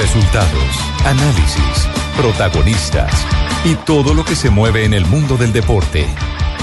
Resultados, 0.00 0.64
análisis, 1.04 1.86
protagonistas 2.16 3.12
y 3.66 3.74
todo 3.74 4.14
lo 4.14 4.24
que 4.24 4.34
se 4.34 4.48
mueve 4.48 4.86
en 4.86 4.94
el 4.94 5.04
mundo 5.04 5.36
del 5.36 5.52
deporte. 5.52 6.06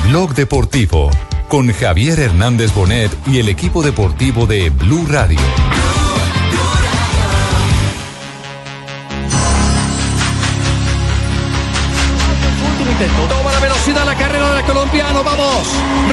Blog 0.07 0.33
Deportivo 0.33 1.11
con 1.47 1.71
Javier 1.71 2.19
Hernández 2.19 2.73
Bonet 2.73 3.11
y 3.27 3.37
el 3.37 3.47
equipo 3.49 3.83
deportivo 3.83 4.47
de 4.47 4.71
Blue 4.71 5.05
Radio. 5.07 5.39
Toma 13.29 13.51
la 13.51 13.59
velocidad 13.59 14.05
la 14.05 14.15
carrera 14.15 14.55
del 14.55 14.65
colombiano, 14.65 15.23
vamos. 15.23 15.67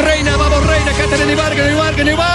Reina, 0.04 0.36
vamos, 0.36 0.66
Reina, 0.66 0.92
Caterina 0.92 1.32
Ibargüen, 1.32 1.72
Ibargüen, 1.72 2.08
Ibargüen. 2.08 2.33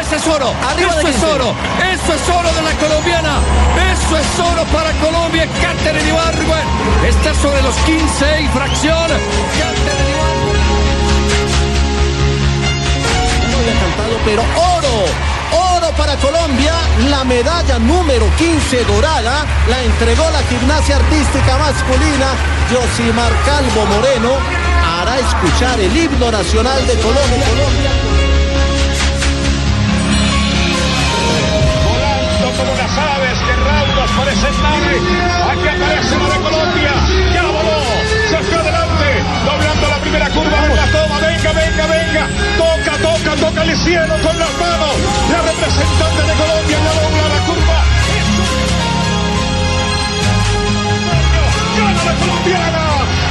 Ese 0.00 0.16
es 0.16 0.26
oro, 0.26 0.52
eso 0.76 1.08
es 1.08 1.22
oro, 1.22 1.54
eso 1.92 2.12
es 2.12 2.28
oro 2.28 2.52
de 2.52 2.62
la 2.62 2.72
colombiana. 2.78 3.38
Eso 3.92 4.18
es 4.18 4.38
oro 4.38 4.64
para 4.66 4.92
Colombia, 5.00 5.48
Caterina 5.62 6.08
Ibargüen. 6.08 6.66
Está 7.08 7.34
sobre 7.34 7.62
los 7.62 7.74
15 7.76 8.42
y 8.42 8.48
fracción. 8.48 9.08
No 13.50 13.58
había 13.58 13.74
cantado, 13.80 14.18
pero 14.24 14.42
oro. 14.42 15.04
Oro 15.76 15.90
para 15.96 16.16
Colombia, 16.16 16.74
la 17.08 17.24
medalla 17.24 17.78
número 17.78 18.26
15 18.36 18.84
dorada 18.84 19.46
la 19.68 19.82
entregó 19.82 20.28
la 20.30 20.42
gimnasia 20.50 20.96
artística 20.96 21.58
masculina 21.58 22.26
Josimar 22.70 23.32
Calvo 23.46 23.86
Moreno. 23.86 24.32
Hará 24.84 25.18
escuchar 25.18 25.80
el 25.80 25.96
himno 25.96 26.30
nacional 26.30 26.86
de 26.86 26.94
Colombia. 26.94 27.46
Colombia. 27.48 28.13
Raudas 34.14 34.44
parecen 34.44 34.62
nave. 34.62 34.94
Aquí 35.50 35.68
aparece 35.68 36.18
la 36.18 36.28
de 36.28 36.40
Colombia. 36.40 36.92
Ya 37.32 37.42
voló. 37.42 37.80
Se 38.30 38.38
fue 38.38 38.58
adelante. 38.58 39.24
Doblando 39.44 39.88
la 39.88 39.98
primera 39.98 40.28
curva 40.30 40.68
la 40.74 40.86
toma. 40.86 41.20
Venga, 41.20 41.52
venga, 41.52 41.86
venga. 41.86 42.28
Toca, 42.56 42.96
toca, 42.98 43.36
toca 43.36 43.62
el 43.62 43.76
cielo 43.76 44.14
con 44.22 44.38
las 44.38 44.52
manos. 44.58 44.94
La 45.30 45.42
representante 45.42 46.22
de 46.22 46.34
Colombia 46.34 46.78
ya 46.84 46.92
dobla 47.00 47.28
la 47.34 47.40
curva. 47.46 47.78
Gana 51.76 52.04
la 52.04 52.14
colombiana. 52.14 52.84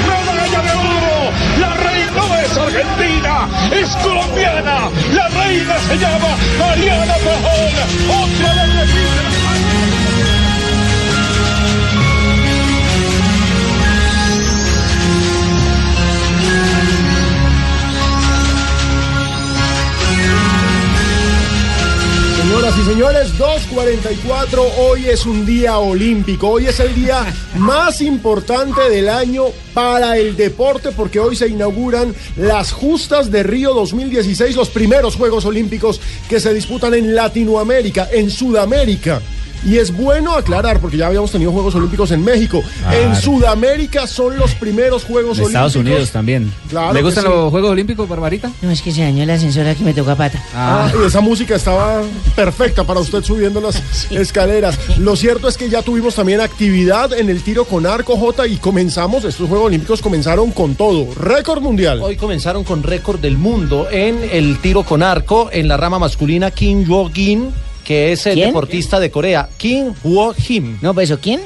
Medalla 0.07 0.61
de 0.61 0.73
oro. 0.73 1.31
La 1.59 1.73
reina 1.73 2.11
no 2.15 2.35
es 2.35 2.57
argentina, 2.57 3.47
es 3.71 3.89
colombiana. 3.97 4.89
La 5.13 5.27
reina 5.29 5.75
se 5.87 5.97
llama 5.97 6.31
Mariana 6.59 7.13
Pajón. 7.13 7.71
Otra 8.09 8.53
vez 8.53 8.75
repite. 8.75 9.42
Señoras 22.53 22.77
y 22.77 22.85
señores, 22.85 23.33
2.44, 23.39 24.61
hoy 24.77 25.07
es 25.07 25.25
un 25.25 25.43
día 25.43 25.79
olímpico, 25.79 26.49
hoy 26.49 26.67
es 26.67 26.79
el 26.79 26.93
día 26.93 27.25
más 27.57 27.99
importante 27.99 28.91
del 28.91 29.09
año 29.09 29.45
para 29.73 30.19
el 30.19 30.37
deporte 30.37 30.91
porque 30.91 31.19
hoy 31.19 31.35
se 31.35 31.47
inauguran 31.47 32.13
las 32.37 32.71
justas 32.71 33.31
de 33.31 33.41
Río 33.41 33.73
2016, 33.73 34.55
los 34.55 34.69
primeros 34.69 35.15
Juegos 35.15 35.45
Olímpicos 35.45 35.99
que 36.29 36.39
se 36.39 36.53
disputan 36.53 36.93
en 36.93 37.15
Latinoamérica, 37.15 38.09
en 38.11 38.29
Sudamérica. 38.29 39.19
Y 39.65 39.77
es 39.77 39.95
bueno 39.95 40.33
aclarar, 40.33 40.79
porque 40.79 40.97
ya 40.97 41.07
habíamos 41.07 41.31
tenido 41.31 41.51
Juegos 41.51 41.75
Olímpicos 41.75 42.11
en 42.11 42.23
México. 42.23 42.61
En 42.91 43.15
Sudamérica 43.15 44.07
son 44.07 44.37
los 44.37 44.53
primeros 44.55 45.03
Juegos 45.03 45.37
De 45.37 45.43
Olímpicos. 45.43 45.49
Estados 45.49 45.75
Unidos 45.75 46.11
también. 46.11 46.51
Claro 46.69 46.93
¿Le 46.93 47.01
gustan 47.01 47.23
sí. 47.23 47.29
los 47.29 47.49
Juegos 47.51 47.71
Olímpicos, 47.71 48.07
Barbarita? 48.07 48.51
No, 48.61 48.71
es 48.71 48.81
que 48.81 48.91
se 48.91 49.01
dañó 49.01 49.25
la 49.25 49.35
ascensora 49.35 49.75
que 49.75 49.83
me 49.83 49.93
tocó 49.93 50.11
a 50.11 50.15
pata. 50.15 50.43
Ah, 50.53 50.91
y 51.01 51.05
esa 51.05 51.21
música 51.21 51.55
estaba 51.55 52.01
perfecta 52.35 52.83
para 52.83 52.99
usted 52.99 53.23
subiendo 53.23 53.61
las 53.61 53.81
escaleras. 54.11 54.77
Lo 54.97 55.15
cierto 55.15 55.47
es 55.47 55.57
que 55.57 55.69
ya 55.69 55.81
tuvimos 55.81 56.15
también 56.15 56.41
actividad 56.41 57.13
en 57.13 57.29
el 57.29 57.41
tiro 57.43 57.65
con 57.65 57.85
arco 57.85 58.17
J 58.17 58.47
y 58.47 58.57
comenzamos, 58.57 59.23
estos 59.23 59.47
Juegos 59.47 59.67
Olímpicos 59.67 60.01
comenzaron 60.01 60.51
con 60.51 60.75
todo. 60.75 61.07
Récord 61.15 61.61
mundial. 61.61 62.01
Hoy 62.01 62.15
comenzaron 62.17 62.63
con 62.63 62.83
récord 62.83 63.19
del 63.19 63.37
mundo 63.37 63.87
en 63.91 64.19
el 64.31 64.59
tiro 64.59 64.83
con 64.83 65.03
arco 65.03 65.49
en 65.51 65.67
la 65.67 65.77
rama 65.77 65.99
masculina 65.99 66.51
Kim 66.51 66.85
Yo-gin, 66.85 67.51
que 67.83 68.11
es 68.11 68.25
el 68.25 68.35
¿Quién? 68.35 68.47
deportista 68.47 68.99
de 68.99 69.11
Corea. 69.11 69.49
Kim 69.57 69.93
Wo-him. 70.03 70.77
No, 70.81 70.93
pues 70.93 71.09
eso, 71.09 71.19
¿quién? 71.21 71.41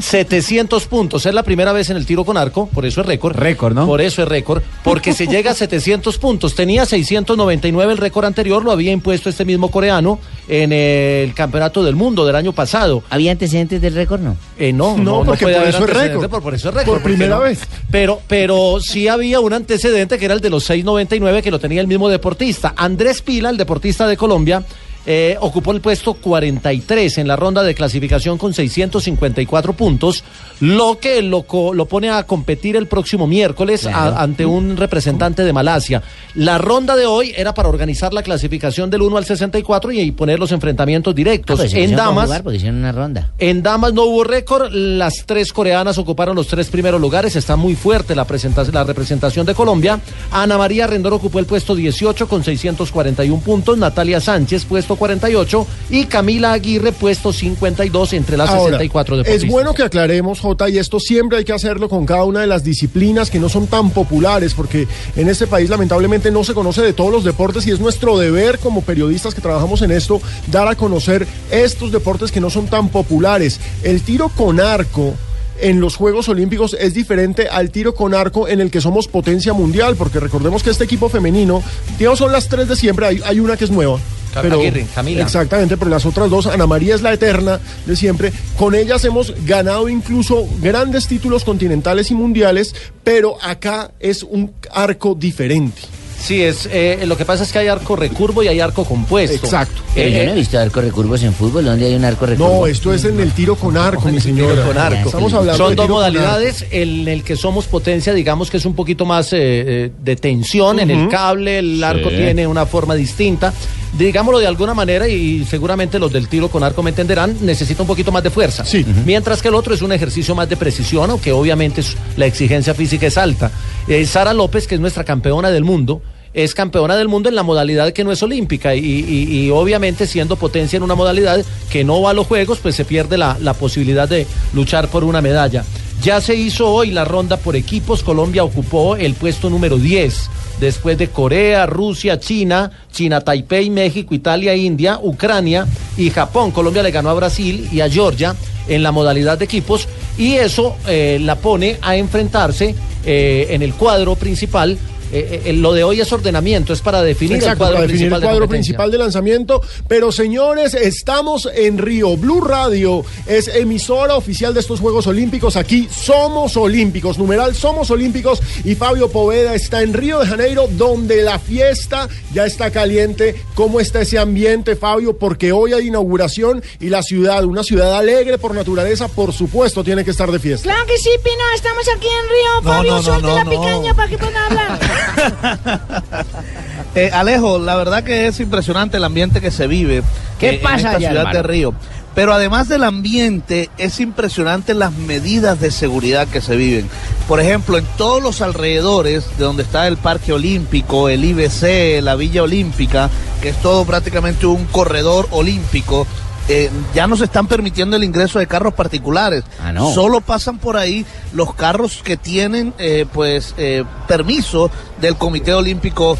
700 0.00 0.86
puntos. 0.86 1.26
Es 1.26 1.34
la 1.34 1.42
primera 1.42 1.72
vez 1.72 1.90
en 1.90 1.96
el 1.96 2.06
tiro 2.06 2.24
con 2.24 2.36
arco, 2.36 2.66
por 2.66 2.86
eso 2.86 3.00
es 3.00 3.06
récord. 3.06 3.36
Récord, 3.36 3.74
¿no? 3.74 3.86
Por 3.86 4.00
eso 4.00 4.22
es 4.22 4.28
récord, 4.28 4.62
porque 4.84 5.12
se 5.12 5.26
llega 5.26 5.52
a 5.52 5.54
700 5.54 6.18
puntos. 6.18 6.54
Tenía 6.54 6.86
699 6.86 7.92
el 7.92 7.98
récord 7.98 8.24
anterior, 8.24 8.64
lo 8.64 8.72
había 8.72 8.92
impuesto 8.92 9.28
este 9.28 9.44
mismo 9.44 9.70
coreano 9.70 10.18
en 10.48 10.72
el 10.72 11.34
Campeonato 11.34 11.82
del 11.84 11.94
Mundo 11.94 12.26
del 12.26 12.36
año 12.36 12.52
pasado. 12.52 13.02
¿Había 13.10 13.32
antecedentes 13.32 13.80
del 13.80 13.94
récord? 13.94 14.20
No. 14.20 14.36
Eh, 14.58 14.72
no, 14.72 14.96
No, 14.96 15.20
no, 15.20 15.24
porque 15.24 15.46
por 15.46 15.52
eso 15.52 15.84
es 15.84 15.90
récord. 15.90 16.28
Por, 16.28 16.42
por 16.42 16.54
eso 16.54 16.68
es 16.68 16.74
récord. 16.74 16.94
Por 16.94 17.02
porque 17.02 17.16
primera 17.16 17.36
no. 17.36 17.42
vez. 17.42 17.60
Pero, 17.90 18.20
pero 18.26 18.78
sí 18.80 19.08
había 19.08 19.40
un 19.40 19.52
antecedente 19.52 20.18
que 20.18 20.24
era 20.24 20.34
el 20.34 20.40
de 20.40 20.50
los 20.50 20.68
6.99 20.68 21.42
que 21.42 21.50
lo 21.50 21.58
tenía 21.58 21.80
el 21.80 21.86
mismo 21.86 22.08
deportista. 22.08 22.74
Andrés 22.76 23.22
Pila, 23.22 23.50
el 23.50 23.56
deportista 23.56 24.06
de 24.06 24.16
Colombia, 24.16 24.64
eh, 25.06 25.36
ocupó 25.40 25.72
el 25.72 25.80
puesto 25.80 26.14
43 26.14 27.18
en 27.18 27.28
la 27.28 27.36
ronda 27.36 27.62
de 27.62 27.74
clasificación 27.74 28.38
con 28.38 28.54
654 28.54 29.72
puntos, 29.72 30.22
lo 30.60 30.98
que 31.00 31.22
lo, 31.22 31.44
lo 31.74 31.86
pone 31.86 32.10
a 32.10 32.22
competir 32.24 32.76
el 32.76 32.86
próximo 32.86 33.26
miércoles 33.26 33.86
a- 33.86 34.22
ante 34.22 34.46
un 34.46 34.76
representante 34.76 35.42
de 35.44 35.52
Malasia. 35.52 36.02
La 36.34 36.58
ronda 36.58 36.96
de 36.96 37.06
hoy 37.06 37.32
era 37.36 37.52
para 37.54 37.68
organizar 37.68 38.12
la 38.14 38.22
clasificación 38.22 38.90
del 38.90 39.02
1 39.02 39.16
al 39.16 39.24
64 39.24 39.92
y, 39.92 40.00
y 40.00 40.12
poner 40.12 40.38
los 40.38 40.52
enfrentamientos 40.52 41.14
directos. 41.14 41.58
Pues 41.58 41.74
en 41.74 41.96
damas, 41.96 42.26
jugar 42.26 42.42
porque 42.42 42.56
hicieron 42.58 42.78
una 42.78 42.92
ronda. 42.92 43.32
en 43.38 43.62
damas 43.62 43.92
no 43.92 44.04
hubo 44.04 44.24
récord, 44.24 44.70
las 44.72 45.24
tres 45.26 45.52
coreanas 45.52 45.98
ocuparon 45.98 46.36
los 46.36 46.46
tres 46.46 46.68
primeros 46.68 47.00
lugares, 47.00 47.36
está 47.36 47.56
muy 47.56 47.74
fuerte 47.74 48.14
la, 48.14 48.26
la 48.72 48.84
representación 48.84 49.46
de 49.46 49.54
Colombia. 49.54 49.98
Ana 50.30 50.58
María 50.58 50.86
Rendón 50.86 51.14
ocupó 51.14 51.38
el 51.38 51.46
puesto 51.46 51.74
18 51.74 52.28
con 52.28 52.44
641 52.44 53.42
puntos, 53.42 53.76
Natalia 53.78 54.20
Sánchez 54.20 54.64
puesto 54.64 54.91
48 54.96 55.66
y 55.90 56.04
Camila 56.06 56.52
Aguirre 56.52 56.92
puesto 56.92 57.32
52 57.32 58.12
entre 58.12 58.36
las 58.36 58.50
Ahora, 58.50 58.64
64 58.78 59.16
deportistas. 59.18 59.44
es 59.44 59.50
bueno 59.50 59.74
que 59.74 59.82
aclaremos, 59.82 60.40
Jota, 60.40 60.68
y 60.68 60.78
esto 60.78 61.00
siempre 61.00 61.38
hay 61.38 61.44
que 61.44 61.52
hacerlo 61.52 61.88
con 61.88 62.06
cada 62.06 62.24
una 62.24 62.40
de 62.40 62.46
las 62.46 62.64
disciplinas 62.64 63.30
que 63.30 63.38
no 63.38 63.48
son 63.48 63.66
tan 63.66 63.90
populares, 63.90 64.54
porque 64.54 64.86
en 65.16 65.28
este 65.28 65.46
país 65.46 65.70
lamentablemente 65.70 66.30
no 66.30 66.44
se 66.44 66.54
conoce 66.54 66.82
de 66.82 66.92
todos 66.92 67.12
los 67.12 67.24
deportes 67.24 67.66
y 67.66 67.70
es 67.70 67.80
nuestro 67.80 68.18
deber 68.18 68.58
como 68.58 68.82
periodistas 68.82 69.34
que 69.34 69.40
trabajamos 69.40 69.82
en 69.82 69.90
esto 69.90 70.20
dar 70.50 70.68
a 70.68 70.74
conocer 70.74 71.26
estos 71.50 71.92
deportes 71.92 72.32
que 72.32 72.40
no 72.40 72.50
son 72.50 72.66
tan 72.66 72.88
populares. 72.88 73.60
El 73.82 74.02
tiro 74.02 74.28
con 74.28 74.60
arco 74.60 75.14
en 75.62 75.80
los 75.80 75.96
Juegos 75.96 76.28
Olímpicos 76.28 76.76
es 76.78 76.92
diferente 76.92 77.48
al 77.48 77.70
tiro 77.70 77.94
con 77.94 78.14
arco 78.14 78.48
en 78.48 78.60
el 78.60 78.70
que 78.70 78.80
somos 78.80 79.08
potencia 79.08 79.52
mundial, 79.52 79.96
porque 79.96 80.20
recordemos 80.20 80.62
que 80.62 80.70
este 80.70 80.84
equipo 80.84 81.08
femenino, 81.08 81.62
digamos, 81.98 82.18
son 82.18 82.32
las 82.32 82.48
tres 82.48 82.68
de 82.68 82.76
siempre, 82.76 83.06
hay, 83.06 83.20
hay 83.24 83.40
una 83.40 83.56
que 83.56 83.64
es 83.64 83.70
nueva. 83.70 83.98
Pero, 84.40 84.60
Aguirre, 84.60 84.86
Camila. 84.94 85.22
Exactamente, 85.22 85.76
pero 85.76 85.90
las 85.90 86.06
otras 86.06 86.30
dos, 86.30 86.46
Ana 86.46 86.66
María 86.66 86.94
es 86.94 87.02
la 87.02 87.12
eterna 87.12 87.60
de 87.86 87.96
siempre. 87.96 88.32
Con 88.56 88.74
ellas 88.74 89.04
hemos 89.04 89.34
ganado 89.44 89.88
incluso 89.88 90.46
grandes 90.60 91.06
títulos 91.06 91.44
continentales 91.44 92.10
y 92.10 92.14
mundiales, 92.14 92.74
pero 93.04 93.36
acá 93.42 93.90
es 94.00 94.22
un 94.22 94.52
arco 94.72 95.14
diferente. 95.14 95.82
Sí, 96.22 96.40
es, 96.40 96.68
eh, 96.70 97.00
lo 97.04 97.16
que 97.16 97.24
pasa 97.24 97.42
es 97.42 97.50
que 97.50 97.58
hay 97.58 97.66
arco 97.66 97.96
recurvo 97.96 98.44
y 98.44 98.46
hay 98.48 98.60
arco 98.60 98.84
compuesto. 98.84 99.34
Exacto. 99.44 99.82
Pero 99.92 100.08
Eh, 100.08 100.18
yo 100.18 100.24
no 100.24 100.30
he 100.30 100.34
visto 100.36 100.56
arco 100.56 100.80
recurvos 100.80 101.20
en 101.24 101.32
fútbol. 101.34 101.64
¿Dónde 101.64 101.84
hay 101.86 101.96
un 101.96 102.04
arco 102.04 102.26
recurvo? 102.26 102.60
No, 102.60 102.66
esto 102.68 102.94
es 102.94 103.04
en 103.04 103.18
el 103.18 103.32
tiro 103.32 103.56
con 103.56 103.76
arco, 103.76 104.08
mi 104.08 104.20
señora. 104.20 104.52
Tiro 104.52 104.66
con 104.68 104.78
arco. 104.78 105.08
Estamos 105.08 105.32
hablando 105.32 105.56
Son 105.58 105.70
de 105.70 105.74
dos 105.74 105.86
tiro 105.86 105.94
modalidades. 105.96 106.64
En 106.70 107.08
el 107.08 107.24
que 107.24 107.34
somos 107.34 107.66
potencia, 107.66 108.14
digamos 108.14 108.52
que 108.52 108.58
es 108.58 108.64
un 108.64 108.74
poquito 108.76 109.04
más 109.04 109.32
eh, 109.32 109.38
eh, 109.40 109.90
de 110.00 110.14
tensión 110.14 110.78
en 110.78 110.92
el 110.92 111.08
cable. 111.08 111.58
El 111.58 111.82
arco 111.82 112.08
tiene 112.08 112.46
una 112.46 112.66
forma 112.66 112.94
distinta. 112.94 113.52
Digámoslo 113.98 114.38
de 114.38 114.46
alguna 114.46 114.72
manera, 114.72 115.06
y 115.06 115.44
seguramente 115.44 115.98
los 115.98 116.10
del 116.12 116.26
tiro 116.28 116.48
con 116.48 116.62
arco 116.64 116.82
me 116.82 116.90
entenderán, 116.90 117.36
necesita 117.42 117.82
un 117.82 117.86
poquito 117.88 118.10
más 118.10 118.22
de 118.22 118.30
fuerza. 118.30 118.64
Sí. 118.64 118.84
Mientras 119.04 119.42
que 119.42 119.48
el 119.48 119.54
otro 119.54 119.74
es 119.74 119.82
un 119.82 119.92
ejercicio 119.92 120.34
más 120.34 120.48
de 120.48 120.56
precisión, 120.56 121.10
aunque 121.10 121.30
obviamente 121.32 121.82
es- 121.82 121.96
la 122.16 122.24
exigencia 122.26 122.72
física 122.74 123.06
es 123.06 123.18
alta. 123.18 123.50
Eh, 123.86 124.06
Sara 124.06 124.32
López, 124.32 124.66
que 124.66 124.76
es 124.76 124.80
nuestra 124.80 125.04
campeona 125.04 125.50
del 125.50 125.64
mundo, 125.64 126.00
es 126.34 126.54
campeona 126.54 126.96
del 126.96 127.08
mundo 127.08 127.28
en 127.28 127.34
la 127.34 127.42
modalidad 127.42 127.92
que 127.92 128.04
no 128.04 128.10
es 128.12 128.22
olímpica 128.22 128.74
y, 128.74 128.80
y- 128.80 129.44
y 129.46 129.50
obviamente 129.50 130.06
siendo 130.06 130.36
potencia 130.36 130.78
en 130.78 130.82
una 130.82 130.94
modalidad 130.94 131.44
que 131.68 131.84
no 131.84 132.00
va 132.00 132.10
a 132.10 132.14
los 132.14 132.26
Juegos, 132.26 132.58
pues 132.62 132.74
se 132.74 132.86
pierde 132.86 133.18
la, 133.18 133.36
la 133.42 133.52
posibilidad 133.52 134.08
de 134.08 134.26
luchar 134.54 134.88
por 134.88 135.04
una 135.04 135.20
medalla. 135.20 135.64
Ya 136.02 136.20
se 136.20 136.34
hizo 136.34 136.68
hoy 136.68 136.90
la 136.90 137.04
ronda 137.04 137.36
por 137.36 137.54
equipos. 137.54 138.02
Colombia 138.02 138.42
ocupó 138.42 138.96
el 138.96 139.14
puesto 139.14 139.48
número 139.48 139.78
10. 139.78 140.30
Después 140.58 140.98
de 140.98 141.08
Corea, 141.08 141.64
Rusia, 141.66 142.18
China, 142.18 142.72
China, 142.90 143.20
Taipei, 143.20 143.70
México, 143.70 144.12
Italia, 144.12 144.56
India, 144.56 144.98
Ucrania 145.00 145.64
y 145.96 146.10
Japón. 146.10 146.50
Colombia 146.50 146.82
le 146.82 146.90
ganó 146.90 147.10
a 147.10 147.14
Brasil 147.14 147.68
y 147.70 147.82
a 147.82 147.88
Georgia 147.88 148.34
en 148.66 148.82
la 148.82 148.90
modalidad 148.90 149.38
de 149.38 149.44
equipos. 149.44 149.86
Y 150.18 150.32
eso 150.32 150.74
eh, 150.88 151.18
la 151.20 151.36
pone 151.36 151.78
a 151.80 151.94
enfrentarse 151.94 152.74
eh, 153.04 153.46
en 153.50 153.62
el 153.62 153.72
cuadro 153.74 154.16
principal 154.16 154.78
eh, 155.12 155.42
eh, 155.46 155.52
lo 155.52 155.72
de 155.72 155.84
hoy 155.84 156.00
es 156.00 156.12
ordenamiento, 156.12 156.72
es 156.72 156.80
para 156.80 157.02
definir 157.02 157.36
Exacto, 157.36 157.52
el 157.52 157.58
cuadro 157.58 157.74
para 157.76 157.86
definir 157.86 158.00
principal 158.08 158.16
el 158.16 158.20
de 158.20 158.26
cuadro 158.26 158.40
competencia. 158.44 158.70
principal 158.72 158.90
de 158.90 158.98
lanzamiento. 158.98 159.62
Pero 159.88 160.10
señores, 160.12 160.74
estamos 160.74 161.48
en 161.54 161.78
Río. 161.78 162.16
Blue 162.16 162.40
Radio 162.40 163.04
es 163.26 163.48
emisora 163.48 164.16
oficial 164.16 164.54
de 164.54 164.60
estos 164.60 164.80
Juegos 164.80 165.06
Olímpicos. 165.06 165.56
Aquí 165.56 165.88
somos 165.90 166.56
olímpicos, 166.56 167.18
numeral 167.18 167.54
somos 167.54 167.90
olímpicos. 167.90 168.40
Y 168.64 168.74
Fabio 168.74 169.10
Poveda 169.10 169.54
está 169.54 169.82
en 169.82 169.92
Río 169.92 170.18
de 170.20 170.26
Janeiro, 170.26 170.66
donde 170.70 171.22
la 171.22 171.38
fiesta 171.38 172.08
ya 172.32 172.46
está 172.46 172.70
caliente. 172.70 173.34
¿Cómo 173.54 173.80
está 173.80 174.00
ese 174.00 174.18
ambiente, 174.18 174.76
Fabio? 174.76 175.16
Porque 175.18 175.52
hoy 175.52 175.72
hay 175.74 175.88
inauguración 175.88 176.62
y 176.80 176.88
la 176.88 177.02
ciudad, 177.02 177.44
una 177.44 177.62
ciudad 177.62 177.96
alegre 177.96 178.38
por 178.38 178.54
naturaleza, 178.54 179.08
por 179.08 179.32
supuesto, 179.32 179.84
tiene 179.84 180.04
que 180.04 180.10
estar 180.12 180.30
de 180.32 180.38
fiesta. 180.38 180.64
Claro 180.64 180.86
que 180.86 180.96
sí, 180.98 181.10
Pino, 181.22 181.44
estamos 181.54 181.84
aquí 181.94 182.06
en 182.06 182.28
Río. 182.28 182.62
No, 182.62 182.70
Fabio, 182.70 182.90
no, 182.90 182.96
no, 182.96 183.02
suelte 183.02 183.26
no, 183.26 183.34
la 183.34 183.44
no. 183.44 183.50
picaña 183.50 183.94
para 183.94 184.08
que 184.08 184.18
puedan 184.18 184.36
hablar. 184.36 184.80
Eh, 186.94 187.10
Alejo, 187.10 187.58
la 187.58 187.74
verdad 187.74 188.04
que 188.04 188.26
es 188.26 188.38
impresionante 188.38 188.98
el 188.98 189.04
ambiente 189.04 189.40
que 189.40 189.50
se 189.50 189.66
vive 189.66 190.02
¿Qué 190.38 190.50
eh, 190.50 190.60
pasa 190.62 190.74
en 190.74 190.78
esta 190.78 190.96
allá, 190.98 191.08
ciudad 191.08 191.32
de? 191.32 191.42
Río. 191.42 191.74
Pero 192.14 192.34
además 192.34 192.68
del 192.68 192.84
ambiente, 192.84 193.70
es 193.78 193.98
impresionante 194.00 194.74
las 194.74 194.92
medidas 194.92 195.58
de 195.60 195.70
seguridad 195.70 196.28
que 196.28 196.42
se 196.42 196.56
viven. 196.56 196.90
Por 197.26 197.40
ejemplo, 197.40 197.78
en 197.78 197.86
todos 197.96 198.22
los 198.22 198.42
alrededores 198.42 199.24
de 199.38 199.44
donde 199.44 199.62
está 199.62 199.86
el 199.88 199.96
Parque 199.96 200.34
Olímpico, 200.34 201.08
el 201.08 201.24
IBC, 201.24 202.02
la 202.02 202.14
Villa 202.14 202.42
Olímpica, 202.42 203.08
que 203.40 203.48
es 203.48 203.56
todo 203.62 203.86
prácticamente 203.86 204.44
un 204.44 204.66
corredor 204.66 205.26
olímpico, 205.30 206.06
eh, 206.54 206.70
ya 206.94 207.06
no 207.06 207.16
se 207.16 207.24
están 207.24 207.46
permitiendo 207.46 207.96
el 207.96 208.04
ingreso 208.04 208.38
de 208.38 208.46
carros 208.46 208.74
particulares. 208.74 209.42
Ah, 209.62 209.72
no. 209.72 209.90
Solo 209.94 210.20
pasan 210.20 210.58
por 210.58 210.76
ahí 210.76 211.06
los 211.32 211.54
carros 211.54 212.02
que 212.04 212.18
tienen 212.18 212.74
eh, 212.76 213.06
pues 213.10 213.54
eh, 213.56 213.84
permiso 214.06 214.70
del 215.00 215.16
Comité 215.16 215.54
Olímpico 215.54 216.18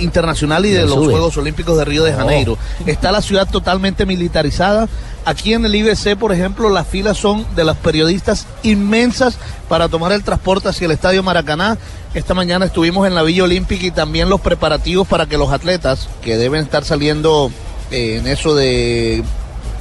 Internacional 0.00 0.64
y 0.64 0.70
de 0.70 0.80
Lo 0.80 0.86
los 0.86 0.94
sube. 0.94 1.10
Juegos 1.10 1.36
Olímpicos 1.36 1.76
de 1.76 1.84
Río 1.84 2.02
de 2.02 2.14
Janeiro. 2.14 2.56
Está 2.86 3.12
la 3.12 3.20
ciudad 3.20 3.46
totalmente 3.46 4.06
militarizada. 4.06 4.88
Aquí 5.26 5.52
en 5.52 5.66
el 5.66 5.74
IBC, 5.74 6.16
por 6.16 6.32
ejemplo, 6.32 6.70
las 6.70 6.86
filas 6.86 7.18
son 7.18 7.44
de 7.54 7.64
los 7.64 7.76
periodistas 7.76 8.46
inmensas 8.62 9.36
para 9.68 9.90
tomar 9.90 10.12
el 10.12 10.24
transporte 10.24 10.70
hacia 10.70 10.86
el 10.86 10.92
Estadio 10.92 11.22
Maracaná. 11.22 11.76
Esta 12.14 12.32
mañana 12.32 12.64
estuvimos 12.64 13.06
en 13.06 13.14
la 13.14 13.22
Villa 13.22 13.44
Olímpica 13.44 13.84
y 13.84 13.90
también 13.90 14.30
los 14.30 14.40
preparativos 14.40 15.06
para 15.06 15.26
que 15.26 15.36
los 15.36 15.52
atletas, 15.52 16.08
que 16.22 16.38
deben 16.38 16.62
estar 16.62 16.86
saliendo 16.86 17.50
en 17.90 18.26
eso 18.26 18.54
de 18.54 19.22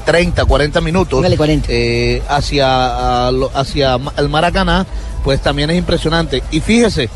30, 0.07 0.45
40 0.45 0.79
minutos 0.81 1.17
Póngale 1.17 1.35
40. 1.35 1.67
eh, 1.69 2.23
hacia, 2.29 3.27
hacia 3.27 3.99
el 4.15 4.29
Maracaná, 4.29 4.85
pues 5.25 5.41
también 5.41 5.69
es 5.69 5.77
impresionante. 5.77 6.41
Y 6.49 6.61
fíjese, 6.61 7.09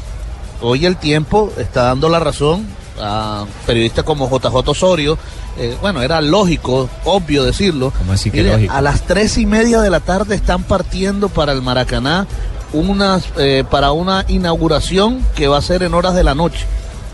hoy 0.62 0.86
el 0.86 0.98
tiempo 0.98 1.54
está 1.58 1.84
dando 1.84 2.10
la 2.10 2.20
razón 2.20 2.68
a 3.00 3.46
periodistas 3.66 4.04
como 4.04 4.30
JJ 4.30 4.56
Osorio. 4.70 5.18
eh, 5.58 5.78
bueno, 5.82 6.02
era 6.02 6.20
lógico, 6.20 6.90
obvio 7.06 7.46
decirlo. 7.46 7.94
¿Cómo 7.98 8.12
así 8.12 8.30
que 8.30 8.42
Mire, 8.44 8.52
lógico? 8.54 8.74
A 8.74 8.82
las 8.82 9.04
tres 9.04 9.38
y 9.38 9.46
media 9.46 9.80
de 9.80 9.90
la 9.90 10.02
tarde 10.02 10.36
están 10.36 10.64
partiendo 10.64 11.30
para 11.30 11.54
el 11.54 11.62
Maracaná 11.62 12.28
unas, 12.74 13.24
eh, 13.38 13.64
para 13.70 13.94
una 13.94 14.26
inauguración 14.28 15.26
que 15.36 15.48
va 15.48 15.58
a 15.58 15.62
ser 15.62 15.84
en 15.84 15.94
horas 15.94 16.14
de 16.14 16.26
la 16.26 16.36
noche. 16.36 16.66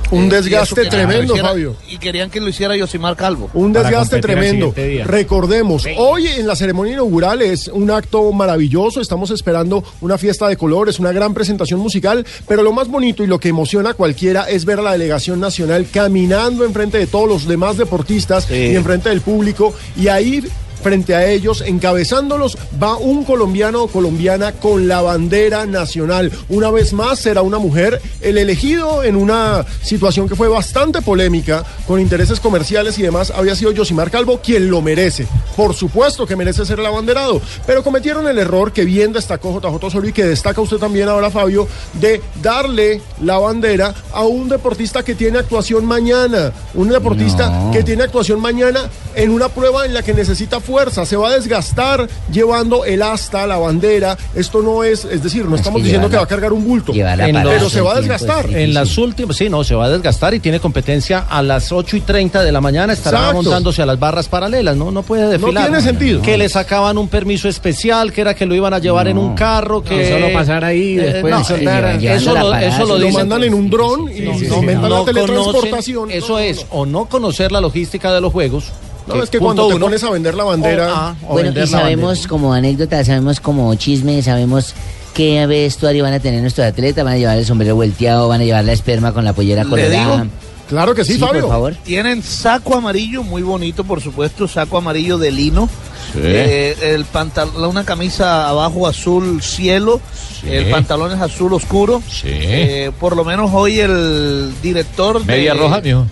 Un 0.10 0.26
Eh, 0.26 0.30
desgaste 0.36 0.86
tremendo, 0.86 1.34
hiciera- 1.34 1.50
Fabio. 1.50 1.76
Y 1.90 1.98
querían 1.98 2.30
que 2.30 2.40
lo 2.40 2.48
hiciera 2.48 2.76
Yosimar 2.78 3.16
Calvo. 3.18 3.50
Un 3.54 3.74
desgaste 3.74 4.20
tremendo. 4.22 4.74
Recordemos, 5.04 5.84
hoy 5.98 6.28
en 6.28 6.48
la 6.48 6.56
ceremonia 6.56 6.94
inaugural 6.94 7.42
es 7.42 7.68
un 7.68 7.92
acto 7.92 8.32
maravilloso. 8.32 9.02
Estamos 9.02 9.32
esperando 9.32 9.84
una 10.02 10.18
fiesta 10.18 10.48
de 10.48 10.56
colores, 10.56 11.00
una 11.00 11.12
gran 11.12 11.34
presentación 11.34 11.80
musical. 11.80 12.26
Pero 12.48 12.64
lo 12.64 12.72
más 12.72 12.88
bonito 12.88 13.24
y 13.24 13.28
lo 13.28 13.40
que 13.40 13.50
emociona 13.50 13.90
a 13.90 13.94
cualquiera 13.96 14.50
es 14.50 14.64
ver 14.66 14.80
a 14.80 14.84
la 14.84 14.92
delegación 14.94 15.40
nacional 15.40 15.88
caminando 15.92 16.64
enfrente 16.64 16.98
de 16.98 17.08
todos 17.08 17.28
los 17.28 17.48
demás 17.48 17.78
deportistas 17.78 18.46
Sí. 18.46 18.54
y 18.56 18.76
enfrente 18.76 19.10
del 19.10 19.22
público. 19.22 19.74
Y 19.98 20.08
ahí. 20.08 20.42
Frente 20.82 21.16
a 21.16 21.26
ellos, 21.28 21.62
encabezándolos, 21.66 22.58
va 22.82 22.98
un 22.98 23.24
colombiano 23.24 23.84
o 23.84 23.88
colombiana 23.88 24.52
con 24.54 24.88
la 24.88 25.02
bandera 25.02 25.66
nacional. 25.66 26.32
Una 26.50 26.72
vez 26.72 26.94
más 26.94 27.20
será 27.20 27.42
una 27.42 27.58
mujer 27.58 28.02
el 28.22 28.38
elegido 28.38 29.04
en 29.04 29.16
una 29.16 29.66
situación 29.82 30.30
que 30.30 30.36
fue 30.36 30.48
bastante 30.48 31.02
polémica, 31.02 31.64
con 31.88 32.00
intereses 32.00 32.40
comerciales 32.40 32.98
y 33.00 33.02
demás, 33.04 33.32
había 33.36 33.56
sido 33.56 33.72
Yosimar 33.72 34.12
Calvo 34.12 34.40
quien 34.42 34.70
lo 34.70 34.82
merece. 34.82 35.28
Por 35.56 35.74
supuesto 35.74 36.26
que 36.26 36.36
merece 36.36 36.66
ser 36.66 36.80
el 36.80 36.86
abanderado, 36.86 37.42
pero 37.66 37.84
cometieron 37.84 38.28
el 38.28 38.38
error 38.38 38.72
que 38.72 38.86
bien 38.86 39.14
destacó 39.14 39.60
JJ 39.60 39.84
Osorio 39.86 40.10
y 40.10 40.14
que 40.14 40.26
destaca 40.26 40.62
usted 40.62 40.78
también 40.78 41.10
ahora, 41.10 41.32
Fabio, 41.32 41.68
de 41.94 42.22
darle 42.42 43.02
la 43.22 43.38
bandera 43.40 43.94
a 44.14 44.24
un 44.24 44.48
deportista 44.50 45.04
que 45.04 45.16
tiene 45.16 45.40
actuación 45.40 45.86
mañana. 45.86 46.52
Un 46.74 46.90
deportista 46.90 47.50
No. 47.50 47.72
que 47.72 47.84
tiene 47.84 48.04
actuación 48.04 48.40
mañana 48.40 48.90
en 49.16 49.32
una 49.32 49.50
prueba 49.50 49.86
en 49.86 49.94
la 49.94 50.04
que 50.04 50.14
necesita 50.14 50.60
fuerza. 50.78 51.06
Se 51.08 51.18
va 51.18 51.30
a 51.30 51.34
desgastar 51.34 52.08
llevando 52.32 52.86
el 52.86 53.02
asta, 53.02 53.48
la 53.48 53.58
bandera. 53.58 54.16
Esto 54.36 54.62
no 54.62 54.84
es, 54.84 55.06
es 55.06 55.24
decir, 55.24 55.46
no 55.46 55.56
Es 55.56 55.62
estamos 55.62 55.80
que 55.80 55.86
diciendo 55.86 56.08
que 56.10 56.18
va 56.18 56.24
a 56.24 56.28
cargar 56.28 56.54
un 56.54 56.64
bulto. 56.64 56.94
Pero 56.94 57.70
se 57.70 57.82
va 57.82 57.94
a 57.94 58.00
desgastar. 58.00 58.46
es 58.50 58.56
En 58.56 58.74
las 58.76 58.96
últimas, 59.00 59.36
sí, 59.36 59.50
no, 59.50 59.64
se 59.64 59.74
va 59.74 59.86
a 59.86 59.90
desgastar 59.90 60.36
y 60.36 60.40
tiene 60.40 60.60
competencia 60.60 61.26
a 61.28 61.42
las 61.42 61.72
8 61.72 61.98
y 61.98 62.02
30 62.02 62.44
de 62.44 62.52
la 62.52 62.62
mañana, 62.62 62.94
estará 62.94 63.18
Exacto. 63.20 63.42
montándose 63.42 63.82
a 63.82 63.86
las 63.88 63.98
barras 64.00 64.28
paralelas, 64.28 64.76
¿no? 64.78 64.92
No 64.92 65.02
puede 65.02 65.28
desfilar. 65.30 65.66
tiene 65.68 65.82
sentido. 65.82 66.22
Que 66.22 66.38
le 66.38 66.48
sacaban 66.48 66.98
un 67.00 67.08
permiso 67.08 67.50
especial, 67.50 68.12
que 68.14 68.22
era 68.22 68.36
que 68.36 68.46
lo 68.46 68.54
iban 68.54 68.74
a 68.74 68.80
llevar 68.80 69.08
en 69.08 69.18
un 69.18 69.34
carro, 69.34 69.84
que... 69.84 70.08
Solo 70.10 70.32
pasar 70.32 70.64
ahí, 70.64 70.98
Eh, 71.00 71.02
después 71.14 71.34
no, 71.34 71.44
soltar. 71.44 72.00
llevando 72.00 72.16
eso 72.32 72.34
lo, 72.38 72.56
eso 72.56 72.86
lo 72.86 72.98
sí, 72.98 73.02
Lo 73.02 73.10
mandan 73.12 73.44
en 73.44 73.54
un 73.56 73.70
dron 73.70 74.10
y 74.12 74.18
sí, 74.18 74.30
sí, 74.42 74.48
aumentan 74.52 74.90
la 74.92 74.98
no 74.98 75.04
teletransportación. 75.06 75.98
conocen, 76.10 76.18
eso 76.18 76.28
No, 76.34 76.34
no, 76.36 76.40
es, 76.40 76.58
no. 76.58 76.64
o 76.72 76.86
no 76.86 77.06
conocer 77.06 77.52
la 77.52 77.62
logística 77.62 78.14
de 78.14 78.22
los 78.22 78.32
juegos. 78.32 78.66
No, 79.08 79.24
es 79.24 79.30
que 79.30 79.40
punto 79.40 79.46
cuando 79.64 79.68
te 79.70 79.76
uno, 79.76 79.86
pones 79.86 80.04
a 80.04 80.10
vender 80.12 80.36
la 80.36 80.46
o- 80.46 80.48
bandera. 80.50 80.88
ah, 80.92 81.16
o 81.24 81.34
Bueno, 81.34 81.46
vender 81.48 81.68
y 81.68 81.72
la 81.72 81.80
sabemos 81.80 82.08
bandera. 82.10 82.30
como 82.30 82.54
anécdota, 82.54 83.04
sabemos 83.06 83.40
como 83.40 83.74
chisme, 83.76 84.22
sabemos 84.22 84.74
qué 85.14 85.46
vestuario 85.48 86.04
van 86.04 86.14
a 86.14 86.20
tener 86.20 86.42
nuestros 86.42 86.68
atletas, 86.68 87.04
van 87.04 87.14
a 87.14 87.18
llevar 87.18 87.38
el 87.38 87.46
sombrero 87.46 87.76
volteado, 87.76 88.28
van 88.28 88.42
a 88.42 88.44
llevar 88.44 88.66
la 88.66 88.74
esperma 88.74 89.14
con 89.14 89.24
la 89.26 89.34
pollera 89.34 89.64
¿Le 89.64 89.70
colorada. 89.70 89.92
digo? 90.22 90.28
Claro 90.70 90.94
que 90.94 91.06
sí, 91.06 91.18
Fabio. 91.18 91.42
por 91.44 91.50
favor. 91.52 91.76
Tienen 91.86 92.22
saco 92.22 92.76
amarillo, 92.76 93.24
muy 93.24 93.42
bonito, 93.42 93.86
por 93.86 94.02
supuesto, 94.02 94.50
saco 94.50 94.78
amarillo 94.78 95.18
de 95.18 95.32
lino. 95.32 95.70
Eh, 96.16 96.76
el 96.82 97.06
pantalón, 97.06 97.66
una 97.70 97.86
camisa 97.86 98.50
abajo 98.50 98.86
azul 98.88 99.42
cielo, 99.42 100.02
el 100.46 100.70
pantalón 100.70 101.14
es 101.14 101.22
azul 101.22 101.54
oscuro. 101.54 102.02
Sí. 102.10 102.28
Eh, 102.30 102.92
por 103.00 103.16
lo 103.16 103.24
menos 103.24 103.52
hoy 103.54 103.80
el 103.80 104.52
director 104.62 105.20
de- 105.24 105.26
Media 105.26 105.54
roja, 105.54 105.80
mijo. 105.82 106.06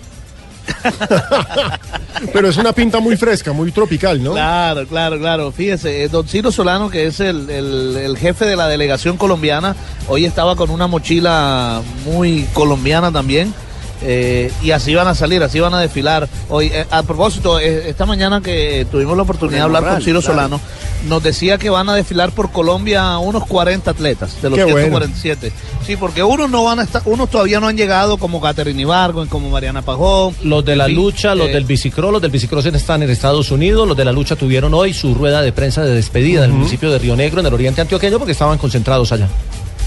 Pero 2.32 2.48
es 2.48 2.56
una 2.56 2.72
pinta 2.72 2.98
muy 3.00 3.16
fresca, 3.16 3.52
muy 3.52 3.70
tropical, 3.72 4.22
¿no? 4.22 4.32
Claro, 4.32 4.86
claro, 4.86 5.18
claro. 5.18 5.52
Fíjese, 5.52 6.04
eh, 6.04 6.08
don 6.08 6.26
Ciro 6.26 6.50
Solano, 6.50 6.88
que 6.90 7.06
es 7.06 7.20
el, 7.20 7.48
el- 7.50 7.96
el 7.96 8.16
jefe 8.16 8.46
de 8.46 8.56
la 8.56 8.68
delegación 8.68 9.16
colombiana, 9.16 9.76
hoy 10.08 10.24
estaba 10.24 10.56
con 10.56 10.70
una 10.70 10.86
mochila 10.86 11.82
muy 12.04 12.46
colombiana 12.54 13.12
también. 13.12 13.52
Eh, 14.02 14.52
y 14.62 14.70
así 14.70 14.94
van 14.94 15.08
a 15.08 15.14
salir, 15.14 15.42
así 15.42 15.60
van 15.60 15.74
a 15.74 15.80
desfilar. 15.80 16.28
Hoy, 16.48 16.66
eh, 16.72 16.86
a 16.90 17.02
propósito, 17.02 17.58
eh, 17.58 17.88
esta 17.88 18.06
mañana 18.06 18.40
que 18.40 18.86
tuvimos 18.90 19.16
la 19.16 19.22
oportunidad 19.22 19.58
de 19.58 19.64
hablar 19.64 19.84
con 19.84 20.02
Ciro 20.02 20.22
Solano, 20.22 20.60
nos 21.08 21.22
decía 21.22 21.58
que 21.58 21.70
van 21.70 21.88
a 21.88 21.94
desfilar 21.94 22.32
por 22.32 22.50
Colombia 22.50 23.18
unos 23.18 23.46
40 23.46 23.90
atletas 23.90 24.40
de 24.42 24.50
los 24.50 24.58
Qué 24.58 24.64
bueno. 24.64 24.88
147. 24.88 25.52
Sí, 25.86 25.96
porque 25.96 26.22
unos 26.22 26.50
no 26.50 26.64
van 26.64 26.80
a 26.80 26.82
estar, 26.82 27.02
unos 27.04 27.30
todavía 27.30 27.60
no 27.60 27.68
han 27.68 27.76
llegado, 27.76 28.16
como 28.16 28.40
Caterina 28.40 28.80
Ibargo, 28.80 29.24
como 29.28 29.50
Mariana 29.50 29.82
Pajón. 29.82 30.34
Los 30.42 30.64
de 30.64 30.76
la 30.76 30.86
En 30.86 30.94
lucha, 30.94 31.34
los 31.34 31.48
eh, 31.48 31.52
del 31.52 31.64
bicicross, 31.64 32.12
los 32.12 32.22
del 32.22 32.30
bicicross 32.30 32.66
están 32.66 33.02
en 33.02 33.10
Estados 33.10 33.50
Unidos, 33.50 33.86
los 33.86 33.96
de 33.96 34.04
la 34.04 34.12
lucha 34.12 34.36
tuvieron 34.36 34.74
hoy 34.74 34.92
su 34.92 35.14
rueda 35.14 35.42
de 35.42 35.52
prensa 35.52 35.82
de 35.82 35.94
despedida 35.94 36.42
del 36.42 36.52
municipio 36.52 36.90
de 36.90 36.98
Río 36.98 37.16
Negro, 37.16 37.40
en 37.40 37.46
el 37.46 37.54
oriente 37.54 37.80
antioqueño, 37.80 38.18
porque 38.18 38.32
estaban 38.32 38.58
concentrados 38.58 39.12
allá. 39.12 39.28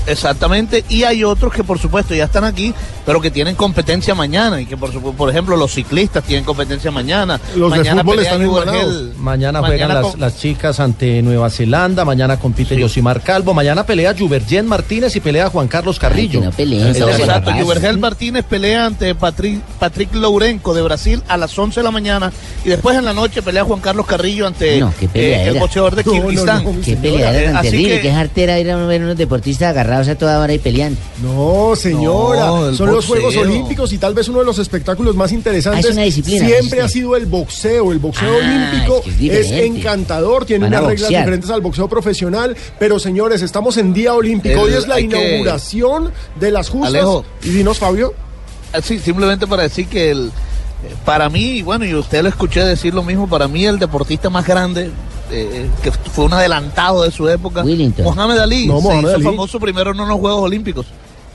Exactamente, 0.09 0.83
y 0.89 1.03
hay 1.03 1.23
otros 1.23 1.53
que 1.53 1.63
por 1.63 1.79
supuesto 1.79 2.13
ya 2.15 2.25
están 2.25 2.43
aquí, 2.43 2.73
pero 3.05 3.21
que 3.21 3.31
tienen 3.31 3.55
competencia 3.55 4.13
mañana 4.15 4.59
y 4.61 4.65
que 4.65 4.75
por 4.77 4.91
supuesto, 4.91 5.17
por 5.17 5.29
ejemplo, 5.29 5.55
los 5.55 5.71
ciclistas 5.73 6.23
tienen 6.23 6.43
competencia 6.45 6.91
mañana. 6.91 7.39
Los 7.55 7.71
de 7.71 7.77
mañana 7.77 8.01
fútbol 8.03 8.15
pelea 8.17 8.31
están 8.31 8.45
igualados. 8.45 9.17
Mañana 9.17 9.59
juegan 9.59 9.89
las, 9.93 10.05
con- 10.05 10.19
las 10.19 10.37
chicas 10.37 10.79
ante 10.79 11.21
Nueva 11.21 11.49
Zelanda, 11.49 12.05
mañana 12.05 12.37
compite 12.37 12.75
Yosimar 12.77 13.21
Calvo, 13.21 13.53
mañana 13.53 13.85
pelea 13.85 14.15
Juvergen 14.17 14.67
Martínez 14.67 15.15
y 15.15 15.19
pelea 15.19 15.49
Juan 15.49 15.67
Carlos 15.67 15.99
Carrillo. 15.99 16.41
no 16.41 16.49
Exacto, 16.49 17.51
raza. 17.51 17.61
Juvergel 17.63 17.97
Martínez 17.97 18.43
pelea 18.45 18.85
ante 18.85 19.15
Patrick, 19.15 19.61
Patrick 19.79 20.13
Lourenco 20.15 20.73
de 20.73 20.81
Brasil 20.81 21.21
a 21.27 21.37
las 21.37 21.57
11 21.57 21.79
de 21.79 21.83
la 21.83 21.91
mañana 21.91 22.31
y 22.65 22.69
después 22.69 22.97
en 22.97 23.05
la 23.05 23.13
noche 23.13 23.41
pelea 23.41 23.63
Juan 23.63 23.79
Carlos 23.79 24.05
Carrillo 24.05 24.47
ante 24.47 24.79
No, 24.79 24.93
eh, 25.13 25.45
el 25.47 25.59
boxeador 25.59 25.95
de 25.95 26.03
No, 26.03 26.13
no, 26.13 26.19
Kirguistán. 26.21 26.63
no, 26.63 26.81
Qué 26.83 26.95
peleadera 26.95 27.53
tan 27.53 27.61
terrible, 27.63 27.95
que- 27.95 28.01
qué 28.01 28.11
jartera 28.13 28.59
ir 28.59 28.71
a 28.71 28.75
ver 28.77 29.03
unos 29.03 29.17
deportistas 29.17 29.69
agarrados 29.69 29.98
a 30.07 30.15
toda 30.17 30.39
hora 30.39 30.53
y 30.53 30.59
peleando. 30.59 30.99
No, 31.21 31.75
señora, 31.75 32.45
No, 32.45 32.73
son 32.75 32.91
los. 32.91 33.05
Juegos 33.05 33.35
Olímpicos 33.35 33.91
y 33.93 33.97
tal 33.97 34.13
vez 34.13 34.27
uno 34.29 34.39
de 34.39 34.45
los 34.45 34.59
espectáculos 34.59 35.15
más 35.15 35.31
interesantes. 35.31 35.85
Ah, 35.85 35.89
es 35.89 35.93
una 35.95 36.03
disciplina, 36.03 36.45
Siempre 36.45 36.81
ha 36.81 36.87
sido 36.87 37.15
el 37.15 37.25
boxeo. 37.25 37.91
El 37.91 37.99
boxeo 37.99 38.29
Ah, 38.31 38.37
olímpico 38.37 38.97
es 38.97 39.03
que 39.03 39.09
es 39.09 39.15
es, 39.15 39.19
diferente. 39.49 39.79
encantador, 39.79 40.45
tiene 40.45 40.67
unas 40.67 40.81
reglas 40.81 41.01
boxear. 41.01 41.21
diferentes 41.23 41.49
al 41.49 41.61
boxeo 41.61 41.89
profesional. 41.89 42.55
Pero 42.77 42.99
señores, 42.99 43.41
estamos 43.41 43.77
en 43.77 43.93
Día 43.93 44.13
Olímpico. 44.13 44.53
El- 44.53 44.59
Hoy 44.59 44.73
es 44.73 44.87
la 44.87 44.95
que- 44.95 45.01
inauguración 45.01 46.11
de 46.39 46.51
las 46.51 46.69
justas. 46.69 46.89
Alejo. 46.89 47.25
Y 47.43 47.49
dinos, 47.49 47.77
Fabio. 47.79 48.13
Ah, 48.73 48.79
Sí, 48.83 48.99
simplemente 48.99 49.47
para 49.47 49.63
decir 49.63 49.87
que 49.87 50.11
el, 50.11 50.27
eh, 50.27 50.93
para 51.05 51.27
mí, 51.29 51.57
y 51.57 51.61
bueno, 51.63 51.85
y 51.85 51.95
usted 51.95 52.21
lo 52.21 52.29
escuché 52.29 52.63
decir 52.63 52.93
lo 52.93 53.01
mismo, 53.03 53.27
para 53.27 53.47
mí 53.47 53.65
el 53.65 53.79
deportista 53.79 54.29
más 54.29 54.45
grande, 54.45 54.91
eh, 55.31 55.69
que 55.83 55.91
fue 55.91 56.25
un 56.25 56.33
adelantado 56.33 57.03
de 57.03 57.11
su 57.11 57.27
época, 57.29 57.63
Willington. 57.63 58.05
Mohamed 58.05 58.37
Ali, 58.39 58.67
No, 58.67 58.77
se 58.77 58.83
Mohamed 58.83 59.03
hizo 59.07 59.15
Ali. 59.15 59.23
famoso 59.23 59.59
primero 59.59 59.91
en 59.91 59.97
los 59.97 60.19
Juegos 60.19 60.43
Olímpicos. 60.43 60.85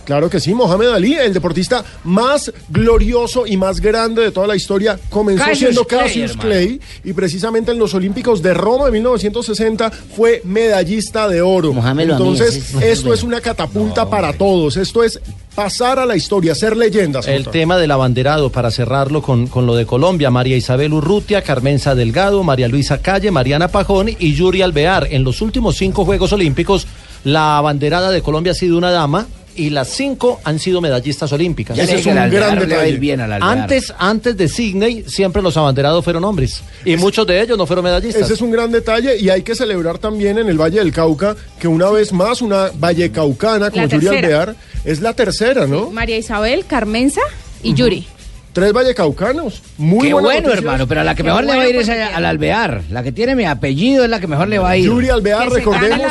Claro 0.04 0.28
que 0.28 0.38
sí, 0.40 0.54
Mohamed 0.54 0.88
Ali, 0.88 1.14
el 1.14 1.32
deportista 1.32 1.84
más 2.04 2.52
glorioso 2.68 3.46
y 3.46 3.56
más 3.56 3.80
grande 3.80 4.22
de 4.22 4.30
toda 4.30 4.46
la 4.46 4.56
historia, 4.56 4.98
comenzó 5.10 5.44
Cassius 5.44 5.58
siendo 5.58 5.84
Cassius. 5.86 6.36
Clay 6.36 6.80
y 7.04 7.12
precisamente 7.12 7.72
en 7.72 7.78
los 7.78 7.94
Olímpicos 7.94 8.42
de 8.42 8.52
Roma 8.54 8.86
de 8.86 8.92
1960 8.92 9.90
fue 9.90 10.42
medallista 10.44 11.28
de 11.28 11.40
oro. 11.42 11.72
Mohamed 11.72 12.10
Entonces, 12.10 12.56
es- 12.56 12.74
esto 12.82 13.12
es 13.14 13.22
una 13.22 13.40
catapulta 13.40 14.08
para 14.08 14.32
todos, 14.32 14.76
esto 14.76 15.02
es 15.02 15.20
pasar 15.54 15.98
a 16.00 16.06
la 16.06 16.16
historia, 16.16 16.54
ser 16.54 16.76
leyendas. 16.76 17.28
El 17.28 17.46
tema 17.48 17.76
del 17.78 17.90
abanderado, 17.92 18.50
para 18.50 18.70
cerrarlo 18.70 19.22
con, 19.22 19.46
con 19.46 19.66
lo 19.66 19.76
de 19.76 19.86
Colombia, 19.86 20.30
María 20.30 20.56
Isabel 20.56 20.92
Urrutia, 20.92 21.42
Carmenza 21.42 21.94
Delgado, 21.94 22.42
María 22.42 22.66
Luisa 22.68 22.98
Calle, 22.98 23.30
Mariana 23.30 23.68
Pajón 23.68 24.10
y 24.18 24.34
Yuri 24.34 24.62
Alvear. 24.62 25.06
En 25.10 25.22
los 25.22 25.40
últimos 25.42 25.76
cinco 25.76 26.04
Juegos 26.04 26.32
Olímpicos, 26.32 26.86
la 27.22 27.56
abanderada 27.58 28.10
de 28.10 28.20
Colombia 28.20 28.52
ha 28.52 28.56
sido 28.56 28.76
una 28.76 28.90
dama 28.90 29.26
y 29.56 29.70
las 29.70 29.88
cinco 29.88 30.40
han 30.44 30.58
sido 30.58 30.80
medallistas 30.80 31.32
olímpicas. 31.32 31.78
Ese 31.78 31.96
es 31.96 32.06
un 32.06 32.14
gran 32.14 32.58
detalle. 32.58 33.18
Antes, 33.40 33.92
antes 33.98 34.36
de 34.36 34.48
Sydney, 34.48 35.04
siempre 35.06 35.42
los 35.42 35.56
abanderados 35.56 36.04
fueron 36.04 36.24
hombres. 36.24 36.62
Y 36.84 36.96
muchos 36.96 37.26
de 37.26 37.40
ellos 37.40 37.56
no 37.58 37.66
fueron 37.66 37.84
medallistas. 37.84 38.22
Ese 38.22 38.34
es 38.34 38.40
un 38.40 38.50
gran 38.50 38.70
detalle 38.70 39.16
y 39.18 39.28
hay 39.28 39.42
que 39.42 39.54
celebrar 39.54 39.98
también 39.98 40.38
en 40.38 40.48
el 40.48 40.60
Valle 40.60 40.78
del 40.78 40.92
Cauca 40.92 41.36
que 41.58 41.68
una 41.68 41.90
vez 41.90 42.12
más 42.12 42.42
una 42.42 42.70
vallecaucana 42.74 43.70
como 43.70 43.86
Yuri. 43.86 44.18
Alvear 44.18 44.56
es 44.84 45.00
la 45.00 45.14
tercera, 45.14 45.66
¿no? 45.66 45.90
María 45.90 46.18
Isabel, 46.18 46.64
Carmenza 46.66 47.20
y 47.62 47.74
Yuri. 47.74 48.06
Tres 48.54 48.72
vallecaucanos. 48.72 49.60
Muy 49.78 50.06
Qué 50.08 50.14
bueno, 50.14 50.52
hermano, 50.52 50.86
pero 50.86 51.00
a 51.00 51.04
la 51.04 51.14
que 51.16 51.22
Qué 51.24 51.28
mejor 51.28 51.42
le 51.44 51.56
va 51.56 51.62
a 51.64 51.68
ir 51.68 51.74
es 51.76 51.86
porque 51.88 52.00
a- 52.02 52.16
al 52.16 52.24
Alvear. 52.24 52.82
La 52.88 53.02
que 53.02 53.10
tiene 53.10 53.34
mi 53.34 53.44
apellido 53.44 54.04
es 54.04 54.08
la 54.10 54.20
que 54.20 54.28
mejor 54.28 54.46
le 54.48 54.60
va 54.60 54.70
a 54.70 54.76
ir. 54.76 54.86
Yuri 54.86 55.08
Alvear, 55.10 55.48
Que 55.48 55.54
recordemos, 55.56 56.06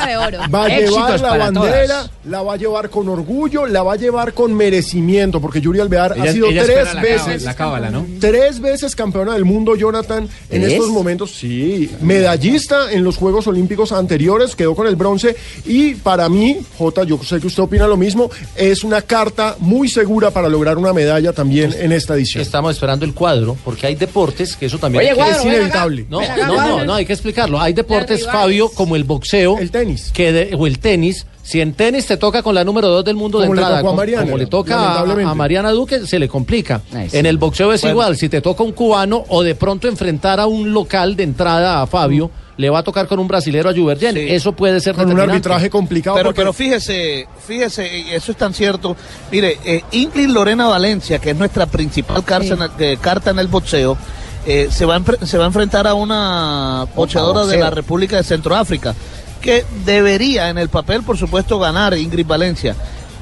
va 0.54 0.66
a 0.66 0.68
Éxitos 0.68 0.98
llevar 1.08 1.20
la 1.22 1.38
bandera, 1.38 1.88
todas. 1.88 2.12
la 2.26 2.42
va 2.44 2.54
a 2.54 2.58
llevar 2.58 2.90
con 2.90 3.08
orgullo, 3.08 3.66
la 3.66 3.82
va 3.82 3.94
a 3.94 3.96
llevar 3.96 4.34
con 4.34 4.54
merecimiento, 4.54 5.40
porque 5.40 5.62
Yuri 5.62 5.80
Alvear 5.80 6.20
ha 6.20 6.32
sido 6.34 6.50
tres 6.50 6.94
la 6.94 7.02
veces, 7.02 7.22
cábala, 7.26 7.44
La 7.46 7.54
cábala, 7.56 7.90
¿no? 7.90 8.06
tres 8.20 8.60
veces 8.60 8.94
campeona 8.94 9.34
del 9.36 9.46
mundo, 9.46 9.78
Jonathan, 9.78 10.28
en 10.52 10.64
estos 10.64 10.90
momentos, 10.90 11.32
sí, 11.32 11.90
medallista 12.02 12.92
en 12.92 13.06
los 13.06 13.16
Juegos 13.16 13.48
Olímpicos 13.48 13.94
anteriores, 13.94 14.56
quedó 14.56 14.76
con 14.76 14.88
el 14.88 14.98
bronce, 14.98 15.36
y 15.66 15.96
para 15.96 16.28
mí, 16.28 16.58
Jota, 16.78 17.04
yo 17.06 17.18
sé 17.24 17.40
que 17.40 17.48
usted 17.48 17.64
opina 17.64 17.88
lo 17.88 17.96
mismo, 17.96 18.30
es 18.58 18.84
una 18.84 19.02
carta 19.02 19.56
muy 19.60 19.88
segura 19.88 20.30
para 20.32 20.50
lograr 20.50 20.78
una 20.78 20.92
medalla 20.92 21.32
también 21.32 21.74
en 21.80 21.94
esta 21.94 22.16
edición. 22.16 22.33
Estamos 22.42 22.74
esperando 22.74 23.06
el 23.06 23.14
cuadro, 23.14 23.56
porque 23.64 23.88
hay 23.88 23.96
deportes 23.96 24.56
que 24.56 24.66
eso 24.68 24.78
también 24.78 25.04
Oye, 25.04 25.12
hay 25.22 25.32
que- 25.32 25.38
es 25.38 25.46
inevitable. 25.46 26.06
No, 26.10 26.20
acá, 26.20 26.48
no, 26.48 26.84
no, 26.86 26.94
hay 26.94 27.06
que 27.06 27.14
explicarlo. 27.14 27.60
Hay 27.60 27.74
deportes. 27.74 28.26
Fabio, 28.26 28.70
como 28.70 28.96
el 28.96 29.04
boxeo, 29.04 29.58
El 29.60 29.72
tenis. 29.72 30.12
que 30.14 30.32
de- 30.32 30.56
o 30.56 30.68
el 30.68 30.80
tenis. 30.80 31.26
Si 31.44 31.60
en 31.60 31.74
tenis 31.74 32.06
te 32.06 32.16
toca 32.16 32.42
con 32.42 32.56
la 32.56 32.64
número 32.64 32.88
dos 32.88 33.04
del 33.04 33.16
mundo 33.18 33.38
de 33.40 33.48
Como 33.48 33.56
le 33.56 33.62
entrada, 33.62 33.80
a 33.80 33.82
como- 33.82 33.96
Mariana, 33.96 34.24
como 34.24 34.38
le 34.38 34.46
toca 34.46 35.00
a, 35.02 35.36
Mariana 35.36 35.72
Duque, 35.72 36.08
se 36.08 36.18
le 36.18 36.30
complica. 36.30 36.82
Ay, 36.94 37.10
sí. 37.10 37.18
En 37.18 37.26
el 37.26 37.38
boxeo 37.38 37.74
es 37.74 37.82
Bueno. 37.82 37.94
igual. 37.96 38.16
Si 38.18 38.30
te 38.30 38.40
toca 38.40 38.64
un 38.64 38.72
cubano 38.72 39.26
o 39.28 39.44
de 39.44 39.54
pronto 39.54 39.90
enfrentar 39.90 40.40
a 40.40 40.46
un 40.46 40.72
local 40.72 41.18
de 41.18 41.24
entrada 41.24 41.82
a 41.82 41.88
Fabio, 41.88 42.32
le 42.58 42.70
va 42.70 42.80
a 42.80 42.84
tocar 42.84 43.08
con 43.08 43.20
un 43.20 43.28
brasilero 43.28 43.70
a 43.70 43.74
Juvergen. 43.74 44.14
Sí. 44.16 44.28
Eso 44.30 44.54
puede 44.54 44.80
ser 44.80 44.96
Con 44.96 45.12
un 45.12 45.20
arbitraje 45.20 45.70
complicado. 45.70 46.16
Pero, 46.16 46.30
porque- 46.30 46.42
pero 46.42 46.54
fíjese, 46.54 47.28
fíjese, 47.48 48.16
eso 48.16 48.32
es 48.32 48.38
tan 48.38 48.54
cierto. 48.54 48.96
Mire, 49.32 49.58
eh, 49.66 49.84
Ingrid 49.92 50.28
Lorena 50.30 50.68
Valencia, 50.68 51.20
que 51.20 51.32
es 51.32 51.36
nuestra 51.38 51.66
principal 51.66 52.24
carta, 52.24 52.54
en 52.54 52.62
el, 52.62 52.70
eh, 52.80 52.98
carta 53.02 53.32
en 53.32 53.40
el 53.40 53.48
boxeo, 53.48 53.98
eh, 54.46 54.68
se, 54.72 54.86
va 54.86 54.98
a 54.98 55.26
se 55.26 55.38
va 55.38 55.46
a 55.46 55.48
enfrentar 55.48 55.88
a 55.88 55.94
una 55.94 56.86
boxeadora 56.96 57.46
de 57.46 57.58
la 57.58 57.70
República 57.70 58.18
de 58.18 58.24
Centroáfrica, 58.24 58.94
que 59.42 59.66
debería 59.86 60.50
en 60.50 60.58
el 60.58 60.70
papel, 60.70 61.04
por 61.04 61.18
supuesto, 61.18 61.58
ganar 61.60 61.98
Ingrid 61.98 62.28
Valencia. 62.28 62.76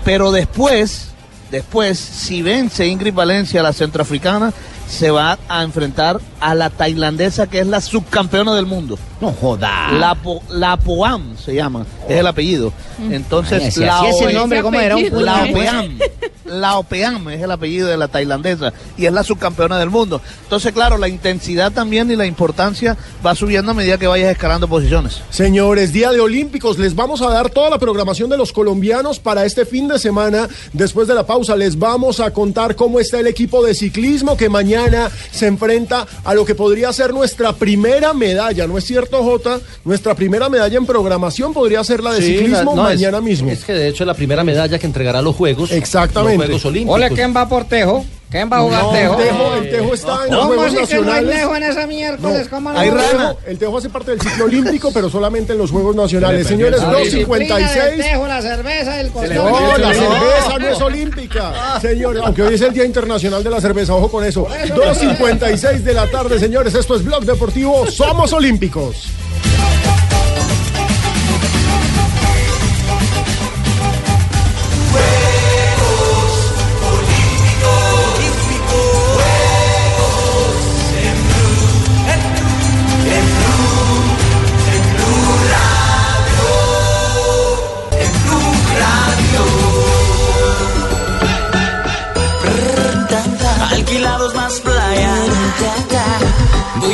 Pero 0.04 0.32
después, 0.32 1.10
después, 1.52 1.98
si 2.00 2.42
vence 2.42 2.88
Ingrid 2.88 3.14
Valencia, 3.14 3.62
la 3.64 3.72
centroafricana, 3.72 4.52
se 4.92 5.10
va 5.10 5.40
a 5.48 5.64
enfrentar 5.64 6.20
a 6.40 6.54
la 6.54 6.70
tailandesa, 6.70 7.48
que 7.48 7.60
es 7.60 7.68
la 7.68 7.80
subcampeona 7.82 8.54
del 8.54 8.66
mundo. 8.66 9.00
No 9.22 9.32
joda. 9.32 9.92
La, 9.94 10.16
Po- 10.16 10.44
la 10.50 10.78
Poam 10.78 11.38
se 11.38 11.56
llama, 11.56 11.86
es 12.10 12.18
el 12.18 12.28
apellido. 12.28 12.74
Entonces, 13.10 13.64
Ay, 13.64 13.72
si 13.72 13.80
la 13.80 14.00
así 14.00 14.08
es 14.08 14.22
el 14.22 14.28
Oe- 14.28 14.34
nombre, 14.34 14.62
¿cómo 14.62 14.80
era? 14.80 14.96
La 14.98 15.40
puño, 15.52 15.98
pues. 16.52 16.62
Opeam. 16.62 16.62
La 16.62 16.78
Opeam 16.78 17.30
es 17.30 17.42
el 17.42 17.52
apellido 17.52 17.88
de 17.88 17.98
la 17.98 18.08
tailandesa 18.08 18.74
y 18.98 19.06
es 19.06 19.14
la 19.14 19.24
subcampeona 19.24 19.80
del 19.80 19.90
mundo. 19.90 20.22
Entonces, 20.44 20.72
claro, 20.74 20.98
la 20.98 21.08
intensidad 21.08 21.72
también 21.72 22.10
y 22.12 22.16
la 22.16 22.26
importancia 22.26 22.98
va 23.26 23.36
subiendo 23.36 23.72
a 23.72 23.74
medida 23.74 23.98
que 23.98 24.08
vayas 24.08 24.32
escalando 24.32 24.68
posiciones. 24.68 25.22
Señores, 25.30 25.92
Día 25.94 26.12
de 26.12 26.20
Olímpicos, 26.20 26.78
les 26.78 26.96
vamos 26.96 27.22
a 27.22 27.30
dar 27.30 27.50
toda 27.50 27.70
la 27.70 27.78
programación 27.80 28.30
de 28.30 28.38
los 28.38 28.52
colombianos 28.54 29.20
para 29.20 29.46
este 29.46 29.66
fin 29.66 29.88
de 29.88 30.00
semana. 30.00 30.48
Después 30.74 31.08
de 31.08 31.14
la 31.16 31.26
pausa, 31.26 31.56
les 31.56 31.78
vamos 31.78 32.20
a 32.20 32.32
contar 32.32 32.76
cómo 32.76 33.00
está 33.00 33.20
el 33.20 33.28
equipo 33.28 33.64
de 33.66 33.74
ciclismo 33.74 34.36
que 34.38 34.50
mañana 34.50 35.10
se 35.32 35.48
enfrenta 35.48 36.06
a 36.24 36.34
lo 36.34 36.46
que 36.46 36.56
podría 36.56 36.92
ser 36.94 37.14
nuestra 37.14 37.54
primera 37.54 38.14
medalla, 38.14 38.68
¿no 38.68 38.78
es 38.78 38.86
cierto, 38.86 39.24
Jota? 39.24 39.60
Nuestra 39.86 40.16
primera 40.16 40.50
medalla 40.50 40.78
en 40.78 40.86
programación 40.86 41.54
podría 41.54 41.84
ser 41.84 42.04
la 42.04 42.14
de 42.14 42.22
Sí, 42.22 42.28
ciclismo 42.38 42.76
la- 42.76 42.84
no, 42.84 42.90
es- 42.90 42.96
mañana 43.00 43.22
mismo. 43.22 43.50
Es 43.50 43.64
que 43.64 43.74
de 43.74 43.88
hecho 43.88 44.04
es 44.04 44.08
la 44.08 44.14
primera 44.14 44.44
medalla 44.44 44.78
que 44.80 44.86
entregará 44.88 45.22
los 45.22 45.36
Juegos. 45.36 45.72
Exactamente. 45.72 46.41
Los 46.50 46.62
Juegos 46.62 46.66
Olímpicos. 46.66 46.96
Hola, 46.96 47.10
¿quién 47.10 47.36
va 47.36 47.48
por 47.50 47.66
Tejo? 47.66 48.06
¿Quién 48.30 48.50
va 48.50 48.60
a 48.60 48.62
jugar 48.62 48.84
No, 48.84 48.92
Tejo? 48.92 49.20
El 49.20 49.28
Tejo, 49.28 49.56
el 49.56 49.70
Tejo 49.70 49.94
está 49.94 50.12
en 50.26 50.32
los 50.32 50.40
¿Cómo 50.40 50.48
Juegos 50.54 50.66
así 50.68 50.76
que 50.76 50.82
no 50.82 50.88
hay 50.88 51.06
Nacionales. 51.26 51.36
Tejo 51.36 51.56
en 51.58 51.64
esa 51.64 51.88
miércoles? 51.88 52.48
¿Cómo 52.48 52.72
no? 52.72 52.80
Hay 52.80 52.88
El 52.88 52.96
rana. 52.96 53.34
Tejo, 53.34 53.40
el 53.48 53.58
Tejo 53.58 53.78
hace 53.78 53.90
parte 53.90 54.12
del 54.12 54.22
ciclo 54.22 54.46
olímpico, 54.46 54.92
pero 54.94 55.10
solamente 55.10 55.52
en 55.52 55.58
los 55.58 55.70
Juegos 55.70 55.96
Nacionales. 55.98 56.48
Señores, 56.48 56.82
La 56.82 56.96
disciplina 56.96 57.58
del 57.58 57.68
2.56. 57.68 57.98
Tejo, 57.98 58.28
la 58.28 58.42
cerveza, 58.42 59.02
el 59.02 59.12
costón. 59.12 59.36
No, 59.36 59.78
la 59.78 59.94
cerveza 59.94 60.60
no 60.60 60.68
es 60.70 60.82
olímpica. 60.82 61.80
Señores, 61.82 62.22
aunque 62.26 62.44
hoy 62.44 62.54
es 62.56 62.62
el 62.62 62.74
Día 62.74 62.86
Internacional 62.86 63.44
de 63.44 63.50
la 63.50 63.60
Cerveza, 63.60 63.96
ojo 63.96 64.10
con 64.10 64.24
eso. 64.24 64.48
2.56 64.48 65.80
de 65.80 65.94
la 65.94 66.08
tarde, 66.08 66.40
señores. 66.40 66.74
Esto 66.74 66.96
es 66.96 67.04
Blog 67.04 67.26
Deportivo. 67.26 67.86
Somos 67.92 68.32
olímpicos. 68.32 69.08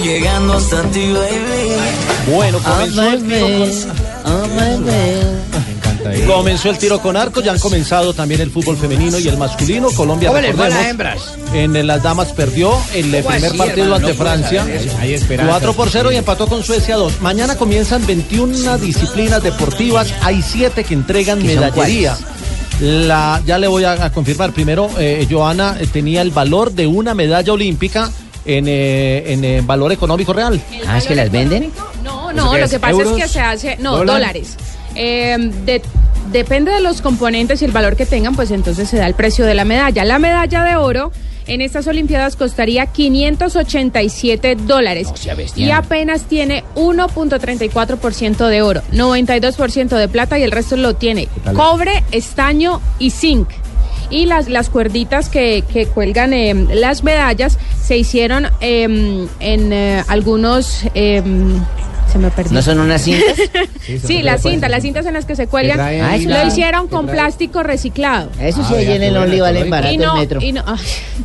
Llegando 0.07 0.53
hasta 0.53 0.81
ti, 0.83 1.11
baby. 1.11 2.33
Bueno, 2.33 2.59
comenzó 2.59 3.03
el 3.09 3.23
tiro 3.23 3.47
con- 3.47 4.77
Comenzó 6.25 6.69
el 6.69 6.77
tiro 6.77 7.01
con 7.01 7.17
arco, 7.17 7.41
ya 7.41 7.51
han 7.51 7.59
comenzado 7.59 8.13
también 8.13 8.39
el 8.41 8.49
fútbol 8.49 8.77
femenino 8.77 9.19
y 9.19 9.27
el 9.27 9.37
masculino. 9.37 9.89
Colombia, 9.91 10.29
¿Cómo 10.29 10.41
les 10.41 10.55
fue 10.55 10.65
a 10.65 10.69
las 10.69 10.85
recordemos, 10.87 11.23
hembras? 11.27 11.53
en 11.53 11.87
las 11.87 12.03
damas 12.03 12.29
perdió 12.33 12.71
el 12.93 13.13
eh, 13.13 13.21
¿Cómo 13.23 13.33
primer 13.33 13.49
así, 13.49 13.57
partido 13.57 13.83
hermano? 13.85 13.95
ante 14.07 14.17
No 14.17 14.23
Francia. 14.23 14.59
saber 14.61 14.75
eso. 14.81 14.97
Hay 14.99 15.13
esperanza. 15.13 15.51
4 15.51 15.73
por 15.73 15.89
0 15.89 16.11
y 16.11 16.15
empató 16.15 16.47
con 16.47 16.63
Suecia 16.63 16.95
2. 16.95 17.21
Mañana 17.21 17.55
comienzan 17.57 18.05
21 18.05 18.77
disciplinas 18.77 19.43
deportivas. 19.43 20.13
Hay 20.21 20.41
7 20.41 20.83
que 20.83 20.93
entregan 20.93 21.39
¿Que 21.41 21.55
son 21.55 21.63
medallería. 21.65 22.17
La, 22.79 23.41
ya 23.45 23.57
le 23.57 23.67
voy 23.67 23.83
a, 23.83 23.93
a 24.05 24.11
confirmar. 24.11 24.53
Primero, 24.53 24.89
eh, 24.99 25.27
Joana 25.29 25.77
eh, 25.79 25.87
tenía 25.91 26.21
el 26.21 26.31
valor 26.31 26.71
de 26.73 26.87
una 26.87 27.13
medalla 27.15 27.51
olímpica 27.51 28.11
en, 28.47 28.65
eh, 28.67 29.33
en 29.33 29.43
eh, 29.43 29.61
valor 29.63 29.91
económico 29.91 30.33
real. 30.33 30.59
Ah, 30.87 30.97
es 30.97 31.05
que 31.05 31.15
las 31.15 31.29
venden. 31.31 31.71
No, 32.03 32.31
¿Eso 32.31 32.33
no, 32.33 32.57
lo 32.57 32.63
es? 32.65 32.71
que 32.71 32.79
pasa 32.79 32.91
¿Euros? 32.93 33.17
es 33.17 33.23
que 33.23 33.29
se 33.29 33.39
hace, 33.41 33.77
no, 33.77 33.97
¿Dólar? 33.97 34.15
dólares. 34.15 34.55
Eh, 34.95 35.35
de- 35.65 35.81
depende 36.31 36.71
de 36.71 36.81
los 36.81 37.01
componentes 37.01 37.61
y 37.61 37.65
el 37.65 37.71
valor 37.71 37.95
que 37.95 38.05
tengan, 38.05 38.35
pues 38.35 38.51
entonces 38.51 38.89
se 38.89 38.97
da 38.97 39.05
el 39.07 39.13
precio 39.13 39.45
de 39.45 39.53
la 39.53 39.65
medalla. 39.65 40.03
La 40.05 40.17
medalla 40.19 40.63
de 40.63 40.75
oro 40.75 41.11
en 41.45 41.61
estas 41.61 41.87
Olimpiadas 41.87 42.35
costaría 42.35 42.85
587 42.87 44.55
dólares 44.55 45.07
y 45.55 45.71
apenas 45.71 46.23
tiene 46.23 46.63
1.34% 46.75 48.47
de 48.47 48.61
oro, 48.61 48.81
92% 48.91 49.95
de 49.95 50.07
plata 50.09 50.37
y 50.39 50.43
el 50.43 50.51
resto 50.51 50.75
lo 50.75 50.95
tiene 50.95 51.27
cobre, 51.55 52.03
estaño 52.11 52.81
y 52.99 53.11
zinc. 53.11 53.47
Y 54.09 54.25
las, 54.25 54.49
las 54.49 54.69
cuerditas 54.69 55.29
que, 55.29 55.63
que 55.71 55.87
cuelgan 55.87 56.33
em, 56.33 56.67
las 56.71 57.03
medallas 57.03 57.57
se 57.81 57.97
hicieron 57.97 58.47
em, 58.61 59.27
en 59.39 59.73
eh, 59.73 60.03
algunos... 60.07 60.83
se 62.11 62.17
me 62.19 62.29
perdió. 62.31 62.53
¿No 62.53 62.61
son 62.61 62.79
unas 62.79 63.01
cintas? 63.01 63.37
Sí, 64.03 64.21
las 64.21 64.41
cintas, 64.41 64.69
las 64.69 64.81
cintas 64.83 65.05
en 65.05 65.13
las 65.13 65.23
que 65.25 65.35
se 65.37 65.47
cuelgan, 65.47 65.77
Que 65.77 65.81
traen 65.83 66.01
ah, 66.01 66.09
ahí 66.11 66.23
lo 66.25 66.31
la- 66.31 66.43
hicieron 66.45 66.87
con 66.89 67.07
plástico 67.07 67.63
reciclado. 67.63 68.29
Eso 68.37 68.61
sí, 68.67 68.73
allí 68.75 68.91
en 68.91 69.03
el 69.03 69.15
Only 69.15 69.39
valen 69.39 69.69
barato 69.69 69.93
Y 69.93 69.97
no- 69.97 70.13
el 70.15 70.19
metro. 70.19 70.41
y 70.41 70.51
no- 70.51 70.63
ay, 70.65 70.77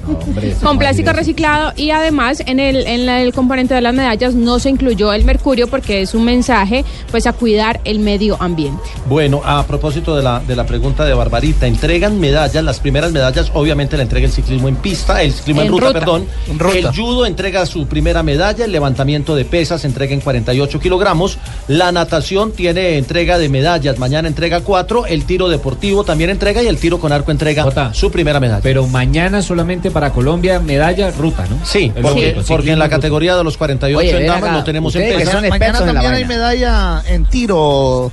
con 0.63 0.79
plástico 0.79 1.13
reciclado 1.13 1.73
y 1.77 1.91
además 1.91 2.41
en 2.47 2.61
el 2.61 2.87
en 2.87 3.05
la- 3.07 3.21
el 3.21 3.33
componente 3.33 3.75
de 3.75 3.81
las 3.81 3.93
medallas 3.95 4.35
no 4.35 4.59
se 4.61 4.71
incluyó 4.71 5.13
el 5.13 5.25
mercurio 5.25 5.67
porque 5.67 6.03
es 6.03 6.15
un 6.15 6.25
mensaje 6.25 6.85
pues 7.11 7.27
a 7.27 7.33
cuidar 7.33 7.81
el 7.85 7.99
medio 7.99 8.37
ambiente. 8.41 8.81
Bueno, 9.07 9.43
a 9.45 9.67
propósito 9.67 10.17
de 10.17 10.23
la, 10.23 10.39
de 10.41 10.55
la 10.55 10.65
pregunta 10.65 11.05
de 11.05 11.15
Barbarita, 11.15 11.67
entregan 11.67 12.21
medallas, 12.21 12.63
las 12.63 12.79
primeras 12.79 13.11
medallas 13.11 13.51
obviamente 13.55 13.97
la 13.97 14.05
entrega 14.05 14.27
el 14.27 14.33
ciclismo 14.33 14.69
en 14.69 14.77
pista, 14.77 15.21
el 15.23 15.33
ciclismo 15.33 15.63
en, 15.63 15.67
En 15.67 15.73
ruta, 15.73 15.87
ruta. 15.89 15.99
perdón. 15.99 16.27
En 16.49 16.59
ruta. 16.61 16.79
El 16.79 16.87
judo 16.95 17.27
entrega 17.27 17.67
su 17.67 17.87
primera 17.87 18.23
medalla, 18.23 18.65
el 18.65 18.71
levantamiento 18.73 19.35
de 19.35 19.45
pesas 19.45 19.85
entrega 19.85 20.15
en 20.15 20.21
48 20.21 20.72
kilogramos, 20.81 21.39
la 21.69 21.93
natación 21.93 22.53
tiene 22.53 22.99
entrega 22.99 23.39
de 23.39 23.49
medallas, 23.49 23.99
mañana 23.99 24.29
entrega 24.29 24.61
cuatro, 24.61 25.07
el 25.07 25.25
tiro 25.25 25.49
deportivo 25.49 26.05
también 26.05 26.31
entrega 26.31 26.63
y 26.63 26.67
el 26.67 26.79
tiro 26.79 26.99
con 26.99 27.13
arco 27.13 27.31
entrega 27.31 27.93
su 27.93 28.11
primera 28.11 28.41
medalla. 28.41 28.63
Pero 28.63 28.87
mañana 28.87 29.43
solamente 29.43 29.91
para 29.91 30.11
Colombia, 30.11 30.61
medalla, 30.61 31.11
ruta, 31.11 31.45
¿no? 31.49 31.65
Sí, 31.65 31.93
porque, 32.01 32.33
lógico, 32.35 32.43
porque 32.49 32.73
en 32.73 32.79
la 32.79 32.89
categoría 32.89 33.37
de 33.37 33.45
los 33.45 33.57
48 33.57 33.99
Oye, 33.99 34.17
en 34.21 34.27
damas 34.27 34.43
acá, 34.43 34.53
no 34.53 34.65
tenemos 34.65 34.95
en 34.97 35.49
Mañana 35.49 35.79
también 35.79 36.13
hay 36.13 36.25
medalla 36.25 37.03
en 37.09 37.25
tiro. 37.27 38.11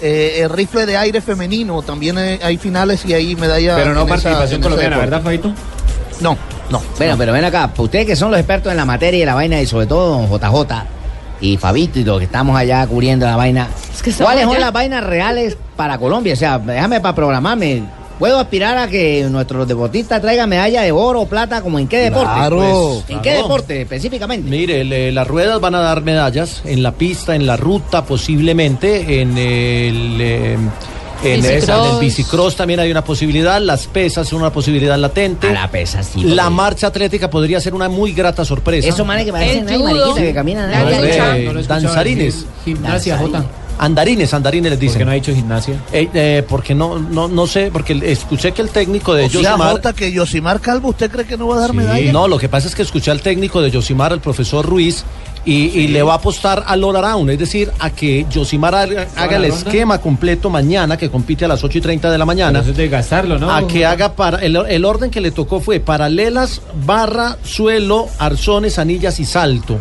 eh, 0.00 0.40
el 0.42 0.50
rifle 0.50 0.84
de 0.86 0.96
aire 0.96 1.20
femenino, 1.20 1.82
también 1.82 2.18
hay, 2.18 2.38
hay 2.42 2.56
finales 2.56 3.04
y 3.06 3.14
hay 3.14 3.36
medalla. 3.36 3.76
Pero 3.76 3.94
no 3.94 4.00
esa- 4.00 4.08
participación 4.08 4.60
colombiana. 4.60 4.98
¿verdad, 4.98 5.22
Fabito? 5.22 5.52
No, 6.20 6.36
no. 6.70 6.82
Bueno, 6.98 7.16
pero 7.16 7.32
ven 7.32 7.44
acá, 7.44 7.70
ustedes 7.76 8.06
que 8.06 8.16
son 8.16 8.30
los 8.30 8.40
expertos 8.40 8.70
en 8.72 8.76
la 8.78 8.84
materia 8.84 9.22
y 9.22 9.26
la 9.26 9.34
vaina, 9.34 9.60
y 9.60 9.66
sobre 9.66 9.86
todo 9.86 10.18
don 10.18 10.28
JJ 10.28 10.84
y 11.42 11.56
Fabito 11.58 11.98
y 11.98 12.04
los 12.04 12.18
que 12.18 12.24
estamos 12.24 12.56
allá 12.56 12.86
cubriendo 12.86 13.26
la 13.26 13.36
vaina, 13.36 13.68
que 14.02 14.12
¿cuáles 14.12 14.44
son 14.44 14.58
las 14.60 14.72
vainas 14.72 15.04
reales 15.04 15.58
para 15.76 15.98
Colombia? 15.98 16.32
O 16.32 16.36
sea, 16.36 16.58
déjame 16.58 17.00
para 17.00 17.14
programarme. 17.14 17.82
¿Puedo 18.18 18.38
aspirar 18.38 18.78
a 18.78 18.86
que 18.86 19.26
nuestros 19.28 19.66
deportistas 19.66 20.20
traigan 20.22 20.48
medalla 20.48 20.82
de 20.82 20.92
oro 20.92 21.22
o 21.22 21.26
plata 21.26 21.60
como 21.60 21.80
en 21.80 21.88
qué 21.88 21.98
deporte? 21.98 22.32
Claro, 22.32 22.56
Pues, 23.06 23.10
¿En 23.16 23.20
qué 23.20 23.32
deporte 23.32 23.82
específicamente? 23.82 24.48
Mire, 24.48 24.84
le- 24.84 25.10
las 25.10 25.26
ruedas 25.26 25.60
van 25.60 25.74
a 25.74 25.80
dar 25.80 26.02
medallas 26.02 26.62
en 26.64 26.84
la 26.84 26.92
pista, 26.92 27.34
en 27.34 27.46
la 27.46 27.56
ruta 27.56 28.04
posiblemente, 28.04 29.20
en 29.22 29.36
el... 29.36 30.18
eh, 30.20 30.56
en, 31.24 31.44
esa- 31.44 31.84
en 31.88 31.94
el 31.94 32.00
bicicross 32.00 32.56
también 32.56 32.80
hay 32.80 32.90
una 32.90 33.04
posibilidad, 33.04 33.60
las 33.60 33.86
pesas 33.86 34.28
son 34.28 34.40
una 34.40 34.52
posibilidad 34.52 34.96
latente. 34.98 35.48
A 35.48 35.52
la 35.52 35.70
pesa, 35.70 36.02
sí. 36.02 36.22
La 36.24 36.44
porque- 36.44 36.54
marcha 36.56 36.86
atlética 36.88 37.28
podría 37.30 37.60
ser 37.60 37.74
una 37.74 37.88
muy 37.88 38.12
grata 38.12 38.44
sorpresa. 38.44 38.88
Esos 38.88 39.06
manes 39.06 39.24
que 39.24 39.32
parecen 39.32 39.68
ahí, 39.68 39.76
judo. 39.76 39.84
mariquitas 39.90 40.18
que 40.22 40.34
caminan. 40.34 40.70
No, 40.70 40.76
eh, 40.76 40.78
No 40.82 40.90
lo 40.90 41.06
he 41.06 41.62
escuchado 41.62 41.80
danzarines. 41.82 42.46
Gimnasia, 42.64 43.18
Jota. 43.18 43.44
Andarines, 43.78 44.32
andarines 44.34 44.70
les 44.70 44.76
¿Por 44.78 44.82
dicen. 44.82 44.98
qué 44.98 45.04
no 45.06 45.10
ha 45.10 45.14
dicho 45.14 45.34
gimnasia? 45.34 45.74
Eh, 45.92 46.08
eh, 46.14 46.44
porque 46.48 46.74
no, 46.74 46.98
no, 46.98 47.26
no 47.26 47.46
sé, 47.46 47.70
porque 47.72 47.98
escuché 48.04 48.52
que 48.52 48.62
el 48.62 48.68
técnico 48.68 49.14
de 49.14 49.24
O 49.24 49.30
sea, 49.30 49.40
Yosimar... 49.40 49.72
Jota, 49.72 49.92
que 49.92 50.12
Yosimar 50.12 50.60
Calvo, 50.60 50.90
¿usted 50.90 51.10
cree 51.10 51.24
que 51.26 51.36
no 51.36 51.48
va 51.48 51.56
a 51.56 51.60
dar 51.60 51.72
medalla? 51.72 52.12
No, 52.12 52.28
lo 52.28 52.38
que 52.38 52.48
pasa 52.48 52.68
es 52.68 52.74
que 52.76 52.82
escuché 52.82 53.10
al 53.10 53.22
técnico 53.22 53.60
de 53.60 53.70
Yosimar, 53.70 54.12
el 54.12 54.20
profesor 54.20 54.64
Ruiz, 54.66 55.04
y, 55.44 55.54
y 55.80 55.88
le 55.88 56.02
va 56.02 56.12
a 56.12 56.16
apostar 56.16 56.62
al 56.66 56.84
all 56.84 56.96
around, 56.96 57.30
es 57.30 57.38
decir, 57.38 57.72
a 57.80 57.90
que 57.90 58.26
Yosimar 58.30 58.74
haga, 58.74 59.08
haga 59.16 59.36
el 59.36 59.42
ronda? 59.48 59.56
esquema 59.56 59.98
completo 60.00 60.50
mañana, 60.50 60.96
que 60.96 61.10
compite 61.10 61.44
a 61.44 61.48
las 61.48 61.64
8 61.64 61.78
y 61.78 61.80
30 61.80 62.10
de 62.10 62.18
la 62.18 62.24
mañana. 62.24 62.60
Pero 62.60 62.62
eso 62.62 62.70
es 62.70 62.76
de 62.76 62.88
gastarlo, 62.88 63.38
¿no? 63.38 63.50
A 63.50 63.66
que 63.66 63.84
haga 63.84 64.14
para. 64.14 64.38
El, 64.38 64.54
el 64.56 64.84
orden 64.84 65.10
que 65.10 65.20
le 65.20 65.30
tocó 65.32 65.60
fue 65.60 65.80
paralelas, 65.80 66.62
barra, 66.86 67.38
suelo, 67.42 68.06
arzones, 68.18 68.78
anillas 68.78 69.18
y 69.20 69.24
salto. 69.24 69.80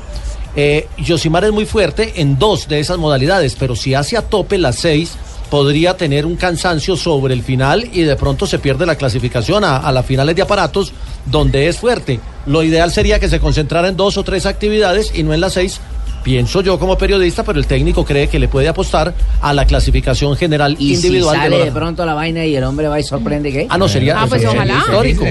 Eh, 0.55 0.87
Yosimar 0.97 1.45
es 1.45 1.51
muy 1.51 1.65
fuerte 1.65 2.13
en 2.21 2.37
dos 2.37 2.67
de 2.67 2.79
esas 2.79 2.97
modalidades, 2.97 3.55
pero 3.57 3.75
si 3.75 3.93
hace 3.93 4.17
a 4.17 4.21
tope 4.23 4.57
las 4.57 4.75
seis, 4.77 5.13
podría 5.51 5.95
tener 5.97 6.25
un 6.25 6.35
cansancio 6.37 6.95
sobre 6.97 7.35
el 7.35 7.43
final 7.43 7.87
y 7.93 8.01
de 8.01 8.15
pronto 8.15 8.47
se 8.47 8.57
pierde 8.57 8.87
la 8.87 8.95
clasificación 8.95 9.63
a, 9.63 9.77
a 9.77 9.91
las 9.91 10.05
finales 10.05 10.35
de 10.35 10.41
aparatos, 10.41 10.93
donde 11.27 11.67
es 11.67 11.77
fuerte. 11.77 12.19
Lo 12.47 12.63
ideal 12.63 12.91
sería 12.91 13.19
que 13.19 13.29
se 13.29 13.39
concentrara 13.39 13.89
en 13.89 13.95
dos 13.97 14.17
o 14.17 14.23
tres 14.23 14.47
actividades 14.47 15.11
y 15.13 15.21
no 15.21 15.33
en 15.33 15.41
las 15.41 15.53
seis. 15.53 15.79
Pienso 16.23 16.61
yo 16.61 16.79
como 16.79 16.97
periodista, 16.97 17.43
pero 17.43 17.59
el 17.59 17.65
técnico 17.67 18.05
cree 18.05 18.27
que 18.29 18.39
le 18.39 18.47
puede 18.47 18.67
apostar 18.69 19.13
a 19.41 19.53
la 19.53 19.65
clasificación 19.65 20.35
general 20.37 20.75
Y 20.79 20.95
si 20.95 21.07
individual 21.07 21.33
del 21.33 21.41
sale 21.43 21.55
de 21.57 21.61
orden. 21.63 21.73
pronto 21.73 22.05
la 22.05 22.13
vaina 22.13 22.45
y 22.45 22.55
el 22.55 22.63
hombre 22.63 22.87
va 22.87 22.99
y 22.99 23.03
sorprende. 23.03 23.67
Ah, 23.69 23.77
no, 23.77 23.87
sería, 23.89 24.21
Ah, 24.21 24.27
pues 24.29 24.41
sería 24.43 24.55
ojalá. 24.55 24.77
histórico. 24.79 25.25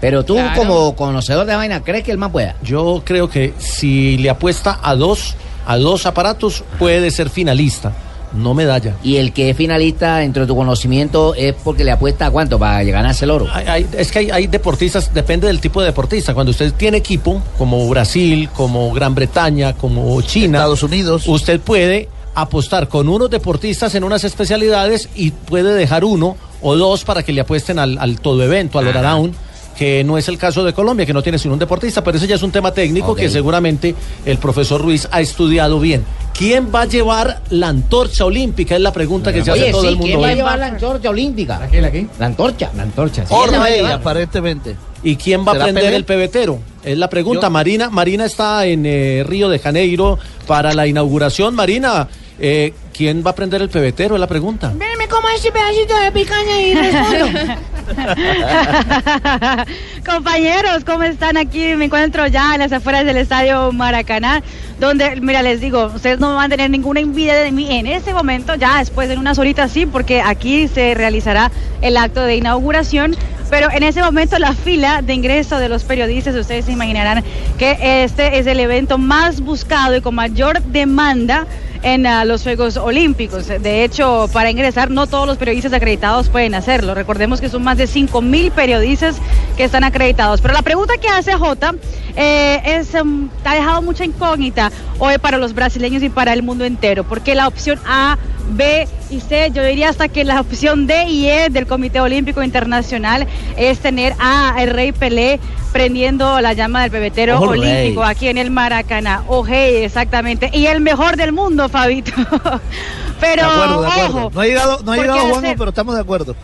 Pero 0.00 0.24
tú, 0.24 0.34
Claro. 0.34 0.52
como 0.60 0.94
conocedor 0.96 1.46
de 1.46 1.56
vaina, 1.56 1.82
¿crees 1.82 2.04
que 2.04 2.12
el 2.12 2.18
más 2.18 2.30
pueda? 2.30 2.54
Yo 2.62 3.02
creo 3.04 3.28
que 3.28 3.54
si 3.58 4.16
le 4.18 4.30
apuesta 4.30 4.78
a 4.82 4.94
dos, 4.94 5.34
a 5.66 5.76
dos 5.78 6.06
aparatos, 6.06 6.62
puede 6.78 7.10
ser 7.10 7.28
finalista, 7.28 7.92
no 8.36 8.54
medalla. 8.54 8.94
Y 9.02 9.16
el 9.16 9.32
que 9.32 9.50
es 9.50 9.56
finalista, 9.56 10.18
dentro 10.18 10.42
de 10.42 10.46
tu 10.46 10.56
conocimiento, 10.56 11.34
es 11.34 11.54
porque 11.64 11.84
le 11.84 11.90
apuesta 11.92 12.26
a 12.26 12.30
cuánto 12.30 12.58
para 12.58 12.82
ganarse 12.84 13.24
el 13.24 13.30
oro. 13.30 13.46
Hay- 13.52 13.66
hay- 13.66 13.86
es 13.96 14.10
que 14.12 14.18
hay, 14.20 14.30
hay 14.30 14.46
deportistas, 14.46 15.12
depende 15.12 15.46
del 15.46 15.60
tipo 15.60 15.80
de 15.80 15.86
deportista. 15.86 16.34
Cuando 16.34 16.50
usted 16.50 16.72
tiene 16.74 16.98
equipo, 16.98 17.42
como 17.58 17.88
Brasil, 17.88 18.48
como 18.54 18.92
Gran 18.92 19.14
Bretaña, 19.14 19.72
como 19.74 20.20
China, 20.22 20.58
Estados 20.58 20.82
Unidos. 20.82 21.26
usted 21.26 21.60
puede 21.60 22.08
apostar 22.34 22.88
con 22.88 23.08
unos 23.08 23.30
deportistas 23.30 23.94
en 23.94 24.04
unas 24.04 24.22
especialidades 24.24 25.08
y 25.16 25.30
puede 25.30 25.72
dejar 25.74 26.04
uno 26.04 26.36
o 26.60 26.76
dos 26.76 27.02
para 27.04 27.22
que 27.22 27.32
le 27.32 27.40
apuesten 27.40 27.78
al, 27.78 27.96
al 27.98 28.20
todo 28.20 28.42
evento, 28.42 28.78
al 28.78 28.88
all 28.88 28.96
around, 28.96 29.34
que 29.76 30.02
no 30.04 30.16
es 30.16 30.28
el 30.28 30.38
caso 30.38 30.64
de 30.64 30.72
Colombia, 30.72 31.04
que 31.04 31.12
no 31.12 31.22
tiene 31.22 31.38
sino 31.38 31.54
un 31.54 31.60
deportista, 31.60 32.02
pero 32.02 32.16
ese 32.16 32.26
ya 32.26 32.36
es 32.36 32.42
un 32.42 32.50
tema 32.50 32.72
técnico 32.72 33.14
que 33.14 33.28
seguramente 33.28 33.94
el 34.24 34.38
profesor 34.38 34.80
Ruiz 34.80 35.06
ha 35.10 35.20
estudiado 35.20 35.78
bien. 35.80 36.04
¿Quién 36.36 36.68
va 36.74 36.82
a 36.82 36.86
llevar 36.86 37.40
la 37.50 37.68
antorcha 37.68 38.24
olímpica? 38.24 38.74
Es 38.76 38.80
la 38.80 38.92
pregunta 38.92 39.32
que 39.32 39.42
se 39.44 39.50
hace 39.50 39.70
todo 39.70 39.88
el 39.88 39.96
mundo. 39.96 40.06
¿quién 40.06 40.22
va 40.22 40.28
a 40.28 40.34
llevar 40.34 40.58
la 40.58 40.66
antorcha 40.66 41.10
olímpica? 41.10 41.58
¿La 41.58 41.68
qué? 41.68 41.80
¿La 41.80 41.90
qué? 41.90 42.06
La 42.18 42.26
antorcha. 42.26 42.70
La 42.76 42.82
antorcha. 42.82 43.26
sí. 43.26 43.34
¿Quién 43.34 43.52
la 43.52 43.58
va 43.58 43.64
a 43.64 43.66
Orrey, 43.68 43.76
llevar? 43.76 43.92
aparentemente. 43.92 44.76
¿Y 45.02 45.16
quién 45.16 45.46
va 45.46 45.52
a 45.52 45.54
¿Será 45.54 45.64
prender 45.66 45.84
Pelé? 45.84 45.96
el 45.96 46.04
pebetero? 46.04 46.58
Es 46.82 46.98
la 46.98 47.08
pregunta. 47.08 47.46
Yo- 47.46 47.50
Marina, 47.50 47.90
Marina 47.90 48.24
está 48.24 48.66
en 48.66 48.84
eh, 48.86 49.24
Río 49.26 49.48
de 49.48 49.58
Janeiro 49.58 50.18
para 50.46 50.72
la 50.74 50.86
inauguración. 50.86 51.54
Marina, 51.54 52.08
eh, 52.38 52.72
¿quién 52.96 53.22
va 53.24 53.30
a 53.30 53.34
prender 53.34 53.60
el 53.60 53.68
pebetero? 53.68 54.14
Es 54.14 54.20
la 54.20 54.26
pregunta. 54.26 54.72
Ven, 54.74 54.88
me 54.98 55.06
como 55.06 55.28
este 55.28 55.52
pedacito 55.52 55.98
de 55.98 56.12
picaña 56.12 56.60
y 56.60 56.74
respondo. 56.74 57.54
Compañeros, 60.06 60.84
¿cómo 60.84 61.04
están 61.04 61.36
aquí? 61.36 61.76
Me 61.76 61.86
encuentro 61.86 62.26
ya 62.26 62.54
en 62.54 62.60
las 62.60 62.72
afueras 62.72 63.04
del 63.04 63.18
estadio 63.18 63.70
Maracaná, 63.72 64.42
donde, 64.80 65.20
mira, 65.20 65.42
les 65.42 65.60
digo, 65.60 65.90
ustedes 65.94 66.18
no 66.18 66.34
van 66.34 66.46
a 66.46 66.48
tener 66.48 66.70
ninguna 66.70 67.00
envidia 67.00 67.34
de 67.34 67.52
mí 67.52 67.70
en 67.70 67.86
este 67.86 68.14
momento, 68.14 68.54
ya 68.54 68.78
después 68.78 69.10
en 69.10 69.18
unas 69.18 69.38
horitas 69.38 69.70
sí, 69.70 69.84
porque 69.84 70.22
aquí 70.22 70.68
se 70.68 70.94
realizará 70.94 71.50
el 71.82 71.96
acto 71.96 72.22
de 72.22 72.36
inauguración. 72.36 73.14
Pero 73.48 73.70
en 73.70 73.84
ese 73.84 74.02
momento 74.02 74.36
la 74.40 74.54
fila 74.54 75.02
de 75.02 75.14
ingreso 75.14 75.58
de 75.58 75.68
los 75.68 75.84
periodistas, 75.84 76.34
ustedes 76.34 76.64
se 76.64 76.72
imaginarán 76.72 77.22
que 77.58 78.02
este 78.02 78.38
es 78.38 78.46
el 78.48 78.58
evento 78.58 78.98
más 78.98 79.40
buscado 79.40 79.94
y 79.94 80.00
con 80.00 80.16
mayor 80.16 80.60
demanda 80.64 81.46
en 81.86 82.04
ah, 82.04 82.24
los 82.24 82.42
Juegos 82.42 82.76
Olímpicos. 82.76 83.46
De 83.46 83.84
hecho, 83.84 84.28
para 84.32 84.50
ingresar, 84.50 84.90
no 84.90 85.06
todos 85.06 85.24
los 85.24 85.38
periodistas 85.38 85.72
acreditados 85.72 86.28
pueden 86.28 86.56
hacerlo. 86.56 86.96
Recordemos 86.96 87.40
que 87.40 87.48
son 87.48 87.62
más 87.62 87.78
de 87.78 87.86
5 87.86 88.20
mil 88.22 88.50
periodistas 88.50 89.18
que 89.56 89.62
están 89.62 89.84
acreditados. 89.84 90.40
Pero 90.40 90.52
la 90.52 90.62
pregunta 90.62 90.94
que 91.00 91.08
hace 91.08 91.34
J 91.34 91.74
eh, 92.16 92.60
es, 92.64 92.92
em, 92.92 93.28
ha 93.44 93.54
dejado 93.54 93.82
mucha 93.82 94.04
incógnita 94.04 94.72
hoy 94.98 95.18
para 95.18 95.38
los 95.38 95.54
brasileños 95.54 96.02
y 96.02 96.08
para 96.08 96.32
el 96.32 96.42
mundo 96.42 96.64
entero, 96.64 97.04
porque 97.04 97.36
la 97.36 97.46
opción 97.46 97.78
A, 97.86 98.18
B 98.50 98.88
y 99.10 99.20
C, 99.20 99.50
yo 99.52 99.64
diría 99.64 99.88
hasta 99.88 100.08
que 100.08 100.24
la 100.24 100.40
opción 100.40 100.86
D 100.86 101.04
y 101.08 101.26
E 101.28 101.48
del 101.50 101.66
Comité 101.66 102.00
Olímpico 102.00 102.42
Internacional 102.42 103.26
es 103.56 103.78
tener 103.78 104.14
a 104.18 104.54
el 104.58 104.70
Rey 104.70 104.92
Pelé 104.92 105.40
prendiendo 105.72 106.40
la 106.40 106.54
llama 106.54 106.82
del 106.82 106.90
pebetero 106.90 107.38
olímpico 107.38 108.02
aquí 108.02 108.28
en 108.28 108.38
el 108.38 108.50
Maracaná. 108.50 109.22
Oje, 109.28 109.84
exactamente. 109.84 110.50
Y 110.52 110.66
el 110.66 110.80
mejor 110.80 111.16
del 111.16 111.32
mundo, 111.32 111.68
Fabito. 111.68 112.12
Pero, 113.20 113.42
de 113.42 113.48
acuerdo, 113.48 113.82
de 113.82 113.88
acuerdo. 113.88 114.18
ojo. 114.18 114.30
No 114.34 114.40
ha 114.40 114.46
llegado, 114.46 114.80
no 114.82 114.92
ha 114.92 114.96
llegado 114.96 115.28
Juanjo, 115.28 115.54
pero 115.56 115.68
estamos 115.70 115.94
de 115.94 116.00
acuerdo. 116.02 116.36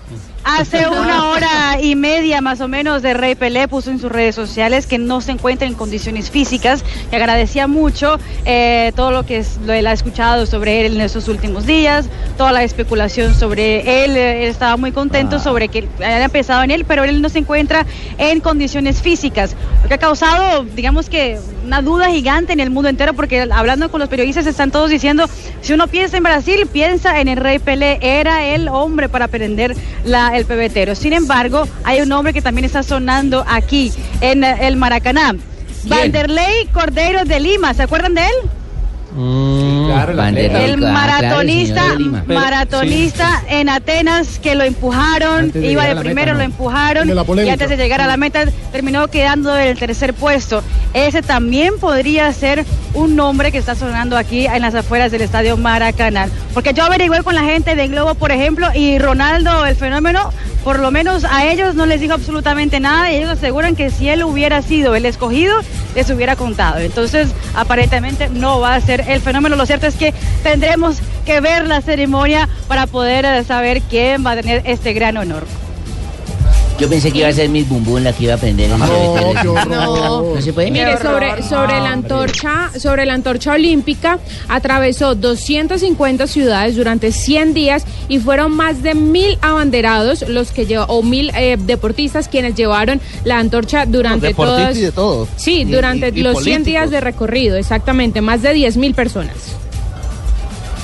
Hace 0.44 0.88
una 0.88 1.30
hora 1.30 1.78
y 1.80 1.94
media 1.94 2.40
más 2.40 2.60
o 2.60 2.68
menos 2.68 3.00
de 3.02 3.14
Rey 3.14 3.34
Pelé 3.36 3.68
puso 3.68 3.90
en 3.90 3.98
sus 4.00 4.10
redes 4.10 4.34
sociales 4.34 4.86
que 4.86 4.98
no 4.98 5.20
se 5.20 5.32
encuentra 5.32 5.66
en 5.68 5.74
condiciones 5.74 6.30
físicas, 6.30 6.84
que 7.10 7.16
agradecía 7.16 7.66
mucho 7.68 8.18
eh, 8.44 8.92
todo 8.96 9.12
lo 9.12 9.24
que 9.24 9.38
es- 9.38 9.58
lo 9.64 9.72
él 9.72 9.86
ha 9.86 9.92
escuchado 9.92 10.46
sobre 10.46 10.84
él 10.86 10.96
en 10.96 11.00
estos 11.02 11.28
últimos 11.28 11.64
días, 11.64 12.06
toda 12.36 12.52
la 12.52 12.64
especulación 12.64 13.34
sobre 13.34 14.04
él, 14.04 14.16
eh, 14.16 14.44
él 14.44 14.50
estaba 14.50 14.76
muy 14.76 14.90
contento 14.92 15.38
sobre 15.38 15.68
que 15.68 15.88
haya 15.98 16.24
empezado 16.24 16.62
en 16.64 16.70
él, 16.72 16.84
pero 16.86 17.04
él 17.04 17.22
no 17.22 17.28
se 17.28 17.38
encuentra 17.38 17.86
en 18.18 18.40
condiciones 18.40 19.00
físicas, 19.00 19.54
lo 19.82 19.88
que 19.88 19.94
ha 19.94 19.98
causado, 19.98 20.64
digamos 20.64 21.08
que, 21.08 21.38
una 21.64 21.82
duda 21.82 22.10
gigante 22.10 22.52
en 22.52 22.60
el 22.60 22.70
mundo 22.70 22.88
entero, 22.88 23.14
porque 23.14 23.48
hablando 23.50 23.90
con 23.90 24.00
los 24.00 24.08
periodistas 24.08 24.46
están 24.46 24.70
todos 24.70 24.90
diciendo, 24.90 25.26
si 25.60 25.72
uno 25.72 25.88
piensa 25.88 26.16
en 26.16 26.22
Brasil, 26.22 26.66
piensa 26.72 27.20
en 27.20 27.28
el 27.28 27.36
Rey 27.38 27.58
Pelé, 27.58 27.98
era 28.00 28.44
el 28.44 28.68
hombre 28.68 29.08
para 29.08 29.28
prender 29.28 29.76
la, 30.04 30.36
el 30.36 30.44
pebetero. 30.44 30.94
Sin 30.94 31.12
embargo, 31.12 31.66
hay 31.84 32.00
un 32.00 32.10
hombre 32.12 32.32
que 32.32 32.42
también 32.42 32.64
está 32.64 32.82
sonando 32.82 33.44
aquí, 33.48 33.92
en 34.20 34.44
el 34.44 34.76
Maracaná. 34.76 35.34
Vanderlei 35.84 36.66
Cordero 36.72 37.24
de 37.24 37.40
Lima, 37.40 37.74
¿se 37.74 37.82
acuerdan 37.82 38.14
de 38.14 38.22
él? 38.22 39.81
Claro, 39.92 40.12
el 40.12 40.20
atleta. 40.20 40.64
El 40.64 40.84
Ah, 40.84 40.92
maratonista, 40.92 41.82
claro, 41.96 42.24
maratonista 42.26 43.42
en 43.48 43.68
Atenas 43.68 44.38
que 44.38 44.54
lo 44.54 44.64
empujaron, 44.64 45.50
de 45.52 45.70
iba 45.70 45.84
de 45.84 45.96
primero, 45.96 46.32
meta, 46.32 46.38
lo 46.38 46.40
empujaron 46.44 47.08
y 47.08 47.48
antes 47.48 47.68
de 47.68 47.76
llegar 47.76 48.00
a 48.00 48.06
la 48.06 48.16
meta 48.16 48.44
terminó 48.70 49.08
quedando 49.08 49.56
en 49.58 49.68
el 49.68 49.78
tercer 49.78 50.14
puesto. 50.14 50.62
Ese 50.94 51.22
también 51.22 51.78
podría 51.78 52.32
ser 52.32 52.64
un 52.94 53.16
nombre 53.16 53.52
que 53.52 53.58
está 53.58 53.74
sonando 53.74 54.16
aquí 54.16 54.46
en 54.46 54.60
las 54.62 54.74
afueras 54.74 55.10
del 55.10 55.22
estadio 55.22 55.56
Maracaná. 55.56 56.28
Porque 56.54 56.74
yo 56.74 56.84
averigüé 56.84 57.22
con 57.22 57.34
la 57.34 57.42
gente 57.42 57.74
de 57.74 57.88
Globo, 57.88 58.14
por 58.14 58.32
ejemplo, 58.32 58.68
y 58.74 58.98
Ronaldo, 58.98 59.64
el 59.64 59.76
fenómeno, 59.76 60.30
por 60.64 60.78
lo 60.78 60.90
menos 60.90 61.24
a 61.24 61.46
ellos 61.46 61.74
no 61.74 61.86
les 61.86 62.00
dijo 62.00 62.14
absolutamente 62.14 62.78
nada 62.80 63.10
y 63.10 63.16
ellos 63.16 63.30
aseguran 63.30 63.74
que 63.74 63.90
si 63.90 64.08
él 64.08 64.22
hubiera 64.22 64.62
sido 64.62 64.94
el 64.94 65.06
escogido, 65.06 65.56
les 65.94 66.08
hubiera 66.10 66.36
contado. 66.36 66.78
Entonces, 66.78 67.28
aparentemente 67.54 68.28
no 68.30 68.60
va 68.60 68.74
a 68.74 68.80
ser 68.80 69.04
el 69.08 69.20
fenómeno. 69.20 69.56
Lo 69.56 69.66
cierto 69.66 69.81
es 69.86 69.94
que 69.96 70.12
tendremos 70.42 70.96
que 71.26 71.40
ver 71.40 71.66
la 71.66 71.80
ceremonia 71.82 72.48
para 72.68 72.86
poder 72.86 73.24
eh, 73.24 73.44
saber 73.44 73.82
quién 73.82 74.24
va 74.26 74.32
a 74.32 74.36
tener 74.36 74.62
este 74.66 74.92
gran 74.92 75.16
honor. 75.16 75.46
Yo 76.80 76.88
pensé 76.88 77.12
que 77.12 77.18
iba 77.18 77.28
a 77.28 77.32
ser 77.32 77.48
Miss 77.48 77.68
Bumbum 77.68 78.02
la 78.02 78.12
que 78.12 78.24
iba 78.24 78.32
a 78.32 78.36
aprender 78.36 78.68
en 78.68 78.78
No, 78.78 78.84
el 78.86 79.38
qué 79.40 79.46
horror. 79.48 79.68
No. 79.68 80.34
¿No 80.34 80.40
se 80.40 80.52
puede? 80.52 80.70
Mire, 80.72 80.96
sobre, 80.98 81.40
sobre 81.44 81.78
la 81.80 81.90
antorcha, 81.92 82.70
sobre 82.76 83.06
la 83.06 83.14
antorcha 83.14 83.52
olímpica, 83.52 84.18
atravesó 84.48 85.14
250 85.14 86.26
ciudades 86.26 86.74
durante 86.74 87.12
100 87.12 87.54
días 87.54 87.84
y 88.08 88.18
fueron 88.18 88.52
más 88.56 88.82
de 88.82 88.94
mil 88.94 89.38
abanderados 89.42 90.26
los 90.28 90.50
que 90.50 90.66
lleva, 90.66 90.86
o 90.86 91.02
mil 91.04 91.30
eh, 91.36 91.56
deportistas 91.60 92.26
quienes 92.26 92.56
llevaron 92.56 93.00
la 93.24 93.38
antorcha 93.38 93.86
durante 93.86 94.28
deportistas 94.28 94.64
todas. 94.64 94.78
y 94.78 94.80
de 94.80 94.92
todo. 94.92 95.28
Sí, 95.36 95.60
Y- 95.60 95.64
durante 95.66 96.08
y- 96.12 96.18
y 96.18 96.22
los 96.22 96.42
100 96.42 96.64
días 96.64 96.80
políticos. 96.86 96.90
de 96.90 97.00
recorrido, 97.00 97.56
exactamente, 97.58 98.20
más 98.22 98.42
de 98.42 98.54
10 98.54 98.76
mil 98.76 98.94
personas. 98.94 99.36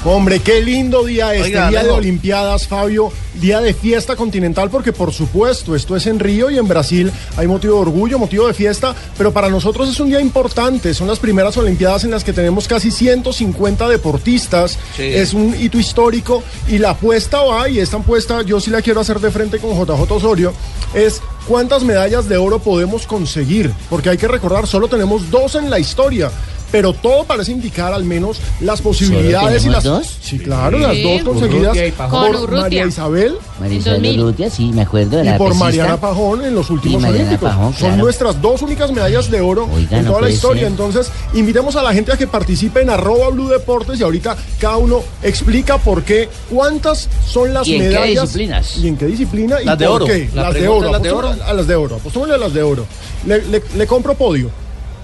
Hombre, 0.05 0.39
qué 0.39 0.63
lindo 0.63 1.05
día 1.05 1.35
este, 1.35 1.49
Oiga, 1.49 1.69
día 1.71 1.83
de. 1.83 1.91
Olimpiadas, 1.91 2.69
Fabio, 2.69 3.13
día 3.35 3.61
de 3.61 3.75
fiesta 3.75 4.15
continental, 4.15 4.71
porque 4.71 4.93
por 4.93 5.13
supuesto, 5.13 5.75
esto 5.75 5.97
es 5.97 6.07
en 6.07 6.21
Río 6.21 6.51
y 6.51 6.57
en 6.57 6.69
Brasil 6.69 7.11
hay 7.37 7.49
motivo 7.49 7.75
de 7.75 7.81
orgullo, 7.81 8.17
motivo 8.19 8.47
de 8.47 8.55
fiesta, 8.55 8.95
pero 9.19 9.33
para 9.33 9.49
nosotros 9.49 9.89
es 9.89 9.99
un 9.99 10.09
día 10.09 10.21
importante, 10.21 10.95
son 10.95 11.09
las 11.09 11.19
primeras 11.19 11.57
Olimpiadas 11.57 12.05
en 12.05 12.13
las 12.13 12.23
que 12.23 12.33
tenemos 12.33 12.69
casi 12.69 12.93
150 12.93 13.89
deportistas, 13.89 14.79
Sí. 14.97 15.03
es 15.03 15.35
un 15.35 15.55
hito 15.61 15.79
histórico 15.79 16.45
y 16.69 16.79
la 16.79 16.91
apuesta 16.91 17.43
va, 17.43 17.69
y 17.69 17.81
esta 17.81 17.97
apuesta 17.97 18.43
yo 18.43 18.61
sí 18.61 18.71
la 18.71 18.81
quiero 18.83 19.01
hacer 19.01 19.19
de 19.19 19.33
frente 19.33 19.59
con 19.59 19.73
JJ 19.77 20.11
Osorio, 20.13 20.53
es 20.95 21.21
cuántas 21.49 21.83
medallas 21.83 22.29
de 22.29 22.37
oro 22.37 22.61
podemos 22.61 23.05
conseguir, 23.07 23.73
porque 23.91 24.11
hay 24.11 24.17
que 24.17 24.29
recordar, 24.29 24.69
solo 24.69 24.87
tenemos 24.87 25.29
dos 25.31 25.57
en 25.57 25.69
la 25.69 25.81
historia. 25.81 26.31
Pero 26.71 26.93
todo 26.93 27.25
parece 27.25 27.53
indicar 27.53 27.93
al 27.95 28.05
menos 28.05 28.39
las 28.61 28.83
posibilidades 28.83 29.65
y 29.65 29.69
las. 29.71 29.85
dos? 29.85 30.19
Sí, 30.21 30.39
claro, 30.39 30.77
Sí. 30.77 30.83
las 30.83 31.03
dos 31.03 31.23
conseguidas 31.23 31.63
Urrutia 31.73 31.87
y 31.87 31.93
Pajón. 31.93 32.21
Con 32.21 32.33
por 32.33 32.41
Urrutia. 32.43 32.61
María 32.63 32.87
Isabel 32.87 33.35
Marisol 33.61 33.93
2000. 33.95 34.21
Urrutia, 34.21 34.51
sí, 34.51 34.71
me 34.75 34.83
acuerdo 34.83 35.17
de 35.17 35.23
y 35.23 35.27
la 35.27 35.39
por 35.39 35.49
pesista. 35.49 35.65
Mariana 35.65 35.97
Pajón 36.01 36.45
en 36.45 36.55
los 36.55 36.69
últimos 36.71 37.03
Y 37.03 37.07
Olímpicos. 37.07 37.49
Pajón, 37.49 37.73
Son 37.73 37.89
claro. 37.89 37.97
nuestras 38.03 38.43
dos 38.43 38.61
únicas 38.63 38.93
medallas 38.93 39.31
de 39.31 39.41
oro 39.41 39.69
Oiga, 39.75 39.99
en 39.99 40.05
no 40.05 40.11
toda 40.11 40.23
la 40.23 40.31
historia. 40.31 40.63
ser. 40.65 40.71
Entonces, 40.73 41.11
invitemos 41.35 41.75
a 41.77 41.83
la 41.83 41.93
gente 41.95 42.13
a 42.13 42.17
que 42.19 42.27
participe 42.27 42.83
en 42.83 42.91
arroba 42.91 43.31
Blue 43.31 43.49
Deportes 43.49 43.99
y 43.99 44.03
ahorita 44.03 44.37
cada 44.61 44.77
uno 44.77 45.01
explica 45.23 45.79
por 45.79 46.03
qué, 46.03 46.29
cuántas 46.51 47.09
son 47.27 47.55
las 47.55 47.67
¿Y 47.67 47.77
en 47.77 47.81
qué 47.83 47.89
medallas. 47.89 48.23
disciplinas? 48.25 48.77
Y 48.77 48.89
en 48.89 48.97
qué 48.99 49.07
disciplina 49.07 49.63
y 49.63 49.65
Las 49.65 49.79
de 49.79 49.87
por 49.87 50.03
oro. 50.03 50.07
qué. 50.07 50.29
La 50.35 50.43
las 50.43 50.55
de 50.55 50.69
oro. 50.69 50.93
las 50.93 51.03
de 51.03 51.11
oro. 51.13 51.29
A 51.47 51.53
las 51.55 51.67
de 51.67 51.75
oro. 51.77 51.97
Apostémosle 51.97 52.35
a 52.35 52.39
las 52.39 52.53
de 52.53 52.63
oro. 52.63 52.85
Le, 53.27 53.43
le- 53.47 53.63
le 53.77 53.87
compro 53.87 54.15
podio. 54.15 54.51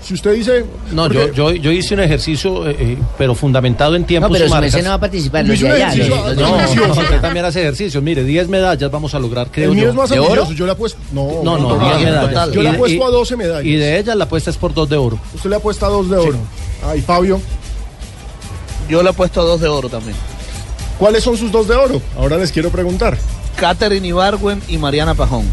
Si 0.04 0.12
usted 0.12 0.34
dice. 0.34 0.64
No, 0.92 1.04
porque- 1.04 1.32
yo, 1.34 1.50
yo, 1.50 1.54
yo 1.54 1.70
hice 1.72 1.94
un 1.94 2.00
ejercicio, 2.00 2.68
eh, 2.68 2.76
eh, 2.78 2.98
pero 3.16 3.34
fundamentado 3.34 3.94
en 3.96 4.02
No, 4.02 4.06
tiempos 4.06 4.32
pero 4.32 4.46
y 4.46 4.50
marcas. 4.50 4.82
no 4.82 4.88
va 4.90 4.94
a 4.96 5.00
participar, 5.00 5.46
los 5.46 5.58
de 5.58 5.70
allá. 5.70 5.88
ejercicio 5.94 6.14
los- 6.26 6.36
No, 6.36 6.86
no, 6.86 6.92
usted 6.92 7.20
también 7.22 7.44
hace 7.46 7.62
ejercicios. 7.62 8.02
Mire, 8.02 8.22
10 8.22 8.48
medallas 8.48 8.90
vamos 8.90 9.14
a 9.14 9.18
lograr, 9.18 9.48
creo 9.50 9.70
El 9.70 9.76
mío 9.76 9.84
yo. 9.84 9.90
es 9.90 9.96
más 9.96 10.10
¿De 10.10 10.18
oro? 10.18 10.50
Yo 10.52 10.66
le 10.66 10.72
apuesto. 10.72 10.98
No, 11.12 11.42
No, 11.42 11.56
no, 11.58 11.68
total. 11.68 11.96
10 11.98 12.10
medallas. 12.10 12.52
Yo 12.52 12.62
le 12.62 12.68
apuesto 12.68 12.98
y- 12.98 13.02
a 13.02 13.10
12 13.10 13.36
medallas. 13.36 13.64
Y 13.64 13.76
de 13.76 13.98
ellas 13.98 14.14
la 14.16 14.24
apuesta 14.24 14.50
es 14.50 14.56
por 14.58 14.74
dos 14.74 14.88
de 14.90 14.96
oro. 14.96 15.18
Usted 15.34 15.48
le 15.48 15.56
apuesta 15.56 15.86
a 15.86 15.88
dos 15.88 16.10
de 16.10 16.16
oro. 16.18 16.38
Ay, 16.86 17.00
Fabio, 17.00 17.40
Yo 18.88 19.02
le 19.02 19.08
he 19.08 19.12
puesto 19.14 19.40
a 19.40 19.44
dos 19.44 19.60
de 19.60 19.68
oro 19.68 19.88
también. 19.88 20.16
¿cuáles 20.98 21.24
son 21.24 21.36
sus 21.38 21.50
dos 21.50 21.66
de 21.66 21.74
oro? 21.74 22.00
Ahora 22.18 22.36
les 22.36 22.52
quiero 22.52 22.68
preguntar. 22.70 23.16
Catherine 23.56 24.06
Ibargüen 24.06 24.60
y 24.68 24.76
Mariana 24.76 25.14
Pajón. 25.14 25.44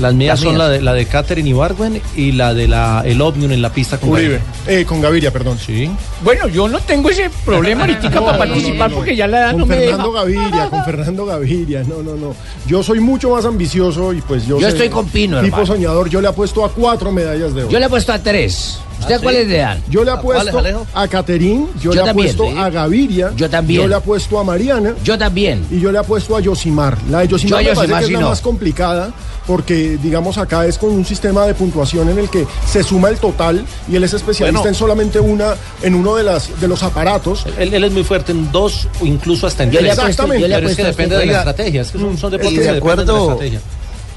Las 0.00 0.14
mías 0.14 0.30
Las 0.32 0.40
son 0.40 0.48
mías. 0.54 0.58
la 0.58 0.68
de, 0.70 0.80
la 0.82 0.94
de 0.94 1.06
Catherine 1.06 1.48
Ibargüen 1.50 2.00
y 2.16 2.32
la 2.32 2.54
de 2.54 2.66
la, 2.66 3.02
el 3.04 3.20
Omnium 3.20 3.52
en 3.52 3.62
la 3.62 3.72
pista 3.72 3.98
con 3.98 4.10
Uribe. 4.10 4.40
Gaviria. 4.64 4.80
Eh, 4.80 4.84
con 4.84 5.00
Gaviria, 5.00 5.30
perdón. 5.30 5.58
Sí. 5.58 5.90
Bueno, 6.24 6.48
yo 6.48 6.68
no 6.68 6.78
tengo 6.80 7.10
ese 7.10 7.30
problema 7.44 7.80
ahorita 7.84 8.08
No, 8.10 8.20
para 8.24 8.32
no, 8.32 8.38
participar 8.38 8.78
no, 8.78 8.88
no. 8.88 8.94
porque 8.96 9.14
ya 9.16 9.26
la 9.26 9.38
edad 9.40 9.50
Con 9.52 9.60
no 9.60 9.66
me 9.66 9.76
deja. 9.76 9.90
Fernando 9.90 10.12
Gaviria, 10.12 10.70
con 10.70 10.84
Fernando 10.84 11.26
Gaviria. 11.26 11.84
No, 11.84 12.02
no, 12.02 12.14
no. 12.16 12.34
Yo 12.66 12.82
soy 12.82 13.00
mucho 13.00 13.30
más 13.30 13.44
ambicioso 13.44 14.12
y 14.12 14.20
pues 14.22 14.46
yo. 14.46 14.58
Yo 14.58 14.66
sé- 14.66 14.72
estoy 14.74 14.88
con 14.88 15.06
Pino, 15.08 15.36
Tipo 15.40 15.56
hermano. 15.56 15.66
soñador, 15.66 16.08
yo 16.08 16.20
le 16.20 16.28
apuesto 16.28 16.64
a 16.64 16.70
cuatro 16.72 17.12
medallas 17.12 17.54
de 17.54 17.62
oro. 17.64 17.70
Yo 17.70 17.78
le 17.78 17.86
he 17.86 17.88
puesto 17.88 18.12
a 18.12 18.18
tres. 18.18 18.80
¿Usted 19.02 19.14
¿Ah, 19.16 19.20
cuál 19.22 19.34
sí? 19.34 19.40
es 19.42 19.48
le 19.48 19.56
dan? 19.58 19.82
Yo 19.88 20.04
le 20.04 20.10
¿A 20.10 20.14
apuesto 20.14 20.58
Alejo? 20.58 20.86
a 20.94 21.08
Caterín, 21.08 21.68
yo, 21.80 21.92
Yo 21.92 22.00
le 22.00 22.06
también, 22.06 22.30
apuesto 22.30 22.44
sí. 22.54 22.58
a 22.58 22.70
Gaviria, 22.70 23.32
Yo 23.36 23.50
también. 23.50 23.82
yo 23.82 23.88
le 23.88 23.94
apuesto 23.94 24.38
a 24.38 24.44
Mariana 24.44 24.94
Yo 25.04 25.18
también. 25.18 25.66
y 25.70 25.80
yo 25.80 25.92
le 25.92 25.98
apuesto 25.98 26.36
a 26.36 26.40
Yosimar. 26.40 26.96
La 27.10 27.20
de 27.20 27.28
Yo 27.28 27.36
Yosimar 27.36 27.60
a 27.60 27.62
me 27.62 27.74
parece 27.74 27.98
que 27.98 28.04
es 28.06 28.10
la 28.12 28.20
no. 28.20 28.28
más 28.30 28.40
complicada 28.40 29.12
porque, 29.46 29.98
digamos, 30.00 30.38
acá 30.38 30.66
es 30.66 30.78
con 30.78 30.90
un 30.90 31.04
sistema 31.04 31.44
de 31.46 31.54
puntuación 31.54 32.08
en 32.08 32.18
el 32.18 32.28
que 32.30 32.46
se 32.70 32.84
suma 32.84 33.08
el 33.08 33.16
total 33.18 33.64
y 33.90 33.96
él 33.96 34.04
es 34.04 34.14
especialista 34.14 34.60
Bueno. 34.60 34.68
en 34.68 34.74
solamente 34.76 35.18
una, 35.18 35.54
en 35.82 35.96
uno 35.96 36.14
de, 36.14 36.22
las, 36.22 36.60
de 36.60 36.68
los 36.68 36.82
aparatos. 36.84 37.44
Él, 37.58 37.74
él 37.74 37.82
es 37.84 37.90
muy 37.92 38.04
fuerte 38.04 38.30
en 38.30 38.52
dos 38.52 38.86
o 39.00 39.04
incluso 39.06 39.48
hasta 39.48 39.64
en 39.64 39.72
Yo 39.72 39.80
tres. 39.80 39.96
yo 39.96 40.04
le 40.48 40.54
Pero 40.54 40.68
es 40.68 40.76
que 40.76 40.82
a 40.82 40.86
depende 40.86 41.16
de 41.16 41.26
la 41.26 41.38
estrategia. 41.38 41.82
Es 41.82 41.90
que 41.90 41.98
son, 41.98 42.16
son 42.16 42.32
Y 42.32 42.36
deportes 42.36 42.58
de 42.60 42.66
que 42.66 42.72
dependen 42.74 43.06
de 43.06 43.12
la 43.12 43.20
estrategia. 43.20 43.60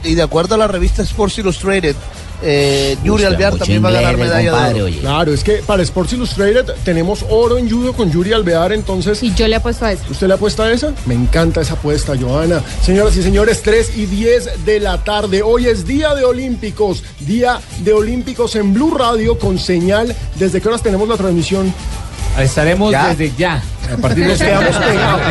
y 0.03 0.13
de 0.13 0.21
acuerdo 0.21 0.53
a 0.53 0.57
la 0.59 0.67
revista 0.67 1.01
Sports 1.01 1.39
Illustrated, 1.39 1.95
eh, 2.41 2.97
Yuri 3.03 3.23
Alvear 3.23 3.55
también 3.55 3.83
va 3.83 3.89
a 3.89 3.93
ganar 3.93 4.17
medalla 4.17 4.51
compadre, 4.51 4.73
de 4.73 4.81
oro. 4.81 4.85
oye. 4.85 4.99
Claro, 4.99 5.33
es 5.33 5.43
que 5.43 5.53
para 5.65 5.83
Sports 5.83 6.13
Illustrated 6.13 6.65
tenemos 6.83 7.25
oro 7.29 7.57
en 7.57 7.69
judo 7.69 7.93
con 7.93 8.11
Yuri 8.11 8.33
Alvear, 8.33 8.73
entonces 8.73 9.21
Y 9.23 9.33
yo 9.33 9.47
le 9.47 9.55
he 9.55 9.59
puesto 9.59 9.85
a 9.85 9.91
eso. 9.91 10.03
¿Usted 10.09 10.27
le 10.27 10.33
apuesta 10.33 10.63
a 10.63 10.71
esa? 10.71 10.93
Me 11.05 11.13
encanta 11.13 11.61
esa 11.61 11.73
apuesta, 11.73 12.13
Joana. 12.19 12.61
Señoras 12.81 13.15
y 13.17 13.23
señores, 13.23 13.61
3 13.63 13.97
y 13.97 14.05
10 14.05 14.65
de 14.65 14.79
la 14.79 15.03
tarde. 15.03 15.41
Hoy 15.43 15.67
es 15.67 15.85
Día 15.85 16.13
de 16.15 16.23
Olímpicos. 16.25 17.03
Día 17.21 17.59
de 17.79 17.93
Olímpicos 17.93 18.55
en 18.55 18.73
Blue 18.73 18.95
Radio 18.95 19.37
con 19.37 19.57
señal. 19.59 20.15
¿Desde 20.37 20.61
qué 20.61 20.67
horas 20.67 20.81
tenemos 20.83 21.07
la 21.07 21.17
transmisión? 21.17 21.73
Estaremos 22.39 22.91
Ya. 22.91 23.07
desde 23.09 23.31
ya. 23.37 23.63
A 23.93 23.97
partir 23.97 24.23
de 24.23 24.29
Nos 24.31 24.39
quedamos 24.39 24.75
pegados. 24.75 25.21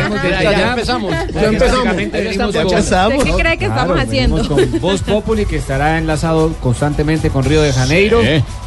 Ya, 0.41 0.69
empezamos. 0.69 1.11
Ya 1.11 1.43
empezamos. 1.43 1.59
Básicamente 1.59 2.21
venimos 2.21 2.53
Ya 2.53 2.63
con- 2.63 2.71
empezamos. 2.73 3.17
¿Usted 3.19 3.31
qué 3.35 3.41
cree 3.41 3.57
que 3.57 3.65
estamos 3.65 3.99
haciendo? 3.99 4.47
con 4.47 4.79
Voz 4.81 5.01
Populi 5.01 5.45
que 5.45 5.57
estará 5.57 5.97
enlazado 5.97 6.53
constantemente 6.61 7.29
con 7.29 7.43
Río 7.43 7.61
de 7.61 7.73
Janeiro 7.73 8.21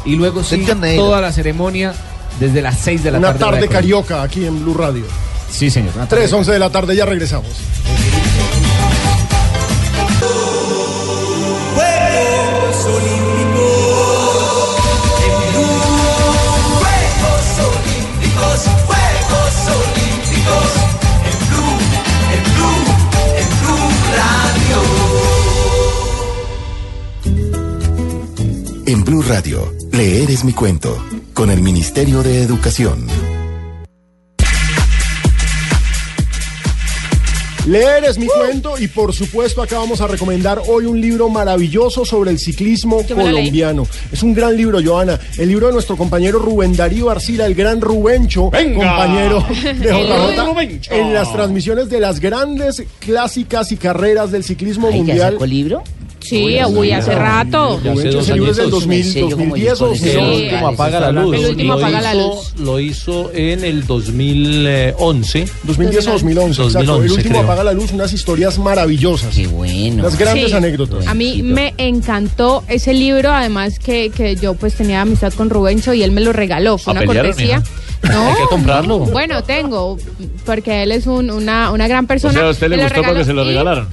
y 0.05 0.15
luego 0.15 0.43
Sí, 0.43 0.65
toda 0.95 1.21
la 1.21 1.31
ceremonia 1.31 1.93
desde 2.39 2.61
las 2.61 2.77
6 2.79 3.03
de 3.03 3.11
la 3.11 3.17
Una 3.17 3.29
tarde. 3.29 3.43
hora 3.45 3.55
tarde 3.57 3.67
carioca 3.67 4.21
aquí 4.21 4.45
en 4.45 4.61
Blue 4.63 4.75
Radio. 4.75 5.03
Sí, 5.51 5.69
señor. 5.71 5.91
una 5.95 6.05
tarde 6.07 6.21
3, 6.23 6.33
11 6.33 6.51
de 6.51 6.59
la 6.59 6.69
tarde, 6.69 6.95
ya 6.95 7.05
regresamos. 7.05 7.47
En 28.91 29.03
Blue 29.05 29.21
Radio. 29.21 29.71
Leer 29.91 30.31
es 30.31 30.43
mi 30.43 30.51
cuento, 30.51 30.97
con 31.33 31.51
el 31.51 31.61
Ministerio 31.61 32.23
de 32.23 32.41
Educación. 32.41 33.05
Leer 37.67 38.05
es 38.05 38.17
mi 38.17 38.25
cuento 38.25 38.79
y 38.79 38.87
por 38.87 39.13
supuesto 39.13 39.61
acá 39.61 39.77
vamos 39.77 40.01
a 40.01 40.07
recomendar 40.07 40.59
hoy 40.67 40.85
un 40.85 40.99
libro 40.99 41.29
maravilloso 41.29 42.03
sobre 42.03 42.31
el 42.31 42.39
ciclismo 42.39 43.03
colombiano. 43.05 43.85
Es 44.11 44.23
un 44.23 44.33
gran 44.33 44.57
libro, 44.57 44.79
Joana. 44.83 45.19
El 45.37 45.49
libro 45.49 45.67
de 45.67 45.73
nuestro 45.73 45.95
compañero 45.95 46.39
Rubén 46.39 46.75
Darío 46.75 47.11
Arcila, 47.11 47.45
el 47.45 47.53
gran 47.53 47.81
Rubencho, 47.81 48.49
Venga. 48.49 48.87
compañero 48.87 49.45
de 49.61 49.87
JJ 49.91 50.89
en 50.95 51.13
las 51.13 51.31
transmisiones 51.31 51.89
de 51.89 51.99
las 51.99 52.19
grandes 52.19 52.81
clásicas 52.97 53.71
y 53.71 53.77
carreras 53.77 54.31
del 54.31 54.43
ciclismo 54.43 54.87
Ay, 54.87 54.93
¿ya 54.93 54.97
mundial. 54.97 55.33
sacó 55.33 55.45
libro? 55.45 55.83
Sí, 56.29 56.57
uy, 56.67 56.91
hace 56.91 57.15
rato. 57.15 57.79
Ya 57.83 57.91
hace 57.93 58.09
dos 58.11 58.21
es 58.21 58.27
del 58.27 58.41
añitos. 58.43 58.71
2000, 58.71 59.03
Sí, 59.03 59.19
yo 59.19 59.29
como 59.31 59.45
2010 59.55 59.81
o 59.81 59.85
El 59.85 59.91
2011. 59.99 60.43
último 60.43 60.67
apaga 60.67 60.99
la 60.99 61.11
luz. 61.11 61.35
El 61.35 61.45
último 61.49 61.73
lo 61.73 61.79
apaga 61.79 62.01
la 62.01 62.15
hizo- 62.15 62.27
luz. 62.27 62.53
Lo 62.65 62.79
hizo 62.79 63.31
en 63.33 63.63
el 63.63 63.85
2011. 63.87 65.45
2010 65.63 66.07
o 66.07 66.11
2011, 66.11 66.61
exacto. 66.63 66.79
El 66.79 66.85
2011, 66.87 67.15
último 67.15 67.33
creo. 67.35 67.43
apaga 67.43 67.63
la 67.63 67.73
luz, 67.73 67.91
unas 67.91 68.13
historias 68.13 68.57
maravillosas. 68.59 69.35
Qué 69.35 69.47
bueno. 69.47 70.03
Las 70.03 70.17
grandes 70.17 70.49
Sí. 70.49 70.53
anécdotas. 70.55 71.07
A 71.07 71.13
mí 71.13 71.41
me 71.43 71.73
encantó 71.77 72.63
ese 72.67 72.93
libro, 72.93 73.31
además 73.31 73.79
que, 73.79 74.09
que 74.09 74.35
yo 74.35 74.53
pues 74.53 74.75
tenía 74.75 75.01
amistad 75.01 75.33
con 75.33 75.49
Rubencho 75.49 75.93
y 75.93 76.03
él 76.03 76.11
me 76.11 76.21
lo 76.21 76.33
regaló, 76.33 76.77
fue 76.77 76.91
¿A 76.91 76.97
una 76.97 77.01
pelearon, 77.01 77.31
cortesía. 77.31 77.63
No, 78.03 78.29
Hay 78.29 78.35
que 78.35 78.47
comprarlo. 78.49 78.99
Bueno, 78.99 79.43
tengo, 79.43 79.97
porque 80.45 80.83
él 80.83 80.91
es 80.93 81.05
un- 81.05 81.29
una, 81.29 81.71
una 81.71 81.87
gran 81.87 82.05
O 82.05 82.07
persona. 82.07 82.33
sea, 82.33 82.43
a 82.47 82.49
usted 82.51 82.69
le 82.69 82.81
gustó 82.81 83.01
porque 83.03 83.25
se 83.25 83.33
lo 83.33 83.43
regalaron. 83.43 83.87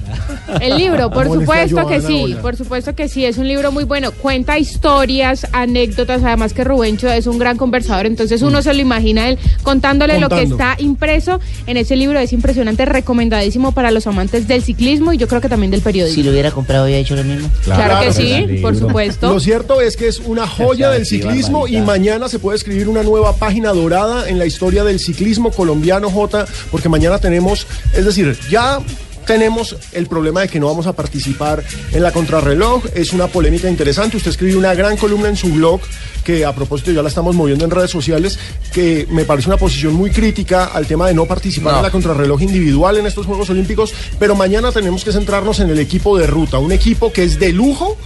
El 0.61 0.77
libro, 0.77 1.09
por 1.11 1.25
supuesto 1.27 1.85
que 1.87 1.99
sí, 2.01 2.35
por 2.41 2.55
supuesto 2.55 2.95
que 2.95 3.09
sí, 3.09 3.25
es 3.25 3.37
un 3.37 3.47
libro 3.47 3.71
muy 3.71 3.83
bueno, 3.83 4.11
cuenta 4.11 4.57
historias, 4.57 5.45
anécdotas, 5.51 6.23
además 6.23 6.53
que 6.53 6.63
Rubencho 6.63 7.09
es 7.09 7.27
un 7.27 7.37
gran 7.37 7.57
conversador, 7.57 8.05
entonces 8.05 8.41
uno 8.41 8.61
se 8.61 8.73
lo 8.73 8.81
imagina 8.81 9.27
él 9.27 9.37
contándole 9.63 10.19
lo 10.19 10.29
que 10.29 10.43
está 10.43 10.75
impreso 10.77 11.39
en 11.65 11.75
ese 11.75 11.95
libro, 11.97 12.17
es 12.19 12.31
impresionante, 12.31 12.85
recomendadísimo 12.85 13.73
para 13.73 13.91
los 13.91 14.07
amantes 14.07 14.47
del 14.47 14.63
ciclismo 14.63 15.11
y 15.11 15.17
yo 15.17 15.27
creo 15.27 15.41
que 15.41 15.49
también 15.49 15.69
del 15.71 15.81
periodismo. 15.81 16.15
Si 16.15 16.23
lo 16.23 16.31
hubiera 16.31 16.51
comprado, 16.51 16.85
hubiera 16.85 16.99
hecho 17.01 17.15
lo 17.15 17.23
mismo. 17.25 17.49
Claro, 17.65 17.99
que 17.99 18.11
Claro, 18.11 18.13
sí, 18.13 18.59
por 18.61 18.75
supuesto. 18.75 19.33
Lo 19.33 19.39
cierto 19.41 19.81
es 19.81 19.97
que 19.97 20.07
es 20.07 20.19
una 20.19 20.47
joya 20.47 20.91
del 20.91 21.05
ciclismo 21.05 21.67
y 21.67 21.77
mañana 21.81 22.29
se 22.29 22.39
puede 22.39 22.55
escribir 22.57 22.87
una 22.87 23.03
nueva 23.03 23.35
página 23.35 23.73
dorada 23.73 23.96
en 24.27 24.37
la 24.37 24.45
historia 24.45 24.83
del 24.83 24.99
ciclismo 24.99 25.51
colombiano, 25.51 26.11
J, 26.11 26.45
porque 26.71 26.87
mañana 26.89 27.17
tenemos, 27.17 27.65
es 27.93 28.05
decir, 28.05 28.37
ya 28.49 28.79
tenemos 29.25 29.75
el 29.91 30.05
problema 30.07 30.41
de 30.41 30.47
que 30.47 30.59
no 30.59 30.67
vamos 30.67 30.87
a 30.87 30.93
participar 30.93 31.61
en 31.91 32.01
la 32.01 32.11
contrarreloj. 32.11 32.83
Es 32.95 33.11
una 33.11 33.27
polémica 33.27 33.69
interesante. 33.69 34.15
Usted 34.15 34.31
escribió 34.31 34.57
una 34.57 34.73
gran 34.73 34.95
columna 34.95 35.27
en 35.27 35.35
su 35.35 35.49
blog 35.49 35.81
que 36.23 36.45
a 36.45 36.53
propósito 36.55 36.91
ya 36.91 37.01
la 37.01 37.09
estamos 37.09 37.35
moviendo 37.35 37.65
en 37.65 37.71
redes 37.71 37.91
sociales, 37.91 38.39
que 38.71 39.05
me 39.09 39.25
parece 39.25 39.49
una 39.49 39.57
posición 39.57 39.93
muy 39.95 40.11
crítica 40.11 40.65
al 40.65 40.85
tema 40.85 41.07
de 41.07 41.13
no 41.13 41.25
participar 41.25 41.73
No. 41.73 41.79
en 41.79 41.83
la 41.83 41.91
contrarreloj 41.91 42.41
individual 42.41 42.97
en 42.97 43.05
estos 43.07 43.25
Juegos 43.25 43.49
Olímpicos, 43.49 43.93
pero 44.19 44.35
mañana 44.35 44.71
tenemos 44.71 45.03
que 45.03 45.11
centrarnos 45.11 45.59
en 45.59 45.71
el 45.71 45.79
equipo 45.79 46.17
de 46.17 46.27
ruta, 46.27 46.59
un 46.59 46.71
equipo 46.71 47.11
que 47.11 47.23
es 47.23 47.39
de 47.39 47.51
lujo 47.51 47.97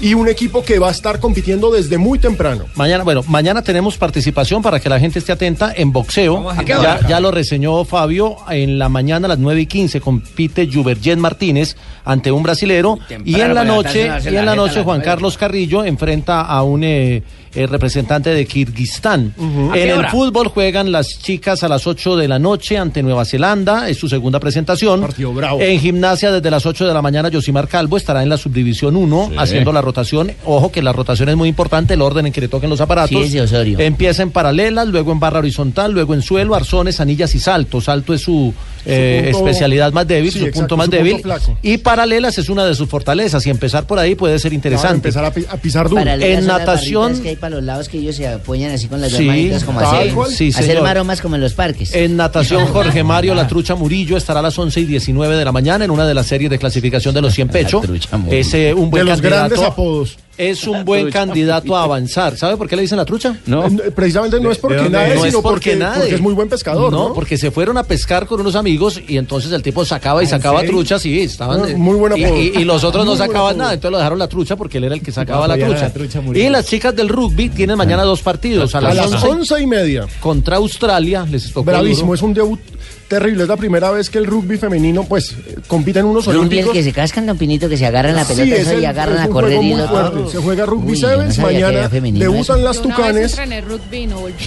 y 0.00 0.14
un 0.14 0.28
equipo 0.28 0.64
que 0.64 0.78
va 0.78 0.88
a 0.88 0.90
estar 0.90 1.20
compitiendo 1.20 1.70
desde 1.70 1.98
muy 1.98 2.18
temprano. 2.18 2.66
Mañana, 2.74 3.04
bueno, 3.04 3.22
mañana 3.28 3.62
tenemos 3.62 3.96
participación 3.96 4.62
para 4.62 4.80
que 4.80 4.88
la 4.88 4.98
gente 5.00 5.18
esté 5.18 5.32
atenta 5.32 5.72
en 5.74 5.92
boxeo. 5.92 6.50
¿A 6.50 6.64
qué 6.64 6.74
Ya, 7.08 7.20
lo 7.20 7.30
reseñó 7.30 7.84
Fabio. 7.84 8.36
En 8.50 8.78
la 8.78 8.88
mañana 8.88 9.26
a 9.26 9.28
las 9.28 9.38
9 9.38 9.62
y 9.62 9.66
15 9.66 10.00
compite 10.00 10.68
Jubergen 10.72 11.20
Martínez 11.20 11.76
ante 12.04 12.32
un 12.32 12.42
brasilero. 12.42 12.98
Y 13.24 13.40
en 13.40 13.54
la 13.54 13.64
noche, 13.64 14.10
y 14.24 14.36
en 14.36 14.46
la 14.46 14.54
noche 14.54 14.82
Juan. 14.82 15.00
Carlos 15.00 15.38
Carrillo 15.38 15.84
enfrenta 15.84 16.42
a 16.42 16.62
un 16.62 16.84
eh, 16.84 17.22
eh, 17.54 17.66
representante 17.66 18.30
de 18.30 18.46
Kirguistán. 18.46 19.34
¿A 19.72 19.78
En 19.78 19.90
el 19.90 20.06
fútbol 20.08 20.48
juegan 20.48 20.90
las 20.92 21.08
chicas 21.20 21.62
a 21.62 21.68
las 21.68 21.86
8 21.86 22.16
de 22.16 22.28
la 22.28 22.38
noche 22.38 22.76
ante 22.78 23.02
Nueva 23.02 23.24
Zelanda. 23.24 23.88
Es 23.88 23.98
su 23.98 24.08
segunda 24.08 24.40
presentación. 24.40 25.00
Partido 25.00 25.32
bravo. 25.32 25.60
En 25.60 25.78
gimnasia 25.80 26.32
desde 26.32 26.50
las 26.50 26.66
8 26.66 26.86
de 26.86 26.94
la 26.94 27.02
mañana 27.02 27.28
Yosimar 27.28 27.68
Calvo 27.68 27.96
estará 27.96 28.22
en 28.22 28.28
la 28.28 28.36
subdivisión 28.36 28.96
1 28.96 29.28
Sí. 29.30 29.36
haciendo 29.38 29.72
la 29.72 29.80
rotación. 29.80 30.32
Ojo 30.44 30.70
que 30.72 30.82
la 30.82 30.92
rotación 30.92 31.28
es 31.28 31.36
muy 31.36 31.48
importante, 31.48 31.94
el 31.94 32.02
orden 32.02 32.26
en 32.26 32.32
que 32.32 32.40
le 32.40 32.48
toquen 32.48 32.70
los 32.70 32.80
aparatos. 32.80 33.28
Sí, 33.28 33.38
Osorio. 33.38 33.78
Empieza 33.78 34.22
en 34.22 34.30
paralelas, 34.30 34.88
luego 34.88 35.12
en 35.12 35.20
barra 35.20 35.38
horizontal, 35.38 35.92
luego 35.92 36.14
en 36.14 36.22
suelo, 36.22 36.54
arzones, 36.54 37.00
anillas 37.00 37.34
y 37.34 37.40
salto. 37.40 37.80
Salto 37.80 38.14
es 38.14 38.22
su, 38.22 38.52
eh, 38.86 39.30
punto- 39.32 39.46
especialidad 39.48 39.92
más 39.92 40.06
débil, 40.06 40.32
Sí, 40.32 40.38
su 40.38 40.44
exacto, 40.46 40.60
punto 40.60 40.76
más 40.76 40.86
su 40.86 40.90
punto 40.92 41.04
débil. 41.04 41.22
flaco. 41.22 41.58
y 41.62 41.78
paralelas 41.78 42.38
es 42.38 42.48
una 42.48 42.64
de 42.66 42.74
sus 42.74 42.88
fortalezas 42.88 43.46
y 43.46 43.50
empezar 43.50 43.86
por 43.86 43.98
ahí 43.98 44.14
puede 44.14 44.38
ser 44.38 44.50
Claro, 44.50 44.54
interesante. 44.56 44.94
empezar 44.96 45.24
a, 45.24 45.32
pi- 45.32 45.46
a 45.48 45.56
pisar 45.56 45.88
duro. 45.88 46.00
Paralelas 46.02 46.38
En 46.40 46.46
natación- 46.46 47.22
que 47.22 47.30
hay 47.30 47.36
para 47.36 47.56
los 47.56 47.64
lados 47.64 47.88
que 47.88 47.98
ellos 47.98 48.16
se 48.16 48.26
apoyan 48.28 48.70
así 48.72 48.86
con 48.88 49.00
las 49.00 49.10
dos 49.10 49.18
Sí, 49.18 49.26
manitas 49.26 49.64
como 49.64 49.80
hacer. 49.80 50.12
Sí, 50.30 50.48
hacer 50.54 50.82
maromas 50.82 51.20
como 51.20 51.34
en 51.36 51.40
los 51.40 51.54
parques. 51.54 51.94
En 51.94 52.16
natación, 52.16 52.66
Jorge 52.66 53.02
Mario 53.04 53.34
La 53.34 53.46
Trucha 53.46 53.74
Murillo 53.74 54.16
estará 54.16 54.40
a 54.40 54.42
las 54.42 54.58
11 54.58 54.80
y 54.80 54.84
19 54.84 55.36
de 55.36 55.44
la 55.44 55.52
mañana 55.52 55.84
en 55.84 55.90
una 55.90 56.06
de 56.06 56.14
las 56.14 56.26
series 56.26 56.50
de 56.50 56.58
clasificación 56.58 57.14
de 57.14 57.22
los 57.22 57.32
100 57.34 57.48
pecho. 57.48 57.80
Trucha 57.80 58.16
Murillo. 58.16 58.38
Es 58.40 58.52
eh, 58.54 58.74
un 58.74 58.90
buen 58.90 59.04
de 59.04 59.10
los 59.10 59.20
candidato. 59.20 59.48
grandes 59.50 59.66
apodos. 59.68 60.16
Es 60.36 60.66
un 60.66 60.84
buen 60.84 61.10
candidato 61.10 61.76
a 61.76 61.84
avanzar. 61.84 62.36
¿Sabe 62.36 62.56
por 62.56 62.68
qué 62.68 62.76
le 62.76 62.82
dicen 62.82 62.98
la 62.98 63.04
trucha? 63.04 63.36
No. 63.46 63.66
Eh, 63.66 63.90
Precisamente 63.94 64.40
no 64.40 64.50
es 64.50 64.58
porque 64.58 64.88
nadie, 64.88 65.14
es 65.14 65.22
sino 65.22 65.42
porque 65.42 65.70
porque, 65.70 65.76
nadie. 65.76 66.00
porque 66.00 66.14
es 66.16 66.20
muy 66.20 66.34
buen 66.34 66.48
pescador, 66.48 66.90
¿no? 66.92 67.14
porque 67.14 67.36
se 67.38 67.50
fueron 67.50 67.76
a 67.78 67.84
pescar 67.84 68.26
con 68.26 68.40
unos 68.40 68.56
amigos 68.56 69.00
y 69.06 69.16
entonces 69.16 69.52
el 69.52 69.62
tipo 69.62 69.84
sacaba 69.84 70.22
y 70.22 70.26
sacaba 70.26 70.60
serio? 70.60 70.74
truchas 70.76 71.06
y 71.06 71.20
estaban. 71.20 71.60
Ah, 71.62 71.66
muy 71.76 71.96
buen 71.96 72.16
y, 72.16 72.22
y- 72.24 72.52
y 72.60 72.64
los 72.64 72.82
otros 72.84 73.04
no 73.04 73.12
Muy 73.12 73.18
sacaban 73.18 73.58
nada, 73.58 73.74
entonces 73.74 73.92
lo 73.92 73.98
dejaron 73.98 74.18
la 74.18 74.28
trucha 74.28 74.56
porque 74.56 74.78
él 74.78 74.84
era 74.84 74.94
el 74.94 75.02
que 75.02 75.12
sacaba 75.12 75.46
la 75.46 75.54
apoyar 75.54 75.70
a 75.70 75.92
trucha. 75.92 76.18
la 76.18 76.20
trucha 76.20 76.38
y 76.38 76.48
las 76.48 76.66
chicas 76.66 76.94
del 76.96 77.08
rugby 77.08 77.48
tienen 77.50 77.76
mañana 77.78 78.02
dos 78.02 78.20
partidos. 78.20 78.74
A 78.74 78.78
A 78.78 78.80
las, 78.80 78.96
las 78.96 79.12
11 79.12 79.28
once 79.28 79.62
y 79.62 79.66
media. 79.66 80.06
contra 80.20 80.56
Australia. 80.56 81.26
Les 81.30 81.48
tocó 81.52 81.64
Bravísimo, 81.64 82.06
duro. 82.06 82.14
es 82.14 82.22
un 82.22 82.34
debut 82.34 82.60
terrible. 83.08 83.42
Es 83.42 83.48
la 83.48 83.56
primera 83.56 83.90
vez 83.90 84.10
que 84.10 84.18
el 84.18 84.26
rugby 84.26 84.56
femenino, 84.58 85.04
pues, 85.04 85.34
compite 85.66 86.00
en 86.00 86.06
unos 86.06 86.26
Rugby, 86.26 86.58
el 86.60 86.70
que 86.70 86.82
se 86.82 86.92
cascan, 86.92 87.26
don 87.26 87.36
Pinito, 87.38 87.68
que 87.68 87.76
se 87.76 87.86
agarran 87.86 88.14
la 88.14 88.24
Sí, 88.24 88.34
pelota 88.34 88.56
es 88.56 88.80
y 88.80 88.84
agarran 88.84 89.16
es 89.16 89.22
a 89.22 89.26
un 89.26 89.32
correr 89.32 89.50
juego 89.58 89.62
y 89.62 89.68
muy 89.68 89.78
lo 89.78 89.88
fuerte. 89.88 90.30
Se 90.32 90.38
juega 90.38 90.66
rugby 90.66 90.92
Uy, 90.92 91.00
no 91.00 91.42
mañana 91.42 91.88
debutan 91.88 92.56
eso. 92.58 92.64
las 92.64 92.76
Yo 92.76 92.82
una 92.88 93.12
vez 93.12 93.32
tucanes. 93.36 93.64
rugby 93.64 94.06
no 94.06 94.20
volví. 94.20 94.34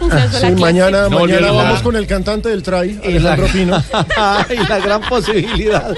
Sí, 0.00 0.50
mañana, 0.60 1.08
No 1.08 1.20
mañana 1.20 1.52
vamos 1.52 1.80
con 1.80 1.94
el 1.94 2.06
cantante 2.08 2.48
del 2.48 2.64
try, 2.64 2.98
Y 3.04 3.18
la, 3.20 3.34
Alejandro 3.34 3.46
Pino. 3.52 3.82
y 4.64 4.68
la 4.68 4.78
gran 4.80 5.00
posibilidad. 5.02 5.94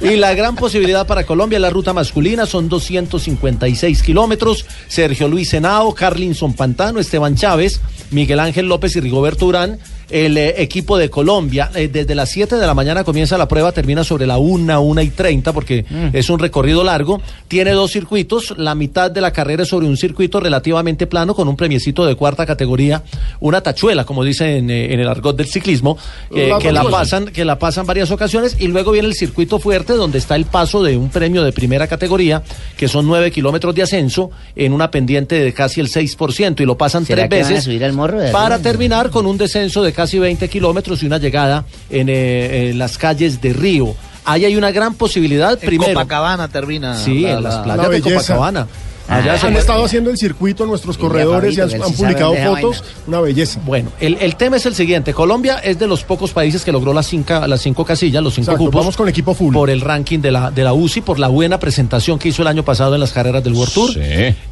Y 0.00 0.16
la 0.16 0.34
gran 0.34 0.56
posibilidad 0.56 1.06
para 1.06 1.24
Colombia, 1.24 1.58
la 1.58 1.68
ruta 1.68 1.92
masculina 1.92 2.46
son 2.46 2.70
256 2.70 4.02
kilómetros. 4.02 4.64
Sergio 4.88 5.28
Luis 5.28 5.52
Henao, 5.52 5.94
Carlinson 5.94 6.54
Pantano, 6.54 7.00
Esteban 7.00 7.36
Chávez, 7.36 7.80
Miguel 8.10 8.40
Ángel 8.40 8.66
López 8.66 8.96
y 8.96 9.00
Rigoberto 9.00 9.46
Urán. 9.46 9.78
El 10.10 10.38
eh, 10.38 10.62
equipo 10.62 10.96
de 10.96 11.10
Colombia, 11.10 11.70
eh, 11.74 11.88
desde 11.88 12.14
las 12.14 12.30
7 12.30 12.56
de 12.56 12.66
la 12.66 12.72
mañana 12.74 13.04
comienza 13.04 13.36
la 13.36 13.46
prueba, 13.46 13.72
termina 13.72 14.04
sobre 14.04 14.26
la 14.26 14.38
1, 14.38 14.80
1 14.80 15.02
y 15.02 15.10
30, 15.10 15.52
porque 15.52 15.84
es 16.12 16.30
un 16.30 16.38
recorrido 16.38 16.82
largo. 16.82 17.20
Tiene 17.46 17.72
dos 17.72 17.90
circuitos, 17.92 18.54
la 18.56 18.74
mitad 18.74 19.10
de 19.10 19.20
la 19.20 19.32
carrera 19.32 19.64
es 19.64 19.68
sobre 19.68 19.86
un 19.86 19.96
circuito 19.98 20.40
relativamente 20.40 21.06
plano 21.06 21.34
con 21.34 21.46
un 21.48 21.56
premiecito 21.56 22.06
de 22.06 22.14
cuarta 22.14 22.46
categoría, 22.46 23.02
una 23.40 23.60
tachuela, 23.60 24.04
como 24.06 24.24
dicen 24.24 24.70
eh, 24.70 24.94
en 24.94 25.00
el 25.00 25.08
argot 25.08 25.36
del 25.36 25.46
ciclismo, 25.46 25.98
que- 26.32 26.48
La 26.48 26.58
que 26.58 26.72
la 26.72 26.80
tachuela. 26.80 26.98
pasan 26.98 27.26
que 27.26 27.44
la 27.44 27.58
pasan 27.58 27.84
varias 27.86 28.10
ocasiones 28.10 28.56
y 28.58 28.68
luego 28.68 28.92
viene 28.92 29.08
el 29.08 29.14
circuito 29.14 29.58
fuerte 29.58 29.92
donde 29.92 30.18
está 30.18 30.36
el 30.36 30.46
paso 30.46 30.82
de 30.82 30.96
un 30.96 31.10
premio 31.10 31.42
de 31.44 31.52
primera 31.52 31.86
categoría 31.86 32.42
que 32.76 32.88
son 32.88 33.06
9 33.06 33.30
kilómetros 33.30 33.74
de 33.74 33.82
ascenso 33.82 34.30
en 34.56 34.72
una 34.72 34.90
pendiente 34.90 35.38
de 35.38 35.52
casi 35.52 35.80
el 35.80 35.88
6% 35.88 36.60
y 36.60 36.64
lo 36.64 36.78
pasan 36.78 37.04
¿Será 37.04 37.28
tres 37.28 37.48
veces 37.48 37.64
subir 37.64 37.84
al 37.84 37.92
morro 37.92 38.18
de 38.18 38.30
para 38.30 38.58
terminar 38.58 39.10
con 39.10 39.26
un 39.26 39.36
descenso 39.36 39.82
de 39.82 39.92
casi 39.98 40.16
20 40.20 40.48
kilómetros 40.48 41.02
y 41.02 41.06
una 41.06 41.18
llegada 41.18 41.64
en, 41.90 42.08
eh, 42.08 42.70
en 42.70 42.78
las 42.78 42.96
calles 42.98 43.40
de 43.40 43.52
Río. 43.52 43.96
Ahí 44.24 44.44
hay 44.44 44.54
una 44.54 44.70
gran 44.70 44.94
posibilidad 44.94 45.54
En 45.54 45.58
primero. 45.58 45.92
Copacabana 45.92 46.46
termina. 46.46 46.96
Sí, 46.96 47.22
la- 47.22 47.32
en 47.32 47.42
las 47.42 47.54
la- 47.56 47.62
playas 47.64 47.82
la 47.82 47.88
de. 47.88 48.00
Copacabana. 48.02 48.66
Allá 49.08 49.38
se 49.38 49.46
han 49.46 49.56
estado 49.56 49.84
haciendo 49.84 50.10
el 50.10 50.18
circuito 50.18 50.66
nuestros 50.66 50.96
Mira, 50.98 51.08
corredores 51.08 51.56
y 51.56 51.60
han, 51.60 51.70
publicado 51.70 52.34
fotos. 52.34 52.84
Una 53.06 53.20
belleza. 53.20 53.60
Bueno, 53.64 53.90
el, 54.00 54.18
el 54.20 54.36
tema 54.36 54.56
es 54.56 54.66
el 54.66 54.74
siguiente. 54.74 55.14
Colombia 55.14 55.58
es 55.58 55.78
de 55.78 55.86
los 55.86 56.04
pocos 56.04 56.32
países 56.32 56.64
que 56.64 56.72
logró 56.72 56.92
las 56.92 57.06
cinco, 57.06 57.46
las 57.46 57.60
cinco 57.60 57.84
casillas, 57.84 58.22
los 58.22 58.34
cinco 58.34 58.50
Exacto, 58.50 58.64
cupos. 58.66 58.80
vamos 58.80 58.96
con 58.96 59.08
equipo 59.08 59.34
full. 59.34 59.54
Por 59.54 59.70
el 59.70 59.80
ranking 59.80 60.18
de 60.20 60.30
la, 60.30 60.50
de 60.50 60.64
la 60.64 60.72
UCI, 60.72 61.00
por 61.00 61.18
la 61.18 61.28
buena 61.28 61.58
presentación 61.58 62.18
que 62.18 62.28
hizo 62.28 62.42
el 62.42 62.48
año 62.48 62.64
pasado 62.64 62.94
en 62.94 63.00
las 63.00 63.12
carreras 63.12 63.42
del 63.42 63.54
World 63.54 63.72
Tour. 63.72 63.92
Sí. 63.92 64.00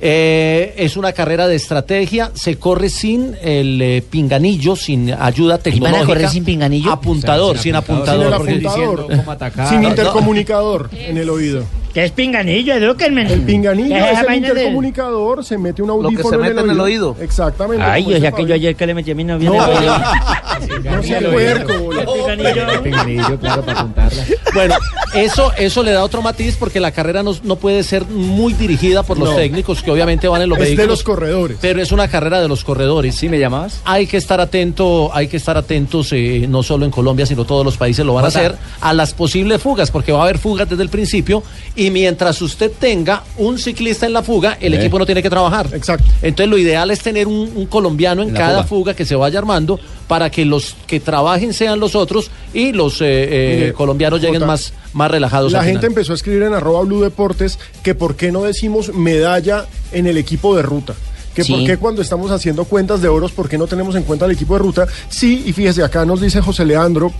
Eh, 0.00 0.74
es 0.76 0.96
una 0.96 1.12
carrera 1.12 1.46
de 1.46 1.56
estrategia, 1.56 2.30
se 2.34 2.58
corre 2.58 2.88
sin 2.88 3.36
el 3.42 3.80
eh, 3.82 4.02
pinganillo, 4.08 4.76
sin 4.76 5.12
ayuda 5.12 5.54
van 5.54 5.60
a 5.60 5.62
tecnológica. 5.62 6.06
correr 6.06 6.28
sin 6.30 6.44
pinganillo? 6.44 6.92
Apuntador, 6.92 7.58
sin 7.58 7.74
apuntador. 7.74 8.24
Sin 8.24 8.34
apuntador. 8.34 8.56
Diciendo 8.58 9.06
cómo 9.08 9.32
atacar. 9.32 9.68
Sin 9.68 9.82
no, 9.82 9.88
intercomunicador 9.88 10.90
en 10.92 11.18
el 11.18 11.30
oído. 11.30 11.64
¿Qué 11.96 12.04
es 12.04 12.10
pinganillo? 12.12 12.74
Edúquenme. 12.74 13.22
El 13.22 13.40
pinganillo 13.40 13.94
¿Qué 13.94 14.10
es 14.12 14.18
el 14.20 14.26
de- 14.26 14.36
intercomunicador, 14.36 15.42
se 15.42 15.56
mete 15.56 15.80
un 15.80 15.88
Lo 15.88 15.98
que 16.00 16.04
audífono 16.08 16.28
se 16.28 16.36
mete 16.50 16.60
en 16.60 16.68
el 16.70 16.78
oído. 16.80 17.16
Exactamente. 17.18 17.82
Ay, 17.82 18.12
o 18.12 18.20
sea 18.20 18.32
que 18.32 18.44
yo 18.44 18.52
ayer 18.52 18.76
que 18.76 18.86
le 18.86 18.92
metí 18.92 19.12
a 19.12 19.14
mi 19.14 19.24
novia. 19.24 19.48
No, 19.48 19.54
en 19.54 19.62
el 19.62 19.78
oído. 19.78 19.94
No 20.84 21.02
sea 21.02 21.20
puerco, 21.20 21.72
boludo. 21.78 22.14
Pinganillo. 22.14 22.82
Pinganillo, 22.82 23.38
claro, 23.40 23.62
para 23.62 23.80
contarla. 23.82 24.24
Bueno, 24.54 24.74
eso, 25.14 25.52
eso 25.58 25.82
le 25.82 25.92
da 25.92 26.02
otro 26.02 26.20
matiz 26.22 26.56
porque 26.58 26.80
la 26.80 26.90
carrera 26.92 27.22
no, 27.22 27.34
no 27.42 27.56
puede 27.56 27.82
ser 27.82 28.06
muy 28.06 28.52
dirigida 28.54 29.02
por 29.02 29.18
los 29.18 29.30
No. 29.30 29.36
técnicos 29.36 29.82
que 29.82 29.90
obviamente 29.90 30.28
van 30.28 30.42
en 30.42 30.48
los 30.50 30.58
Es 30.58 30.64
de 30.64 30.68
vehículos. 30.70 30.88
los 30.98 31.02
corredores. 31.02 31.58
Pero 31.60 31.80
es 31.82 31.92
una 31.92 32.08
carrera 32.08 32.40
de 32.40 32.48
los 32.48 32.62
corredores. 32.64 33.14
¿Sí 33.16 33.28
me 33.28 33.38
llamabas? 33.38 33.80
Hay 33.84 34.06
que 34.06 34.16
estar 34.16 34.40
atento, 34.40 35.10
hay 35.14 35.28
que 35.28 35.36
estar 35.36 35.56
atentos, 35.56 36.08
eh, 36.12 36.46
no 36.48 36.62
solo 36.62 36.84
en 36.86 36.90
Colombia, 36.90 37.26
sino 37.26 37.44
todos 37.44 37.64
los 37.64 37.76
países 37.76 38.04
lo 38.06 38.14
van 38.14 38.24
a 38.24 38.28
hacer, 38.28 38.54
a 38.80 38.92
las 38.94 39.12
posibles 39.14 39.60
fugas, 39.62 39.90
porque 39.90 40.12
va 40.12 40.20
a 40.20 40.22
haber 40.24 40.38
fugas 40.38 40.68
desde 40.68 40.82
el 40.82 40.88
principio, 40.88 41.42
y 41.74 41.85
mientras 41.90 42.40
usted 42.42 42.70
tenga 42.78 43.22
un 43.38 43.58
ciclista 43.58 44.06
en 44.06 44.12
la 44.12 44.22
fuga, 44.22 44.56
el 44.60 44.74
Eh. 44.74 44.78
equipo 44.78 44.98
no 44.98 45.06
tiene 45.06 45.22
que 45.22 45.30
trabajar. 45.30 45.68
Exacto. 45.72 46.04
Entonces 46.22 46.48
lo 46.50 46.58
ideal 46.58 46.90
es 46.90 47.00
tener 47.00 47.26
un, 47.26 47.50
un 47.54 47.66
colombiano 47.66 48.22
en, 48.22 48.30
cada 48.30 48.64
fuga. 48.64 48.66
fuga. 48.68 48.94
que 48.94 49.04
se 49.04 49.14
vaya 49.16 49.38
armando 49.38 49.78
para 50.06 50.30
que 50.30 50.44
los 50.44 50.76
que 50.86 51.00
trabajen 51.00 51.52
sean 51.52 51.80
los 51.80 51.94
otros 51.94 52.30
y 52.54 52.72
los 52.72 53.00
eh, 53.00 53.04
eh, 53.08 53.56
Mire, 53.58 53.72
colombianos 53.72 54.20
lleguen 54.20 54.46
más, 54.46 54.72
más 54.92 55.10
relajados. 55.10 55.52
La 55.52 55.64
gente 55.64 55.80
final. 55.80 55.92
empezó 55.92 56.12
a 56.12 56.16
escribir 56.16 56.42
en 56.44 56.54
arroba 56.54 56.82
Blue 56.82 57.02
Deportes 57.02 57.58
que 57.82 57.94
por 57.94 58.16
qué 58.16 58.30
no 58.32 58.42
decimos 58.42 58.92
medalla 58.94 59.66
en 59.92 60.06
el 60.06 60.16
equipo 60.16 60.54
de 60.56 60.62
ruta. 60.62 60.94
Que 61.34 61.44
Sí. 61.44 61.52
por 61.52 61.64
qué 61.66 61.76
cuando 61.76 62.00
estamos 62.00 62.30
haciendo 62.30 62.64
cuentas 62.64 63.02
de 63.02 63.08
oros, 63.08 63.32
por 63.32 63.48
qué 63.48 63.58
no 63.58 63.66
tenemos 63.66 63.94
en 63.96 64.04
cuenta 64.04 64.24
el 64.24 64.30
equipo 64.32 64.54
de 64.54 64.60
ruta. 64.60 64.86
Sí, 65.10 65.42
y 65.46 65.52
fíjese, 65.52 65.82
acá 65.82 66.04
nos 66.06 66.20
dice 66.22 66.40
José 66.40 66.64
Leandro, 66.64 67.12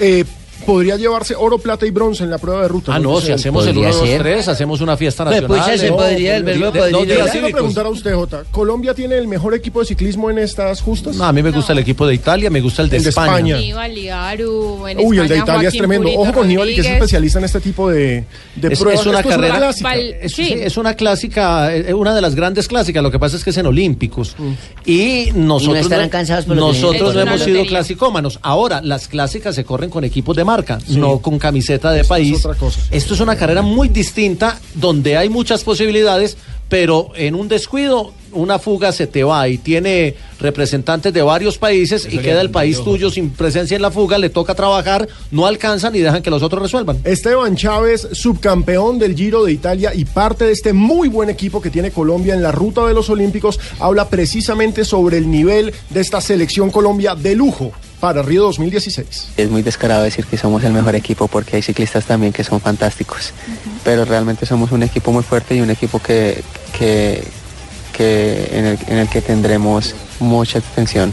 eh, 0.00 0.24
podría 0.64 0.96
llevarse 0.96 1.34
oro, 1.36 1.58
plata 1.58 1.86
y 1.86 1.90
bronce 1.90 2.24
en 2.24 2.30
la 2.30 2.38
prueba 2.38 2.62
de 2.62 2.68
ruta. 2.68 2.94
Ah, 2.94 2.98
no, 2.98 3.20
si 3.20 3.26
sé. 3.28 3.32
hacemos 3.34 3.66
el 3.66 3.74
podría 3.74 3.90
1, 3.90 3.98
2, 4.00 4.08
ser. 4.08 4.22
3, 4.22 4.48
hacemos 4.48 4.80
una 4.80 4.96
fiesta 4.96 5.24
Pues, 5.24 5.42
nacional. 5.42 5.58
pues, 5.64 5.66
ya 5.66 5.78
se 5.84 5.90
No, 5.90 5.96
podría, 5.96 6.36
el 6.36 6.42
verbo 6.44 6.72
podría. 6.72 7.26
quiero 7.30 7.48
preguntar 7.50 7.86
a 7.86 7.88
usted, 7.90 8.14
Jota. 8.14 8.44
¿Colombia 8.50 8.94
tiene 8.94 9.16
el 9.16 9.28
mejor 9.28 9.54
equipo 9.54 9.80
de 9.80 9.86
ciclismo 9.86 10.30
en 10.30 10.38
estas 10.38 10.80
justas? 10.80 11.16
No, 11.16 11.24
a 11.24 11.32
mí 11.32 11.42
me 11.42 11.50
gusta 11.50 11.72
el 11.72 11.78
equipo 11.80 12.06
de 12.06 12.14
Italia, 12.14 12.50
me 12.50 12.60
gusta 12.60 12.82
el 12.82 12.88
de, 12.88 12.96
El 12.98 13.02
de 13.04 13.08
España. 13.10 13.30
España. 13.36 13.56
Aníbal 13.56 13.98
y 13.98 14.08
Aru, 14.08 14.86
en 14.88 14.98
Uy, 15.00 15.18
el 15.18 15.28
de 15.28 15.34
España, 15.36 15.42
Italia 15.54 15.68
es 15.68 15.74
Joaquín 15.74 15.78
tremendo. 15.80 16.04
Purito 16.04 16.20
Ojo 16.22 16.32
con 16.32 16.48
Nibali, 16.48 16.74
que 16.74 16.80
es 16.80 16.86
especialista 16.86 17.38
en 17.38 17.44
este 17.44 17.60
tipo 17.60 17.90
de, 17.90 18.24
de 18.56 18.72
Es, 18.72 18.78
pruebas. 18.78 19.00
es 19.00 19.06
una 19.06 19.18
Esto 19.20 19.28
carrera. 19.30 19.56
clásica. 19.58 19.94
Es, 19.96 20.32
sí. 20.32 20.54
es 20.56 20.76
una 20.76 20.94
clásica, 20.94 21.74
eh, 21.74 21.94
una 21.94 22.14
de 22.14 22.20
las 22.20 22.34
grandes 22.34 22.68
clásicas. 22.68 23.02
Lo 23.02 23.10
que 23.10 23.18
pasa 23.18 23.36
es 23.36 23.44
que 23.44 23.50
es 23.50 23.56
en 23.58 23.66
Olímpicos. 23.66 24.36
Y 24.84 25.28
nosotros, 25.34 25.80
estarán 25.82 26.08
cansados 26.08 26.44
por 26.44 26.56
lo 26.56 26.62
que 26.66 26.72
nosotros 26.72 27.14
no 27.14 27.20
hemos 27.20 27.40
sido 27.42 27.64
clasicómanos. 27.66 28.38
Ahora, 28.42 28.80
las 28.82 29.08
clásicas 29.08 29.54
se 29.54 29.64
corren 29.64 29.90
con 29.90 30.04
equipos 30.04 30.36
de 30.36 30.44
marca, 30.54 30.78
no 30.88 31.18
con 31.18 31.38
camiseta 31.38 31.90
de 31.90 32.04
país. 32.04 32.38
otra 32.44 32.54
cosa. 32.54 32.80
Esto 32.90 33.14
es 33.14 33.20
una 33.20 33.36
carrera 33.36 33.62
muy 33.62 33.88
distinta, 33.88 34.60
donde 34.74 35.16
hay 35.16 35.28
muchas 35.28 35.64
posibilidades, 35.64 36.36
pero 36.68 37.10
en 37.16 37.34
un 37.34 37.48
descuido, 37.48 38.12
una 38.32 38.58
fuga 38.58 38.92
se 38.92 39.06
te 39.06 39.22
va 39.24 39.48
y 39.48 39.58
tiene 39.58 40.14
representantes 40.40 41.12
de 41.12 41.22
varios 41.22 41.58
países 41.58 42.08
y 42.10 42.18
queda 42.18 42.40
el 42.40 42.50
país 42.50 42.82
tuyo 42.82 43.10
sin 43.10 43.30
presencia 43.30 43.74
en 43.76 43.82
la 43.82 43.90
fuga, 43.90 44.18
le 44.18 44.30
toca 44.30 44.54
trabajar, 44.54 45.08
no 45.30 45.46
alcanzan 45.46 45.94
y 45.94 46.00
dejan 46.00 46.22
que 46.22 46.30
los 46.30 46.42
otros 46.42 46.62
resuelvan. 46.62 46.98
Esteban 47.04 47.56
Chávez, 47.56 48.08
subcampeón 48.12 48.98
del 48.98 49.14
Giro 49.14 49.44
de 49.44 49.52
Italia 49.52 49.92
y 49.94 50.04
parte 50.04 50.44
de 50.44 50.52
este 50.52 50.72
muy 50.72 51.08
buen 51.08 51.30
equipo 51.30 51.60
que 51.60 51.70
tiene 51.70 51.90
Colombia 51.90 52.34
en 52.34 52.42
la 52.42 52.52
ruta 52.52 52.86
de 52.86 52.94
los 52.94 53.10
Olímpicos, 53.10 53.58
habla 53.78 54.08
precisamente 54.08 54.84
sobre 54.84 55.18
el 55.18 55.30
nivel 55.30 55.72
de 55.90 56.00
esta 56.00 56.20
selección 56.20 56.70
Colombia 56.70 57.14
de 57.14 57.34
lujo 57.34 57.72
para 58.00 58.22
Río 58.22 58.42
2016. 58.42 59.28
Es 59.36 59.50
muy 59.50 59.62
descarado 59.62 60.02
decir 60.02 60.26
que 60.26 60.36
somos 60.36 60.62
el 60.64 60.72
mejor 60.72 60.94
equipo 60.94 61.28
porque 61.28 61.56
hay 61.56 61.62
ciclistas 61.62 62.04
también 62.04 62.32
que 62.32 62.44
son 62.44 62.60
fantásticos, 62.60 63.32
pero 63.82 64.04
realmente 64.04 64.46
somos 64.46 64.72
un 64.72 64.82
equipo 64.82 65.12
muy 65.12 65.22
fuerte 65.22 65.54
y 65.54 65.60
un 65.60 65.70
equipo 65.70 66.00
que, 66.00 66.42
que, 66.78 67.24
que 67.96 68.48
en, 68.52 68.64
el, 68.66 68.78
en 68.88 68.98
el 68.98 69.08
que 69.08 69.20
tendremos 69.20 69.94
mucha 70.20 70.58
atención. 70.58 71.12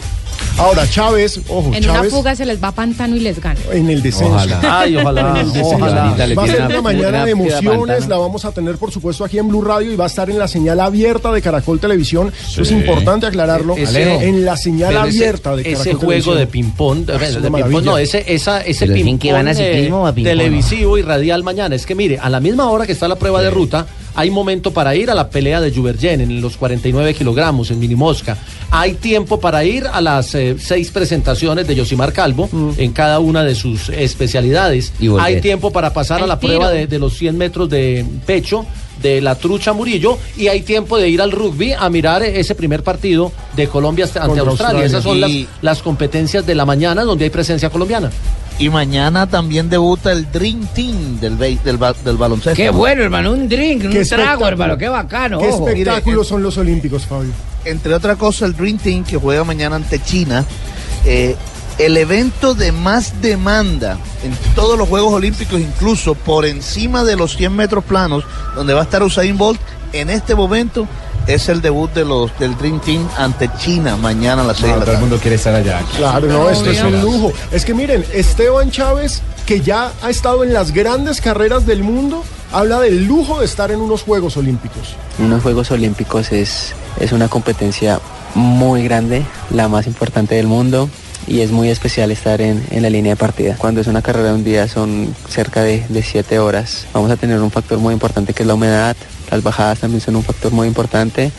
Ahora 0.57 0.87
Chávez, 0.89 1.39
ojo, 1.47 1.71
En 1.73 1.83
una 1.85 1.93
Chávez 1.95 2.11
fuga 2.11 2.35
se 2.35 2.45
les 2.45 2.61
va 2.63 2.67
a 2.69 2.71
pantano 2.71 3.15
y 3.15 3.19
les 3.19 3.39
gana. 3.41 3.59
en 3.71 3.89
el 3.89 4.01
descenso. 4.03 4.33
Ojalá. 4.33 4.59
Ay, 4.81 4.95
ojalá, 4.97 5.31
En 5.31 5.37
el 5.37 5.53
descenso. 5.53 5.75
ojalá. 5.75 6.03
Va 6.37 6.43
a 6.43 6.47
ser 6.47 6.55
una- 6.57 6.65
una 6.67 6.81
mañana 6.81 7.07
una 7.09 7.25
de 7.25 7.31
emociones, 7.31 8.07
la 8.07 8.17
vamos 8.17 8.45
a 8.45 8.51
tener 8.51 8.75
por 8.77 8.91
supuesto 8.91 9.23
aquí 9.23 9.37
en 9.39 9.47
Blue 9.47 9.61
Radio 9.61 9.91
y 9.91 9.95
va 9.95 10.03
a 10.03 10.07
estar 10.07 10.29
en 10.29 10.37
la 10.37 10.47
señal 10.47 10.79
abierta 10.79 11.31
de 11.31 11.41
Caracol 11.41 11.79
Televisión. 11.79 12.31
Eso 12.47 12.61
es 12.61 12.71
importante 12.71 13.25
aclararlo. 13.25 13.75
Ese- 13.75 14.27
en 14.27 14.45
la 14.45 14.55
señal 14.57 14.95
abierta 14.97 15.55
de 15.55 15.63
Caracol 15.63 15.81
ese 15.81 15.93
juego 15.93 16.09
Televisión. 16.09 16.37
de 16.37 16.47
ping-pong, 16.47 17.05
de, 17.05 17.13
Ah, 17.13 17.19
es 17.25 17.35
una 17.37 17.49
maravilla. 17.49 17.81
no, 17.81 17.97
ese, 17.97 18.23
esa, 18.27 18.61
ese 18.61 18.85
eh, 18.85 18.87
ping-pong. 18.89 20.13
televisivo 20.23 20.97
y 20.97 21.01
radial 21.01 21.43
mañana. 21.43 21.75
Es 21.75 21.85
que 21.85 21.95
mire, 21.95 22.19
a 22.19 22.29
la 22.29 22.39
misma 22.39 22.69
hora 22.69 22.85
que 22.85 22.91
está 22.91 23.07
la 23.07 23.15
prueba 23.15 23.41
de 23.41 23.49
ruta, 23.49 23.85
hay 24.15 24.29
momento 24.29 24.71
para 24.71 24.95
ir 24.95 25.09
a 25.09 25.15
la 25.15 25.29
pelea 25.29 25.61
de 25.61 25.71
Juvergen 25.73 26.21
en 26.21 26.41
los 26.41 26.57
49 26.57 27.13
kilogramos 27.13 27.71
en 27.71 27.79
Minimosca. 27.79 28.37
Hay 28.69 28.93
tiempo 28.95 29.39
para 29.39 29.63
ir 29.63 29.85
a 29.87 30.01
las 30.01 30.33
eh, 30.35 30.55
seis 30.59 30.91
presentaciones 30.91 31.67
de 31.67 31.75
Yosimar 31.75 32.13
Calvo 32.13 32.49
en 32.77 32.91
cada 32.91 33.19
una 33.19 33.43
de 33.43 33.55
sus 33.55 33.89
especialidades. 33.89 34.93
Hay 35.19 35.41
tiempo 35.41 35.71
para 35.71 35.93
pasar 35.93 36.21
a 36.23 36.27
la 36.27 36.39
tiro. 36.39 36.53
prueba 36.55 36.71
de, 36.71 36.87
de 36.87 36.99
los 36.99 37.13
100 37.17 37.37
metros 37.37 37.69
de 37.69 38.05
pecho 38.25 38.65
de 39.01 39.19
la 39.19 39.33
trucha 39.35 39.73
Murillo 39.73 40.17
y 40.37 40.47
hay 40.47 40.61
tiempo 40.61 40.97
de 40.97 41.09
ir 41.09 41.21
al 41.21 41.31
rugby 41.31 41.73
a 41.73 41.89
mirar 41.89 42.21
ese 42.21 42.53
primer 42.53 42.83
partido 42.83 43.31
de 43.55 43.67
Colombia 43.67 44.05
ante 44.05 44.19
Australia. 44.19 44.43
Australia. 44.43 44.85
Esas 44.85 45.03
son 45.03 45.17
Y- 45.17 45.19
las, 45.21 45.31
las 45.63 45.81
competencias 45.81 46.45
de 46.45 46.53
la 46.53 46.65
mañana 46.65 47.03
donde 47.03 47.23
hay 47.25 47.31
presencia 47.31 47.69
colombiana. 47.71 48.11
Y 48.59 48.69
mañana 48.69 49.27
también 49.27 49.69
debuta 49.69 50.11
el 50.11 50.31
Dream 50.31 50.67
Team 50.75 51.19
del, 51.19 51.37
del, 51.37 51.77
ba- 51.77 51.93
del 52.05 52.17
baloncesto. 52.17 52.55
Qué 52.55 52.69
bueno, 52.69 53.01
hermano, 53.03 53.31
un 53.31 53.49
drink, 53.49 53.85
un 53.85 54.07
trago, 54.07 54.47
hermano, 54.47 54.77
qué 54.77 54.87
bacano. 54.89 55.39
¿Qué 55.39 55.47
ojo. 55.47 55.67
espectáculos 55.67 56.27
son 56.27 56.43
los 56.43 56.57
Olímpicos, 56.57 57.05
Fabio? 57.07 57.31
Entre 57.65 57.93
otras 57.93 58.17
cosas, 58.17 58.49
el 58.49 58.55
Dream 58.55 58.77
Team 58.77 59.03
que 59.03 59.17
juega 59.17 59.43
mañana 59.43 59.75
ante 59.77 59.99
China. 60.01 60.45
eh, 61.05 61.35
el 61.79 61.97
evento 61.97 62.53
de 62.53 62.71
más 62.71 63.21
demanda 63.23 63.97
en 64.23 64.33
todos 64.53 64.77
los 64.77 64.87
Juegos 64.87 65.13
Olímpicos, 65.13 65.59
incluso 65.59 66.13
por 66.13 66.45
encima 66.45 67.03
de 67.03 67.15
los 67.15 67.35
100 67.37 67.55
metros 67.55 67.83
planos, 67.83 68.23
donde 68.55 68.73
va 68.75 68.81
a 68.81 68.83
estar 68.83 69.01
Usain 69.01 69.35
Bolt, 69.35 69.59
en 69.93 70.11
este 70.11 70.35
momento 70.35 70.85
es 71.27 71.49
el 71.49 71.61
debut 71.61 71.91
de 71.93 72.03
los 72.05 72.37
del 72.39 72.57
Dream 72.57 72.79
Team 72.81 73.07
ante 73.17 73.49
China 73.57 73.95
mañana 73.97 74.41
a 74.41 74.45
las 74.45 74.57
6 74.57 74.67
No, 74.67 74.73
de 74.73 74.79
la 74.79 74.85
todo 74.85 74.91
el 74.93 74.97
tarde. 74.97 74.99
mundo 75.09 75.21
quiere 75.21 75.35
estar 75.35 75.53
allá. 75.55 75.81
Claro, 75.97 76.27
no, 76.27 76.49
esto 76.49 76.69
es 76.71 76.81
un 76.83 77.01
lujo. 77.01 77.31
Es 77.51 77.63
que 77.65 77.73
miren, 77.73 78.05
Esteban 78.13 78.71
Chávez, 78.71 79.21
que 79.45 79.61
ya 79.61 79.91
ha 80.01 80.09
estado 80.09 80.43
en 80.43 80.53
las 80.53 80.71
grandes 80.71 81.21
carreras 81.21 81.65
del 81.65 81.83
mundo, 81.83 82.23
habla 82.51 82.79
del 82.79 83.05
lujo 83.05 83.39
de 83.39 83.45
estar 83.45 83.71
en 83.71 83.79
unos 83.81 84.01
Juegos 84.03 84.35
Olímpicos. 84.37 84.95
Unos 85.19 85.41
Juegos 85.43 85.71
Olímpicos 85.71 86.31
es, 86.31 86.73
es 86.99 87.11
una 87.11 87.27
competencia 87.27 87.99
muy 88.35 88.83
grande, 88.83 89.23
la 89.51 89.67
más 89.67 89.87
importante 89.87 90.35
del 90.35 90.47
mundo. 90.47 90.89
Y 91.27 91.41
es 91.41 91.51
muy 91.51 91.69
especial 91.69 92.11
estar 92.11 92.41
en, 92.41 92.63
en 92.71 92.81
la 92.81 92.89
línea 92.89 93.13
de 93.13 93.15
partida. 93.15 93.55
Cuando 93.57 93.79
es 93.81 93.87
una 93.87 94.01
carrera 94.01 94.29
de 94.29 94.33
un 94.35 94.43
día 94.43 94.67
son 94.67 95.15
cerca 95.29 95.61
de, 95.63 95.83
de 95.87 96.03
siete 96.03 96.39
horas. 96.39 96.85
Vamos 96.93 97.09
a 97.11 97.15
tener 97.17 97.39
un 97.39 97.51
factor 97.51 97.77
muy 97.79 97.93
importante 97.93 98.33
que 98.33 98.43
es 98.43 98.47
la 98.47 98.55
humedad. 98.55 98.95
Las 99.29 99.41
bajadas 99.43 99.79
también 99.79 100.01
son 100.01 100.15
un 100.17 100.23
factor 100.23 100.51
muy 100.51 100.67
importante. 100.67 101.31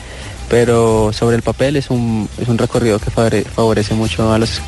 Pero 0.49 1.13
sobre 1.13 1.37
el 1.37 1.43
papel 1.43 1.77
es 1.77 1.91
un, 1.91 2.29
es 2.41 2.49
un 2.49 2.59
recorrido 2.59 2.99
que 2.99 3.11
favore- 3.11 3.45
favorece 3.45 3.95
mucho 3.95 4.33
a 4.33 4.39
los 4.39 4.61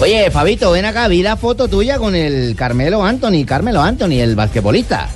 Oye, 0.00 0.30
Fabito, 0.30 0.72
ven 0.72 0.84
acá, 0.84 1.08
vi 1.08 1.22
la 1.22 1.36
foto 1.38 1.68
tuya 1.68 1.96
con 1.98 2.14
el 2.14 2.54
Carmelo 2.54 3.02
Anthony, 3.02 3.44
Carmelo 3.46 3.80
Anthony, 3.82 4.20
el 4.20 4.36
basquetbolista. 4.36 5.08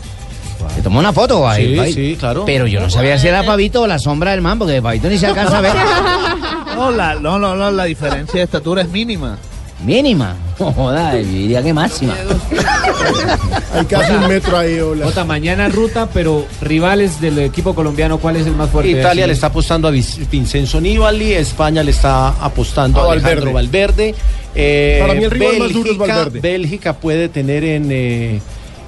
Te 0.74 0.80
tomó 0.82 0.98
una 1.00 1.12
foto 1.12 1.46
ahí. 1.48 1.78
Sí, 1.86 1.92
sí, 1.92 2.16
claro. 2.18 2.44
Pero 2.46 2.66
yo 2.66 2.80
no 2.80 2.88
sabía 2.90 3.18
si 3.18 3.28
era 3.28 3.42
Fabito 3.42 3.82
o 3.82 3.86
la 3.86 3.98
sombra 3.98 4.30
del 4.30 4.40
man, 4.40 4.58
porque 4.58 4.80
Fabito 4.80 5.08
ni 5.08 5.18
se 5.18 5.26
alcanza 5.26 5.58
a 5.58 5.60
ver. 5.60 5.72
No, 6.74 6.90
la, 6.90 7.14
no, 7.16 7.38
no, 7.38 7.54
no, 7.56 7.70
la 7.70 7.84
diferencia 7.84 8.38
de 8.38 8.44
estatura 8.44 8.82
es 8.82 8.88
mínima. 8.88 9.38
Mínima. 9.84 10.36
No 10.60 10.72
joda, 10.72 11.14
diría 11.14 11.62
que 11.62 11.72
máxima. 11.72 12.14
Hay 13.74 13.86
casi 13.86 14.12
un 14.12 14.28
metro 14.28 14.58
ahí, 14.58 14.78
hola. 14.78 15.06
Jota, 15.06 15.24
mañana 15.24 15.70
ruta, 15.70 16.06
pero 16.12 16.44
rivales 16.60 17.18
del 17.18 17.38
equipo 17.38 17.74
colombiano, 17.74 18.18
¿cuál 18.18 18.36
es 18.36 18.46
el 18.46 18.54
más 18.54 18.68
fuerte? 18.68 18.90
Italia 18.90 19.26
le 19.26 19.32
está 19.32 19.46
apostando 19.46 19.88
a 19.88 19.90
Vincenzo 19.90 20.82
Nibali, 20.82 21.32
España 21.32 21.82
le 21.82 21.92
está 21.92 22.28
apostando 22.44 23.00
A 23.00 23.08
a 23.08 23.12
Alejandro 23.12 23.54
Valverde. 23.54 24.14
eh, 24.54 24.98
Para 25.00 25.14
mí 25.14 25.24
el 25.24 25.30
rival 25.30 25.58
más 25.60 25.72
duro 25.72 25.92
es 25.92 25.96
Valverde. 25.96 26.40
Bélgica 26.40 26.92
puede 26.92 27.30
tener 27.30 27.64
en 27.64 27.88
eh, 27.90 28.40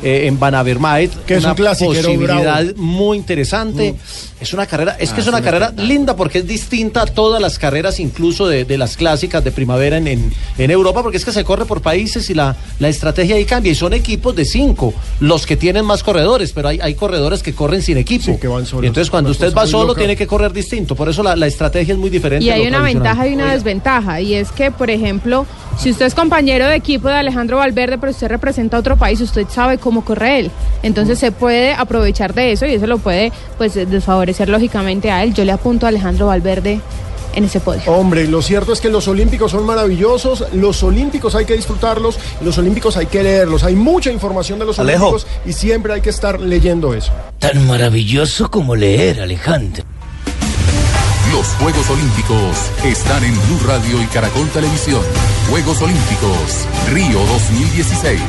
eh, 0.02 0.26
en 0.26 0.38
Van 0.38 0.54
Avermaet 0.54 1.10
Que 1.24 1.34
es 1.34 1.40
una 1.44 1.50
un 1.52 1.56
clasiquero 1.56 2.08
posibilidad 2.08 2.64
bravo. 2.64 2.78
muy 2.82 3.16
interesante. 3.18 3.94
Es 4.40 4.52
una 4.52 4.66
carrera, 4.66 4.96
es 4.98 5.12
que 5.12 5.20
es 5.20 5.26
una 5.28 5.40
carrera 5.40 5.72
linda 5.76 6.16
porque 6.16 6.38
es 6.38 6.46
distinta 6.46 7.02
a 7.02 7.06
todas 7.06 7.40
las 7.40 7.60
carreras, 7.60 8.00
incluso 8.00 8.48
de, 8.48 8.64
de 8.64 8.76
las 8.76 8.96
clásicas 8.96 9.44
de 9.44 9.52
primavera 9.52 9.98
en, 9.98 10.08
en, 10.08 10.32
en 10.58 10.70
Europa, 10.72 11.00
porque 11.02 11.16
es 11.18 11.24
que 11.24 11.30
se 11.30 11.44
corre 11.44 11.64
por 11.64 11.80
países 11.80 12.28
y 12.28 12.34
la, 12.34 12.56
la 12.80 12.88
estrategia 12.88 13.36
ahí 13.36 13.44
cambia. 13.44 13.70
Y 13.70 13.76
son 13.76 13.92
equipos 13.92 14.34
de 14.34 14.44
cinco 14.44 14.94
los 15.20 15.46
que 15.46 15.56
tienen 15.56 15.84
más 15.84 16.02
corredores, 16.02 16.52
pero 16.52 16.68
hay, 16.68 16.80
hay 16.80 16.94
corredores 16.94 17.40
que 17.42 17.54
corren 17.54 17.82
sin 17.82 17.98
equipo. 17.98 18.24
Sí, 18.24 18.36
que 18.40 18.48
van 18.48 18.66
solos. 18.66 18.84
Y 18.84 18.86
entonces 18.88 19.10
cuando 19.10 19.30
usted 19.30 19.54
va 19.54 19.66
solo 19.66 19.88
loca. 19.88 19.98
tiene 20.00 20.16
que 20.16 20.26
correr 20.26 20.52
distinto. 20.52 20.96
Por 20.96 21.08
eso 21.08 21.22
la, 21.22 21.36
la 21.36 21.46
estrategia 21.46 21.94
es 21.94 21.98
muy 22.00 22.10
diferente. 22.10 22.44
Y 22.44 22.50
hay 22.50 22.66
una 22.66 22.82
ventaja 22.82 23.28
y 23.28 23.34
una 23.34 23.52
desventaja, 23.52 24.20
y 24.20 24.34
es 24.34 24.50
que, 24.50 24.72
por 24.72 24.90
ejemplo, 24.90 25.46
Si 25.78 25.90
usted 25.90 26.06
es 26.06 26.14
compañero 26.14 26.66
de 26.66 26.76
equipo 26.76 27.08
de 27.08 27.14
Alejandro 27.14 27.56
Valverde, 27.56 27.98
pero 27.98 28.12
usted 28.12 28.28
representa 28.28 28.76
a 28.76 28.80
otro 28.80 28.96
país, 28.96 29.20
usted 29.20 29.46
sabe 29.48 29.78
cómo 29.78 30.04
corre 30.04 30.38
él. 30.38 30.50
Entonces 30.82 31.18
se 31.18 31.32
puede 31.32 31.72
aprovechar 31.72 32.34
de 32.34 32.52
eso 32.52 32.66
y 32.66 32.74
eso 32.74 32.86
lo 32.86 32.98
puede 32.98 33.32
pues 33.58 33.74
desfavorecer 33.74 34.48
lógicamente 34.48 35.10
a 35.10 35.24
él. 35.24 35.34
Yo 35.34 35.44
le 35.44 35.52
apunto 35.52 35.86
a 35.86 35.88
Alejandro 35.88 36.26
Valverde 36.26 36.80
en 37.34 37.44
ese 37.44 37.60
podio. 37.60 37.82
Hombre, 37.86 38.28
lo 38.28 38.42
cierto 38.42 38.72
es 38.72 38.80
que 38.80 38.90
los 38.90 39.08
Olímpicos 39.08 39.50
son 39.50 39.64
maravillosos, 39.64 40.46
los 40.52 40.82
Olímpicos 40.82 41.34
hay 41.34 41.46
que 41.46 41.54
disfrutarlos, 41.54 42.18
los 42.42 42.58
Olímpicos 42.58 42.96
hay 42.96 43.06
que 43.06 43.22
leerlos, 43.22 43.64
hay 43.64 43.74
mucha 43.74 44.12
información 44.12 44.58
de 44.58 44.66
los 44.66 44.78
Alejo. 44.78 45.08
Olímpicos 45.08 45.32
y 45.46 45.52
siempre 45.52 45.94
hay 45.94 46.00
que 46.00 46.10
estar 46.10 46.40
leyendo 46.40 46.94
eso. 46.94 47.12
Tan 47.38 47.66
maravilloso 47.66 48.50
como 48.50 48.76
leer, 48.76 49.20
Alejandro. 49.20 49.84
Los 51.32 51.48
Juegos 51.54 51.88
Olímpicos 51.88 52.70
están 52.84 53.24
en 53.24 53.32
Blue 53.46 53.60
Radio 53.66 54.02
y 54.02 54.06
Caracol 54.06 54.48
Televisión. 54.50 55.02
Juegos 55.48 55.80
Olímpicos, 55.80 56.68
Río 56.90 57.18
2016. 57.20 58.20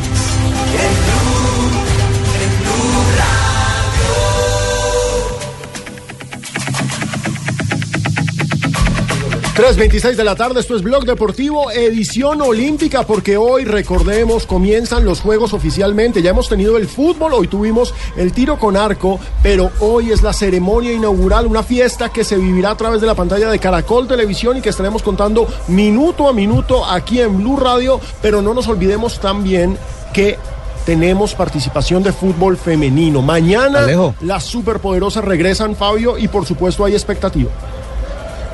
3.26 9.55 10.15
de 10.15 10.23
la 10.23 10.33
tarde, 10.33 10.59
esto 10.59 10.75
es 10.75 10.81
Blog 10.81 11.05
Deportivo, 11.05 11.69
edición 11.69 12.41
olímpica, 12.41 13.05
porque 13.05 13.37
hoy, 13.37 13.65
recordemos, 13.65 14.47
comienzan 14.47 15.05
los 15.05 15.21
Juegos 15.21 15.53
oficialmente. 15.53 16.23
Ya 16.23 16.31
hemos 16.31 16.49
tenido 16.49 16.75
el 16.75 16.87
fútbol, 16.87 17.33
hoy 17.33 17.47
tuvimos 17.47 17.93
el 18.17 18.33
tiro 18.33 18.57
con 18.57 18.75
arco, 18.75 19.19
pero 19.43 19.69
hoy 19.79 20.11
es 20.11 20.23
la 20.23 20.33
ceremonia 20.33 20.91
inaugural, 20.91 21.45
una 21.45 21.61
fiesta 21.61 22.09
que 22.09 22.23
se 22.23 22.35
vivirá 22.35 22.71
a 22.71 22.77
través 22.77 22.99
de 22.99 23.05
la 23.05 23.13
pantalla 23.13 23.47
de 23.51 23.59
Caracol 23.59 24.07
Televisión 24.07 24.57
y 24.57 24.61
que 24.61 24.69
estaremos 24.69 25.03
contando 25.03 25.47
minuto 25.67 26.27
a 26.27 26.33
minuto 26.33 26.83
aquí 26.83 27.21
en 27.21 27.37
Blue 27.37 27.57
Radio, 27.57 28.01
pero 28.23 28.41
no 28.41 28.55
nos 28.55 28.67
olvidemos 28.67 29.19
también 29.19 29.77
que 30.13 30.39
tenemos 30.83 31.35
participación 31.35 32.01
de 32.01 32.11
fútbol 32.11 32.57
femenino. 32.57 33.21
Mañana 33.21 33.83
Alejo. 33.83 34.15
las 34.21 34.45
superpoderosas 34.45 35.23
regresan, 35.23 35.75
Fabio, 35.75 36.17
y 36.17 36.27
por 36.27 36.47
supuesto 36.47 36.83
hay 36.85 36.93
expectativa. 36.93 37.51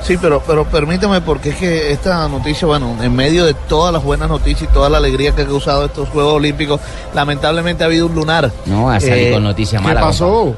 Sí, 0.02 0.18
pero, 0.20 0.42
pero 0.48 0.66
permíteme, 0.66 1.22
porque 1.22 1.50
es 1.50 1.56
que 1.58 1.92
esta 1.92 2.28
noticia, 2.30 2.66
bueno, 2.68 2.96
en 3.02 3.14
medio 3.16 3.46
de 3.46 3.54
todas 3.54 3.94
las 3.94 4.04
buenas 4.04 4.30
noticias 4.30 4.70
y 4.70 4.74
toda 4.74 4.90
la 4.90 4.98
alegría 4.98 5.34
que 5.36 5.42
ha 5.44 5.46
causado 5.46 5.86
estos 5.86 6.08
Juegos 6.10 6.34
Olímpicos, 6.36 6.80
lamentablemente 7.14 7.84
ha 7.84 7.88
habido 7.88 8.06
un 8.08 8.16
lunar. 8.16 8.50
No, 8.66 8.90
a 8.90 9.00
salir 9.00 9.28
Eh, 9.28 9.32
con 9.34 9.44
noticia 9.44 9.80
¿Qué 9.80 9.86
mala. 9.86 10.02
pasó? 10.02 10.56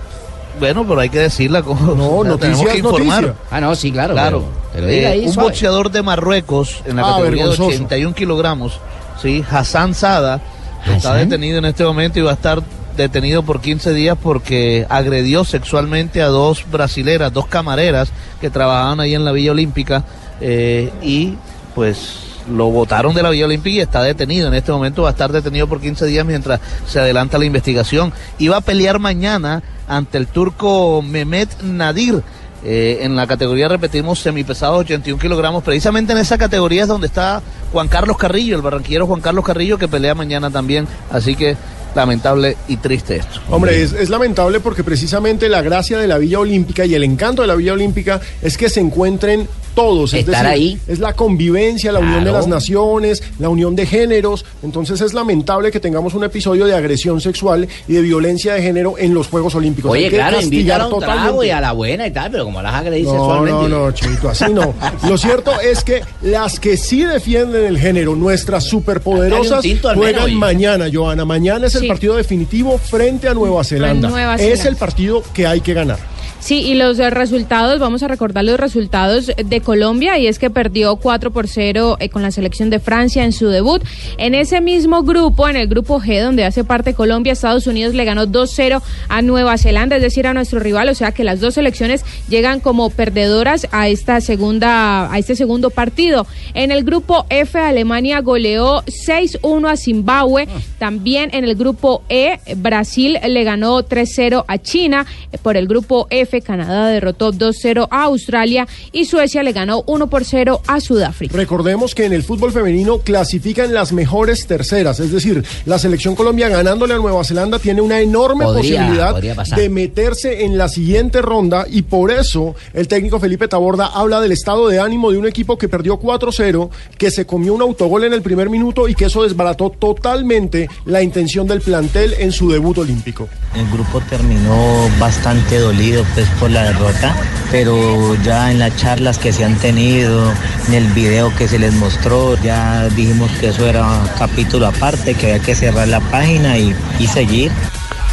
Bueno, 0.60 0.86
pero 0.88 1.00
hay 1.02 1.10
que 1.10 1.20
decirla 1.20 1.64
como 1.64 1.96
No, 1.96 2.24
la 2.24 2.38
tenemos 2.38 2.60
noticia 2.64 2.72
que 2.72 2.78
informar. 2.78 3.22
noticia. 3.24 3.46
Ah, 3.50 3.60
no, 3.62 3.76
sí, 3.76 3.92
claro. 3.92 4.14
Claro. 4.14 4.44
Pero, 4.72 4.72
pero 4.74 4.88
diga 4.88 5.10
Eh, 5.10 5.12
ahí, 5.14 5.26
un 5.26 5.34
suave. 5.34 5.50
boxeador 5.50 5.92
de 5.92 6.02
Marruecos 6.04 6.82
en 6.86 6.96
la 6.98 7.02
Ah, 7.02 7.06
categoría 7.14 7.46
vergonzoso. 7.48 7.70
de 7.70 7.76
81 7.78 8.14
kilogramos, 8.16 8.80
sí, 9.22 9.44
Hassan 9.50 9.96
Sada, 9.96 10.40
está 10.86 11.16
detenido 11.16 11.58
en 11.58 11.66
este 11.66 11.84
momento 11.84 12.20
y 12.20 12.22
va 12.22 12.32
a 12.32 12.36
estar 12.36 12.62
detenido 12.96 13.44
por 13.44 13.62
15 13.62 13.94
días 13.94 14.18
porque 14.22 14.86
agredió 14.90 15.44
sexualmente 15.44 16.22
a 16.22 16.28
dos 16.28 16.66
brasileras, 16.70 17.34
dos 17.34 17.48
camareras 17.48 18.12
que 18.40 18.50
trabajaban 18.50 19.00
ahí 19.00 19.16
en 19.16 19.26
la 19.26 19.32
Villa 19.32 19.52
Olímpica 19.52 20.04
eh, 20.40 20.92
y 21.02 21.36
pues 21.76 22.32
lo 22.50 22.70
botaron 22.70 23.14
de 23.14 23.24
la 23.24 23.30
Villa 23.30 23.46
Olímpica 23.46 23.76
y 23.76 23.80
está 23.80 24.02
detenido. 24.04 24.48
En 24.48 24.54
este 24.54 24.72
momento 24.72 25.04
va 25.04 25.10
a 25.10 25.12
estar 25.12 25.32
detenido 25.32 25.68
por 25.68 25.80
15 25.80 26.06
días 26.06 26.26
mientras 26.26 26.60
se 26.88 27.00
adelanta 27.00 27.38
la 27.38 27.46
investigación. 27.46 28.12
Iba 28.40 28.58
a 28.58 28.62
pelear 28.62 29.00
mañana 29.00 29.62
ante 29.88 30.18
el 30.18 30.28
turco 30.28 31.02
Mehmet 31.02 31.62
Nadir. 31.62 32.24
eh, 32.64 33.00
en 33.02 33.16
la 33.16 33.26
categoría, 33.26 33.68
repetimos, 33.68 34.20
semipesados 34.20 34.82
81 34.82 35.20
kilogramos. 35.20 35.64
Precisamente 35.64 36.14
en 36.14 36.20
esa 36.20 36.38
categoría 36.38 36.84
es 36.84 36.88
donde 36.88 37.08
está 37.08 37.42
Juan 37.72 37.88
Carlos 37.88 38.18
Carrillo, 38.18 38.56
el 38.56 38.62
barranquillero 38.62 39.08
Juan 39.08 39.22
Carlos 39.22 39.44
Carrillo, 39.44 39.80
que 39.80 39.88
pelea 39.88 40.14
mañana 40.14 40.52
también. 40.52 40.88
Así 41.10 41.36
que 41.36 41.58
lamentable 41.96 42.58
y 42.68 42.78
triste 42.78 43.18
esto. 43.18 43.40
Hombre, 43.50 43.82
es, 43.82 43.94
es 43.94 44.10
lamentable 44.10 44.60
porque 44.60 44.84
precisamente 44.84 45.50
la 45.50 45.62
gracia 45.62 45.98
de 45.98 46.08
la 46.08 46.18
Villa 46.18 46.40
Olímpica 46.40 46.86
y 46.86 46.96
el 46.96 47.04
encanto 47.04 47.42
de 47.42 47.48
la 47.48 47.56
Villa 47.56 47.74
Olímpica 47.74 48.22
es 48.42 48.58
que 48.58 48.70
se 48.70 48.80
encuentren 48.80 49.48
todos. 49.74 50.14
Es 50.14 50.22
Estar 50.22 50.46
decir, 50.46 50.48
ahí. 50.48 50.80
es 50.88 51.00
la 51.00 51.14
convivencia, 51.14 51.92
la 51.92 52.00
unión 52.00 52.24
de 52.24 52.32
las 52.32 52.48
naciones, 52.48 53.24
la 53.40 53.50
unión 53.50 53.76
de 53.76 53.86
géneros. 53.86 54.46
Entonces 54.64 55.02
es 55.02 55.14
lamentable 55.14 55.72
que 55.72 55.80
tengamos 55.80 56.14
un 56.14 56.24
episodio 56.24 56.66
de 56.66 56.76
agresión 56.76 57.22
sexual 57.22 57.68
y 57.88 57.94
de 57.94 58.02
violencia 58.02 58.54
de 58.54 58.62
género 58.62 58.96
en 58.98 59.14
los 59.14 59.28
Juegos 59.28 59.56
Olímpicos. 59.56 59.92
Oye, 59.92 60.10
claro, 60.10 60.42
invítalos 60.42 60.92
a 60.92 60.96
un 60.96 61.00
trago 61.02 61.44
y 61.44 61.50
a 61.50 61.62
la 61.62 61.72
buena 61.72 62.08
y 62.08 62.12
tal, 62.12 62.32
pero 62.32 62.46
como 62.46 62.62
las 62.62 62.74
agredís 62.74 63.06
No, 63.06 63.12
sexualmente. 63.12 63.70
no, 63.70 63.86
no, 63.86 63.92
Chito, 63.92 64.30
así 64.30 64.46
no. 64.52 64.74
Lo 65.10 65.18
cierto 65.18 65.52
es 65.62 65.84
que 65.84 66.02
las 66.22 66.60
que 66.60 66.78
sí 66.78 67.04
defienden 67.04 67.66
el 67.66 67.78
género, 67.80 68.16
nuestras 68.16 68.66
superpoderosas, 68.66 69.66
juegan 69.96 70.34
mañana, 70.36 70.88
Joana. 70.92 71.26
Mañana 71.26 71.68
es 71.68 71.76
el 71.76 71.82
Sí. 71.82 71.88
partido 71.88 72.16
definitivo 72.16 72.78
frente 72.78 73.28
a 73.28 73.34
Nueva 73.34 73.64
Zelanda. 73.64 74.10
Nueva 74.10 74.36
Es 74.36 74.66
el 74.66 74.76
partido 74.76 75.24
que 75.34 75.48
hay 75.48 75.62
que 75.62 75.74
ganar. 75.74 75.98
Sí, 76.42 76.62
y 76.62 76.74
los 76.74 76.98
eh, 76.98 77.12
resultados, 77.12 77.80
vamos 77.80 78.02
a 78.02 78.08
recordar 78.08 78.44
los 78.44 78.60
resultados 78.60 79.28
de 79.28 79.62
Colombia, 79.62 80.18
y 80.18 80.26
es 80.26 80.40
que 80.40 80.50
perdió 80.50 80.96
4 80.96 81.30
por 81.30 81.48
0 81.48 81.98
eh, 82.00 82.10
con 82.10 82.24
la 82.24 82.32
selección 82.32 82.72
de 82.72 82.80
Francia 82.80 83.24
en 83.24 83.32
su 83.32 83.48
debut. 83.48 83.84
En 84.18 84.34
ese 84.34 84.60
mismo 84.60 85.04
grupo, 85.04 85.48
en 85.48 85.56
el 85.56 85.68
grupo 85.68 86.02
G, 86.02 86.20
donde 86.20 86.44
hace 86.44 86.64
parte 86.64 86.96
Colombia, 86.96 87.34
Estados 87.34 87.68
Unidos 87.68 87.94
le 87.94 88.06
ganó 88.06 88.26
2-0 88.26 88.82
a 89.08 89.22
Nueva 89.22 89.60
Zelanda, 89.60 89.98
es 89.98 90.02
decir, 90.02 90.26
a 90.26 90.34
nuestro 90.34 90.60
rival, 90.60 90.90
o 90.90 90.96
sea 90.96 91.12
que 91.12 91.24
las 91.24 91.42
dos 91.42 91.54
selecciones 91.54 92.04
llegan 92.28 92.60
como 92.60 92.90
perdedoras 92.90 93.68
a 93.72 93.88
esta 93.88 94.20
segunda, 94.20 95.14
a 95.14 95.20
este 95.20 95.36
segundo 95.36 95.70
partido. 95.70 96.26
En 96.56 96.72
el 96.72 96.84
grupo 96.84 97.28
F, 97.30 97.60
Alemania 97.60 98.20
goleó 98.22 98.82
6-1 98.86 99.70
a 99.70 99.78
Zimbabue. 99.78 100.48
También 100.80 101.30
en 101.34 101.44
el 101.44 101.54
grupo 101.54 102.02
E, 102.10 102.40
Brasil 102.58 103.20
le 103.28 103.44
ganó 103.44 103.84
3-0 103.84 104.44
a 104.48 104.58
China. 104.58 105.06
Por 105.44 105.56
el 105.56 105.68
grupo 105.68 106.08
F, 106.10 106.31
Canadá 106.40 106.88
derrotó 106.88 107.34
2-0 107.34 107.90
a 107.92 108.04
Australia 108.04 108.66
y 108.94 109.04
Suecia 109.06 109.44
le 109.44 109.52
ganó 109.52 109.84
1 109.88 110.08
por 110.08 110.24
0 110.24 110.62
a 110.68 110.80
Sudáfrica. 110.80 111.36
Recordemos 111.36 111.94
que 111.94 112.06
en 112.06 112.14
el 112.14 112.24
fútbol 112.24 112.54
femenino 112.54 113.00
clasifican 113.00 113.74
las 113.74 113.92
mejores 113.92 114.48
terceras, 114.48 115.02
es 115.02 115.12
decir, 115.12 115.44
la 115.66 115.78
selección 115.80 116.16
Colombia 116.16 116.48
ganándole 116.48 116.94
a 116.94 116.98
Nueva 116.98 117.24
Zelanda 117.26 117.60
tiene 117.60 117.82
una 117.82 118.00
enorme 118.00 118.46
Podría- 118.46 118.80
posibilidad 118.82 119.12
podría 119.12 119.36
de 119.36 119.70
meterse 119.70 120.46
en 120.46 120.58
la 120.58 120.70
siguiente 120.70 121.22
ronda 121.22 121.66
y 121.70 121.82
por 121.82 122.12
eso 122.12 122.56
el 122.74 122.88
técnico 122.88 123.20
Felipe 123.20 123.48
Taborda 123.48 123.88
habla 123.88 124.22
del 124.22 124.32
estado 124.32 124.68
de 124.68 124.80
ánimo 124.80 125.12
de 125.12 125.18
un 125.18 125.28
equipo 125.28 125.58
que 125.58 125.68
perdió 125.68 125.98
4-0, 126.00 126.70
que 127.00 127.10
se 127.10 127.26
comió 127.26 127.56
un 127.56 127.62
autogol 127.64 128.04
en 128.04 128.14
el 128.14 128.22
primer 128.22 128.50
minuto 128.52 128.88
y 128.88 128.94
que 128.94 129.06
eso 129.06 129.24
desbarató 129.24 129.72
totalmente 129.72 130.70
la 130.86 131.02
intención 131.02 131.48
del 131.48 131.62
plantel 131.62 132.14
en 132.20 132.32
su 132.32 132.52
debut 132.52 132.78
olímpico. 132.78 133.28
El 133.56 133.68
grupo 133.72 134.02
terminó 134.10 134.90
bastante 135.00 135.58
dolido 135.60 136.04
pues 136.14 136.21
por 136.40 136.52
la 136.52 136.64
derrota, 136.64 137.16
pero 137.52 138.16
ya 138.24 138.52
en 138.52 138.60
las 138.60 138.76
charlas 138.76 139.18
que 139.18 139.34
se 139.34 139.44
han 139.44 139.56
tenido, 139.58 140.32
en 140.68 140.74
el 140.74 140.88
video 140.88 141.34
que 141.36 141.48
se 141.48 141.60
les 141.60 141.74
mostró, 141.74 142.42
ya 142.42 142.88
dijimos 142.90 143.32
que 143.40 143.50
eso 143.50 143.68
era 143.68 144.02
capítulo 144.18 144.68
aparte, 144.68 145.14
que 145.16 145.34
había 145.34 145.40
que 145.40 145.56
cerrar 145.56 145.88
la 145.88 146.00
página 146.00 146.58
y, 146.58 146.76
y 147.00 147.08
seguir. 147.08 147.52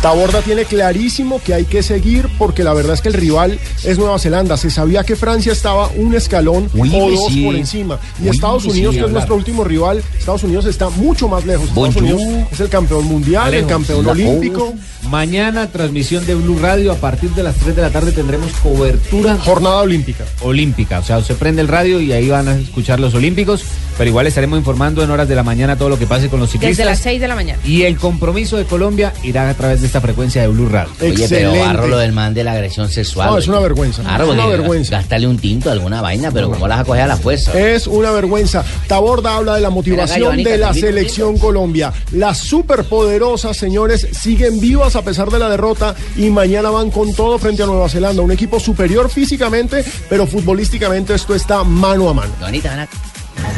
Taborda 0.03 0.43
tiene 0.43 0.65
clarísimo 0.65 1.43
que 1.43 1.55
hay 1.55 1.65
que 1.65 1.83
seguir 1.83 2.29
porque 2.39 2.63
la 2.63 2.73
verdad 2.73 2.95
es 2.95 3.01
que 3.01 3.09
el 3.09 3.15
rival 3.15 3.59
es 3.83 3.99
Nueva 3.99 4.17
Zelanda. 4.21 4.57
Se 4.57 4.71
sabía 4.71 5.03
que 5.03 5.17
Francia 5.17 5.51
estaba 5.53 5.89
un 5.89 6.15
escalón 6.15 6.71
o 6.73 6.87
dos 7.11 7.33
por 7.45 7.57
encima. 7.57 7.99
Y 8.23 8.29
Estados 8.29 8.65
Unidos, 8.65 8.95
que 8.95 9.01
es 9.05 9.11
nuestro 9.11 9.35
último 9.35 9.65
rival, 9.65 10.01
Estados 10.17 10.45
Unidos 10.45 10.67
está 10.67 10.89
mucho 10.89 11.27
más 11.27 11.45
lejos. 11.45 11.69
Estados 11.69 11.95
Bonjour. 11.97 12.03
Unidos 12.15 12.47
es 12.53 12.61
el 12.61 12.69
campeón 12.69 13.07
mundial, 13.07 13.53
el 13.55 13.67
campeón 13.67 14.07
la- 14.07 14.13
olímpico. 14.13 14.73
Mañana 15.11 15.67
transmisión 15.69 16.25
de 16.27 16.35
Blue 16.37 16.59
Radio 16.61 16.93
a 16.93 16.97
partir 16.97 17.31
de 17.31 17.43
las 17.43 17.57
3 17.57 17.75
de 17.75 17.83
la 17.83 17.91
tarde 17.91 18.13
tendremos 18.13 18.53
cobertura 18.63 19.37
Jornada 19.39 19.79
olímpica. 19.83 20.25
olímpica. 20.43 21.01
O 21.01 21.03
sea, 21.05 21.23
se 21.25 21.35
prende 21.35 21.61
el 21.63 21.69
radio 21.69 22.01
y 22.01 22.13
ahí 22.13 22.29
van 22.29 22.47
a 22.47 22.57
escuchar 22.57 23.01
los 23.01 23.15
olímpicos, 23.15 23.65
pero 23.99 24.09
igual 24.11 24.29
estaremos 24.29 24.57
informando 24.59 25.03
en 25.03 25.11
horas 25.11 25.29
de 25.29 25.35
la 25.35 25.43
mañana 25.43 25.77
todo 25.77 25.89
lo 25.89 25.99
que 25.99 26.07
pase 26.07 26.29
con 26.29 26.39
los 26.39 26.51
ciclistas. 26.51 26.77
Desde 26.77 26.89
las 26.89 27.01
6 27.01 27.21
de 27.21 27.29
la 27.29 27.35
mañana. 27.35 27.61
Y 27.65 27.83
el 27.83 27.99
compromiso 27.99 28.57
de 28.57 28.65
Colombia 28.65 29.13
irá 29.25 29.51
a 29.51 29.55
través 29.55 29.81
de 29.81 29.89
esta 29.89 30.01
frecuencia 30.01 30.41
de 30.41 30.49
Blue 30.49 30.69
Radio. 30.69 30.93
Oye, 31.01 31.13
pero 31.29 31.51
Excelente. 31.51 31.59
barro 31.59 31.89
lo 31.89 31.99
del 31.99 32.13
man 32.13 32.33
de 32.33 32.45
la 32.45 32.53
agresión 32.53 32.89
sexual. 32.89 33.31
No, 33.31 33.39
es 33.39 33.49
una 33.49 33.59
vergüenza. 33.59 34.03
Claro, 34.03 34.25
Es 34.25 34.31
una 34.31 34.47
vergüenza. 34.47 34.99
Gástale 34.99 35.27
un 35.27 35.39
tinto, 35.39 35.71
alguna 35.71 36.01
vaina, 36.01 36.31
pero 36.31 36.49
¿cómo 36.49 36.69
las 36.69 36.87
vas 36.87 37.01
a 37.01 37.07
la 37.09 37.17
fuerza? 37.17 37.59
Es 37.59 37.89
una 37.89 38.13
vergüenza. 38.13 38.65
Taborda 38.87 39.35
habla 39.37 39.57
de 39.57 39.63
la 39.63 39.71
motivación 39.71 40.27
Joanita, 40.29 40.51
de 40.51 40.59
la 40.59 40.73
selección 40.73 41.37
Colombia. 41.37 41.93
Las 42.13 42.39
superpoderosas, 42.39 43.57
señores, 43.57 44.07
siguen 44.13 44.61
vivas 44.61 44.95
a 44.95 45.03
pesar 45.03 45.31
de 45.31 45.41
la 45.41 45.49
derrota 45.49 45.97
y 46.17 46.31
mañana 46.31 46.71
van 46.71 46.93
con 46.93 47.13
todo 47.15 47.37
frente 47.39 47.65
a 47.65 47.67
Nueva 47.67 47.89
Zelanda. 47.89 48.23
Un 48.23 48.31
equipo 48.31 48.61
superior 48.61 49.11
físicamente, 49.11 49.85
pero 50.09 50.25
futbolísticamente 50.25 51.15
esto 51.15 51.35
está 51.35 51.65
mano 51.65 52.09
a 52.09 52.15
mano. 52.15 52.33
Joanita. 52.39 52.89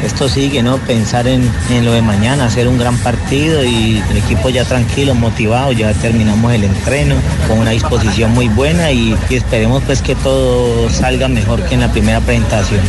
Esto 0.03 0.27
sigue, 0.27 0.63
¿no? 0.63 0.77
Pensar 0.77 1.27
en, 1.27 1.49
lo 1.83 1.91
de 1.91 2.01
mañana, 2.01 2.45
hacer 2.45 2.67
un 2.67 2.77
gran 2.77 2.97
partido 2.97 3.63
y 3.63 4.01
el 4.09 4.17
equipo 4.17 4.49
ya 4.49 4.65
tranquilo, 4.65 5.13
motivado, 5.13 5.71
ya 5.71 5.93
terminamos 5.93 6.53
el 6.53 6.63
entreno 6.63 7.15
con 7.47 7.59
una 7.59 7.71
disposición 7.71 8.31
muy 8.33 8.47
buena 8.49 8.91
y, 8.91 9.15
y 9.29 9.35
esperemos 9.35 9.83
pues 9.83 10.01
que 10.01 10.15
todo 10.15 10.89
salga 10.89 11.27
mejor 11.27 11.63
que 11.63 11.75
en 11.75 11.81
la 11.81 11.91
primera 11.91 12.19
presentación. 12.19 12.81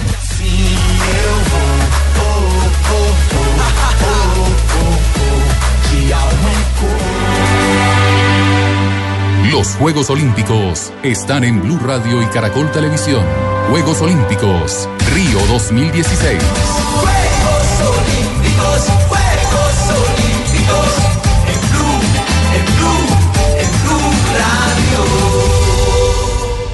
Los 9.53 9.77
Juegos 9.77 10.09
Olímpicos 10.09 10.93
están 11.03 11.45
en 11.45 11.61
Blue 11.61 11.79
Radio 11.79 12.23
y 12.23 12.27
Caracol 12.27 12.71
Televisión. 12.73 13.52
Juegos 13.69 14.01
Olímpicos, 14.03 14.89
Río 15.15 15.39
2016. 15.49 17.12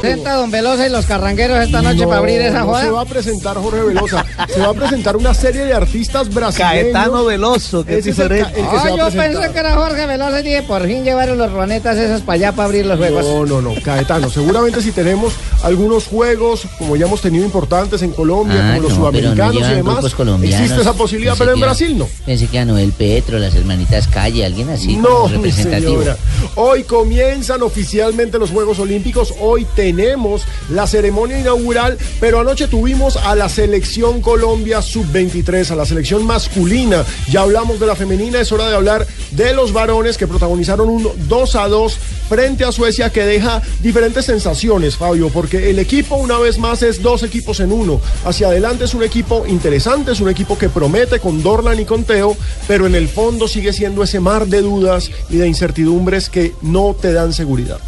Presenta 0.01 0.34
don 0.34 0.51
Velosa 0.51 0.86
y 0.86 0.90
los 0.90 1.07
carrangueros 1.07 1.59
esta 1.59 1.82
noche 1.82 2.03
No, 2.03 2.07
para 2.09 2.18
abrir 2.18 2.40
esa 2.40 2.61
no 2.61 2.66
joda. 2.66 2.82
se 2.82 2.90
va 2.90 3.01
a 3.01 3.05
presentar 3.05 3.57
Jorge 3.57 3.82
Velosa. 3.82 4.24
se 4.49 4.61
va 4.61 4.68
a 4.68 4.74
presentar 4.74 5.16
una 5.16 5.34
serie 5.34 5.64
de 5.64 5.74
artistas 5.74 6.32
brasileños. 6.32 6.72
Caetano 6.92 7.24
Veloso, 7.24 7.84
que 7.84 7.99
es 7.99 8.05
diferente. 8.05 8.44
ca- 8.53 8.61
el 8.61 8.68
que 8.68 8.76
Ah, 8.76 8.82
se 8.82 8.88
va 8.90 8.94
a 9.07 9.11
yo 9.11 9.16
pensé 9.18 9.53
que 9.53 9.59
era 9.59 9.74
Jorge 9.74 10.07
Velosa 10.07 10.40
y 10.40 10.42
dije, 10.44 10.62
por 10.62 10.86
fin 10.86 11.03
llevaron 11.05 11.36
los 11.38 11.51
ronetas 11.53 11.96
esos 11.96 12.20
para 12.20 12.34
allá 12.34 12.53
para 12.53 12.66
abrir 12.66 12.86
los 12.86 12.96
juegos. 12.99 13.24
No, 13.26 13.44
no, 13.44 13.61
no, 13.61 13.74
Caetano. 13.82 14.30
Seguramente 14.30 14.80
si 14.82 14.92
tenemos 14.92 15.32
algunos 15.64 16.07
juegos, 16.07 16.62
como 16.78 16.94
ya 16.96 17.07
hemos 17.07 17.20
tenido 17.20 17.44
importantes 17.44 18.01
en 18.03 18.12
Colombia, 18.12 18.57
Ah, 18.61 18.76
como 18.76 18.82
los 18.82 18.90
no, 18.92 18.99
no 18.99 19.11
sudamericanos 19.11 19.55
y 19.70 19.74
demás, 19.74 20.05
existe 20.44 20.80
esa 20.80 20.92
posibilidad, 20.92 21.32
Pensé 21.32 21.44
pero 21.44 21.53
en 21.55 21.59
que 21.59 21.64
Brasil 21.64 21.99
no. 21.99 22.09
Pensé 22.24 22.46
que 22.46 22.59
a 22.61 22.64
Noel 22.64 22.92
Petro, 22.92 23.38
las 23.40 23.55
hermanitas 23.57 24.07
Calle, 24.07 24.44
alguien 24.46 24.68
así 24.70 24.96
No, 24.96 25.09
como 25.09 25.28
mi 25.28 25.34
representativo. 25.36 25.92
señora. 25.99 26.16
Hoy 26.55 26.84
comienzan 26.84 27.62
oficialmente 27.62 28.38
los 28.38 28.51
Juegos 28.51 28.78
Olímpicos. 28.78 29.34
Hoy 29.40 29.66
tenemos 29.89 30.43
la 30.68 30.86
ceremonia 30.86 31.39
inaugural, 31.39 31.97
pero 32.20 32.41
anoche 32.41 32.68
tuvimos 32.68 33.16
a 33.16 33.34
la 33.34 33.49
selección 33.49 34.20
Colombia 34.20 34.82
sub-23, 34.82 35.70
a 35.70 35.76
la 35.76 35.86
selección 35.86 36.26
masculina. 36.26 37.07
Ya 37.30 37.41
hablamos 37.41 37.80
de 37.80 37.86
la 37.86 37.97
femenina, 37.97 38.39
es 38.39 38.53
hora 38.53 38.68
de 38.68 38.76
hablar 38.76 39.07
de 39.30 39.55
los 39.55 39.72
varones 39.72 40.18
que 40.18 40.26
protagonizaron 40.26 40.91
un 40.91 41.09
2 41.26 41.55
a 41.57 41.68
2 41.68 41.99
frente 42.28 42.66
a 42.66 42.72
Suecia 42.72 43.09
que 43.09 43.24
deja 43.24 43.62
diferentes 43.80 44.26
sensaciones, 44.26 44.97
Fabio, 44.97 45.30
porque 45.30 45.70
el 45.70 45.78
equipo 45.78 46.16
una 46.16 46.39
vez 46.39 46.59
más 46.59 46.82
es 46.82 47.01
dos 47.01 47.22
equipos 47.22 47.61
en 47.61 47.72
uno. 47.72 47.99
Hacia 48.26 48.49
adelante 48.49 48.84
es 48.84 48.93
un 48.93 49.03
equipo 49.03 49.47
interesante, 49.47 50.12
es 50.12 50.20
un 50.20 50.28
equipo 50.28 50.59
que 50.59 50.68
promete 50.68 51.18
con 51.18 51.43
Dorlan 51.43 51.80
y 51.80 51.86
con 51.86 52.05
Teo, 52.05 52.36
pero 52.66 52.86
en 52.86 52.95
el 52.95 53.09
fondo 53.09 53.49
sigue 53.49 53.72
siendo 53.72 54.03
ese 54.03 54.20
mar 54.20 54.49
de 54.49 54.61
dudas 54.61 55.11
y 55.30 55.39
de 55.39 55.49
incertidumbres 55.49 56.28
que 56.28 56.53
no 56.61 56.95
te 56.95 57.14
dan 57.14 57.32
seguridad. 57.32 57.80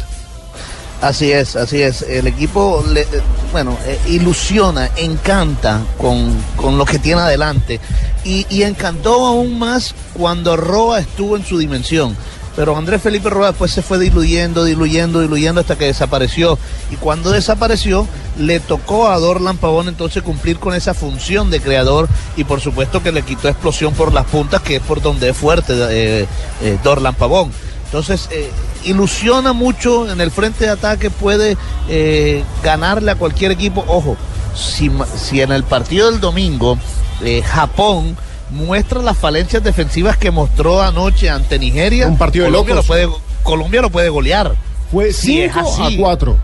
Así 1.01 1.31
es, 1.31 1.55
así 1.55 1.81
es. 1.81 2.03
El 2.03 2.27
equipo, 2.27 2.83
eh, 2.95 3.07
bueno, 3.51 3.75
eh, 3.85 3.99
ilusiona, 4.07 4.91
encanta 4.97 5.81
con, 5.97 6.31
con 6.55 6.77
lo 6.77 6.85
que 6.85 6.99
tiene 6.99 7.21
adelante. 7.21 7.79
Y, 8.23 8.45
y 8.49 8.61
encantó 8.63 9.25
aún 9.25 9.57
más 9.57 9.95
cuando 10.13 10.55
Roa 10.55 10.99
estuvo 10.99 11.35
en 11.35 11.43
su 11.43 11.57
dimensión. 11.57 12.15
Pero 12.55 12.77
Andrés 12.77 13.01
Felipe 13.01 13.29
Roa 13.29 13.47
después 13.47 13.71
se 13.71 13.81
fue 13.81 13.97
diluyendo, 13.97 14.65
diluyendo, 14.65 15.21
diluyendo 15.21 15.61
hasta 15.61 15.77
que 15.77 15.85
desapareció. 15.85 16.59
Y 16.91 16.97
cuando 16.97 17.31
desapareció, 17.31 18.07
le 18.37 18.59
tocó 18.59 19.07
a 19.07 19.17
Dorlan 19.17 19.57
Pavón 19.57 19.87
entonces 19.87 20.21
cumplir 20.21 20.59
con 20.59 20.75
esa 20.75 20.93
función 20.93 21.49
de 21.49 21.61
creador. 21.61 22.09
Y 22.35 22.43
por 22.43 22.59
supuesto 22.59 23.01
que 23.01 23.11
le 23.11 23.23
quitó 23.23 23.47
explosión 23.47 23.93
por 23.93 24.13
las 24.13 24.25
puntas, 24.25 24.61
que 24.61 24.75
es 24.75 24.81
por 24.81 25.01
donde 25.01 25.29
es 25.29 25.37
fuerte 25.37 25.73
eh, 25.89 26.27
eh, 26.61 26.77
Dorlan 26.83 27.15
Pavón. 27.15 27.51
Entonces, 27.91 28.29
eh, 28.31 28.49
ilusiona 28.85 29.51
mucho 29.51 30.09
en 30.09 30.21
el 30.21 30.31
frente 30.31 30.63
de 30.63 30.71
ataque, 30.71 31.09
puede 31.09 31.57
eh, 31.89 32.41
ganarle 32.63 33.11
a 33.11 33.15
cualquier 33.15 33.51
equipo. 33.51 33.83
Ojo, 33.85 34.15
si, 34.55 34.89
si 35.17 35.41
en 35.41 35.51
el 35.51 35.65
partido 35.65 36.09
del 36.09 36.21
domingo 36.21 36.77
eh, 37.21 37.41
Japón 37.41 38.15
muestra 38.49 39.01
las 39.01 39.17
falencias 39.17 39.61
defensivas 39.61 40.15
que 40.15 40.31
mostró 40.31 40.81
anoche 40.81 41.29
ante 41.29 41.59
Nigeria, 41.59 42.07
Un 42.07 42.17
partido 42.17 42.45
de 42.45 42.51
locos. 42.51 42.75
Lo 42.75 42.83
puede, 42.83 43.09
Colombia 43.43 43.81
lo 43.81 43.89
puede 43.89 44.07
golear. 44.07 44.55
Fue 44.89 45.11
Si 45.11 45.41
es 45.41 45.51
5 45.53 45.69
así. 45.83 45.95
a 45.95 45.97
4. 45.99 46.37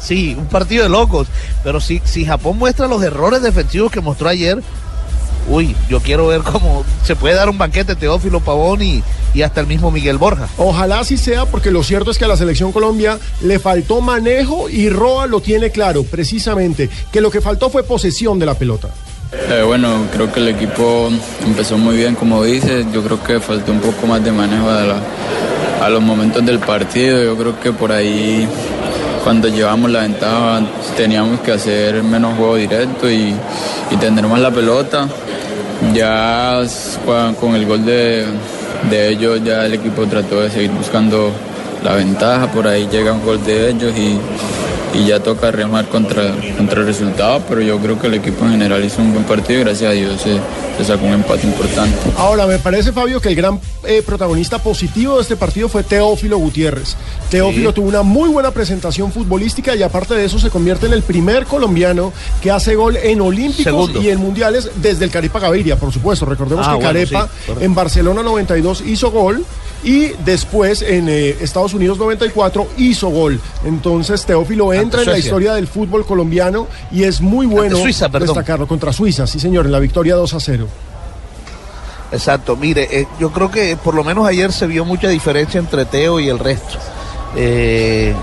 Sí, 0.00 0.34
un 0.36 0.46
partido 0.46 0.82
de 0.82 0.88
locos. 0.88 1.28
Pero 1.62 1.80
si, 1.80 2.02
si 2.04 2.24
Japón 2.24 2.58
muestra 2.58 2.88
los 2.88 3.04
errores 3.04 3.40
defensivos 3.40 3.92
que 3.92 4.00
mostró 4.00 4.28
ayer, 4.28 4.60
uy, 5.48 5.74
yo 5.88 6.00
quiero 6.00 6.26
ver 6.28 6.42
cómo 6.42 6.84
se 7.04 7.16
puede 7.16 7.34
dar 7.34 7.48
un 7.48 7.58
banquete 7.58 7.94
Teófilo 7.96 8.40
Pavón 8.40 8.82
y, 8.82 9.02
y 9.34 9.42
hasta 9.42 9.60
el 9.60 9.66
mismo 9.66 9.90
Miguel 9.90 10.18
Borja. 10.18 10.48
Ojalá 10.58 11.00
así 11.00 11.16
sea, 11.16 11.46
porque 11.46 11.70
lo 11.70 11.82
cierto 11.82 12.10
es 12.10 12.18
que 12.18 12.24
a 12.24 12.28
la 12.28 12.36
selección 12.36 12.72
Colombia 12.72 13.18
le 13.42 13.58
faltó 13.58 14.00
manejo 14.00 14.68
y 14.68 14.88
Roa 14.90 15.26
lo 15.26 15.40
tiene 15.40 15.70
claro, 15.70 16.02
precisamente, 16.04 16.88
que 17.12 17.20
lo 17.20 17.30
que 17.30 17.40
faltó 17.40 17.70
fue 17.70 17.82
posesión 17.82 18.38
de 18.38 18.46
la 18.46 18.54
pelota. 18.54 18.88
Eh, 19.32 19.62
bueno, 19.66 20.06
creo 20.12 20.32
que 20.32 20.40
el 20.40 20.48
equipo 20.48 21.10
empezó 21.44 21.76
muy 21.76 21.96
bien, 21.96 22.14
como 22.14 22.42
dices. 22.44 22.86
Yo 22.92 23.02
creo 23.02 23.22
que 23.22 23.40
faltó 23.40 23.72
un 23.72 23.80
poco 23.80 24.06
más 24.06 24.24
de 24.24 24.32
manejo 24.32 24.70
a, 24.70 24.82
la- 24.84 25.02
a 25.84 25.88
los 25.90 26.02
momentos 26.02 26.44
del 26.46 26.58
partido. 26.58 27.22
Yo 27.22 27.36
creo 27.36 27.60
que 27.60 27.72
por 27.72 27.92
ahí, 27.92 28.48
cuando 29.24 29.48
llevamos 29.48 29.90
la 29.90 30.00
ventaja, 30.00 30.62
teníamos 30.96 31.40
que 31.40 31.52
hacer 31.52 32.02
menos 32.02 32.38
juego 32.38 32.56
directo 32.56 33.10
y, 33.10 33.34
y 33.90 33.96
tener 34.00 34.26
más 34.26 34.40
la 34.40 34.50
pelota. 34.50 35.06
Ya 35.94 36.60
con 37.40 37.54
el 37.54 37.66
gol 37.66 37.84
de, 37.84 38.24
de 38.90 39.08
ellos, 39.08 39.40
ya 39.44 39.64
el 39.64 39.74
equipo 39.74 40.06
trató 40.06 40.40
de 40.40 40.50
seguir 40.50 40.70
buscando 40.70 41.30
la 41.84 41.94
ventaja. 41.94 42.50
Por 42.50 42.66
ahí 42.66 42.88
llega 42.90 43.12
un 43.12 43.24
gol 43.24 43.44
de 43.44 43.70
ellos 43.70 43.92
y, 43.96 44.18
y 44.98 45.06
ya 45.06 45.20
toca 45.20 45.50
remar 45.50 45.86
contra, 45.88 46.34
contra 46.56 46.80
el 46.80 46.86
resultado, 46.86 47.40
pero 47.48 47.60
yo 47.60 47.78
creo 47.78 47.98
que 48.00 48.08
el 48.08 48.14
equipo 48.14 48.44
en 48.44 48.52
general 48.52 48.84
hizo 48.84 49.00
un 49.00 49.12
buen 49.12 49.24
partido 49.24 49.60
y 49.60 49.64
gracias 49.64 49.90
a 49.90 49.94
Dios 49.94 50.20
se, 50.20 50.38
se 50.76 50.84
sacó 50.84 51.06
un 51.06 51.12
empate 51.12 51.46
importante. 51.46 51.96
Ahora, 52.16 52.46
me 52.46 52.58
parece, 52.58 52.92
Fabio, 52.92 53.20
que 53.20 53.28
el 53.28 53.36
gran 53.36 53.60
eh, 53.84 54.02
protagonista 54.04 54.58
positivo 54.62 55.16
de 55.16 55.22
este 55.22 55.36
partido 55.36 55.68
fue 55.68 55.82
Teófilo 55.84 56.38
Gutiérrez. 56.38 56.96
Teófilo 57.30 57.70
Sí. 57.70 57.74
tuvo 57.76 57.88
una 57.88 58.02
muy 58.02 58.28
buena 58.28 58.50
presentación 58.50 59.12
futbolística 59.12 59.76
y 59.76 59.82
aparte 59.82 60.14
de 60.14 60.24
eso 60.24 60.38
se 60.38 60.50
convierte 60.50 60.86
en 60.86 60.92
el 60.94 61.02
primer 61.02 61.46
colombiano 61.46 62.12
que 62.42 62.50
hace 62.50 62.74
gol 62.74 62.96
en 62.96 63.20
Olímpicos 63.20 63.64
Segundo. 63.64 64.02
y 64.02 64.08
en 64.08 64.18
Mundiales 64.18 64.70
desde 64.76 65.04
el 65.04 65.10
Carepa 65.10 65.38
Gaviria, 65.38 65.76
por 65.76 65.92
supuesto. 65.92 66.24
Recordemos 66.26 66.66
Ah, 66.66 66.70
que 66.70 66.76
bueno, 66.76 66.88
Carepa 66.88 67.28
sí, 67.46 67.52
en 67.60 67.74
Barcelona 67.74 68.22
92 68.22 68.82
hizo 68.86 69.10
gol 69.10 69.44
y 69.82 70.08
después 70.24 70.82
en 70.82 71.08
eh, 71.08 71.36
Estados 71.40 71.74
Unidos 71.74 71.98
94 71.98 72.68
hizo 72.78 73.08
gol. 73.08 73.40
Entonces 73.64 74.24
Teófilo 74.24 74.72
entra 74.72 75.02
en 75.02 75.10
la 75.10 75.18
historia 75.18 75.54
del 75.54 75.66
fútbol 75.66 76.04
colombiano 76.04 76.66
y 76.90 77.04
es 77.04 77.20
muy 77.20 77.46
bueno 77.46 77.76
Suiza, 77.76 78.08
destacarlo 78.08 78.66
contra 78.66 78.92
Suiza, 78.92 79.26
sí 79.26 79.38
señor, 79.38 79.66
en 79.66 79.72
la 79.72 79.78
victoria 79.78 80.14
2 80.16 80.34
a 80.34 80.40
0. 80.40 80.68
Exacto, 82.10 82.56
mire, 82.56 82.88
eh, 82.90 83.06
yo 83.20 83.30
creo 83.30 83.50
que 83.50 83.76
por 83.76 83.94
lo 83.94 84.02
menos 84.02 84.26
ayer 84.26 84.50
se 84.52 84.66
vio 84.66 84.84
mucha 84.84 85.08
diferencia 85.08 85.58
entre 85.58 85.84
Teo 85.84 86.18
y 86.20 86.28
el 86.28 86.38
resto. 86.38 86.78
Eh, 87.36 88.14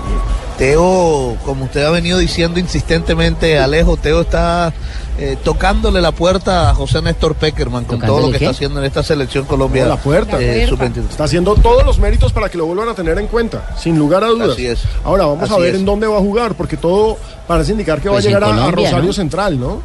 Teo, 0.58 1.36
como 1.44 1.66
usted 1.66 1.84
ha 1.84 1.90
venido 1.90 2.18
diciendo 2.18 2.58
insistentemente, 2.58 3.58
Alejo, 3.58 3.96
Teo 3.96 4.22
está 4.22 4.72
eh, 5.18 5.36
tocándole 5.42 6.00
la 6.02 6.12
puerta 6.12 6.68
a 6.70 6.74
José 6.74 7.00
Néstor 7.00 7.34
Peckerman 7.36 7.84
con 7.84 7.98
todo 7.98 8.06
lo 8.06 8.06
¿Tocándole 8.14 8.32
que 8.34 8.38
qué? 8.40 8.44
está 8.44 8.54
haciendo 8.56 8.80
en 8.80 8.86
esta 8.86 9.02
selección 9.02 9.44
colombiana. 9.46 9.88
la 9.90 9.96
puerta. 9.96 10.38
eh, 10.40 10.66
sub-23. 10.68 11.08
Está 11.10 11.24
haciendo 11.24 11.54
todos 11.54 11.84
los 11.86 11.98
méritos 11.98 12.32
para 12.32 12.48
que 12.50 12.58
lo 12.58 12.66
vuelvan 12.66 12.88
a 12.90 12.94
tener 12.94 13.18
en 13.18 13.26
cuenta, 13.26 13.74
sin 13.78 13.98
lugar 13.98 14.24
a 14.24 14.28
dudas. 14.28 14.50
Así 14.50 14.66
es. 14.66 14.82
Ahora 15.04 15.24
vamos 15.26 15.50
a 15.50 15.56
ver 15.58 15.74
es. 15.74 15.80
en 15.80 15.86
dónde 15.86 16.06
va 16.06 16.16
a 16.18 16.20
jugar, 16.20 16.54
porque 16.54 16.76
todo 16.76 17.16
parece 17.46 17.72
indicar 17.72 18.00
que 18.00 18.10
Pues 18.10 18.26
va 18.26 18.28
a 18.28 18.32
en 18.32 18.40
llegar 18.40 18.44
a- 18.58 18.66
a, 18.66 18.70
Rosario 18.70 19.06
¿no? 19.06 19.12
Central, 19.12 19.58
¿no? 19.58 19.80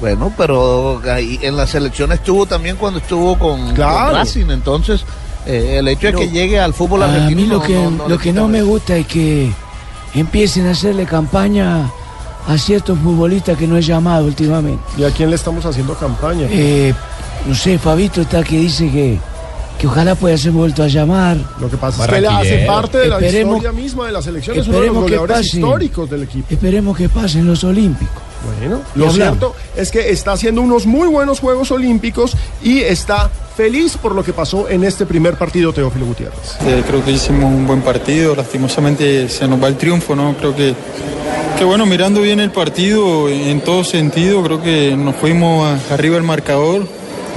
Bueno, 0.00 0.30
pero 0.36 1.00
ahí 1.10 1.38
en 1.42 1.56
la 1.56 1.66
selección 1.66 2.12
estuvo 2.12 2.44
también 2.44 2.76
cuando 2.76 2.98
estuvo 2.98 3.38
con, 3.38 3.72
Claro. 3.74 4.06
con 4.10 4.14
Racing, 4.16 4.50
entonces 4.50 5.02
eh, 5.46 5.76
el 5.78 5.88
hecho 5.88 6.08
de 6.08 6.12
que 6.14 6.28
llegue 6.28 6.60
al 6.60 6.74
fútbol 6.74 7.02
A 7.02 7.06
argentino. 7.06 7.40
mí 7.40 7.46
lo 7.46 7.62
que, 7.62 7.74
no- 7.74 7.90
no 7.92 8.02
lo 8.02 8.08
le 8.10 8.16
que 8.18 8.28
quita 8.30 8.40
no 8.42 8.48
me 8.48 8.62
gusta 8.62 8.94
es 8.96 9.06
que 9.06 9.50
empiecen 10.14 10.66
a 10.66 10.72
hacerle 10.72 11.06
campaña 11.06 11.90
a 12.46 12.58
ciertos 12.58 12.98
futbolistas 12.98 13.56
que 13.58 13.66
no 13.66 13.76
he 13.76 13.82
llamado 13.82 14.26
últimamente. 14.26 14.82
¿Y 14.96 15.04
a 15.04 15.10
quién 15.10 15.30
le 15.30 15.36
estamos 15.36 15.64
haciendo 15.66 15.94
campaña? 15.94 16.46
Eh, 16.50 16.94
no 17.46 17.54
sé, 17.54 17.78
Fabito 17.78 18.20
está 18.22 18.42
que 18.44 18.58
dice 18.58 18.90
que, 18.90 19.18
que 19.78 19.86
ojalá 19.86 20.14
pueda 20.14 20.36
ser 20.38 20.52
vuelto 20.52 20.82
a 20.82 20.86
llamar. 20.88 21.36
Lo 21.60 21.68
que 21.70 21.76
pasa 21.76 22.04
es 22.04 22.10
que 22.10 22.16
él 22.18 22.26
hace 22.26 22.64
parte 22.66 22.98
de 22.98 23.08
la 23.08 23.18
Esperemos- 23.20 23.56
historia 23.56 23.72
misma 23.72 24.06
de 24.06 24.12
la 24.12 24.22
selección, 24.22 24.56
es 24.58 24.66
uno 24.68 24.78
de 24.80 24.86
los 24.86 24.86
esperemos 24.86 25.10
que 25.10 25.16
goleadores 25.18 25.46
pase. 25.48 25.56
históricos 25.58 26.10
del 26.10 26.22
equipo. 26.22 26.46
Esperemos 26.50 26.96
que 26.96 27.08
pasen 27.08 27.46
los 27.46 27.64
Olímpicos. 27.64 28.22
Bueno, 28.60 28.80
lo 28.94 29.08
hablamos. 29.10 29.14
cierto 29.38 29.56
es 29.76 29.90
que 29.90 30.10
está 30.10 30.32
haciendo 30.32 30.60
unos 30.62 30.86
muy 30.86 31.08
buenos 31.08 31.40
Juegos 31.40 31.70
Olímpicos 31.72 32.36
y 32.62 32.78
está 32.80 33.28
feliz 33.56 33.96
por 33.96 34.14
lo 34.14 34.22
que 34.22 34.34
pasó 34.34 34.68
en 34.68 34.84
este 34.84 35.06
primer 35.06 35.36
partido, 35.36 35.72
Teófilo 35.72 36.04
Gutiérrez. 36.04 36.56
Eh, 36.66 36.84
creo 36.86 37.02
que 37.02 37.12
hicimos 37.12 37.44
un 37.44 37.66
buen 37.66 37.80
partido, 37.80 38.36
lastimosamente 38.36 39.30
se 39.30 39.48
nos 39.48 39.62
va 39.62 39.68
el 39.68 39.76
triunfo, 39.76 40.14
¿no? 40.14 40.36
Creo 40.36 40.54
que, 40.54 40.74
que 41.58 41.64
bueno, 41.64 41.86
mirando 41.86 42.20
bien 42.20 42.38
el 42.38 42.50
partido 42.50 43.30
en 43.30 43.62
todo 43.62 43.82
sentido, 43.82 44.42
creo 44.42 44.62
que 44.62 44.94
nos 44.94 45.16
fuimos 45.16 45.66
arriba 45.90 46.16
del 46.16 46.24
marcador, 46.24 46.86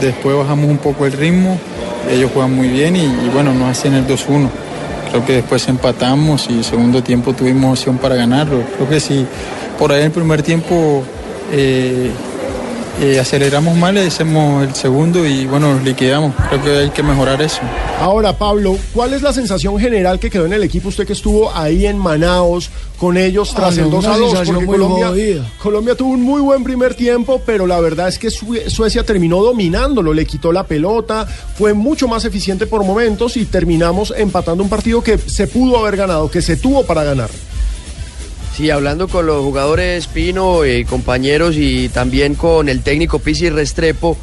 después 0.02 0.36
bajamos 0.36 0.70
un 0.70 0.78
poco 0.78 1.06
el 1.06 1.14
ritmo, 1.14 1.58
ellos 2.12 2.32
juegan 2.34 2.54
muy 2.54 2.68
bien 2.68 2.98
y, 2.98 3.08
bueno, 3.34 3.54
nos 3.54 3.70
hacen 3.70 3.94
el 3.94 4.06
2-1. 4.06 4.50
Creo 5.12 5.26
que 5.26 5.34
después 5.34 5.68
empatamos 5.70 6.50
y 6.50 6.64
segundo 6.64 7.02
tiempo 7.02 7.34
tuvimos 7.34 7.80
opción 7.80 7.98
para 7.98 8.16
ganarlo. 8.16 8.62
Creo 8.76 8.90
que 8.90 9.00
si 9.00 9.26
por 9.80 9.92
ahí 9.92 10.04
el 10.04 10.12
primer 10.12 10.44
tiempo 10.44 11.04
eh, 11.52 12.12
eh, 13.02 13.20
aceleramos 13.20 13.76
mal, 13.78 13.96
le 13.96 14.08
hacemos 14.08 14.64
el 14.68 14.76
segundo 14.76 15.26
y 15.26 15.46
bueno, 15.46 15.74
nos 15.76 15.84
liquidamos. 15.84 16.34
Creo 16.50 16.64
que 16.64 16.70
hay 16.78 16.90
que 16.90 17.02
mejorar 17.04 17.42
eso. 17.42 17.60
Ahora, 18.02 18.38
Pablo, 18.38 18.78
¿cuál 18.94 19.14
es 19.14 19.22
la 19.22 19.34
sensación 19.34 19.78
general 19.80 20.20
que 20.20 20.30
quedó 20.30 20.46
en 20.46 20.54
el 20.54 20.64
equipo? 20.64 20.90
Usted 20.90 21.06
que 21.08 21.14
estuvo 21.14 21.54
ahí 21.56 21.86
en 21.86 21.98
Manaos 21.98 22.70
con 22.98 23.18
ellos 23.18 23.54
tras 23.54 23.78
Ah, 23.78 23.82
el 23.82 23.90
no, 23.90 23.98
2 23.98 24.06
a 24.06 24.10
una 24.10 24.18
2. 24.18 24.30
sensación 24.32 24.56
Porque 24.66 24.72
Colombia. 24.82 25.52
Colombia 25.62 25.96
tuvo 25.96 26.12
un 26.12 26.22
muy 26.24 26.42
buen 26.42 26.64
primer 26.64 26.94
tiempo, 26.96 27.42
pero 27.46 27.66
la 27.66 27.80
verdad 27.80 28.08
es 28.10 28.20
que 28.20 28.30
Sue- 28.30 28.70
Suecia 28.70 29.04
terminó 29.04 29.42
dominándolo, 29.42 30.14
le 30.14 30.26
quitó 30.26 30.52
la 30.52 30.64
pelota, 30.66 31.26
fue 31.26 31.74
mucho 31.74 32.08
más 32.08 32.26
eficiente 32.26 32.68
por 32.68 32.84
momentos 32.84 33.38
y 33.38 33.46
terminamos 33.46 34.14
empatando 34.18 34.64
un 34.64 34.70
partido 34.70 35.02
que 35.02 35.18
se 35.18 35.48
pudo 35.48 35.78
haber 35.80 35.96
ganado, 35.98 36.30
que 36.30 36.42
se 36.42 36.58
tuvo 36.58 36.84
para 36.86 37.04
ganar. 37.04 37.30
Sí, 38.60 38.70
hablando 38.72 39.08
con 39.08 39.26
los 39.26 39.42
jugadores 39.42 40.08
Pino, 40.08 40.66
eh, 40.66 40.84
compañeros 40.86 41.56
y 41.58 41.88
también 41.88 42.36
con 42.36 42.68
el 42.68 42.82
técnico 42.82 43.20
Pizzi 43.20 43.50
Restrepo, 43.50 44.18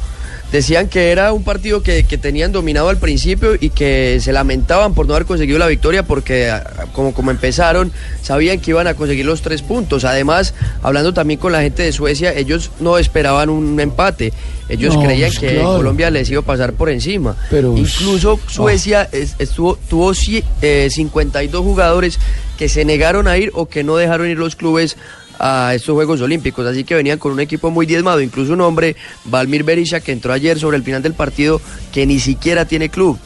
decían 0.51 0.89
que 0.89 1.09
era 1.11 1.33
un 1.33 1.43
partido 1.43 1.81
que, 1.81 2.03
que 2.03 2.19
tenían 2.19 2.51
dominado 2.51 2.89
al 2.89 2.97
principio 2.97 3.55
y 3.59 3.71
que 3.71 4.19
se 4.21 4.31
lamentaban 4.31 4.93
por 4.93 5.07
no 5.07 5.15
haber 5.15 5.25
conseguido 5.25 5.57
la 5.57 5.65
victoria 5.65 6.03
porque 6.03 6.51
ah, 6.51 6.85
como, 6.93 7.15
como 7.15 7.31
empezaron 7.31 7.91
sabían 8.21 8.59
que 8.59 8.69
iban 8.69 8.85
a 8.85 8.93
conseguir 8.93 9.25
los 9.25 9.41
tres 9.41 9.63
puntos. 9.63 10.05
Además, 10.05 10.53
hablando 10.83 11.15
también 11.15 11.39
con 11.39 11.51
la 11.51 11.63
gente 11.63 11.81
de 11.81 11.91
Suecia, 11.91 12.31
ellos 12.31 12.69
no 12.79 12.99
esperaban 12.99 13.49
un 13.49 13.79
empate. 13.79 14.33
Ellos 14.69 14.93
No, 14.95 15.01
creían 15.03 15.29
pues, 15.31 15.39
que 15.39 15.53
claro. 15.55 15.77
Colombia 15.77 16.11
les 16.11 16.29
iba 16.29 16.41
a 16.41 16.45
pasar 16.45 16.73
por 16.73 16.91
encima. 16.91 17.35
Pero, 17.49 17.75
Incluso 17.75 18.39
Suecia 18.47 19.09
es- 19.11 19.33
estuvo, 19.39 19.79
tuvo 19.89 20.11
ci- 20.11 20.43
eh, 20.61 20.89
52 20.91 21.63
jugadores 21.63 22.19
que 22.57 22.69
se 22.69 22.85
negaron 22.85 23.27
a 23.27 23.37
ir 23.37 23.51
o 23.53 23.67
que 23.67 23.83
no 23.83 23.95
dejaron 23.95 24.27
ir 24.27 24.37
los 24.37 24.55
clubes 24.55 24.97
a 25.39 25.73
estos 25.75 25.93
Juegos 25.93 26.21
Olímpicos, 26.21 26.65
así 26.65 26.83
que 26.83 26.95
venían 26.95 27.19
con 27.19 27.31
un 27.31 27.39
equipo 27.39 27.69
muy 27.69 27.85
diezmado, 27.85 28.21
incluso 28.21 28.53
un 28.53 28.61
hombre, 28.61 28.95
Valmir 29.25 29.63
Berisha, 29.63 29.99
que 29.99 30.11
entró 30.11 30.33
ayer 30.33 30.59
sobre 30.59 30.77
el 30.77 30.83
final 30.83 31.03
del 31.03 31.13
partido, 31.13 31.61
que 31.93 32.05
ni 32.05 32.19
siquiera 32.19 32.65
tiene 32.65 32.89
club. 32.89 33.19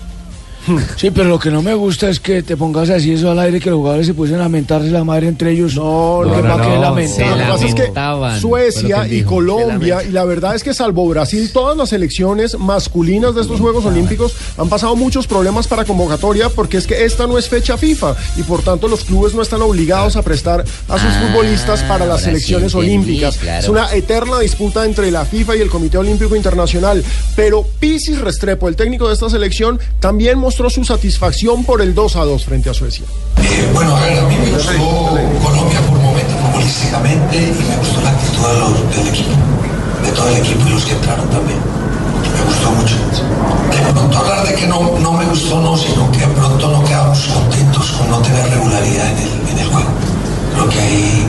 Sí, 0.96 1.12
pero 1.12 1.30
lo 1.30 1.40
que 1.40 1.50
no 1.50 1.62
me 1.62 1.74
gusta 1.74 2.10
es 2.10 2.20
que 2.20 2.44
te 2.44 2.56
pongas 2.58 2.90
así 2.90 3.14
eso 3.14 3.32
al 3.32 3.40
aire, 3.40 3.60
que 3.60 3.70
los 3.70 3.78
jugadores 3.78 4.08
se 4.08 4.14
pusieran 4.14 4.42
a 4.42 4.46
lamentarse 4.46 4.90
la 4.92 5.04
madre 5.04 5.28
entre 5.28 5.52
ellos. 5.52 5.76
No, 5.76 6.24
no, 6.24 6.36
no, 6.36 6.42
¿para 6.42 6.64
qué 6.64 6.76
no, 6.76 6.82
lamentar? 6.82 7.30
Lo 7.30 7.38
que 7.38 7.44
pasa 7.52 7.66
es 7.68 7.76
que 7.76 8.40
Suecia 8.40 9.04
que 9.08 9.16
y. 9.18 9.24
Colombia, 9.24 10.04
y 10.04 10.12
la 10.12 10.26
verdad 10.26 10.56
es 10.56 10.64
que 10.64 10.74
salvo 10.74 11.08
Brasil, 11.08 11.50
todas 11.54 11.78
las 11.78 11.90
selecciones 11.90 12.58
masculinas 12.58 13.36
de 13.36 13.42
estos 13.42 13.60
Juegos 13.60 13.86
Olímpicos 13.86 14.34
han 14.58 14.70
pasado 14.70 14.96
muchos 14.96 15.28
problemas 15.28 15.68
para 15.68 15.86
convocatoria 15.86 16.50
porque 16.50 16.78
es 16.78 16.88
que 16.88 17.06
esta 17.06 17.28
no 17.28 17.38
es 17.38 17.48
fecha 17.48 17.78
FIFA 17.78 18.16
y 18.38 18.44
por 18.44 18.62
tanto 18.62 18.88
los 18.88 19.04
clubes 19.04 19.34
no 19.34 19.42
están 19.42 19.62
obligados 19.62 20.16
a 20.16 20.22
prestar 20.22 20.62
a 20.88 20.98
sus 21.00 21.12
Ah, 21.12 21.28
futbolistas 21.28 21.84
para 21.84 22.06
las 22.06 22.20
sí 22.20 22.26
selecciones 22.26 22.74
olímpicas. 22.74 23.38
claro. 23.38 23.60
Es 23.60 23.70
una 23.70 23.94
eterna 23.94 24.40
disputa 24.40 24.86
entre 24.86 25.12
la 25.12 25.26
FIFA 25.26 25.58
y 25.58 25.62
el 25.62 25.70
Comité 25.70 25.98
Olímpico 25.98 26.36
Internacional. 26.36 27.04
Pero 27.36 27.66
Pisis 27.80 28.20
Restrepo, 28.20 28.68
el 28.70 28.76
técnico 28.76 29.08
de 29.08 29.14
esta 29.14 29.30
selección, 29.30 29.80
también 30.00 30.40
mostró 30.40 30.51
su 30.52 30.84
satisfacción 30.84 31.64
por 31.64 31.82
el 31.82 31.94
2 31.96 32.16
a 32.18 32.26
2 32.26 32.46
frente 32.46 32.70
a 32.70 32.74
Suecia. 32.74 33.06
Bueno, 33.74 33.96
a 33.96 34.00
ver, 34.02 34.20
a 34.20 34.24
mí 34.28 34.36
me 34.44 34.52
gustó 34.52 34.72
Colombia 35.44 35.80
por 35.90 35.98
momentos 36.00 36.36
futbolísticamente 36.42 37.38
y 37.38 37.64
me 37.70 37.78
gustó 37.78 38.02
la 38.02 38.10
actitud 38.12 38.42
de 38.48 38.60
los- 38.60 38.96
del 38.96 39.08
equipo, 39.08 39.30
de 40.04 40.12
todo 40.12 40.28
el 40.30 40.38
equipo 40.38 40.68
y 40.68 40.70
los 40.72 40.86
que 40.86 40.92
entraron 40.92 41.30
también. 41.30 41.60
Me 41.60 42.44
gustó 42.46 42.72
mucho. 42.72 42.96
De 43.86 43.94
pronto 43.94 44.18
hablar 44.18 44.48
de 44.48 44.56
que 44.56 44.68
no, 44.68 44.98
no 45.00 45.14
me 45.14 45.26
gustó, 45.26 45.60
no, 45.62 45.78
sino 45.78 46.12
que 46.12 46.20
de 46.20 46.28
pronto 46.28 46.68
no 46.70 46.84
quedamos 46.84 47.20
contentos 47.28 47.92
con 47.92 48.10
no 48.10 48.18
tener 48.20 48.50
regularidad 48.50 49.08
en 49.12 49.18
el, 49.18 49.50
en 49.52 49.60
el 49.60 49.68
juego. 49.68 49.90
Creo 50.54 50.70
que 50.70 50.80
ahí 50.80 51.28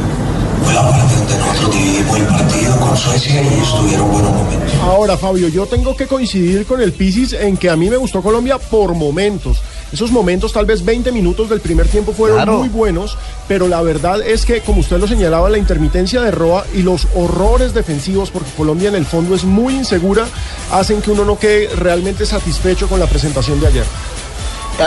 fue 0.64 0.74
la 0.74 0.82
parte 0.90 1.14
donde 1.14 1.36
nosotros 1.38 1.72
dividimos 1.72 2.16
el 2.18 2.26
partido 2.26 2.80
con 2.80 2.96
Suecia 2.96 3.42
y 3.42 3.60
estuvieron 3.60 4.10
buenos 4.12 4.32
momentos. 4.32 4.74
Ahora, 4.82 5.16
Fabio, 5.16 5.48
yo 5.48 5.66
tengo 5.66 5.96
que 5.96 6.06
coincidir 6.06 6.66
con 6.66 6.80
el 6.80 6.92
Pisis 6.92 7.32
en 7.32 7.56
que 7.56 7.70
a 7.70 7.76
mí 7.76 7.88
me 7.90 7.96
gustó 7.96 8.22
Colombia 8.22 8.58
por 8.58 8.94
momentos. 8.94 9.60
Esos 9.92 10.10
momentos, 10.10 10.52
tal 10.54 10.64
vez 10.64 10.82
20 10.84 11.12
minutos 11.12 11.50
del 11.50 11.60
primer 11.60 11.86
tiempo 11.86 12.12
fueron 12.12 12.38
Claro. 12.38 12.58
muy 12.58 12.68
buenos, 12.70 13.18
pero 13.46 13.68
la 13.68 13.82
verdad 13.82 14.22
es 14.22 14.46
que, 14.46 14.60
como 14.62 14.80
usted 14.80 14.98
lo 14.98 15.06
señalaba, 15.06 15.50
la 15.50 15.58
intermitencia 15.58 16.22
de 16.22 16.30
Roa 16.30 16.64
y 16.74 16.82
los 16.82 17.06
horrores 17.14 17.74
defensivos, 17.74 18.30
porque 18.30 18.50
Colombia 18.56 18.88
en 18.88 18.94
el 18.94 19.04
fondo 19.04 19.34
es 19.34 19.44
muy 19.44 19.74
insegura, 19.74 20.26
hacen 20.70 21.02
que 21.02 21.10
uno 21.10 21.24
no 21.26 21.38
quede 21.38 21.68
realmente 21.76 22.24
satisfecho 22.24 22.88
con 22.88 23.00
la 23.00 23.06
presentación 23.06 23.60
de 23.60 23.66
ayer. 23.66 23.84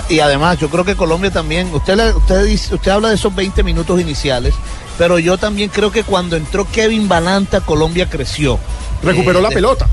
Y 0.09 0.19
además, 0.19 0.57
yo 0.59 0.69
creo 0.69 0.83
que 0.83 0.95
Colombia 0.95 1.29
también, 1.31 1.71
usted, 1.73 2.15
usted, 2.15 2.43
dice, 2.43 2.73
usted 2.73 2.91
habla 2.91 3.09
de 3.09 3.15
esos 3.15 3.33
20 3.33 3.61
minutos 3.61 4.01
iniciales, 4.01 4.55
pero 4.97 5.19
yo 5.19 5.37
también 5.37 5.69
creo 5.69 5.91
que 5.91 6.03
cuando 6.03 6.35
entró 6.35 6.65
Kevin 6.71 7.07
Balanta, 7.07 7.61
Colombia 7.61 8.09
creció. 8.09 8.59
Recuperó 9.03 9.39
Eh, 9.39 9.41
la 9.43 9.49
de- 9.49 9.55
pelota. 9.55 9.87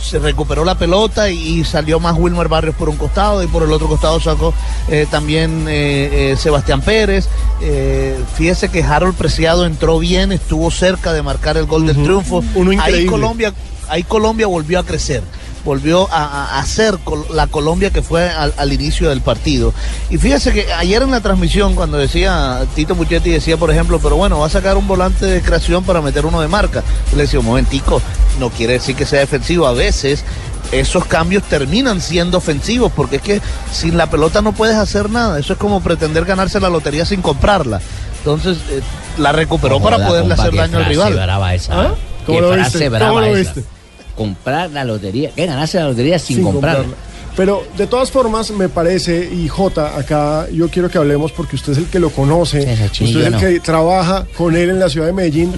Se 0.00 0.20
recuperó 0.20 0.64
la 0.64 0.76
pelota 0.76 1.28
y, 1.28 1.58
y 1.58 1.64
salió 1.64 1.98
más 1.98 2.14
Wilmer 2.16 2.46
Barrios 2.46 2.76
por 2.76 2.88
un 2.88 2.96
costado 2.96 3.42
y 3.42 3.48
por 3.48 3.64
el 3.64 3.72
otro 3.72 3.88
costado 3.88 4.20
sacó 4.20 4.54
eh, 4.88 5.06
también 5.10 5.66
eh, 5.68 6.30
eh, 6.32 6.36
Sebastián 6.36 6.82
Pérez. 6.82 7.28
Eh, 7.60 8.16
fíjese 8.36 8.68
que 8.70 8.84
Harold 8.84 9.16
Preciado 9.16 9.66
entró 9.66 9.98
bien, 9.98 10.30
estuvo 10.30 10.70
cerca 10.70 11.12
de 11.12 11.22
marcar 11.22 11.56
el 11.56 11.66
gol 11.66 11.84
del 11.84 11.96
triunfo. 11.96 12.44
Uno 12.54 12.70
Ahí. 12.80 13.06
Colombia, 13.06 13.52
ahí 13.88 14.04
Colombia 14.04 14.46
volvió 14.46 14.78
a 14.78 14.84
crecer 14.84 15.22
volvió 15.64 16.08
a, 16.12 16.58
a- 16.58 16.66
ser 16.66 16.98
col- 17.04 17.26
la 17.32 17.46
Colombia 17.46 17.90
que 17.90 18.02
fue 18.02 18.28
al, 18.30 18.54
al 18.56 18.72
inicio 18.72 19.08
del 19.08 19.20
partido. 19.20 19.72
Y 20.10 20.18
fíjese 20.18 20.52
que 20.52 20.72
ayer 20.72 21.02
en 21.02 21.10
la 21.10 21.20
transmisión, 21.20 21.74
cuando 21.74 21.96
decía 21.98 22.60
Tito 22.74 22.94
Puchetti, 22.94 23.30
decía, 23.30 23.56
por 23.56 23.70
ejemplo, 23.70 23.98
pero 23.98 24.16
bueno, 24.16 24.38
va 24.38 24.46
a 24.46 24.50
sacar 24.50 24.76
un 24.76 24.86
volante 24.86 25.26
de 25.26 25.42
creación 25.42 25.84
para 25.84 26.00
meter 26.00 26.26
uno 26.26 26.40
de 26.40 26.48
marca. 26.48 26.82
Yo 27.10 27.16
le 27.16 27.22
decía, 27.24 27.40
un 27.40 27.46
momentico, 27.46 28.00
no 28.38 28.50
quiere 28.50 28.74
decir 28.74 28.94
que 28.96 29.06
sea 29.06 29.20
defensivo. 29.20 29.66
A 29.66 29.72
veces 29.72 30.24
esos 30.72 31.06
cambios 31.06 31.42
terminan 31.44 32.00
siendo 32.00 32.38
ofensivos, 32.38 32.92
porque 32.94 33.16
es 33.16 33.22
que 33.22 33.40
sin 33.72 33.96
la 33.96 34.08
pelota 34.10 34.42
no 34.42 34.52
puedes 34.52 34.76
hacer 34.76 35.08
nada. 35.10 35.38
Eso 35.38 35.54
es 35.54 35.58
como 35.58 35.80
pretender 35.80 36.24
ganarse 36.24 36.60
la 36.60 36.68
lotería 36.68 37.04
sin 37.06 37.22
comprarla. 37.22 37.80
Entonces, 38.18 38.58
eh, 38.70 38.80
la 39.16 39.32
recuperó 39.32 39.80
para 39.80 39.96
Joda, 39.96 40.08
poderle 40.08 40.28
compa, 40.36 40.42
hacer 40.42 40.54
daño 40.56 40.78
al 40.78 40.84
rival. 40.84 41.14
brava 41.14 41.54
esa. 41.54 41.80
¿Ah? 41.80 41.94
Qué 42.26 42.26
¿Cómo 42.26 42.40
lo 42.42 42.50
viste? 42.56 42.88
brava 42.90 43.08
¿Cómo 43.08 43.20
lo 43.20 43.26
esa. 43.36 43.54
viste? 43.54 43.77
Comprar 44.18 44.70
la 44.70 44.84
lotería. 44.84 45.30
¿Qué 45.34 45.46
ganarse 45.46 45.78
la 45.78 45.88
lotería 45.88 46.18
sin, 46.18 46.36
sin 46.36 46.44
comprarla? 46.44 46.80
comprarla. 46.80 47.08
Pero 47.38 47.64
de 47.76 47.86
todas 47.86 48.10
formas, 48.10 48.50
me 48.50 48.68
parece, 48.68 49.30
y 49.32 49.46
Jota, 49.46 49.96
acá 49.96 50.48
yo 50.50 50.68
quiero 50.68 50.90
que 50.90 50.98
hablemos 50.98 51.30
porque 51.30 51.54
usted 51.54 51.70
es 51.70 51.78
el 51.78 51.86
que 51.86 52.00
lo 52.00 52.10
conoce, 52.10 52.58
usted 52.58 53.04
es 53.04 53.14
el 53.14 53.30
no. 53.30 53.38
que 53.38 53.60
trabaja 53.60 54.26
con 54.36 54.56
él 54.56 54.70
en 54.70 54.80
la 54.80 54.88
ciudad 54.88 55.06
de 55.06 55.12
Medellín. 55.12 55.52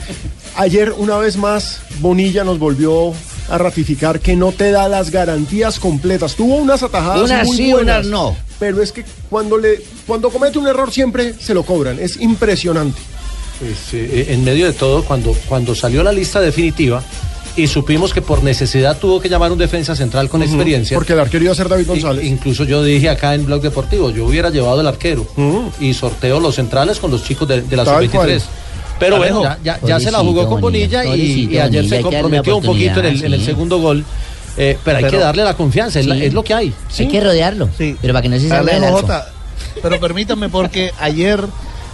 Ayer, 0.57 0.93
una 0.93 1.17
vez 1.17 1.39
más, 1.39 1.81
Bonilla 2.01 2.45
nos 2.45 2.59
volvió 2.59 3.15
a 3.49 3.57
ratificar 3.57 4.21
que 4.21 4.37
no 4.37 4.53
te 4.53 4.73
da 4.73 4.91
las 4.91 5.11
garantías 5.11 5.81
completas. 5.81 6.35
Tuvo 6.35 6.57
unas 6.57 6.83
atajadas 6.83 7.23
Unas 7.23 7.47
muy 7.47 7.57
sí, 7.57 7.73
buenas, 7.73 8.07
unas 8.07 8.07
no. 8.09 8.37
Pero 8.59 8.83
es 8.83 8.93
que 8.93 9.07
cuando, 9.31 9.57
le, 9.57 9.83
cuando 10.07 10.29
comete 10.29 10.59
un 10.59 10.69
error 10.69 10.93
siempre 10.93 11.33
se 11.33 11.55
lo 11.55 11.63
cobran. 11.63 11.99
Es 11.99 12.21
impresionante. 12.21 13.01
Pues, 13.59 13.95
eh, 13.95 14.27
en 14.29 14.45
medio 14.45 14.67
de 14.67 14.75
todo, 14.75 15.03
cuando, 15.03 15.33
cuando 15.49 15.75
salió 15.75 16.03
la 16.03 16.13
lista 16.13 16.41
definitiva 16.41 17.03
y 17.57 17.67
supimos 17.67 18.13
que 18.15 18.23
por 18.23 18.43
necesidad 18.43 18.99
tuvo 18.99 19.21
que 19.21 19.29
llamar 19.29 19.51
un 19.53 19.59
defensa 19.59 19.95
central 19.97 20.29
con 20.29 20.43
experiencia. 20.43 20.97
porque 20.97 21.13
el 21.15 21.21
arquero 21.21 21.45
iba 21.45 21.53
a 21.53 21.57
ser 21.57 21.69
David 21.69 21.87
González. 21.87 22.25
incluso 22.25 22.65
yo 22.65 22.83
dije 22.83 23.09
acá 23.11 23.35
en 23.35 23.45
Blog 23.47 23.61
Deportivo, 23.63 24.11
yo 24.11 24.25
hubiera 24.27 24.51
llevado 24.51 24.81
el 24.81 24.87
arquero 24.87 25.27
y 25.81 25.93
sorteo 25.95 26.41
los 26.41 26.55
centrales 26.55 26.99
con 26.99 27.11
los 27.11 27.25
chicos 27.25 27.47
de, 27.49 27.63
de 27.63 27.77
la 27.77 27.85
Tal 27.85 28.09
cual. 28.11 28.29
sub-23. 28.29 28.43
Pero 28.99 29.17
bueno, 29.17 29.39
Alejo. 29.45 29.57
ya, 29.65 29.79
ya- 29.81 29.87
ya 29.87 30.01
se 30.01 30.11
la 30.11 30.19
jugó 30.19 30.47
con 30.49 30.61
Bonilla, 30.61 31.03
Bonilla, 31.05 31.25
y- 31.25 31.59
ayer 31.59 31.83
Bonilla, 31.83 31.97
se 31.97 32.03
comprometió 32.03 32.57
un 32.59 32.63
poquito 32.65 33.01
en 33.01 33.07
el, 33.07 33.35
en 33.35 33.45
segundo 33.45 33.79
gol. 33.79 34.05
Eh, 34.57 34.77
pero 34.85 34.99
hay 34.99 35.05
Pero- 35.05 35.19
que 35.19 35.25
darle 35.25 35.45
la 35.45 35.55
confianza, 35.57 36.01
es, 36.01 36.07
la- 36.07 36.17
Sí. 36.17 36.25
es 36.25 36.35
lo 36.35 36.43
que 36.45 36.53
hay. 36.53 36.75
Hay 36.99 37.09
que 37.09 37.21
rodearlo. 37.21 37.71
Sí. 37.79 37.97
Pero 38.01 38.13
para 38.13 38.23
que 38.23 38.29
no 38.29 38.39
se 38.39 38.49
salga 38.49 38.77
Alejo. 38.77 38.93
Jota, 38.99 39.33
pero 39.83 39.99
permítame 40.01 40.49
porque 40.51 40.91
ayer, 41.01 41.41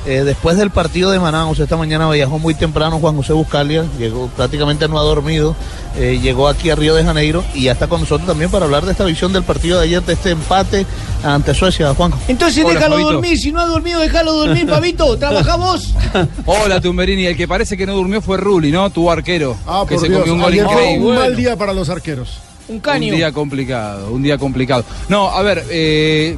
eh, 0.06 0.22
después 0.24 0.56
del 0.56 0.70
partido 0.70 1.10
de 1.10 1.18
Manaus, 1.18 1.58
esta 1.58 1.76
mañana 1.76 2.08
viajó 2.10 2.38
muy 2.38 2.54
temprano 2.54 2.98
Juan 2.98 3.16
José 3.16 3.32
Buscalia, 3.32 3.84
llegó 3.98 4.28
prácticamente 4.28 4.88
no 4.88 4.98
ha 4.98 5.02
dormido, 5.02 5.54
eh, 5.96 6.18
llegó 6.22 6.48
aquí 6.48 6.70
a 6.70 6.76
Río 6.76 6.94
de 6.94 7.04
Janeiro 7.04 7.44
y 7.54 7.64
ya 7.64 7.72
está 7.72 7.88
con 7.88 8.00
nosotros 8.00 8.26
también 8.26 8.50
para 8.50 8.64
hablar 8.66 8.84
de 8.84 8.92
esta 8.92 9.04
visión 9.04 9.32
del 9.32 9.42
partido 9.42 9.78
de 9.78 9.84
ayer, 9.86 10.02
de 10.02 10.12
este 10.12 10.30
empate 10.30 10.86
ante 11.24 11.52
Suecia, 11.54 11.92
Juan. 11.94 12.12
Entonces 12.28 12.64
Hola, 12.64 12.74
déjalo 12.74 12.94
Fabito. 12.96 13.12
dormir, 13.12 13.38
si 13.38 13.52
no 13.52 13.60
ha 13.60 13.66
dormido, 13.66 14.00
déjalo 14.00 14.32
dormir, 14.32 14.66
Pavito, 14.70 15.16
trabaja 15.18 15.56
vos. 15.56 15.94
Hola 16.46 16.80
Tumberini, 16.80 17.26
el 17.26 17.36
que 17.36 17.48
parece 17.48 17.76
que 17.76 17.86
no 17.86 17.94
durmió 17.94 18.22
fue 18.22 18.36
Rulli, 18.36 18.70
¿no? 18.70 18.88
Tu 18.90 19.10
arquero. 19.10 19.56
Ah, 19.66 19.84
que 19.88 19.94
por 19.96 20.04
se 20.04 20.08
Dios, 20.08 20.20
comió 20.20 20.34
un 20.34 20.40
gol 20.42 20.54
increíble. 20.54 21.06
un 21.08 21.14
mal 21.16 21.34
día 21.36 21.56
para 21.56 21.72
los 21.72 21.88
arqueros. 21.88 22.38
Un 22.68 22.82
Un 22.84 23.00
día 23.00 23.30
complicado, 23.30 24.10
un 24.10 24.22
día 24.24 24.38
complicado. 24.38 24.84
No, 25.08 25.30
a 25.30 25.40
ver, 25.42 25.64
eh, 25.70 26.36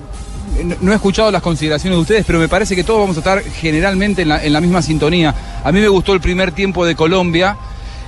no- 0.81 0.93
he 0.93 0.95
escuchado 0.95 1.31
las 1.31 1.43
consideraciones 1.43 1.97
de 1.97 2.01
ustedes, 2.03 2.25
pero 2.27 2.39
me 2.39 2.49
parece 2.49 2.75
que 2.77 2.85
todos 2.85 3.01
vamos 3.01 3.17
a 3.17 3.21
estar 3.21 3.43
generalmente 3.43 4.23
en 4.23 4.53
la, 4.53 4.61
misma 4.61 4.83
sintonía. 4.83 5.35
A 5.65 5.73
mí 5.73 5.81
me 5.81 5.89
gustó 5.89 6.13
el 6.13 6.21
primer 6.21 6.53
tiempo 6.53 6.85
de 6.85 6.95
Colombia. 6.95 7.57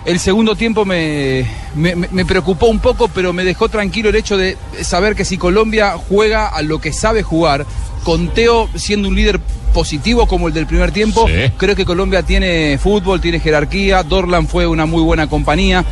El 0.05 0.19
segundo 0.19 0.57
tiempo 0.57 0.85
me- 0.87 1.47
me 1.75 2.25
preocupó 2.25 2.67
un 2.67 2.79
poco, 2.79 3.09
pero 3.09 3.33
me 3.35 3.45
dejó 3.45 3.69
tranquilo 3.69 4.09
el 4.09 4.17
hecho 4.17 4.37
de 4.39 4.57
saber 4.83 5.15
que 5.15 5.25
si 5.27 5.37
Colombia 5.37 5.95
juega 6.09 6.49
a 6.49 6.63
lo 6.63 6.81
que 6.81 6.93
sabe 6.93 7.23
jugar, 7.23 7.67
con 8.03 8.29
Teo 8.33 8.69
siendo 8.77 9.09
un 9.09 9.15
líder 9.15 9.41
positivo 9.71 10.27
como 10.27 10.49
el 10.49 10.55
del 10.55 10.67
primer 10.67 10.91
tiempo. 10.93 11.27
Creo 11.57 11.75
que 11.75 11.85
Colombia 11.85 12.23
tiene 12.23 12.79
fútbol, 12.79 13.21
tiene 13.21 13.41
jerarquía. 13.41 14.03
Dorlan 14.03 14.47
fue 14.47 14.67
una 14.67 14.87
muy 14.87 15.03
buena 15.03 15.29
compañía. 15.29 15.85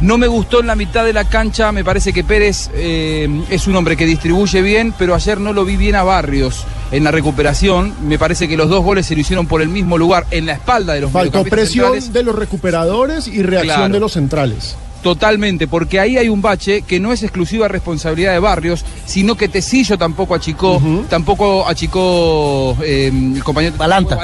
No 0.00 0.18
me 0.18 0.26
gustó 0.26 0.60
en 0.60 0.66
la 0.66 0.76
mitad 0.76 1.06
de 1.06 1.14
la 1.14 1.24
cancha, 1.24 1.72
me 1.72 1.82
parece 1.82 2.12
que 2.12 2.22
Pérez 2.22 2.68
eh, 2.74 3.28
es 3.48 3.66
un 3.66 3.76
hombre 3.76 3.96
que 3.96 4.04
distribuye 4.04 4.60
bien, 4.60 4.92
pero 4.98 5.14
ayer 5.14 5.40
no 5.40 5.54
lo 5.54 5.64
vi 5.64 5.76
bien 5.76 5.94
a 5.94 6.02
Barrios 6.02 6.64
en 6.92 7.02
la 7.02 7.10
recuperación. 7.10 7.94
Me 8.06 8.18
parece 8.18 8.46
que 8.46 8.58
los 8.58 8.68
dos 8.68 8.84
goles 8.84 9.06
se 9.06 9.14
lo 9.14 9.22
hicieron 9.22 9.46
por 9.46 9.62
el 9.62 9.70
mismo 9.70 9.96
lugar, 9.96 10.26
en 10.30 10.44
la 10.44 10.52
espalda 10.52 10.92
de 10.92 11.00
los 11.00 11.12
Faltó 11.12 11.44
presión 11.44 11.86
centrales. 11.92 12.12
de 12.12 12.22
los 12.24 12.34
recuperadores 12.34 13.26
y 13.26 13.42
reacción 13.42 13.74
Claro. 13.76 13.94
de 13.94 14.00
los 14.00 14.12
centrales. 14.12 14.76
Totalmente, 15.06 15.68
porque 15.68 16.00
ahí 16.00 16.18
hay 16.18 16.28
un 16.28 16.42
bache 16.42 16.82
que 16.82 16.98
no 16.98 17.12
es 17.12 17.22
exclusiva 17.22 17.68
responsabilidad 17.68 18.32
de 18.32 18.40
Barrios, 18.40 18.84
sino 19.04 19.36
que 19.36 19.46
Tecillo 19.46 19.96
tampoco 19.96 20.34
achicó, 20.34 20.82
tampoco 21.08 21.64
achicó 21.64 22.76
eh, 22.82 23.12
el 23.14 23.44
compañero 23.44 23.76
Balanta. 23.76 24.16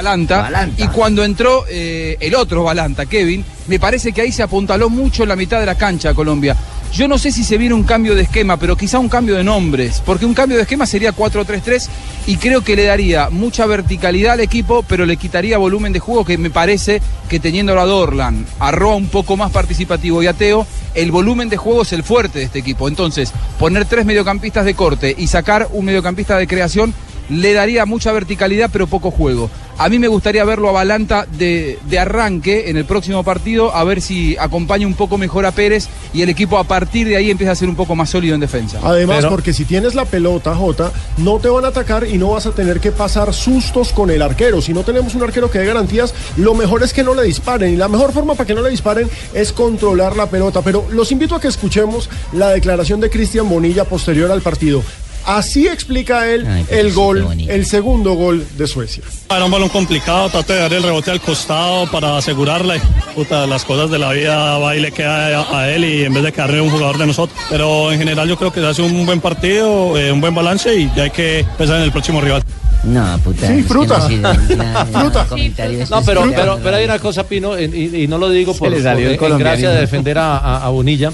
Y 0.77 0.87
cuando 0.87 1.23
entró 1.23 1.63
eh, 1.69 2.17
el 2.19 2.35
otro 2.35 2.65
Balanta, 2.65 3.05
Kevin, 3.05 3.45
me 3.67 3.79
parece 3.79 4.11
que 4.11 4.19
ahí 4.19 4.33
se 4.33 4.43
apuntaló 4.43 4.89
mucho 4.89 5.23
en 5.23 5.29
la 5.29 5.37
mitad 5.37 5.61
de 5.61 5.67
la 5.67 5.75
cancha 5.75 6.13
Colombia. 6.13 6.57
Yo 6.93 7.07
no 7.07 7.17
sé 7.17 7.31
si 7.31 7.43
se 7.43 7.57
viene 7.57 7.73
un 7.73 7.85
cambio 7.85 8.13
de 8.13 8.21
esquema, 8.21 8.57
pero 8.57 8.77
quizá 8.77 8.99
un 8.99 9.09
cambio 9.09 9.35
de 9.35 9.43
nombres, 9.43 9.99
porque 10.05 10.27
un 10.27 10.35
cambio 10.35 10.57
de 10.57 10.61
esquema 10.61 10.85
sería 10.85 11.11
4-3-3 11.11 11.89
y 12.27 12.37
creo 12.37 12.63
que 12.63 12.75
le 12.75 12.83
daría 12.83 13.31
mucha 13.31 13.65
verticalidad 13.65 14.33
al 14.33 14.41
equipo, 14.41 14.85
pero 14.87 15.07
le 15.07 15.17
quitaría 15.17 15.57
volumen 15.57 15.91
de 15.91 15.99
juego 15.99 16.23
que 16.23 16.37
me 16.37 16.51
parece 16.51 17.01
que 17.29 17.39
teniendo 17.39 17.79
a 17.79 17.85
Dorlan, 17.85 18.45
a 18.59 18.69
Roa 18.69 18.95
un 18.95 19.07
poco 19.07 19.35
más 19.35 19.51
participativo 19.51 20.21
y 20.21 20.27
a 20.27 20.33
Teo, 20.33 20.67
el 20.93 21.11
volumen 21.11 21.49
de 21.49 21.57
juego 21.57 21.81
es 21.81 21.93
el 21.93 22.03
fuerte 22.03 22.37
de 22.37 22.45
este 22.45 22.59
equipo. 22.59 22.87
Entonces, 22.87 23.33
poner 23.57 23.85
tres 23.85 24.05
mediocampistas 24.05 24.63
de 24.63 24.75
corte 24.75 25.15
y 25.17 25.25
sacar 25.25 25.69
un 25.71 25.85
mediocampista 25.85 26.37
de 26.37 26.45
creación 26.45 26.93
le 27.29 27.53
daría 27.53 27.85
mucha 27.85 28.11
verticalidad 28.11 28.69
pero 28.71 28.87
poco 28.87 29.11
juego. 29.11 29.49
A 29.75 29.89
mí 29.89 29.97
me 29.97 30.07
gustaría 30.07 30.45
verlo 30.45 30.69
a 30.69 30.71
Balanta 30.71 31.25
de, 31.39 31.79
de 31.89 31.97
arranque 31.99 32.69
en 32.69 32.77
el 32.77 32.85
próximo 32.85 33.23
partido, 33.23 33.75
a 33.75 33.83
ver 33.83 34.01
si 34.01 34.37
acompaña 34.37 34.85
un 34.85 34.93
poco 34.93 35.17
mejor 35.17 35.47
a 35.47 35.51
Pérez 35.51 35.87
y 36.13 36.21
el 36.21 36.29
equipo 36.29 36.59
a 36.59 36.63
partir 36.63 37.07
de 37.07 37.15
ahí 37.17 37.31
empieza 37.31 37.53
a 37.53 37.55
ser 37.55 37.69
un 37.69 37.75
poco 37.75 37.95
más 37.95 38.11
sólido 38.11 38.35
en 38.35 38.41
defensa. 38.41 38.79
Además, 38.83 39.17
Pero- 39.17 39.29
porque 39.29 39.51
si 39.51 39.65
tienes 39.65 39.95
la 39.95 40.05
pelota, 40.05 40.53
Jota, 40.55 40.91
no 41.17 41.39
te 41.39 41.49
van 41.49 41.65
a 41.65 41.69
atacar 41.69 42.05
y 42.07 42.19
no 42.19 42.29
vas 42.31 42.45
a 42.45 42.51
tener 42.51 42.79
que 42.79 42.91
pasar 42.91 43.33
sustos 43.33 43.93
con 43.93 44.11
el 44.11 44.21
arquero. 44.21 44.61
Si 44.61 44.73
no 44.73 44.83
tenemos 44.83 45.15
un 45.15 45.23
arquero 45.23 45.49
que 45.49 45.57
dé 45.57 45.65
garantías, 45.65 46.13
lo 46.37 46.53
mejor 46.53 46.83
es 46.83 46.93
que 46.93 47.03
no 47.03 47.15
le 47.15 47.23
disparen. 47.23 47.73
Y 47.73 47.77
la 47.77 47.87
mejor 47.87 48.11
forma 48.13 48.35
para 48.35 48.45
que 48.45 48.53
no 48.53 48.61
le 48.61 48.69
disparen 48.69 49.09
es 49.33 49.51
controlar 49.53 50.15
la 50.15 50.27
pelota. 50.29 50.61
Pero 50.61 50.85
los 50.91 51.11
invito 51.11 51.33
a 51.33 51.41
que 51.41 51.47
escuchemos 51.47 52.11
la 52.31 52.49
declaración 52.49 52.99
de 52.99 53.09
Cristian 53.09 53.49
Bonilla 53.49 53.85
posterior 53.85 54.29
al 54.31 54.41
partido. 54.41 54.83
Así 55.25 55.67
explica 55.67 56.29
él 56.29 56.45
el 56.69 56.91
gol, 56.93 57.25
el 57.47 57.65
segundo 57.65 58.13
gol 58.13 58.45
de 58.57 58.67
Suecia. 58.67 59.03
Era 59.29 59.45
un 59.45 59.51
balón 59.51 59.69
complicado, 59.69 60.29
traté 60.29 60.53
de 60.53 60.59
dar 60.59 60.73
el 60.73 60.83
rebote 60.83 61.11
al 61.11 61.21
costado 61.21 61.89
para 61.89 62.17
asegurarla. 62.17 62.77
y, 62.77 62.81
Puta, 63.15 63.47
las 63.47 63.63
cosas 63.63 63.89
de 63.89 63.99
la 63.99 64.11
vida 64.11 64.57
va 64.57 64.75
y 64.75 64.81
le 64.81 64.91
queda 64.91 65.39
a, 65.41 65.59
a 65.61 65.69
él 65.71 65.85
y 65.85 66.03
en 66.03 66.13
vez 66.13 66.23
de 66.23 66.31
quedarle 66.31 66.59
un 66.61 66.69
jugador 66.69 66.97
de 66.97 67.07
nosotros. 67.07 67.37
Pero 67.49 67.91
en 67.91 67.99
general 67.99 68.27
yo 68.27 68.37
creo 68.37 68.51
que 68.51 68.59
se 68.59 68.67
hace 68.67 68.81
un 68.81 69.05
buen 69.05 69.21
partido, 69.21 69.97
eh, 69.97 70.11
un 70.11 70.19
buen 70.21 70.35
balance 70.35 70.75
y 70.75 70.91
ya 70.95 71.03
hay 71.03 71.11
que 71.11 71.45
pensar 71.57 71.77
en 71.77 71.83
el 71.83 71.91
próximo 71.91 72.19
rival. 72.21 72.43
No, 72.83 73.17
puta. 73.23 73.47
Sí, 73.47 73.53
es 73.53 73.57
que 73.59 73.63
fruta. 73.69 74.09
no 74.09 74.99
Fruta. 74.99 75.27
No, 75.89 76.01
pero, 76.03 76.29
pero, 76.35 76.59
pero 76.61 76.75
hay 76.77 76.83
una 76.85 76.99
cosa, 76.99 77.23
Pino, 77.25 77.57
y, 77.57 77.63
y- 77.63 78.03
y 78.03 78.07
no 78.07 78.17
lo 78.17 78.29
digo 78.29 78.53
por, 78.53 78.69
le 78.69 78.81
salió 78.81 79.15
por- 79.17 79.27
el 79.27 79.33
en 79.33 79.39
gracia 79.39 79.69
de 79.69 79.79
defender 79.79 80.17
a, 80.17 80.37
a- 80.37 80.65
a 80.65 80.69
Bonilla, 80.69 81.11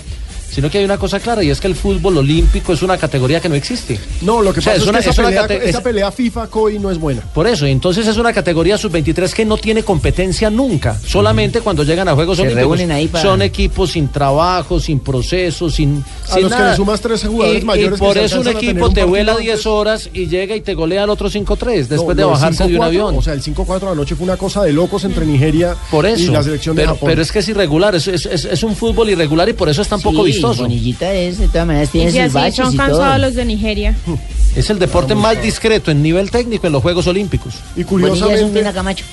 sino 0.51 0.69
que 0.69 0.79
hay 0.79 0.85
una 0.85 0.97
cosa 0.97 1.19
clara 1.19 1.43
y 1.43 1.49
es 1.49 1.59
que 1.59 1.67
el 1.67 1.75
fútbol 1.75 2.17
olímpico 2.17 2.73
es 2.73 2.81
una 2.81 2.97
categoría 2.97 3.39
que 3.39 3.49
no 3.49 3.55
existe. 3.55 3.99
No, 4.21 4.41
lo 4.41 4.53
que 4.53 4.59
O 4.59 4.63
sea, 4.63 4.73
pasa 4.73 4.83
es, 4.83 4.89
una- 4.89 4.99
que 4.99 5.09
esa, 5.09 5.21
es 5.21 5.27
pelea, 5.27 5.41
cate- 5.47 5.69
esa 5.69 5.77
es- 5.77 5.83
pelea 5.83 6.11
FIFA 6.11 6.47
COI 6.47 6.79
no 6.79 6.91
es 6.91 6.97
buena. 6.97 7.21
Por 7.33 7.47
eso, 7.47 7.65
entonces 7.65 8.07
es 8.07 8.17
una 8.17 8.33
categoría 8.33 8.77
sub-23 8.77 9.33
que 9.33 9.45
no 9.45 9.57
tiene 9.57 9.83
competencia 9.83 10.49
nunca. 10.49 10.99
Solamente 11.05 11.61
cuando 11.61 11.83
llegan 11.83 12.07
a 12.07 12.15
Juegos 12.15 12.37
Se 12.37 12.43
Olímpicos. 12.43 12.77
reúnen 12.77 12.91
ahí 12.91 13.07
para- 13.07 13.23
Son 13.23 13.41
equipos 13.41 13.91
sin 13.91 14.07
trabajo, 14.09 14.79
sin 14.79 14.99
proceso, 14.99 15.69
sin. 15.69 16.03
A 16.29 16.33
sin 16.33 16.43
los 16.43 16.51
que 16.51 16.57
nada. 16.59 16.71
le 16.71 16.77
sumas 16.77 17.01
tres 17.01 17.23
jugadores 17.25 17.63
Y- 17.63 17.65
mayores 17.65 17.97
Y 17.97 18.01
que 18.01 18.05
por 18.05 18.13
se 18.15 18.25
eso 18.25 18.39
un 18.41 18.47
equipo 18.47 18.87
un 18.87 18.93
te 18.93 19.03
vuela 19.03 19.31
antes. 19.33 19.45
10 19.45 19.65
horas 19.65 20.09
y 20.13 20.27
llega 20.27 20.55
y 20.55 20.61
te 20.61 20.73
golea 20.75 21.03
al 21.03 21.09
otro 21.09 21.29
5-3 21.29 21.89
después 21.89 22.15
No, 22.15 22.21
de 22.21 22.23
bajarse 22.25 22.63
de 22.63 22.75
un 22.75 22.81
5-4, 22.81 22.85
avión. 22.85 23.17
O 23.17 23.21
sea, 23.21 23.33
el 23.33 23.41
5-4 23.41 23.89
anoche 23.91 24.15
fue 24.15 24.25
una 24.25 24.37
cosa 24.37 24.63
de 24.63 24.73
locos 24.73 25.03
entre 25.03 25.25
Nigeria 25.25 25.75
Por 25.89 26.05
eso. 26.05 26.21
y 26.23 26.27
la 26.27 26.43
selección 26.43 26.75
de 26.75 26.83
pero, 26.83 26.93
Japón. 26.93 27.09
pero 27.09 27.21
es 27.21 27.31
que 27.31 27.39
es 27.39 27.49
irregular, 27.49 27.95
es, 27.95 28.07
es- 28.07 28.25
es- 28.25 28.45
es 28.45 28.63
un 28.63 28.75
fútbol 28.75 29.09
irregular 29.09 29.49
y 29.49 29.53
por 29.53 29.69
eso 29.69 29.81
es 29.81 29.87
tan 29.87 30.01
poco 30.01 30.25
Sí, 30.25 30.33
vistoso. 30.41 30.61
Bonillita 30.63 31.13
es, 31.13 31.37
de 31.37 31.47
todas 31.47 31.67
maneras, 31.67 31.89
Y 31.89 31.91
tiene 31.91 32.11
si 32.11 32.17
sus 32.17 32.25
así 32.25 32.33
baches 32.33 32.55
son 32.65 32.73
y 32.73 32.77
todo. 32.77 32.87
cansados 32.87 33.21
los 33.21 33.33
de 33.35 33.45
Nigeria. 33.45 33.95
Es 34.55 34.69
el 34.69 34.79
deporte 34.79 35.15
más 35.15 35.41
discreto 35.41 35.91
en 35.91 36.01
nivel 36.01 36.31
técnico 36.31 36.67
en 36.67 36.73
los 36.73 36.81
Juegos 36.81 37.05
Olímpicos. 37.07 37.55
Y 37.75 37.83
Bonilla 37.83 38.07
es 38.07 38.11
un 38.11 38.19
curiosamente, 38.19 38.59
Pina 38.59 38.73
Camacho. 38.73 39.05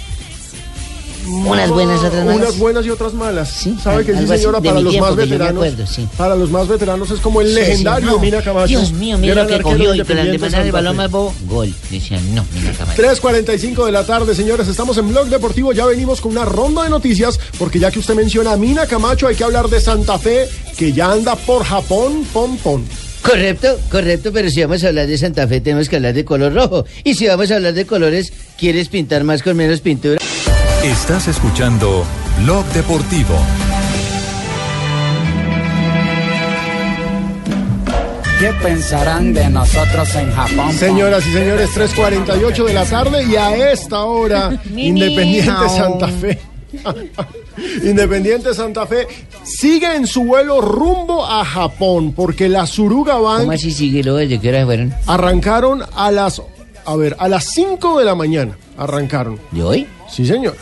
Unas 1.27 1.71
buenas, 1.71 1.99
otras 2.03 2.25
malas. 2.25 2.37
unas 2.37 2.59
buenas 2.59 2.87
y 2.87 2.91
otras 2.91 3.15
malas. 3.15 3.67
¿Sabe 3.83 4.05
que 4.05 4.17
sí, 4.17 4.27
señora? 4.27 4.61
Para 4.61 4.81
los 4.81 4.91
tiempo, 4.93 5.07
más 5.09 5.17
veteranos. 5.17 5.65
acuerdo, 5.65 5.87
sí. 5.87 6.09
Para 6.17 6.37
los 6.37 6.51
más 6.51 6.69
veteranos 6.69 7.11
es 7.11 7.21
como 7.21 7.41
el 7.41 7.49
Sí, 7.49 7.55
legendario 7.55 8.09
sí, 8.09 8.15
no. 8.15 8.21
Mina 8.21 8.43
Camacho. 8.43 8.67
Dios 8.69 8.93
mío, 8.93 9.19
mira 9.19 9.35
lo 9.43 9.47
que 9.47 9.61
cogió 9.61 9.95
y 9.95 10.01
con 10.03 10.19
el 10.19 10.27
de 10.29 10.35
independiente 10.35 10.39
mandar 10.39 10.67
el 10.67 10.73
balón 10.73 10.97
más 10.97 11.11
bobo, 11.11 11.35
gol. 11.49 11.75
Decían, 11.91 12.35
no, 12.35 12.45
Mina 12.55 12.73
Camacho. 12.73 13.03
3.45 13.03 13.87
de 13.87 13.93
la 13.93 14.05
tarde, 14.05 14.35
señores. 14.35 14.69
Estamos 14.69 14.97
en 14.99 15.09
Blog 15.09 15.29
Deportivo. 15.29 15.73
Ya 15.73 15.87
venimos 15.87 16.21
con 16.21 16.33
una 16.33 16.45
ronda 16.45 16.83
de 16.85 16.91
noticias. 16.91 17.39
Porque 17.59 17.79
ya 17.79 17.91
que 17.91 17.99
usted 17.99 18.15
menciona 18.15 18.53
a 18.53 18.57
Mina 18.57 18.87
Camacho, 18.87 19.27
hay 19.27 19.35
que 19.35 19.45
hablar 19.45 19.69
de 19.69 19.81
Santa 19.81 20.19
Fe, 20.19 20.49
que 20.77 20.93
ya 20.93 21.13
anda 21.13 21.35
por 21.37 21.65
Japón, 21.65 22.25
pom, 22.33 22.57
pom. 22.59 22.83
Correcto, 23.23 23.77
correcto, 23.91 24.31
pero 24.33 24.49
si 24.51 24.63
vamos 24.63 24.85
a 24.85 24.89
hablar 24.89 25.09
de 25.09 25.19
Santa 25.19 25.49
Fe 25.49 25.61
tenemos 25.61 25.89
que 25.89 25.97
hablar 25.97 26.15
de 26.15 26.25
color 26.25 26.55
rojo. 26.55 26.85
Y 27.03 27.15
si 27.15 27.27
vamos 27.27 27.51
a 27.51 27.57
hablar 27.57 27.75
de 27.75 27.85
colores, 27.85 28.33
¿quieres 28.57 28.89
pintar 28.89 29.25
más 29.25 29.43
con 29.43 29.57
menos 29.57 29.81
pintura? 29.81 30.19
Estás 30.87 31.27
escuchando 31.27 32.05
Blog 32.45 32.65
Deportivo. 32.67 33.35
¿Qué 38.39 38.53
pensarán 38.63 39.35
de 39.35 39.51
nosotros 39.51 40.15
en 40.15 40.31
Japón? 40.31 40.73
Señoras 40.75 41.27
y 41.27 41.33
señores, 41.33 41.71
3.48 41.77 42.67
de 42.67 42.73
la 42.73 42.85
tarde 42.85 43.25
y 43.25 43.35
a 43.35 43.73
esta 43.73 44.05
hora, 44.05 44.63
Independiente 44.77 45.69
Santa 45.71 46.07
Fe. 46.07 46.39
Independiente 47.83 48.55
Santa 48.55 48.87
Fe 48.87 49.09
sigue 49.43 49.93
en 49.93 50.07
su 50.07 50.23
vuelo 50.23 50.61
rumbo 50.61 51.27
a 51.27 51.45
Japón 51.45 52.13
porque 52.13 52.49
la 52.49 52.65
Suruga 52.65 53.17
Bank 53.19 53.41
¿Cómo 53.41 53.53
así 53.53 53.73
sigue 53.73 54.05
luego 54.05 54.19
desde 54.19 54.39
qué 54.39 54.51
hora 54.51 54.65
fueron? 54.65 54.95
arrancaron 55.09 55.83
a 55.97 56.13
las 56.13 56.41
a 56.85 56.95
ver, 56.95 57.17
a 57.19 57.27
las 57.27 57.47
5 57.47 57.99
de 57.99 58.05
la 58.05 58.15
mañana 58.15 58.57
arrancaron. 58.79 59.41
¿De 59.51 59.65
hoy? 59.65 59.87
Sí, 60.09 60.27
señor. 60.27 60.57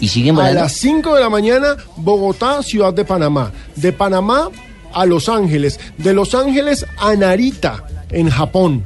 ¿Y 0.00 0.08
siguen 0.08 0.38
A 0.38 0.52
las 0.52 0.72
5 0.74 1.14
de 1.14 1.20
la 1.20 1.30
mañana, 1.30 1.76
Bogotá, 1.96 2.62
ciudad 2.62 2.92
de 2.92 3.04
Panamá. 3.04 3.52
De 3.76 3.92
Panamá 3.92 4.48
a 4.92 5.06
Los 5.06 5.28
Ángeles. 5.28 5.80
De 5.98 6.12
Los 6.12 6.34
Ángeles 6.34 6.86
a 6.98 7.14
Narita, 7.14 7.84
en 8.10 8.28
Japón. 8.28 8.84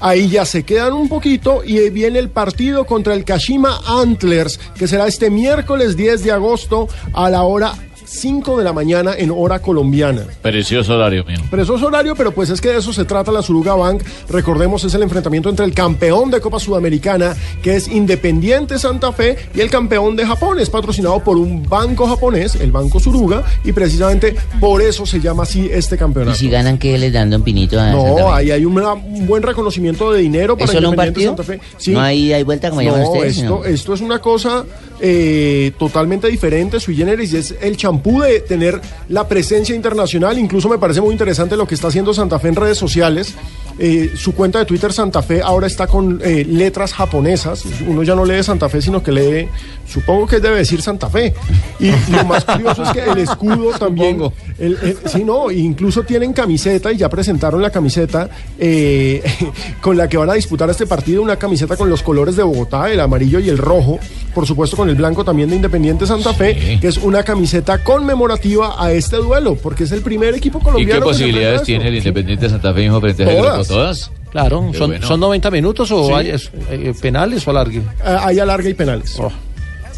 Ahí 0.00 0.28
ya 0.28 0.44
se 0.46 0.62
quedan 0.62 0.94
un 0.94 1.08
poquito 1.08 1.62
y 1.64 1.90
viene 1.90 2.18
el 2.18 2.30
partido 2.30 2.86
contra 2.86 3.14
el 3.14 3.24
Kashima 3.24 3.80
Antlers, 3.86 4.58
que 4.74 4.88
será 4.88 5.06
este 5.06 5.30
miércoles 5.30 5.96
10 5.96 6.24
de 6.24 6.32
agosto 6.32 6.88
a 7.12 7.28
la 7.28 7.42
hora 7.42 7.74
5 8.12 8.58
de 8.58 8.64
la 8.64 8.72
mañana 8.72 9.14
en 9.16 9.30
hora 9.30 9.60
colombiana. 9.60 10.22
Precioso 10.42 10.94
horario 10.96 11.24
mío. 11.24 11.38
Precioso 11.48 11.86
horario, 11.86 12.16
pero 12.16 12.32
pues 12.32 12.50
es 12.50 12.60
que 12.60 12.70
de 12.70 12.78
eso 12.78 12.92
se 12.92 13.04
trata 13.04 13.30
la 13.30 13.40
Suruga 13.40 13.74
Bank. 13.74 14.02
Recordemos, 14.28 14.82
es 14.82 14.92
el 14.94 15.02
enfrentamiento 15.04 15.48
entre 15.48 15.64
el 15.64 15.72
campeón 15.72 16.28
de 16.30 16.40
Copa 16.40 16.58
Sudamericana, 16.58 17.36
que 17.62 17.76
es 17.76 17.86
Independiente 17.86 18.78
Santa 18.80 19.12
Fe, 19.12 19.36
y 19.54 19.60
el 19.60 19.70
campeón 19.70 20.16
de 20.16 20.26
Japón. 20.26 20.58
Es 20.58 20.68
patrocinado 20.70 21.20
por 21.22 21.36
un 21.36 21.62
banco 21.68 22.06
japonés, 22.08 22.56
el 22.56 22.72
Banco 22.72 22.98
Suruga, 22.98 23.44
y 23.64 23.70
precisamente 23.72 24.34
por 24.58 24.82
eso 24.82 25.06
se 25.06 25.20
llama 25.20 25.44
así 25.44 25.68
este 25.72 25.94
¿Y 25.94 25.98
campeonato. 25.98 26.36
si 26.36 26.50
ganan 26.50 26.78
qué 26.78 26.98
les 26.98 27.12
dan 27.12 27.32
un 27.32 27.42
pinito 27.42 27.78
a 27.78 27.92
No, 27.92 28.32
ahí 28.34 28.50
hay 28.50 28.64
una- 28.64 28.94
un 28.94 29.26
buen 29.28 29.42
reconocimiento 29.44 30.12
de 30.12 30.20
dinero 30.22 30.56
para 30.56 30.64
¿Es 30.64 30.72
solo 30.72 30.88
un 30.88 30.94
Independiente 30.94 31.36
partido? 31.42 31.58
Santa 31.58 31.68
Fe. 31.68 31.74
Sí. 31.82 31.92
No 31.92 32.00
hay, 32.00 32.32
hay 32.32 32.42
vuelta 32.42 32.70
como 32.70 32.82
llaman 32.82 33.02
No, 33.02 33.10
ustedes. 33.12 33.36
esto, 33.38 33.48
¿no? 33.48 33.64
esto 33.64 33.94
es 33.94 34.00
una 34.00 34.18
cosa 34.18 34.64
eh, 35.00 35.72
totalmente 35.78 36.28
diferente, 36.28 36.78
sui 36.80 36.94
generis, 36.96 37.32
y 37.32 37.36
es 37.38 37.54
el 37.60 37.76
champú 37.76 38.20
de 38.20 38.40
tener 38.40 38.80
la 39.08 39.26
presencia 39.26 39.74
internacional. 39.74 40.38
Incluso 40.38 40.68
me 40.68 40.78
parece 40.78 41.00
muy 41.00 41.12
interesante 41.12 41.56
lo 41.56 41.66
que 41.66 41.74
está 41.74 41.88
haciendo 41.88 42.12
Santa 42.14 42.38
Fe 42.38 42.48
en 42.48 42.56
redes 42.56 42.78
sociales. 42.78 43.34
Eh, 43.78 44.12
su 44.14 44.34
cuenta 44.34 44.58
de 44.58 44.66
Twitter 44.66 44.92
Santa 44.92 45.22
Fe 45.22 45.40
ahora 45.42 45.66
está 45.66 45.86
con 45.86 46.20
eh, 46.22 46.44
letras 46.46 46.92
japonesas. 46.92 47.64
Uno 47.86 48.02
ya 48.02 48.14
no 48.14 48.26
lee 48.26 48.42
Santa 48.42 48.68
Fe, 48.68 48.82
sino 48.82 49.02
que 49.02 49.10
lee, 49.10 49.48
supongo 49.88 50.26
que 50.26 50.38
debe 50.38 50.56
decir 50.58 50.82
Santa 50.82 51.08
Fe. 51.08 51.32
Y 51.78 51.90
lo 52.12 52.24
más 52.26 52.44
curioso 52.44 52.82
es 52.82 52.90
que 52.90 53.00
el 53.10 53.18
escudo 53.18 53.70
también. 53.78 54.20
el- 54.58 54.76
el- 54.82 54.98
sí, 55.06 55.24
no, 55.24 55.50
incluso 55.50 56.02
tienen 56.02 56.34
camiseta 56.34 56.92
y 56.92 56.98
ya 56.98 57.08
presentaron 57.08 57.62
la 57.62 57.70
camiseta 57.70 58.28
eh, 58.58 59.22
con 59.80 59.96
la 59.96 60.08
que 60.08 60.18
van 60.18 60.28
a 60.28 60.34
disputar 60.34 60.68
este 60.68 60.86
partido. 60.86 61.22
Una 61.22 61.36
camiseta 61.36 61.76
con 61.78 61.88
los 61.88 62.02
colores 62.02 62.36
de 62.36 62.42
Bogotá, 62.42 62.90
el 62.92 63.00
amarillo 63.00 63.38
y 63.40 63.48
el 63.48 63.56
rojo. 63.56 63.98
Por 64.34 64.46
supuesto, 64.46 64.76
con 64.76 64.88
el 64.88 64.94
blanco 64.94 65.24
también 65.24 65.50
de 65.50 65.56
Independiente 65.56 66.06
Santa 66.06 66.32
Fe, 66.34 66.78
que 66.80 66.86
es 66.88 66.98
una 66.98 67.22
camiseta 67.24 67.82
conmemorativa 67.82 68.82
a 68.82 68.92
este 68.92 69.16
duelo, 69.16 69.56
porque 69.56 69.84
es 69.84 69.92
el 69.92 70.02
primer 70.02 70.34
equipo 70.34 70.58
¿Y 70.58 70.62
colombiano. 70.62 71.00
qué 71.06 71.08
que 71.10 71.14
se 71.16 71.24
posibilidades 71.24 71.62
tiene 71.64 71.88
el. 71.88 71.96
Independiente 71.96 72.48
Santa 72.48 72.72
Fe, 72.72 72.84
hijo, 72.84 73.00
frente 73.00 73.24
a 73.24 73.36
Todas. 73.36 73.68
¿Todas? 73.68 74.10
Claro, 74.30 74.68
Qué 74.70 74.78
son, 74.78 74.90
bueno. 74.90 75.06
son 75.06 75.18
90 75.20 75.50
minutos 75.50 75.90
o 75.90 76.06
Sí. 76.06 76.12
hay 76.12 76.30
es- 76.30 76.50
eh, 76.70 76.94
penales 77.00 77.46
o 77.46 77.50
alargue. 77.50 77.82
Ah, 78.04 78.22
hay 78.26 78.38
alarga 78.38 78.68
y 78.68 78.74
penales. 78.74 79.18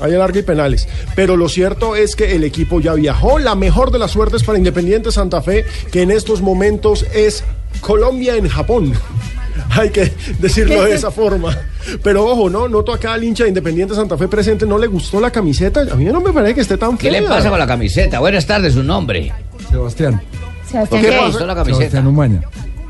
Hay 0.01 0.15
alarga 0.15 0.39
y 0.41 0.43
penales. 0.43 0.89
Pero 1.15 1.37
lo 1.37 1.49
cierto 1.51 1.95
es 1.95 2.17
que 2.17 2.35
el 2.35 2.43
equipo 2.45 2.81
ya 2.81 2.95
viajó. 2.95 3.39
La 3.39 3.55
mejor 3.55 3.91
de 3.91 3.99
las 3.99 4.11
suertes 4.13 4.43
para 4.43 4.57
Independiente 4.57 5.13
Santa 5.13 5.43
Fe, 5.43 5.67
que 5.93 6.01
en 6.03 6.11
estos 6.11 6.41
momentos 6.41 7.05
es 7.15 7.45
Colombia 7.83 8.37
en 8.37 8.49
Japón. 8.49 8.95
Hay 9.75 9.91
que 9.91 10.13
decirlo 10.39 10.83
de 10.85 10.95
esa 10.95 11.11
forma. 11.11 11.57
Pero 12.03 12.27
ojo, 12.27 12.51
no, 12.51 12.69
noto 12.69 12.93
acá 12.93 13.15
al 13.15 13.25
hincha 13.25 13.45
de 13.45 13.49
Independiente 13.49 13.95
Santa 13.95 14.17
Fe 14.19 14.29
presente, 14.29 14.67
no 14.67 14.77
le 14.79 14.87
gustó 14.87 15.21
la 15.21 15.31
camiseta. 15.31 15.81
A 15.91 15.95
mí 15.95 16.05
no 16.05 16.21
me 16.21 16.33
parece 16.33 16.55
que 16.55 16.61
esté 16.61 16.77
tan 16.77 16.97
¿Qué 16.99 17.11
le 17.11 17.21
fea. 17.21 17.29
pasa 17.29 17.51
con 17.51 17.59
la 17.59 17.67
camiseta? 17.67 18.21
Buenas 18.21 18.47
tardes, 18.47 18.75
su 18.75 18.83
nombre. 18.83 19.33
Sebastián. 19.71 20.21
Sebastián, 20.71 21.03
¿Qué 21.03 21.09
¿qué? 21.09 21.17
le 21.17 21.27
gustó 21.27 21.47
la 21.47 21.55
camiseta? 21.55 21.79
Sebastián 21.79 22.07
Umaña. 22.07 22.43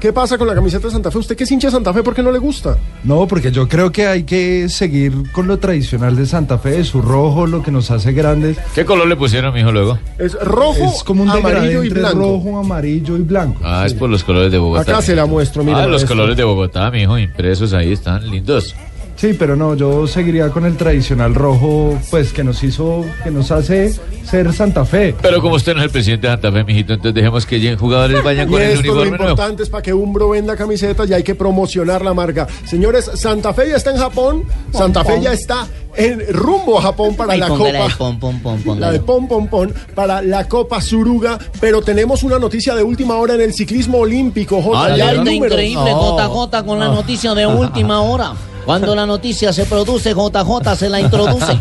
¿Qué 0.03 0.13
pasa 0.13 0.37
con 0.37 0.49
la 0.49 0.55
camiseta 0.57 0.89
de 0.89 0.93
Santa 0.95 1.13
Fe? 1.13 1.19
¿Usted 1.19 1.37
que 1.37 1.45
es 1.45 1.53
hincha 1.53 1.69
de 1.69 1.71
Santa 1.75 1.93
Fe? 1.95 2.03
¿Por 2.03 2.13
qué 2.13 2.25
no 2.25 2.33
le 2.33 2.41
gusta? 2.41 2.77
No, 3.05 3.29
porque 3.29 3.53
yo 3.53 3.69
creo 3.69 3.93
que 3.93 4.09
hay 4.09 4.25
que 4.25 4.69
seguir 4.69 5.31
con 5.31 5.47
lo 5.47 5.61
tradicional 5.61 6.17
de 6.17 6.27
Santa 6.27 6.59
Fe, 6.59 6.83
su 6.83 7.01
rojo, 7.01 7.47
lo 7.47 7.63
que 7.63 7.71
nos 7.71 7.89
hace 7.93 8.13
grandes. 8.13 8.59
¿Qué 8.75 8.85
color 8.85 9.07
le 9.07 9.15
pusieron, 9.15 9.55
mijo, 9.55 9.71
luego? 9.71 10.01
Es 10.19 10.33
rojo, 10.41 10.93
Es 10.97 11.05
como 11.05 11.23
un 11.23 11.31
amarillo 11.31 11.85
y 11.85 11.89
blanco. 11.91 12.19
rojo, 12.19 12.59
amarillo 12.59 13.17
y 13.17 13.23
blanco. 13.23 13.61
Ah, 13.63 13.85
es 13.87 13.95
por 13.95 14.11
los 14.11 14.25
colores 14.25 14.51
de 14.51 14.59
Bogotá. 14.59 14.83
Acá 14.91 15.03
se 15.03 15.15
la 15.15 15.25
muestro, 15.25 15.63
mira, 15.63 15.79
Ah, 15.79 15.83
los 15.83 15.91
maestro. 16.01 16.09
colores 16.17 16.37
de 16.37 16.43
Bogotá, 16.43 16.91
mijo, 16.91 17.17
impresos 17.17 17.73
ahí 17.73 17.93
están, 17.93 18.29
lindos. 18.29 18.75
Sí, 19.17 19.35
pero 19.39 19.55
no, 19.57 19.75
yo 19.77 20.07
seguiría 20.07 20.49
con 20.51 20.65
el 20.65 20.77
tradicional 20.77 21.35
rojo, 21.35 21.99
pues 22.11 22.33
que 22.33 22.43
nos 22.43 22.63
hizo, 22.65 23.05
que 23.23 23.31
nos 23.31 23.51
hace 23.51 23.93
ser 24.25 24.53
Santa 24.53 24.85
Fe. 24.85 25.15
Pero 25.21 25.41
como 25.41 25.57
usted 25.57 25.75
no 25.75 25.81
es 25.81 25.87
el 25.87 25.91
presidente 25.91 26.27
de 26.27 26.33
Santa 26.33 26.51
Fe, 26.53 26.65
mijito, 26.65 26.95
entonces 26.95 27.15
dejemos 27.15 27.47
que 27.47 27.61
lleguen 27.61 27.79
jugadores 27.79 28.23
vayan 28.25 28.49
Y 28.49 28.53
con 28.53 28.63
el 28.63 28.71
esto 28.71 28.83
lo 28.87 28.93
uniforme 28.93 29.19
nuevo. 29.19 29.31
importante 29.31 29.63
es 29.63 29.69
para 29.71 29.83
que 29.83 29.93
Umbro 29.93 30.31
venda 30.31 30.57
camisetas 30.57 31.09
y 31.09 31.15
hay 31.15 31.23
que 31.23 31.35
promocionar 31.35 32.03
la 32.03 32.15
marca. 32.15 32.47
Señores, 32.65 33.11
Santa 33.15 33.53
Fe 33.53 33.69
ya 33.69 33.77
está 33.77 33.91
en 33.91 33.99
Japón. 33.99 34.45
Santa 34.73 35.05
Fe 35.05 35.21
ya 35.21 35.33
está 35.33 35.67
en 35.97 36.23
rumbo 36.33 36.79
a 36.79 36.83
Japón 36.83 37.15
para 37.17 37.33
Ay, 37.35 37.41
la 37.41 37.49
Copa. 37.49 37.65
de 37.65 37.91
pom, 37.99 38.19
pom, 38.19 38.41
pom, 38.41 38.79
La 38.79 38.91
de 38.91 39.01
pom 39.01 39.29
pom 39.29 39.47
pom 39.49 39.69
para 39.95 40.23
la 40.23 40.49
Copa 40.49 40.81
Suruga, 40.81 41.39
pero 41.61 41.83
tenemos 41.83 42.23
una 42.23 42.39
noticia 42.39 42.75
de 42.75 42.83
última 42.83 43.17
hora 43.17 43.35
en 43.35 43.43
el 43.43 43.53
ciclismo 43.53 43.99
olímpico. 43.99 44.63
J, 44.63 44.73
ya 44.73 44.95
hay 44.95 45.01
Alerta 45.01 45.25
números. 45.25 45.53
increíble, 45.53 45.91
JJ, 45.91 46.65
con 46.65 46.79
la 46.79 46.89
noticia 46.89 47.35
de 47.35 47.47
última 47.47 48.01
hora. 48.03 48.33
Cuando 48.65 48.95
la 48.95 49.07
noticia 49.07 49.53
se 49.53 49.65
produce, 49.65 50.15
JJ 50.15 50.77
se 50.77 50.89
la 50.89 51.01
introduce. 51.01 51.59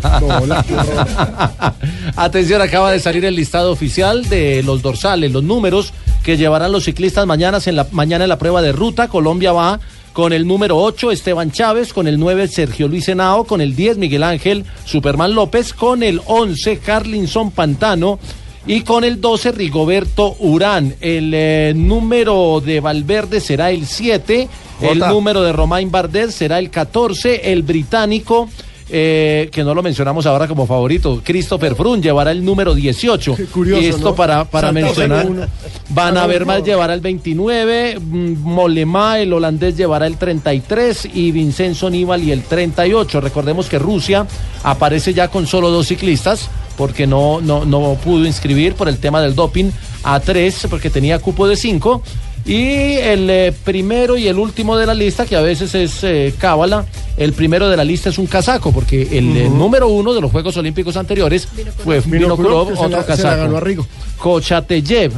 Atención, 2.16 2.62
acaba 2.62 2.90
de 2.92 3.00
salir 3.00 3.24
el 3.24 3.34
listado 3.34 3.72
oficial 3.72 4.28
de 4.28 4.62
los 4.62 4.82
dorsales, 4.82 5.32
los 5.32 5.42
números 5.42 5.92
que 6.22 6.36
llevarán 6.36 6.70
los 6.70 6.84
ciclistas 6.84 7.26
mañana 7.26 7.58
en 7.64 7.76
la, 7.76 7.86
mañana 7.90 8.24
en 8.24 8.28
la 8.28 8.38
prueba 8.38 8.62
de 8.62 8.72
ruta. 8.72 9.08
Colombia 9.08 9.52
va 9.52 9.80
con 10.12 10.32
el 10.32 10.46
número 10.46 10.78
8, 10.78 11.10
Esteban 11.10 11.50
Chávez, 11.50 11.92
con 11.92 12.06
el 12.06 12.18
9, 12.18 12.48
Sergio 12.48 12.88
Luis 12.88 13.08
Henao, 13.08 13.44
con 13.44 13.60
el 13.60 13.74
10, 13.74 13.98
Miguel 13.98 14.22
Ángel 14.22 14.64
Superman 14.84 15.34
López, 15.34 15.72
con 15.72 16.02
el 16.02 16.20
11, 16.26 16.78
Carlinson 16.78 17.50
Pantano. 17.50 18.18
Y 18.64 18.82
con 18.82 19.02
el 19.02 19.20
12, 19.20 19.52
Rigoberto 19.52 20.36
Urán. 20.38 20.94
El 21.00 21.32
eh, 21.34 21.72
número 21.74 22.62
de 22.64 22.78
Valverde 22.78 23.40
será 23.40 23.72
el 23.72 23.86
7. 23.86 24.48
El 24.80 24.98
número 25.00 25.42
de 25.42 25.52
Romain 25.52 25.90
Bardet 25.90 26.30
será 26.30 26.60
el 26.60 26.70
14. 26.70 27.52
El 27.52 27.62
británico, 27.62 28.48
eh, 28.94 29.48
que 29.50 29.64
no 29.64 29.74
lo 29.74 29.82
mencionamos 29.82 30.26
ahora 30.26 30.46
como 30.46 30.66
favorito, 30.66 31.22
Christopher 31.24 31.74
Froome 31.74 32.02
llevará 32.02 32.30
el 32.30 32.44
número 32.44 32.74
18. 32.74 33.36
curioso, 33.50 33.80
y 33.80 33.86
esto 33.86 34.10
¿no? 34.10 34.14
para, 34.14 34.44
para 34.44 34.68
Santa 34.68 34.80
mencionar, 34.82 35.26
uno. 35.26 35.46
Van 35.88 36.18
a 36.18 36.26
ver 36.26 36.44
más 36.44 36.62
llevará 36.62 36.92
el 36.92 37.00
29. 37.00 37.98
mm, 37.98 38.32
Molema, 38.42 39.18
el 39.18 39.32
holandés, 39.32 39.78
llevará 39.78 40.06
el 40.06 40.18
33. 40.18 41.08
Y 41.14 41.32
Vincenzo 41.32 41.88
Nibali 41.88 42.32
el 42.32 42.42
38. 42.42 43.22
Recordemos 43.22 43.66
que 43.70 43.78
Rusia 43.78 44.26
aparece 44.62 45.14
ya 45.14 45.28
con 45.28 45.46
solo 45.46 45.70
dos 45.70 45.86
ciclistas 45.86 46.50
porque 46.76 47.06
no, 47.06 47.40
no, 47.40 47.64
no 47.64 47.94
pudo 48.04 48.26
inscribir 48.26 48.74
por 48.74 48.88
el 48.88 48.98
tema 48.98 49.22
del 49.22 49.34
doping 49.34 49.70
a 50.02 50.20
tres 50.20 50.66
porque 50.68 50.90
tenía 50.90 51.18
cupo 51.18 51.48
de 51.48 51.56
cinco. 51.56 52.02
Y 52.44 52.94
el 52.96 53.30
eh, 53.30 53.52
primero 53.64 54.16
y 54.16 54.26
el 54.26 54.36
último 54.38 54.76
de 54.76 54.84
la 54.86 54.94
lista, 54.94 55.26
que 55.26 55.36
a 55.36 55.40
veces 55.40 55.74
es 55.76 56.02
eh, 56.02 56.34
cábala, 56.38 56.84
el 57.16 57.32
primero 57.34 57.68
de 57.68 57.76
la 57.76 57.84
lista 57.84 58.08
es 58.10 58.18
un 58.18 58.26
casaco, 58.26 58.72
porque 58.72 59.02
el 59.16 59.36
eh, 59.36 59.48
número 59.48 59.86
uno 59.88 60.12
de 60.12 60.20
los 60.20 60.32
Juegos 60.32 60.56
Olímpicos 60.56 60.96
anteriores 60.96 61.46
fue 61.84 62.00
Vinokurov, 62.00 62.72
otro 62.72 62.88
la- 62.88 62.88
se 62.88 62.96
la 62.96 63.06
casaco. 63.06 63.42
ganó 63.42 63.56
a 63.58 63.60
Rigo. 63.60 63.86
Kochateyev, 64.18 65.12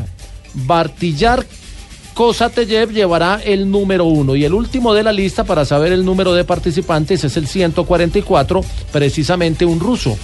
Bartillar, 0.52 1.46
Kosateyev 2.12 2.92
llevará 2.92 3.40
el 3.42 3.70
número 3.70 4.04
uno 4.04 4.36
y 4.36 4.44
el 4.44 4.52
último 4.52 4.92
de 4.92 5.02
la 5.02 5.12
lista 5.12 5.44
para 5.44 5.64
saber 5.64 5.92
el 5.92 6.04
número 6.04 6.34
de 6.34 6.44
participantes 6.44 7.24
es 7.24 7.36
el 7.38 7.46
144, 7.48 8.60
precisamente 8.92 9.64
un 9.64 9.80
ruso. 9.80 10.16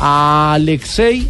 Alexei 0.00 1.28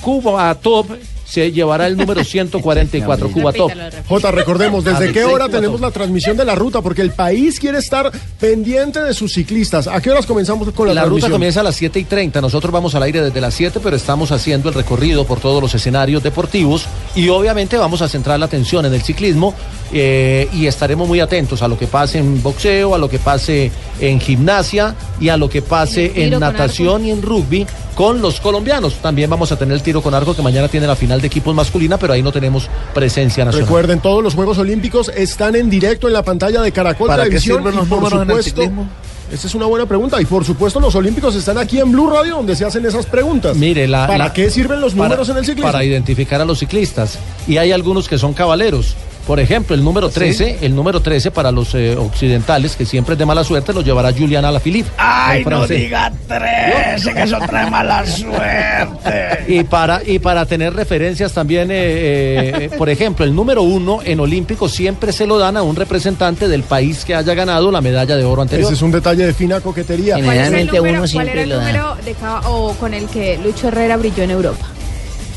Kubatov 0.00 0.86
se 1.26 1.52
llevará 1.52 1.86
el 1.86 1.96
número 1.96 2.24
144, 2.24 3.30
Kubatov. 3.30 3.70
Jota, 4.08 4.30
recordemos, 4.30 4.84
¿desde 4.84 5.12
qué 5.12 5.24
hora 5.24 5.48
tenemos 5.48 5.80
la 5.80 5.90
transmisión 5.90 6.36
de 6.36 6.44
la 6.44 6.54
ruta? 6.54 6.80
Porque 6.80 7.02
el 7.02 7.10
país 7.10 7.58
quiere 7.60 7.78
estar 7.78 8.10
pendiente 8.38 9.02
de 9.02 9.12
sus 9.14 9.32
ciclistas. 9.32 9.86
¿A 9.86 10.00
qué 10.00 10.10
horas 10.10 10.26
comenzamos 10.26 10.70
con 10.72 10.88
la, 10.88 10.94
La 10.94 11.02
ruta 11.02 11.10
transmisión? 11.10 11.32
comienza 11.32 11.60
a 11.60 11.64
las 11.64 11.76
7 11.76 11.98
y 11.98 12.04
30. 12.04 12.40
Nosotros 12.40 12.72
vamos 12.72 12.94
al 12.94 13.02
aire 13.02 13.20
desde 13.20 13.40
las 13.40 13.54
7, 13.54 13.80
pero 13.82 13.96
estamos 13.96 14.32
haciendo 14.32 14.68
el 14.68 14.74
recorrido 14.74 15.24
por 15.26 15.40
todos 15.40 15.60
los 15.60 15.74
escenarios 15.74 16.22
deportivos 16.22 16.86
y 17.14 17.28
obviamente 17.28 17.76
vamos 17.76 18.02
a 18.02 18.08
centrar 18.08 18.38
la 18.38 18.46
atención 18.46 18.86
en 18.86 18.94
el 18.94 19.02
ciclismo 19.02 19.54
eh, 19.92 20.48
y 20.52 20.66
estaremos 20.66 21.06
muy 21.06 21.20
atentos 21.20 21.62
a 21.62 21.68
lo 21.68 21.78
que 21.78 21.86
pase 21.86 22.18
en 22.18 22.42
boxeo, 22.42 22.94
a 22.94 22.98
lo 22.98 23.08
que 23.08 23.18
pase 23.18 23.70
en 24.00 24.20
gimnasia 24.20 24.94
y 25.20 25.28
a 25.28 25.36
lo 25.36 25.48
que 25.48 25.62
pase 25.62 26.12
en 26.16 26.38
natación 26.38 27.06
y 27.06 27.10
en 27.10 27.22
rugby 27.22 27.66
con 27.94 28.20
los 28.20 28.40
colombianos. 28.40 28.94
También 28.96 29.30
vamos 29.30 29.52
a 29.52 29.58
tener 29.58 29.74
el 29.74 29.82
tiro 29.82 30.02
con 30.02 30.14
arco 30.14 30.36
que 30.36 30.42
mañana 30.42 30.68
tiene 30.68 30.86
la 30.86 30.96
final 30.96 31.15
de 31.20 31.26
equipos 31.26 31.54
masculina, 31.54 31.98
pero 31.98 32.12
ahí 32.12 32.22
no 32.22 32.32
tenemos 32.32 32.68
presencia 32.94 33.44
nacional. 33.44 33.66
Recuerden, 33.68 34.00
todos 34.00 34.22
los 34.22 34.34
Juegos 34.34 34.58
Olímpicos 34.58 35.10
están 35.14 35.56
en 35.56 35.68
directo 35.70 36.06
en 36.06 36.12
la 36.12 36.22
pantalla 36.22 36.60
de 36.62 36.72
Caracol 36.72 37.08
¿Para 37.08 37.24
qué 37.24 37.28
Televisión. 37.30 37.58
sirven 37.58 37.74
y 37.74 37.76
los 37.76 37.88
por 37.88 37.98
números 37.98 38.12
en 38.14 38.20
el 38.22 38.26
supuesto, 38.28 38.50
ciclismo? 38.62 38.88
Esa 39.32 39.46
es 39.48 39.54
una 39.56 39.66
buena 39.66 39.86
pregunta. 39.86 40.20
Y 40.20 40.24
por 40.24 40.44
supuesto, 40.44 40.78
los 40.78 40.94
Olímpicos 40.94 41.34
están 41.34 41.58
aquí 41.58 41.80
en 41.80 41.90
Blue 41.90 42.08
Radio, 42.08 42.36
donde 42.36 42.54
se 42.54 42.64
hacen 42.64 42.86
esas 42.86 43.06
preguntas. 43.06 43.56
Mire, 43.56 43.88
la, 43.88 44.06
¿Para 44.06 44.18
la- 44.26 44.32
qué 44.32 44.50
sirven 44.50 44.80
los 44.80 44.92
para- 44.94 45.08
números 45.08 45.28
en 45.30 45.36
el 45.38 45.44
ciclismo? 45.44 45.70
Para 45.72 45.82
identificar 45.84 46.40
a 46.40 46.44
los 46.44 46.58
ciclistas. 46.60 47.18
Y 47.48 47.56
hay 47.56 47.72
algunos 47.72 48.08
que 48.08 48.18
son 48.18 48.32
caballeros. 48.34 48.94
Por 49.26 49.40
ejemplo, 49.40 49.74
el 49.74 49.82
número 49.82 50.08
13, 50.08 50.58
el 50.62 50.74
número 50.74 51.00
13 51.00 51.32
para 51.32 51.50
los 51.50 51.74
eh, 51.74 51.96
occidentales, 51.96 52.76
que 52.76 52.86
siempre 52.86 53.14
es 53.14 53.18
de 53.18 53.26
mala 53.26 53.42
suerte, 53.42 53.72
lo 53.72 53.80
llevará 53.80 54.12
Julian 54.12 54.44
Alaphilippe. 54.44 54.88
Ay, 54.96 55.44
no 55.44 55.66
diga 55.66 56.12
trece, 56.28 57.12
que 57.12 57.22
eso 57.24 57.38
trae 57.46 57.68
mala 57.68 58.06
suerte. 58.06 59.44
Y 59.48 59.64
para, 59.64 60.00
y 60.04 60.18
para 60.20 60.46
tener 60.46 60.74
referencias 60.74 61.32
también, 61.32 61.70
eh, 61.72 62.52
eh, 62.66 62.70
por 62.78 62.88
ejemplo, 62.88 63.24
el 63.24 63.34
número 63.34 63.62
uno 63.62 63.98
en 64.04 64.20
Olímpicos 64.20 64.72
siempre 64.72 65.12
se 65.12 65.26
lo 65.26 65.38
dan 65.38 65.56
a 65.56 65.62
un 65.62 65.74
representante 65.76 66.46
del 66.48 66.62
país 66.62 67.04
que 67.04 67.14
haya 67.14 67.34
ganado 67.34 67.70
la 67.72 67.80
medalla 67.80 68.16
de 68.16 68.24
oro 68.24 68.42
anterior. 68.42 68.66
Ese 68.66 68.74
es 68.74 68.82
un 68.82 68.92
detalle 68.92 69.26
de 69.26 69.34
fina 69.34 69.60
coquetería. 69.60 70.14
¿Cuál 70.14 70.36
es 70.38 70.52
el 70.52 70.66
número, 70.66 71.04
cuál 71.14 71.28
era 71.28 71.42
el 71.42 71.48
número 71.48 71.96
de 72.04 72.14
cada- 72.14 72.48
o 72.48 72.72
con 72.74 72.94
el 72.94 73.06
que 73.06 73.38
Lucho 73.42 73.68
Herrera 73.68 73.96
brilló 73.96 74.22
en 74.22 74.30
Europa? 74.30 74.66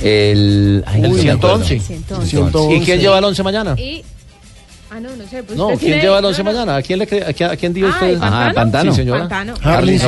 El, 0.01 0.83
ay, 0.87 1.01
no 1.01 1.09
me 1.09 1.19
111. 1.21 1.75
acuerdo. 1.75 2.25
111. 2.25 2.75
¿Y 2.75 2.81
quién 2.81 2.99
lleva 2.99 3.17
el 3.19 3.25
11 3.25 3.43
mañana? 3.43 3.75
Y 3.77 4.03
Ah, 4.91 4.99
no, 4.99 5.15
no 5.15 5.23
sé. 5.27 5.43
Pues 5.43 5.55
No, 5.55 5.67
¿quién 5.67 5.79
tiene- 5.79 6.01
lleva 6.01 6.17
el 6.17 6.25
11 6.25 6.43
no, 6.43 6.49
no. 6.51 6.57
mañana? 6.57 6.75
¿A 6.77 6.81
quién 6.81 6.97
le 6.97 7.07
cree- 7.07 7.23
a 7.23 7.31
quién, 7.31 7.49
a 7.51 7.55
quién 7.55 7.73
dio 7.75 7.85
Ah, 7.87 7.91
usted? 7.91 8.07
¿el 8.09 8.17
Pantano? 8.19 8.49
Ah, 8.49 8.53
Pantano. 8.55 8.91
Sí, 8.91 8.97
señora. 8.97 9.19
Pantano. 9.29 9.53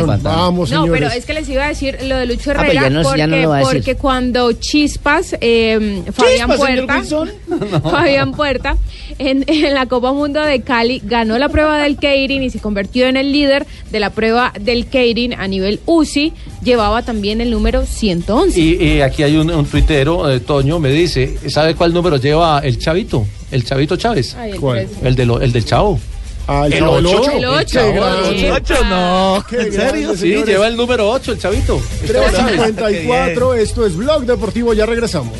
Pantano. 0.07 0.37
vamos, 0.37 0.71
No, 0.71 0.81
señores. 0.83 1.01
pero 1.03 1.11
es 1.19 1.25
que 1.25 1.33
les 1.33 1.49
iba 1.49 1.65
a 1.65 1.67
decir 1.67 1.97
lo 2.03 2.17
de 2.17 2.25
Lucho 2.25 2.49
Ah, 2.51 2.53
pero 2.57 2.63
Herrera 2.63 2.81
ya 2.81 2.89
no- 2.89 3.01
porque, 3.03 3.17
ya 3.19 3.27
no 3.27 3.37
lo 3.37 3.49
va 3.49 3.55
a 3.55 3.59
decir. 3.59 3.73
porque 3.77 3.95
cuando 3.95 4.51
Chispas, 4.53 5.35
eh, 5.39 6.01
Fabián 6.11 6.49
¿Chispas, 6.49 7.07
señor 7.07 7.29
Puerta? 7.47 7.81
Fabián 7.91 8.31
Puerta, 8.31 8.77
en, 9.19 9.43
en 9.47 9.73
la 9.75 9.85
Copa 9.85 10.13
Mundo 10.13 10.41
de 10.41 10.61
Cali 10.61 10.99
ganó 11.05 11.37
la 11.37 11.49
prueba 11.49 11.77
del 11.77 11.97
Keirin 11.97 12.41
y 12.41 12.49
se 12.49 12.59
convirtió 12.59 13.05
en 13.05 13.17
el 13.17 13.31
líder 13.31 13.67
de 13.91 13.99
la 13.99 14.09
prueba 14.09 14.51
del 14.59 14.87
Keirin 14.87 15.33
a 15.35 15.47
nivel 15.47 15.79
UCI, 15.85 16.33
llevaba 16.63 17.03
también 17.03 17.39
el 17.39 17.51
número 17.51 17.85
111. 17.85 18.59
Y, 18.59 18.83
y 18.83 19.01
aquí 19.01 19.21
hay 19.21 19.37
un, 19.37 19.51
un 19.51 19.65
tuitero, 19.65 20.27
eh, 20.31 20.39
Toño, 20.39 20.79
me 20.79 20.89
dice, 20.89 21.37
¿sabe 21.51 21.75
cuál 21.75 21.93
número 21.93 22.17
lleva 22.17 22.59
el 22.63 22.79
chavito? 22.79 23.27
El 23.51 23.63
chavito 23.65 23.95
Chávez. 23.97 24.35
Ay, 24.39 24.51
el 24.51 24.59
¿Cuál? 24.59 24.87
El, 25.03 25.15
de 25.15 25.25
lo- 25.25 25.41
el 25.41 25.51
del 25.51 25.65
chavo. 25.65 25.99
Ah, 26.47 26.63
el 26.65 26.73
¿El 26.73 26.79
Chavo, 26.79 26.97
el 26.99 27.05
ocho? 27.05 27.21
ocho. 27.21 27.31
El 27.31 27.45
ocho. 27.45 27.79
Qué 27.79 27.89
El 27.89 27.93
grande. 27.95 28.51
ocho. 28.51 28.85
no. 28.85 29.45
Qué 29.49 29.69
grande, 29.69 30.07
Sí, 30.15 30.17
señores. 30.17 30.45
lleva 30.47 30.67
el 30.67 30.75
número 30.77 31.09
8, 31.11 31.31
el 31.33 31.37
chavito. 31.39 31.81
Esteban 32.01 32.31
Chávez. 32.33 32.55
354, 32.75 33.53
esto 33.55 33.85
es 33.85 33.95
Blog 33.95 34.25
Deportivo, 34.25 34.73
ya 34.73 34.85
regresamos. 34.85 35.33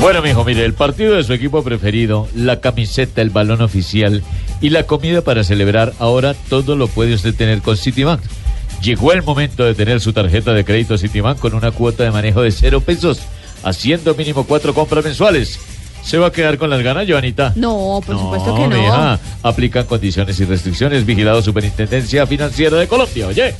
Bueno, 0.00 0.22
mijo, 0.22 0.44
mire, 0.44 0.64
el 0.64 0.74
partido 0.74 1.16
de 1.16 1.24
su 1.24 1.32
equipo 1.32 1.62
preferido, 1.64 2.28
la 2.34 2.60
camiseta, 2.60 3.20
el 3.20 3.30
balón 3.30 3.60
oficial 3.62 4.22
y 4.60 4.70
la 4.70 4.84
comida 4.84 5.22
para 5.22 5.42
celebrar, 5.42 5.92
ahora 5.98 6.34
todo 6.48 6.76
lo 6.76 6.86
puede 6.86 7.14
usted 7.14 7.34
tener 7.34 7.62
con 7.62 7.76
Citibank. 7.76 8.20
Llegó 8.82 9.12
el 9.12 9.22
momento 9.22 9.64
de 9.64 9.74
tener 9.74 10.00
su 10.00 10.12
tarjeta 10.12 10.52
de 10.52 10.64
crédito 10.64 10.96
Citibank 10.96 11.38
con 11.38 11.54
una 11.54 11.70
cuota 11.72 12.04
de 12.04 12.10
manejo 12.10 12.42
de 12.42 12.52
cero 12.52 12.80
pesos. 12.80 13.20
haciendo 13.64 14.14
mínimo 14.14 14.44
cuatro 14.44 14.72
compras 14.72 15.04
mensuales. 15.04 15.58
¿Se 16.04 16.16
va 16.16 16.28
a 16.28 16.32
quedar 16.32 16.58
con 16.58 16.70
las 16.70 16.80
ganas, 16.82 17.06
Joanita? 17.08 17.52
No, 17.56 18.00
por 18.06 18.16
supuesto 18.16 18.54
que 18.54 18.68
no. 18.68 18.76
mija. 18.80 19.18
Aplican 19.42 19.84
condiciones 19.84 20.38
y 20.40 20.44
restricciones. 20.44 21.04
Vigilado 21.04 21.42
Superintendencia 21.42 22.26
Financiera 22.26 22.76
de 22.76 22.86
Colombia, 22.86 23.26
oye. 23.26 23.54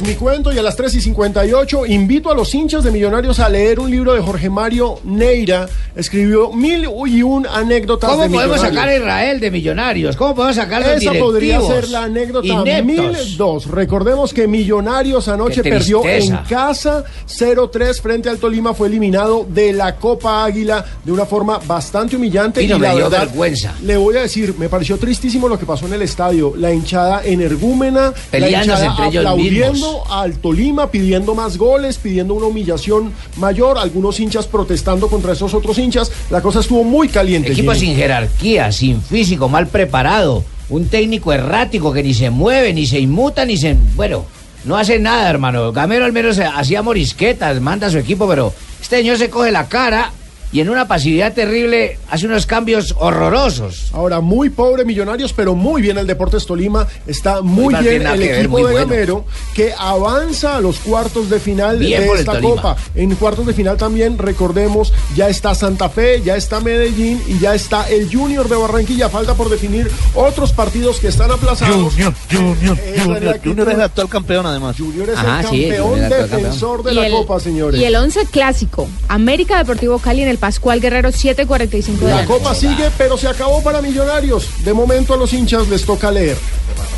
Es 0.00 0.06
mi 0.06 0.14
cuento 0.14 0.50
y 0.52 0.58
a 0.58 0.62
las 0.62 0.76
3 0.76 0.94
y 0.94 1.00
58 1.00 1.84
invito 1.86 2.30
a 2.30 2.34
los 2.34 2.54
hinchas 2.54 2.84
de 2.84 2.90
Millonarios 2.90 3.38
a 3.38 3.48
leer 3.48 3.80
un 3.80 3.90
libro 3.90 4.14
de 4.14 4.20
Jorge 4.20 4.48
Mario 4.48 4.98
Neira. 5.04 5.68
Escribió 5.94 6.52
mil 6.52 6.88
y 7.06 7.22
un 7.22 7.46
anécdotas 7.46 8.10
¿Cómo 8.10 8.22
de 8.22 8.30
podemos 8.30 8.60
sacar 8.60 8.88
a 8.88 8.96
Israel 8.96 9.40
de 9.40 9.50
millonarios? 9.50 10.16
¿Cómo 10.16 10.34
podemos 10.34 10.56
sacar 10.56 10.82
a 10.82 10.94
Esa 10.94 11.12
podría 11.14 11.60
ser 11.60 11.88
la 11.88 12.04
anécdota 12.04 12.46
Ineptos. 12.46 12.86
1002. 12.86 13.66
Recordemos 13.66 14.32
que 14.32 14.46
Millonarios 14.46 15.28
anoche 15.28 15.62
perdió 15.62 16.06
en 16.06 16.36
casa 16.48 17.04
0-3 17.28 18.00
frente 18.00 18.28
al 18.30 18.38
Tolima. 18.38 18.72
Fue 18.72 18.88
eliminado 18.88 19.46
de 19.48 19.72
la 19.72 19.96
Copa 19.96 20.44
Águila 20.44 20.84
de 21.04 21.12
una 21.12 21.26
forma 21.26 21.58
bastante 21.58 22.16
humillante. 22.16 22.62
Y 22.62 22.68
no 22.68 22.78
me 22.78 22.86
la 22.86 22.94
verdad, 22.94 23.26
vergüenza. 23.26 23.74
Le 23.82 23.96
voy 23.96 24.16
a 24.16 24.22
decir, 24.22 24.54
me 24.56 24.68
pareció 24.68 24.96
tristísimo 24.96 25.48
lo 25.48 25.58
que 25.58 25.66
pasó 25.66 25.86
en 25.86 25.94
el 25.94 26.02
estadio. 26.02 26.54
La 26.56 26.72
hinchada 26.72 27.22
energúmena, 27.24 28.14
Peleándose 28.30 28.40
la 28.40 28.62
hinchada 28.62 28.86
entre 28.86 29.06
ellos 29.08 29.26
aplaudiendo 29.26 29.72
mismos. 29.72 29.89
Al 30.10 30.38
Tolima, 30.38 30.90
pidiendo 30.90 31.34
más 31.34 31.56
goles, 31.56 31.98
pidiendo 31.98 32.34
una 32.34 32.46
humillación 32.46 33.12
mayor. 33.36 33.78
Algunos 33.78 34.20
hinchas 34.20 34.46
protestando 34.46 35.08
contra 35.08 35.32
esos 35.32 35.54
otros 35.54 35.78
hinchas. 35.78 36.10
La 36.30 36.40
cosa 36.40 36.60
estuvo 36.60 36.84
muy 36.84 37.08
caliente. 37.08 37.52
Equipo 37.52 37.72
Jimmy. 37.72 37.86
sin 37.86 37.96
jerarquía, 37.96 38.72
sin 38.72 39.02
físico, 39.02 39.48
mal 39.48 39.66
preparado. 39.66 40.44
Un 40.68 40.88
técnico 40.88 41.32
errático 41.32 41.92
que 41.92 42.02
ni 42.02 42.14
se 42.14 42.30
mueve, 42.30 42.72
ni 42.72 42.86
se 42.86 43.00
inmuta, 43.00 43.44
ni 43.44 43.56
se... 43.56 43.76
Bueno, 43.96 44.24
no 44.64 44.76
hace 44.76 44.98
nada, 44.98 45.28
hermano. 45.28 45.72
Gamero 45.72 46.04
al 46.04 46.12
menos 46.12 46.38
hacía 46.38 46.82
morisquetas, 46.82 47.60
manda 47.60 47.88
a 47.88 47.90
su 47.90 47.98
equipo, 47.98 48.28
pero 48.28 48.52
este 48.80 48.98
señor 48.98 49.18
se 49.18 49.30
coge 49.30 49.50
la 49.50 49.68
cara 49.68 50.12
y 50.52 50.60
en 50.60 50.68
una 50.68 50.88
pasividad 50.88 51.32
terrible 51.32 51.98
hace 52.10 52.26
unos 52.26 52.46
cambios 52.46 52.94
horrorosos. 52.98 53.90
Ahora, 53.92 54.20
muy 54.20 54.50
pobre 54.50 54.84
Millonarios, 54.84 55.32
pero 55.32 55.54
muy 55.54 55.80
bien 55.80 55.98
el 55.98 56.06
Deportes 56.06 56.44
Tolima. 56.44 56.86
Está 57.06 57.40
muy 57.40 57.72
no 57.72 57.80
bien 57.80 58.06
el 58.06 58.18
ver, 58.18 58.38
equipo 58.38 58.50
muy 58.50 58.62
de 58.62 58.72
bueno. 58.72 58.86
Gamero, 58.88 59.24
que 59.54 59.72
avanza 59.76 60.56
a 60.56 60.60
los 60.60 60.80
cuartos 60.80 61.30
de 61.30 61.38
final 61.38 61.78
Bien 61.78 62.02
de 62.02 62.14
esta. 62.14 62.40
Copa. 62.40 62.76
En 62.94 63.14
cuartos 63.14 63.46
de 63.46 63.52
final 63.52 63.76
también, 63.76 64.18
recordemos, 64.18 64.92
ya 65.14 65.28
está 65.28 65.54
Santa 65.54 65.88
Fe, 65.88 66.22
ya 66.22 66.36
está 66.36 66.60
Medellín 66.60 67.22
y 67.28 67.38
ya 67.38 67.54
está 67.54 67.88
el 67.88 68.12
Junior 68.12 68.48
de 68.48 68.56
Barranquilla. 68.56 69.08
Falta 69.08 69.34
por 69.34 69.50
definir 69.50 69.90
otros 70.14 70.52
partidos 70.52 70.98
que 70.98 71.08
están 71.08 71.30
aplazados. 71.30 71.92
Junior, 71.94 72.14
Junior, 72.30 72.78
es 72.78 72.96
la 72.96 73.14
Junior. 73.14 73.40
Junior 73.44 73.68
es 73.68 73.74
el 73.74 73.82
actual 73.82 74.08
campeón, 74.08 74.46
además. 74.46 74.76
Junior 74.76 75.08
es 75.10 75.16
Ajá, 75.16 75.40
el 75.40 75.46
campeón 75.46 75.98
es 75.98 76.12
el 76.12 76.30
defensor 76.30 76.82
de 76.82 76.94
la 76.94 77.10
Copa, 77.10 77.38
señores. 77.38 77.80
Y 77.80 77.84
el 77.84 77.94
11 77.94 78.26
clásico, 78.26 78.88
América 79.08 79.58
Deportivo 79.58 79.98
Cali 79.98 80.22
en 80.22 80.28
el 80.28 80.39
Pascual 80.40 80.80
Guerrero 80.80 81.12
745 81.12 82.06
de 82.06 82.10
La 82.10 82.22
la 82.22 82.26
Copa 82.26 82.54
sigue, 82.54 82.90
pero 82.96 83.18
se 83.18 83.28
acabó 83.28 83.62
para 83.62 83.82
Millonarios. 83.82 84.48
De 84.64 84.72
momento 84.72 85.14
a 85.14 85.16
los 85.18 85.32
hinchas 85.32 85.68
les 85.68 85.84
toca 85.84 86.10
leer. 86.10 86.36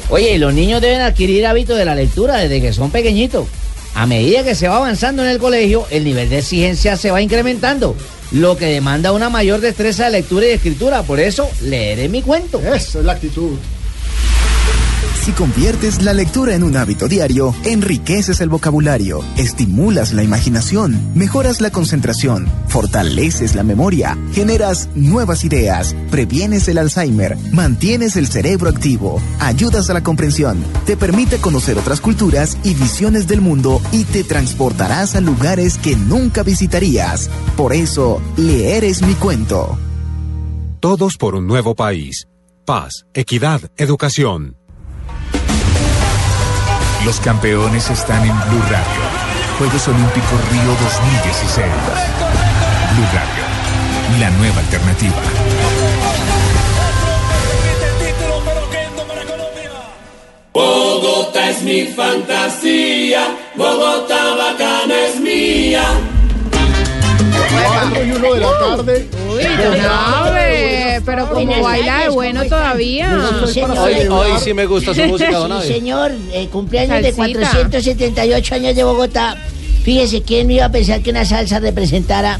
Oye, 0.08 0.34
y 0.34 0.38
los 0.38 0.54
niños 0.54 0.80
deben 0.80 1.00
adquirir 1.00 1.46
hábito 1.46 1.74
de 1.74 1.84
la 1.84 1.94
lectura 1.94 2.36
desde 2.36 2.60
que 2.60 2.72
son 2.72 2.90
pequeñitos. 2.90 3.46
A 3.94 4.06
medida 4.06 4.44
que 4.44 4.54
se 4.54 4.68
va 4.68 4.76
avanzando 4.76 5.22
en 5.24 5.30
el 5.30 5.38
colegio, 5.38 5.86
el 5.90 6.04
nivel 6.04 6.30
de 6.30 6.38
exigencia 6.38 6.96
se 6.96 7.10
va 7.10 7.20
incrementando, 7.20 7.96
lo 8.30 8.56
que 8.56 8.66
demanda 8.66 9.12
una 9.12 9.28
mayor 9.28 9.60
destreza 9.60 10.04
de 10.04 10.12
lectura 10.12 10.46
y 10.46 10.48
de 10.48 10.54
escritura. 10.54 11.02
Por 11.02 11.20
eso, 11.20 11.48
leeré 11.62 12.08
mi 12.08 12.22
cuento. 12.22 12.58
Esa 12.60 13.00
es 13.00 13.04
la 13.04 13.12
actitud. 13.12 13.58
Si 15.22 15.30
conviertes 15.30 16.02
la 16.02 16.14
lectura 16.14 16.56
en 16.56 16.64
un 16.64 16.76
hábito 16.76 17.06
diario, 17.06 17.54
enriqueces 17.64 18.40
el 18.40 18.48
vocabulario, 18.48 19.20
estimulas 19.36 20.12
la 20.12 20.24
imaginación, 20.24 21.00
mejoras 21.14 21.60
la 21.60 21.70
concentración, 21.70 22.48
fortaleces 22.66 23.54
la 23.54 23.62
memoria, 23.62 24.18
generas 24.32 24.88
nuevas 24.96 25.44
ideas, 25.44 25.94
previenes 26.10 26.66
el 26.66 26.76
Alzheimer, 26.76 27.36
mantienes 27.52 28.16
el 28.16 28.26
cerebro 28.26 28.68
activo, 28.68 29.22
ayudas 29.38 29.88
a 29.90 29.94
la 29.94 30.02
comprensión, 30.02 30.60
te 30.86 30.96
permite 30.96 31.38
conocer 31.38 31.78
otras 31.78 32.00
culturas 32.00 32.58
y 32.64 32.74
visiones 32.74 33.28
del 33.28 33.40
mundo 33.40 33.80
y 33.92 34.02
te 34.02 34.24
transportarás 34.24 35.14
a 35.14 35.20
lugares 35.20 35.78
que 35.78 35.94
nunca 35.94 36.42
visitarías. 36.42 37.30
Por 37.56 37.74
eso, 37.74 38.20
leer 38.36 38.82
es 38.82 39.02
mi 39.02 39.14
cuento. 39.14 39.78
Todos 40.80 41.16
por 41.16 41.36
un 41.36 41.46
nuevo 41.46 41.76
país. 41.76 42.26
Paz, 42.64 43.06
equidad, 43.14 43.60
educación. 43.76 44.56
Los 47.04 47.18
campeones 47.18 47.90
están 47.90 48.22
en 48.22 48.38
Blue 48.48 48.62
Radio. 48.70 49.02
Juegos 49.58 49.88
Olímpicos 49.88 50.50
Río 50.50 50.70
2016. 50.80 51.66
Blue 52.94 53.06
Radio, 53.12 53.44
la 54.20 54.30
nueva 54.30 54.60
alternativa. 54.60 55.16
Bogotá 60.52 61.50
es 61.50 61.62
mi 61.62 61.86
fantasía, 61.86 63.36
Bogotá 63.56 64.36
bacana 64.36 64.94
es 65.08 65.18
mía. 65.18 65.82
Cuatro 67.66 68.04
y 68.04 68.12
uno 68.12 68.34
de 68.34 68.40
la 68.40 68.58
tarde. 68.60 69.08
Uy, 69.28 69.42
Abe, 70.96 71.00
pero 71.04 71.24
como 71.28 71.44
Buenas 71.44 71.62
baila 71.62 71.84
de 71.84 71.98
tardes, 72.00 72.14
bueno 72.14 72.32
¿cómo 72.40 72.44
están? 72.44 72.58
todavía. 72.60 73.20
Sí, 73.46 73.52
señor. 73.54 73.78
Hoy, 73.78 73.94
hoy 74.10 74.30
sí 74.42 74.54
me 74.54 74.66
gusta 74.66 74.94
su 74.94 75.02
música, 75.02 75.30
don 75.36 75.62
Sí, 75.62 75.68
señor, 75.68 76.12
eh, 76.32 76.48
cumpleaños 76.50 77.02
de 77.02 77.12
Salsita. 77.12 77.38
478 77.40 78.54
años 78.54 78.76
de 78.76 78.84
Bogotá. 78.84 79.36
Fíjese, 79.84 80.22
¿quién 80.22 80.46
me 80.46 80.54
iba 80.54 80.66
a 80.66 80.70
pensar 80.72 81.00
que 81.02 81.10
una 81.10 81.24
salsa 81.24 81.58
representara, 81.58 82.38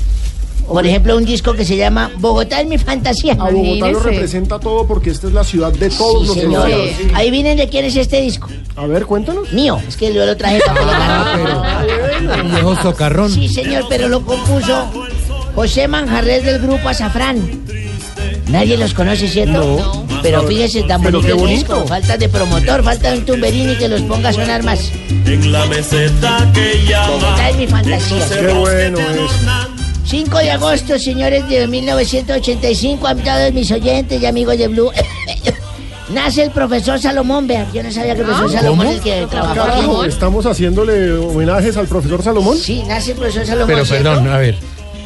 por 0.69 0.87
ejemplo, 0.87 1.17
un 1.17 1.25
disco 1.25 1.55
que 1.55 1.65
se 1.65 1.77
llama 1.77 2.11
Bogotá 2.19 2.61
es 2.61 2.69
mi 2.69 2.79
fantasía? 2.79 3.33
A 3.33 3.51
Bogotá 3.51 3.89
lo 3.89 3.99
representa 4.01 4.61
todo 4.61 4.87
porque 4.87 5.11
esta 5.11 5.27
es 5.27 5.33
la 5.33 5.43
ciudad 5.43 5.73
de 5.73 5.91
todos 5.91 6.21
Sí, 6.23 6.27
los 6.29 6.37
señor. 6.37 6.63
colombianos. 6.71 7.15
Ahí 7.15 7.31
vienen 7.33 7.57
de 7.57 7.69
quién 7.69 7.85
es 7.85 7.97
este 7.97 8.21
disco. 8.21 8.49
A 8.77 8.87
ver, 8.87 9.07
cuéntanos. 9.07 9.53
Mío, 9.53 9.81
es 9.89 9.97
que 9.97 10.15
yo 10.15 10.25
lo 10.25 10.37
traje 10.37 10.61
para 10.65 10.81
pegar. 11.37 12.45
Viejo 12.45 12.77
socarrón. 12.81 13.31
Sí, 13.33 13.49
señor, 13.49 13.87
pero 13.89 14.09
lo 14.09 14.25
compuso 14.25 14.87
José 15.57 15.89
Manjarres 15.89 16.45
del 16.45 16.61
grupo 16.61 16.89
Azafrán. 16.89 17.41
Nadie 18.49 18.77
los 18.77 18.93
conoce, 18.95 19.29
¿cierto? 19.29 19.53
No. 19.59 20.07
Pero 20.23 20.43
fíjese, 20.43 20.83
tan 20.83 21.03
Pero 21.03 21.19
bonito 21.21 21.27
qué 21.27 21.33
el 21.33 21.39
bonito. 21.49 21.75
disco. 21.75 21.87
Falta 21.89 22.17
de 22.17 22.29
promotor, 22.29 22.83
falta 22.85 23.13
un 23.13 23.25
tumberini 23.25 23.77
que 23.77 23.89
los 23.89 24.03
ponga 24.03 24.29
a 24.29 24.33
sonar 24.33 24.63
más. 24.63 24.91
En 25.27 25.51
la 25.53 25.65
meseta 25.67 26.51
que 26.55 26.85
llama. 26.87 27.09
Bogotá 27.09 27.51
es 27.51 27.57
mi 27.57 27.67
fantasía. 27.67 28.29
Qué 28.29 28.53
bueno 28.53 28.99
es. 28.99 29.31
5 30.05 30.39
de 30.39 30.51
agosto, 30.51 30.99
señores 30.99 31.49
de 31.49 31.67
1985, 31.67 33.07
a 33.07 33.15
todos 33.15 33.53
mis 33.53 33.71
oyentes 33.71 34.21
y 34.21 34.27
amigos 34.27 34.59
de 34.59 34.69
Blue. 34.69 34.91
Nace 36.13 36.43
el 36.43 36.51
profesor 36.51 36.99
Salomón, 37.01 37.47
vean. 37.47 37.73
Yo 37.73 37.83
no 37.83 37.91
sabía 37.91 38.15
que 38.15 38.21
el 38.21 38.27
profesor 38.27 38.53
Salomón 38.53 38.87
es 38.89 38.97
el 38.97 39.01
que 39.03 39.27
trabajó 39.31 39.63
aquí. 40.03 40.09
estamos 40.09 40.45
haciéndole 40.45 41.13
homenajes 41.13 41.77
al 41.77 41.87
profesor 41.87 42.23
Salomón. 42.23 42.59
Sí, 42.59 42.83
nace 42.87 43.13
el 43.13 43.17
profesor 43.17 43.47
Salomón. 43.47 43.69
Pero 43.69 43.85
¿cierto? 43.87 44.11
perdón, 44.11 44.29
a 44.29 44.37
ver. 44.39 44.59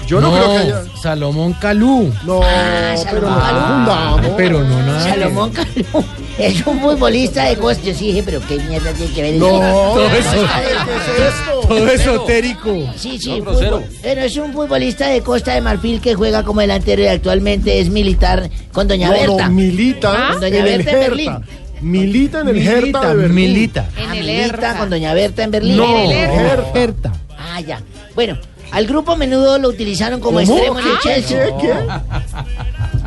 Yo 0.07 0.21
no, 0.21 0.33
creo 0.33 0.51
que 0.53 0.57
haya. 0.59 0.83
Salomón 1.03 1.53
Calú. 1.55 2.13
No, 2.25 2.41
Ah, 2.43 2.95
pero 3.11 3.29
Salomón 3.29 3.85
no 3.85 3.91
confundamos. 3.91 4.31
Pero 4.37 4.63
no, 4.65 4.83
nada. 4.83 5.03
Salomón 5.11 5.51
Calú 5.51 6.05
es 6.39 6.67
un 6.67 6.81
futbolista 6.81 7.45
de 7.45 7.57
costa. 7.57 7.83
Yo 7.85 7.95
sí 7.95 8.07
dije, 8.09 8.23
pero 8.25 8.41
qué 8.47 8.59
mierda 8.61 8.93
tiene 8.93 9.13
que 9.13 9.23
ver 9.23 9.35
No, 9.35 9.49
Todo 9.49 10.09
¿qué 10.11 10.19
eso. 10.19 10.45
es 10.45 11.29
esto? 11.29 11.61
Todo 11.69 11.89
esotérico. 11.89 12.93
Sí, 12.97 13.19
sí, 13.19 13.41
fútbol. 13.45 13.85
Bueno, 14.03 14.21
es 14.23 14.37
un 14.37 14.53
futbolista 14.53 15.09
de 15.09 15.21
Costa 15.23 15.55
de 15.55 15.61
Marfil 15.61 16.01
que 16.01 16.15
juega 16.15 16.45
como 16.45 16.61
delantero 16.61 17.03
y 17.03 17.07
actualmente 17.09 17.81
es 17.81 17.89
militar 17.91 18.49
con 18.73 18.87
Doña 18.87 19.09
No, 19.09 19.15
Berta. 19.15 19.49
no, 19.49 19.55
milita 19.55 20.13
Ah, 20.17 20.31
en 20.35 20.41
Doña 20.41 20.65
Berta 20.65 20.91
en 20.93 21.01
Berlín. 21.01 21.33
Milita 21.81 22.41
en 22.41 22.49
el 22.49 22.57
Hertha 22.59 22.81
Milita, 22.81 23.09
de 23.09 23.15
Berlín. 23.17 23.35
milita. 23.35 23.89
Ah, 23.97 24.03
En 24.05 24.11
el 24.13 24.27
milita 24.27 24.45
Hertha. 24.47 24.79
con 24.79 24.91
Doña 24.91 25.15
Berta 25.15 25.43
en 25.43 25.51
Berlín. 25.51 25.77
No, 25.77 26.11
Hertha. 26.11 26.71
Herta. 26.81 27.13
Ah, 27.39 27.61
ya. 27.61 27.81
Bueno, 28.15 28.39
al 28.71 28.87
grupo 28.87 29.13
a 29.13 29.17
menudo 29.17 29.59
lo 29.59 29.69
utilizaron 29.69 30.21
como 30.21 30.39
¿Cómo? 30.39 30.41
extremo 30.57 30.79
en 30.81 30.87
el 30.87 30.93
¿Qué, 30.99 31.09
Chelsea. 31.09 31.47
qué, 31.47 31.53
qué? 31.67 31.73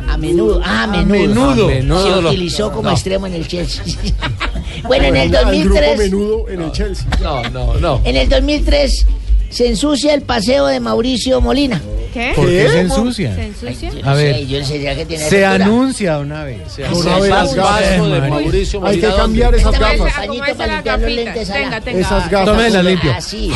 A 0.08 0.16
menudo, 0.16 0.60
ah, 0.64 0.82
a 0.84 0.86
menudo. 0.88 1.06
menudo. 1.06 1.68
Se 1.68 1.74
menudo 1.76 2.20
lo- 2.22 2.28
utilizó 2.30 2.70
como 2.72 2.82
No. 2.84 2.90
extremo 2.92 3.26
en 3.26 3.34
el 3.34 3.46
Chelsea. 3.46 3.84
bueno, 4.84 5.04
en 5.06 5.16
el 5.16 5.36
Al 5.36 5.44
grupo 5.44 5.46
2003, 5.74 5.98
menudo 5.98 6.48
en 6.48 6.62
el 6.62 6.72
Chelsea. 6.72 7.06
No, 7.22 7.42
no, 7.50 7.74
no. 7.74 8.00
en 8.04 8.16
el 8.16 8.28
2003 8.28 9.06
se 9.50 9.68
ensucia 9.68 10.14
el 10.14 10.22
paseo 10.22 10.66
de 10.66 10.80
Mauricio 10.80 11.40
Molina. 11.40 11.80
¿Qué? 12.12 12.32
¿Por 12.34 12.46
qué 12.48 12.68
se 12.68 12.80
ensucia? 12.80 13.34
¿Se 13.36 13.46
ensucia? 13.46 13.90
A 14.04 14.14
ver. 14.14 14.44
yo 14.44 14.58
que 14.96 15.06
tiene 15.06 15.28
Se 15.28 15.44
altura. 15.44 15.64
anuncia 15.66 16.18
una 16.18 16.42
vez. 16.42 16.72
Se. 16.72 16.82
Una 16.88 17.18
vez 17.20 17.30
las 17.30 17.54
de. 17.54 18.28
Mauricio 18.30 18.84
Hay 18.84 18.96
que 18.98 19.06
Molina, 19.06 19.16
cambiar 19.22 19.54
esas 19.54 19.72
¿Cómo 19.76 19.86
es- 19.86 19.98
gafas. 19.98 20.14
Pañito 20.14 20.44
para 20.56 20.72
limpiar 20.74 21.00
los 21.00 21.10
lentes. 21.12 21.48
Tenga, 21.52 21.80
tenga. 21.80 22.00
Esas 22.00 22.28
gafas. 22.30 22.46
Tómela 22.46 22.82
limpio. 22.82 23.12
Así. 23.12 23.52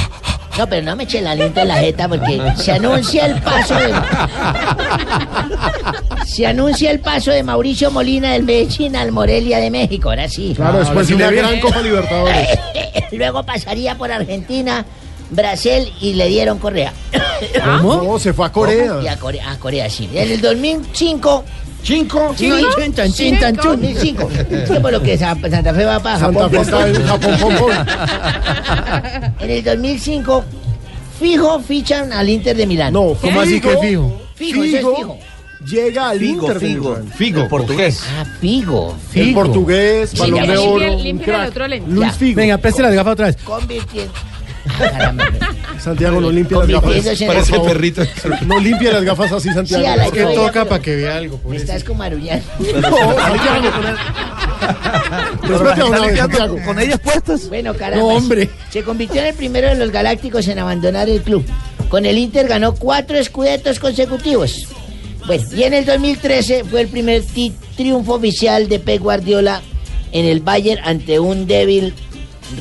No, 0.58 0.68
pero 0.68 0.82
no 0.82 0.96
me 0.96 1.04
eche 1.04 1.18
el 1.18 1.26
aliento 1.26 1.60
en 1.60 1.68
la 1.68 1.76
jeta 1.76 2.08
porque 2.08 2.40
se 2.56 2.72
anuncia 2.72 3.26
el 3.26 3.40
paso 3.42 3.74
de... 3.74 3.92
Se 6.26 6.46
anuncia 6.46 6.90
el 6.90 7.00
paso 7.00 7.30
de 7.30 7.42
Mauricio 7.42 7.90
Molina 7.90 8.32
del 8.32 8.44
Medellín 8.44 8.96
al 8.96 9.12
Morelia 9.12 9.58
de 9.58 9.70
México, 9.70 10.10
ahora 10.10 10.28
sí. 10.28 10.52
Claro, 10.54 10.78
después 10.78 11.08
de 11.08 11.14
una 11.14 11.30
gran 11.30 11.60
Copa 11.60 11.82
Libertadores. 11.82 12.48
Luego 13.12 13.42
pasaría 13.42 13.96
por 13.96 14.10
Argentina, 14.12 14.84
Brasil 15.30 15.92
y 16.00 16.14
le 16.14 16.28
dieron 16.28 16.58
Correa. 16.58 16.92
¿Cómo? 17.64 17.96
No, 17.96 18.18
se 18.18 18.32
fue 18.32 18.46
a 18.46 18.52
Corea. 18.52 19.00
Y 19.02 19.08
a 19.08 19.16
Corea, 19.16 19.50
a 19.50 19.58
Corea, 19.58 19.90
sí. 19.90 20.08
En 20.12 20.30
el 20.30 20.40
2005... 20.40 21.44
¿Cinco? 21.84 22.34
Sí, 22.36 22.50
chin, 22.78 22.94
chan, 22.94 23.12
chin, 23.12 23.38
tan, 23.38 23.56
chun. 23.56 23.80
2005. 23.80 24.28
Sí, 24.66 24.72
por 24.80 24.90
lo 24.92 25.02
que 25.02 25.18
Sa- 25.18 25.36
Santa 25.50 25.74
Fe 25.74 25.84
va 25.84 26.00
para 26.00 26.18
Santa 26.18 26.40
Japón. 26.40 26.50
Fe 26.50 26.60
está 26.62 26.88
en 26.88 27.02
Japón, 27.06 27.36
pom, 27.40 27.54
pom. 27.56 27.70
En 29.40 29.50
el 29.50 29.62
2005, 29.64 30.44
fijo 31.20 31.60
fichan 31.60 32.12
al 32.12 32.28
Inter 32.28 32.56
de 32.56 32.66
Milán. 32.66 32.92
No, 32.92 33.14
¿cómo 33.20 33.40
así 33.40 33.60
que 33.60 33.76
fijo? 33.78 34.20
Fijo, 34.34 34.64
eso 34.64 34.90
es 34.92 34.96
fijo. 34.98 35.18
Llega 35.66 36.10
al 36.10 36.18
Figo, 36.18 36.42
Inter 36.46 36.60
Figo. 36.60 36.98
Figo, 37.16 37.48
portugués. 37.48 38.02
Ah, 38.18 38.24
Figo. 38.40 38.94
El 39.14 39.32
portugués, 39.32 40.18
balón 40.18 40.46
de 40.46 40.56
oro, 40.58 40.98
limpia- 40.98 41.42
el 41.44 41.48
otro 41.48 41.66
lente. 41.68 41.90
Luis. 41.90 42.12
Figo. 42.14 42.36
Venga, 42.36 42.58
preste 42.58 42.82
las 42.82 42.92
gafas 42.94 43.12
otra 43.14 43.26
vez. 43.26 43.36
Convirtiendo. 43.36 44.12
Santiago, 45.80 46.20
no 46.20 46.30
limpia 46.30 46.58
las 46.58 46.68
gafas. 46.68 47.18
Por 47.26 47.44
favor. 47.44 47.68
perrito. 47.68 48.02
No 48.46 48.58
limpia 48.58 48.92
las 48.92 49.04
gafas 49.04 49.32
así, 49.32 49.50
Santiago. 49.52 49.84
Sí, 49.84 49.90
Es 50.06 50.12
que 50.12 50.34
toca 50.34 50.64
para 50.64 50.80
que 50.82 50.96
vea 50.96 51.16
algo. 51.16 51.40
Me 51.46 51.56
estás 51.56 51.84
como 51.84 52.02
aruñando. 52.02 52.44
No, 55.48 55.58
Santiago, 55.58 56.16
Santiago. 56.16 56.56
Con 56.64 56.78
ellas 56.80 57.00
puestas. 57.00 57.48
Bueno, 57.48 57.74
caramba. 57.74 58.04
No, 58.06 58.16
hombre. 58.16 58.48
Se 58.70 58.82
convirtió 58.82 59.20
en 59.20 59.28
el 59.28 59.34
primero 59.34 59.68
de 59.68 59.74
los 59.76 59.90
galácticos 59.90 60.48
en 60.48 60.58
abandonar 60.58 61.08
el 61.08 61.22
club. 61.22 61.44
Con 61.88 62.06
el 62.06 62.16
Inter 62.18 62.48
ganó 62.48 62.74
cuatro 62.74 63.18
escudetos 63.18 63.78
consecutivos. 63.78 64.68
Bueno, 65.26 65.44
y 65.54 65.62
en 65.62 65.74
el 65.74 65.84
2013 65.86 66.64
fue 66.64 66.82
el 66.82 66.88
primer 66.88 67.22
ti- 67.22 67.52
triunfo 67.76 68.14
oficial 68.14 68.68
de 68.68 68.78
Pep 68.78 69.00
Guardiola 69.00 69.62
en 70.12 70.26
el 70.26 70.40
Bayern 70.40 70.80
ante 70.84 71.18
un 71.18 71.46
débil 71.46 71.94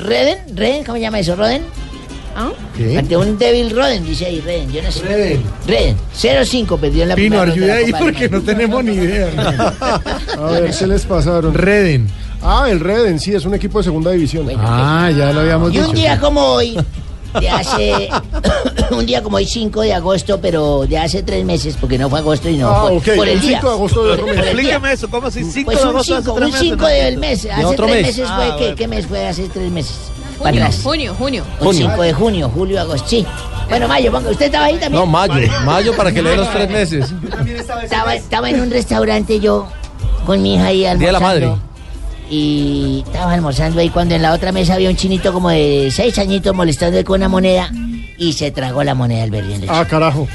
Reden, 0.01 0.39
Reden, 0.55 0.83
¿cómo 0.85 0.95
se 0.95 1.01
llama 1.01 1.19
eso? 1.19 1.35
¿Roden? 1.35 1.61
¿Ah? 2.35 2.51
Ante 2.97 3.15
un 3.17 3.37
débil 3.37 3.69
Roden, 3.69 4.03
dice 4.05 4.25
ahí, 4.25 4.41
Reden, 4.41 4.71
yo 4.71 4.81
no 4.81 4.91
sé. 4.91 5.01
Reden. 5.03 5.43
Reden, 5.67 5.97
0-5 6.19 6.79
perdió 6.79 7.03
en 7.03 7.09
la 7.09 7.15
Pino, 7.15 7.41
primera 7.41 7.45
de 7.45 7.51
ayuda 7.51 7.73
ahí 7.75 7.91
porque 8.03 8.27
no 8.29 8.41
tenemos 8.41 8.83
ni 8.83 8.93
idea. 8.93 9.29
A 10.39 10.45
ver, 10.51 10.73
se 10.73 10.87
les 10.87 11.05
pasaron. 11.05 11.53
Reden. 11.53 12.09
Ah, 12.41 12.67
el 12.69 12.79
Reden, 12.79 13.19
sí, 13.19 13.33
es 13.35 13.45
un 13.45 13.53
equipo 13.53 13.77
de 13.77 13.83
segunda 13.85 14.11
división. 14.11 14.47
Ah, 14.57 15.11
ya 15.15 15.31
lo 15.31 15.41
habíamos 15.41 15.69
Y 15.71 15.77
dicho. 15.77 15.89
un 15.89 15.95
día 15.95 16.19
como 16.19 16.41
hoy, 16.41 16.77
de 17.39 17.49
hace. 17.49 18.09
un 18.91 19.05
día 19.05 19.21
como 19.23 19.37
hoy, 19.37 19.45
5 19.45 19.81
de 19.81 19.93
agosto, 19.93 20.39
pero 20.41 20.85
de 20.87 20.97
hace 20.97 21.21
tres 21.23 21.45
meses, 21.45 21.77
porque 21.79 21.97
no 21.97 22.09
fue 22.09 22.19
agosto 22.19 22.49
y 22.49 22.57
no. 22.57 22.67
Ah, 22.69 22.81
por, 22.81 22.91
ok, 22.93 23.09
por 23.15 23.27
el 23.27 23.35
el 23.35 23.41
día. 23.41 23.59
5 23.59 23.67
de 23.69 23.73
agosto 23.75 24.03
de 24.05 24.11
otro 24.11 24.25
mes. 24.27 24.37
Explíqueme 24.37 24.91
eso, 24.91 25.07
¿cómo 25.09 25.27
así? 25.27 25.43
¿Cinco 25.43 25.65
Pues 25.71 25.81
de 25.83 25.87
agosto 25.89 26.15
hace 26.15 26.23
5, 26.23 26.35
tres 26.35 26.47
un 26.47 26.51
meses? 26.53 26.67
5 26.69 26.85
del 26.87 27.17
mes. 27.17 27.45
Hace 27.45 27.75
tres 27.75 27.89
mes. 27.91 28.01
meses 28.07 28.27
Ah, 28.27 28.35
fue. 28.35 28.45
¿qué, 28.57 28.61
bueno. 28.63 28.75
¿Qué 28.75 28.87
mes 28.87 29.05
fue 29.07 29.27
hace 29.27 29.47
tres 29.49 29.71
meses? 29.71 29.95
Para 30.37 30.49
Junio, 30.51 30.63
atrás. 30.65 30.81
junio, 30.83 31.15
junio. 31.17 31.43
Un 31.59 31.65
Junio. 31.65 31.87
5 31.89 32.01
de 32.03 32.13
junio, 32.13 32.49
julio, 32.53 32.81
agosto. 32.81 33.07
Sí. 33.09 33.25
Bueno, 33.69 33.87
Mayo, 33.87 34.11
ponga. 34.11 34.29
¿Usted 34.29 34.45
estaba 34.47 34.65
ahí 34.65 34.77
también? 34.77 34.93
No, 35.01 35.05
mayo. 35.05 35.33
Mayo 35.65 35.95
para 35.95 36.11
que 36.11 36.21
le 36.21 36.31
dé 36.31 36.37
los 36.37 36.51
tres 36.51 36.69
meses. 36.69 37.13
Estaba, 37.81 38.13
estaba 38.15 38.49
en 38.49 38.59
un 38.61 38.69
restaurante 38.71 39.39
yo 39.39 39.67
con 40.25 40.41
mi 40.41 40.55
hija 40.55 40.65
ahí 40.67 40.85
almorzando. 40.85 40.99
Día 40.99 41.07
de 41.07 41.11
la 41.13 41.19
madre. 41.19 41.61
Y 42.29 43.03
estaba 43.05 43.33
almorzando 43.33 43.79
ahí 43.79 43.89
cuando 43.89 44.15
en 44.15 44.21
la 44.21 44.33
otra 44.33 44.51
mesa 44.51 44.73
había 44.75 44.89
un 44.89 44.95
chinito 44.95 45.31
como 45.33 45.49
de 45.49 45.89
seis 45.91 46.17
añitos 46.19 46.53
molestando 46.55 47.03
con 47.03 47.19
una 47.19 47.29
moneda 47.29 47.69
y 48.17 48.33
se 48.33 48.51
tragó 48.51 48.83
la 48.83 48.95
moneda 48.95 49.21
del 49.21 49.31
berrien. 49.31 49.65
Ah, 49.67 49.85
carajo. 49.87 50.27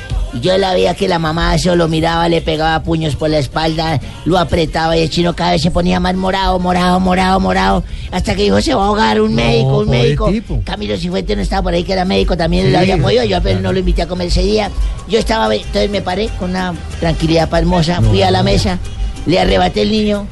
Yo 0.43 0.59
la 0.59 0.75
veía 0.75 0.95
que 0.95 1.09
la 1.09 1.19
mamá 1.19 1.55
eso 1.55 1.75
lo 1.75 1.89
miraba, 1.89 2.29
le 2.29 2.43
pegaba 2.43 2.83
puños 2.83 3.17
por 3.17 3.31
la 3.31 3.39
espalda, 3.39 3.99
lo 4.27 4.39
apretaba 4.39 4.95
y 4.97 5.01
el 5.03 5.09
chino 5.11 5.35
cada 5.35 5.53
vez 5.53 5.63
se 5.63 5.71
ponía 5.71 6.01
más 6.01 6.15
morado, 6.17 6.59
morado, 6.59 7.01
morado, 7.01 7.41
morado, 7.41 7.83
hasta 8.13 8.35
que 8.35 8.43
dijo 8.43 8.61
se 8.61 8.75
va 8.75 8.83
a 8.85 8.87
ahogar 8.89 9.21
un 9.23 9.31
No, 9.35 9.43
médico, 9.43 9.79
un 9.79 9.89
médico. 9.89 10.31
tipo. 10.31 10.61
Camilo 10.65 10.99
Cifuentes 10.99 11.35
no 11.35 11.43
estaba 11.43 11.63
por 11.63 11.73
ahí 11.73 11.83
que 11.83 11.95
era 11.95 12.05
médico, 12.05 12.37
también 12.37 12.67
Sí, 12.67 12.73
le 12.73 12.77
había 12.79 12.99
podido, 12.99 13.25
yo 13.25 13.39
apenas 13.39 13.63
no 13.63 13.73
lo 13.73 13.79
invité 13.79 14.03
a 14.03 14.07
comer 14.07 14.29
ese 14.29 14.43
día. 14.43 14.71
Yo 15.09 15.19
estaba, 15.19 15.53
entonces 15.55 15.91
me 15.91 16.03
paré 16.03 16.29
con 16.39 16.51
una 16.51 16.75
tranquilidad 17.01 17.49
pasmosa, 17.49 18.03
fui 18.03 18.23
a 18.23 18.31
la 18.31 18.43
mesa, 18.43 18.79
le 19.25 19.41
arrebaté 19.41 19.81
el 19.83 19.91
niño, 19.91 20.27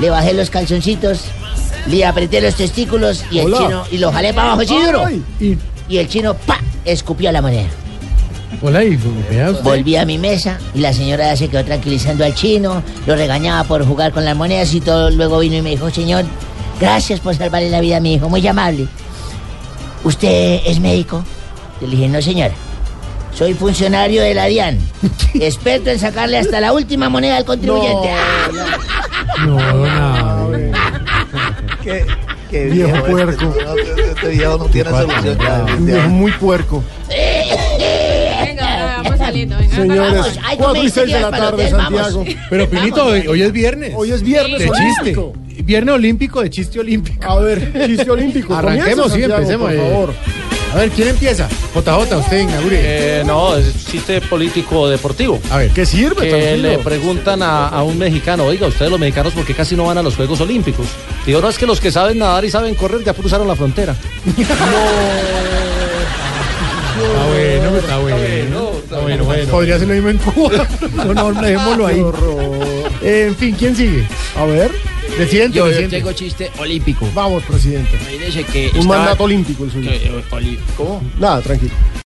le 0.00 0.10
bajé 0.10 0.34
los 0.34 0.50
calzoncitos, 0.50 1.20
le 1.86 2.04
apreté 2.04 2.40
los 2.40 2.56
testículos 2.56 3.24
y 3.30 3.38
el 3.38 3.46
Hola. 3.46 3.58
chino, 3.58 3.84
y 3.92 3.98
lo 3.98 4.10
jalé 4.10 4.34
para 4.34 4.48
abajo 4.54 4.62
así 4.62 4.74
duro. 4.84 5.08
Y 5.40 5.56
Y 5.88 5.98
el 5.98 6.08
chino, 6.08 6.34
pa, 6.34 6.58
escupió 6.84 7.30
la 7.30 7.40
moneda. 7.40 7.68
Hola, 8.62 8.80
usted. 8.80 9.62
Volví 9.62 9.96
a 9.96 10.04
mi 10.04 10.18
mesa 10.18 10.58
y 10.74 10.80
la 10.80 10.92
señora 10.92 11.26
ya 11.26 11.36
se 11.36 11.48
quedó 11.48 11.64
tranquilizando 11.64 12.24
al 12.24 12.34
chino, 12.34 12.82
lo 13.06 13.14
regañaba 13.16 13.64
por 13.64 13.84
jugar 13.86 14.12
con 14.12 14.24
las 14.24 14.36
monedas 14.36 14.72
y 14.74 14.80
todo. 14.80 15.10
Luego 15.10 15.38
vino 15.40 15.56
y 15.56 15.62
me 15.62 15.70
dijo, 15.70 15.90
señor, 15.90 16.24
gracias 16.80 17.20
por 17.20 17.34
salvarle 17.34 17.70
la 17.70 17.80
vida 17.80 17.98
a 17.98 18.00
mi 18.00 18.14
hijo, 18.14 18.28
muy 18.28 18.46
amable. 18.46 18.86
¿Usted 20.04 20.60
es 20.64 20.80
médico? 20.80 21.24
Yo 21.80 21.86
le 21.86 21.96
dije, 21.96 22.08
no 22.08 22.22
señora, 22.22 22.54
soy 23.34 23.54
funcionario 23.54 24.22
de 24.22 24.34
la 24.34 24.46
DIAN, 24.46 24.78
experto 25.34 25.90
en 25.90 25.98
sacarle 25.98 26.38
hasta 26.38 26.60
la 26.60 26.72
última 26.72 27.08
moneda 27.08 27.36
al 27.36 27.44
contribuyente. 27.44 28.08
¡Ah! 28.10 28.48
No, 29.44 29.58
no. 29.58 30.50
Qué, 31.82 32.06
qué 32.50 32.64
Viejo 32.66 32.96
este. 32.96 33.10
puerco. 33.10 33.54
Este, 33.76 34.10
este 34.10 34.28
viejo 34.28 34.58
no 34.58 34.64
tiene 34.66 34.90
solución 34.90 35.38
un 35.78 35.86
viejo 35.86 36.08
muy 36.08 36.32
puerco. 36.32 36.82
Venga, 37.08 37.22
venga. 39.44 39.76
Señores, 39.76 40.12
Vamos, 40.12 40.38
ay, 40.44 40.56
4 40.56 40.74
y 40.74 40.78
come 40.78 40.90
6 40.90 41.12
de 41.12 41.20
la 41.20 41.30
tarde, 41.30 41.70
Santiago. 41.70 42.24
Pero 42.50 42.70
Pinito, 42.70 43.06
hoy, 43.06 43.26
hoy 43.26 43.42
es 43.42 43.52
viernes. 43.52 43.92
Hoy 43.94 44.12
es 44.12 44.22
viernes 44.22 44.58
de 44.58 44.70
chiste. 44.70 45.16
Viernes 45.64 45.94
olímpico 45.94 46.42
de 46.42 46.50
chiste 46.50 46.78
olímpico. 46.78 47.28
A 47.28 47.40
ver, 47.40 47.86
chiste 47.86 48.10
olímpico. 48.10 48.54
Arranquemos, 48.54 49.12
sí, 49.12 49.22
empecemos. 49.22 49.68
Por 49.68 49.74
eh. 49.74 49.90
favor. 49.90 50.14
A 50.72 50.80
ver, 50.80 50.90
¿quién 50.90 51.08
empieza? 51.08 51.48
JJ, 51.74 52.16
usted 52.18 52.40
inaugure. 52.40 52.78
Eh, 52.82 53.22
no, 53.24 53.56
es 53.56 53.86
chiste 53.86 54.20
político 54.20 54.88
deportivo. 54.88 55.40
A 55.50 55.58
ver, 55.58 55.70
¿Qué 55.70 55.86
sirve? 55.86 56.28
Que 56.28 56.56
le 56.56 56.78
preguntan 56.78 57.42
a, 57.42 57.68
a 57.68 57.82
un 57.82 57.96
mexicano, 57.96 58.44
oiga, 58.44 58.66
ustedes 58.66 58.90
los 58.90 59.00
mexicanos, 59.00 59.32
¿por 59.32 59.44
qué 59.44 59.54
casi 59.54 59.76
no 59.76 59.86
van 59.86 59.98
a 59.98 60.02
los 60.02 60.16
Juegos 60.16 60.40
Olímpicos? 60.40 60.86
Digo, 61.24 61.40
no, 61.40 61.48
es 61.48 61.56
que 61.56 61.66
los 61.66 61.80
que 61.80 61.90
saben 61.90 62.18
nadar 62.18 62.44
y 62.44 62.50
saben 62.50 62.74
correr 62.74 63.02
ya 63.04 63.14
cruzaron 63.14 63.48
la 63.48 63.56
frontera. 63.56 63.96
Está 66.96 67.26
bueno, 67.26 67.76
está 67.76 67.76
bueno. 67.76 67.78
Está 67.78 67.98
bueno, 67.98 68.05
bueno. 69.24 69.50
Podría 69.50 69.78
ser 69.78 69.88
lo 69.88 69.94
mismo 69.94 70.08
en 70.10 70.18
Cuba. 70.18 70.66
No, 70.96 71.14
no, 71.14 71.32
dejémoslo 71.42 71.86
ahí. 71.86 72.04
Eh, 73.02 73.26
en 73.28 73.36
fin, 73.36 73.54
¿quién 73.58 73.74
sigue? 73.76 74.06
A 74.36 74.44
ver, 74.44 74.70
Presidente, 75.16 75.56
Yo, 75.56 75.64
yo 75.64 75.68
presidente. 75.70 75.96
tengo 75.96 76.12
chiste 76.12 76.50
olímpico. 76.58 77.08
vamos, 77.14 77.42
presidente. 77.44 77.96
Que 78.52 78.70
Un 78.74 78.80
estaba- 78.80 78.98
mandato 78.98 79.24
olímpico 79.24 79.64
el 79.64 79.70
suyo. 79.70 79.90
eh, 79.90 80.10
¿Cómo? 80.76 81.02
Nada, 81.18 81.40
tranquilo. 81.40 81.72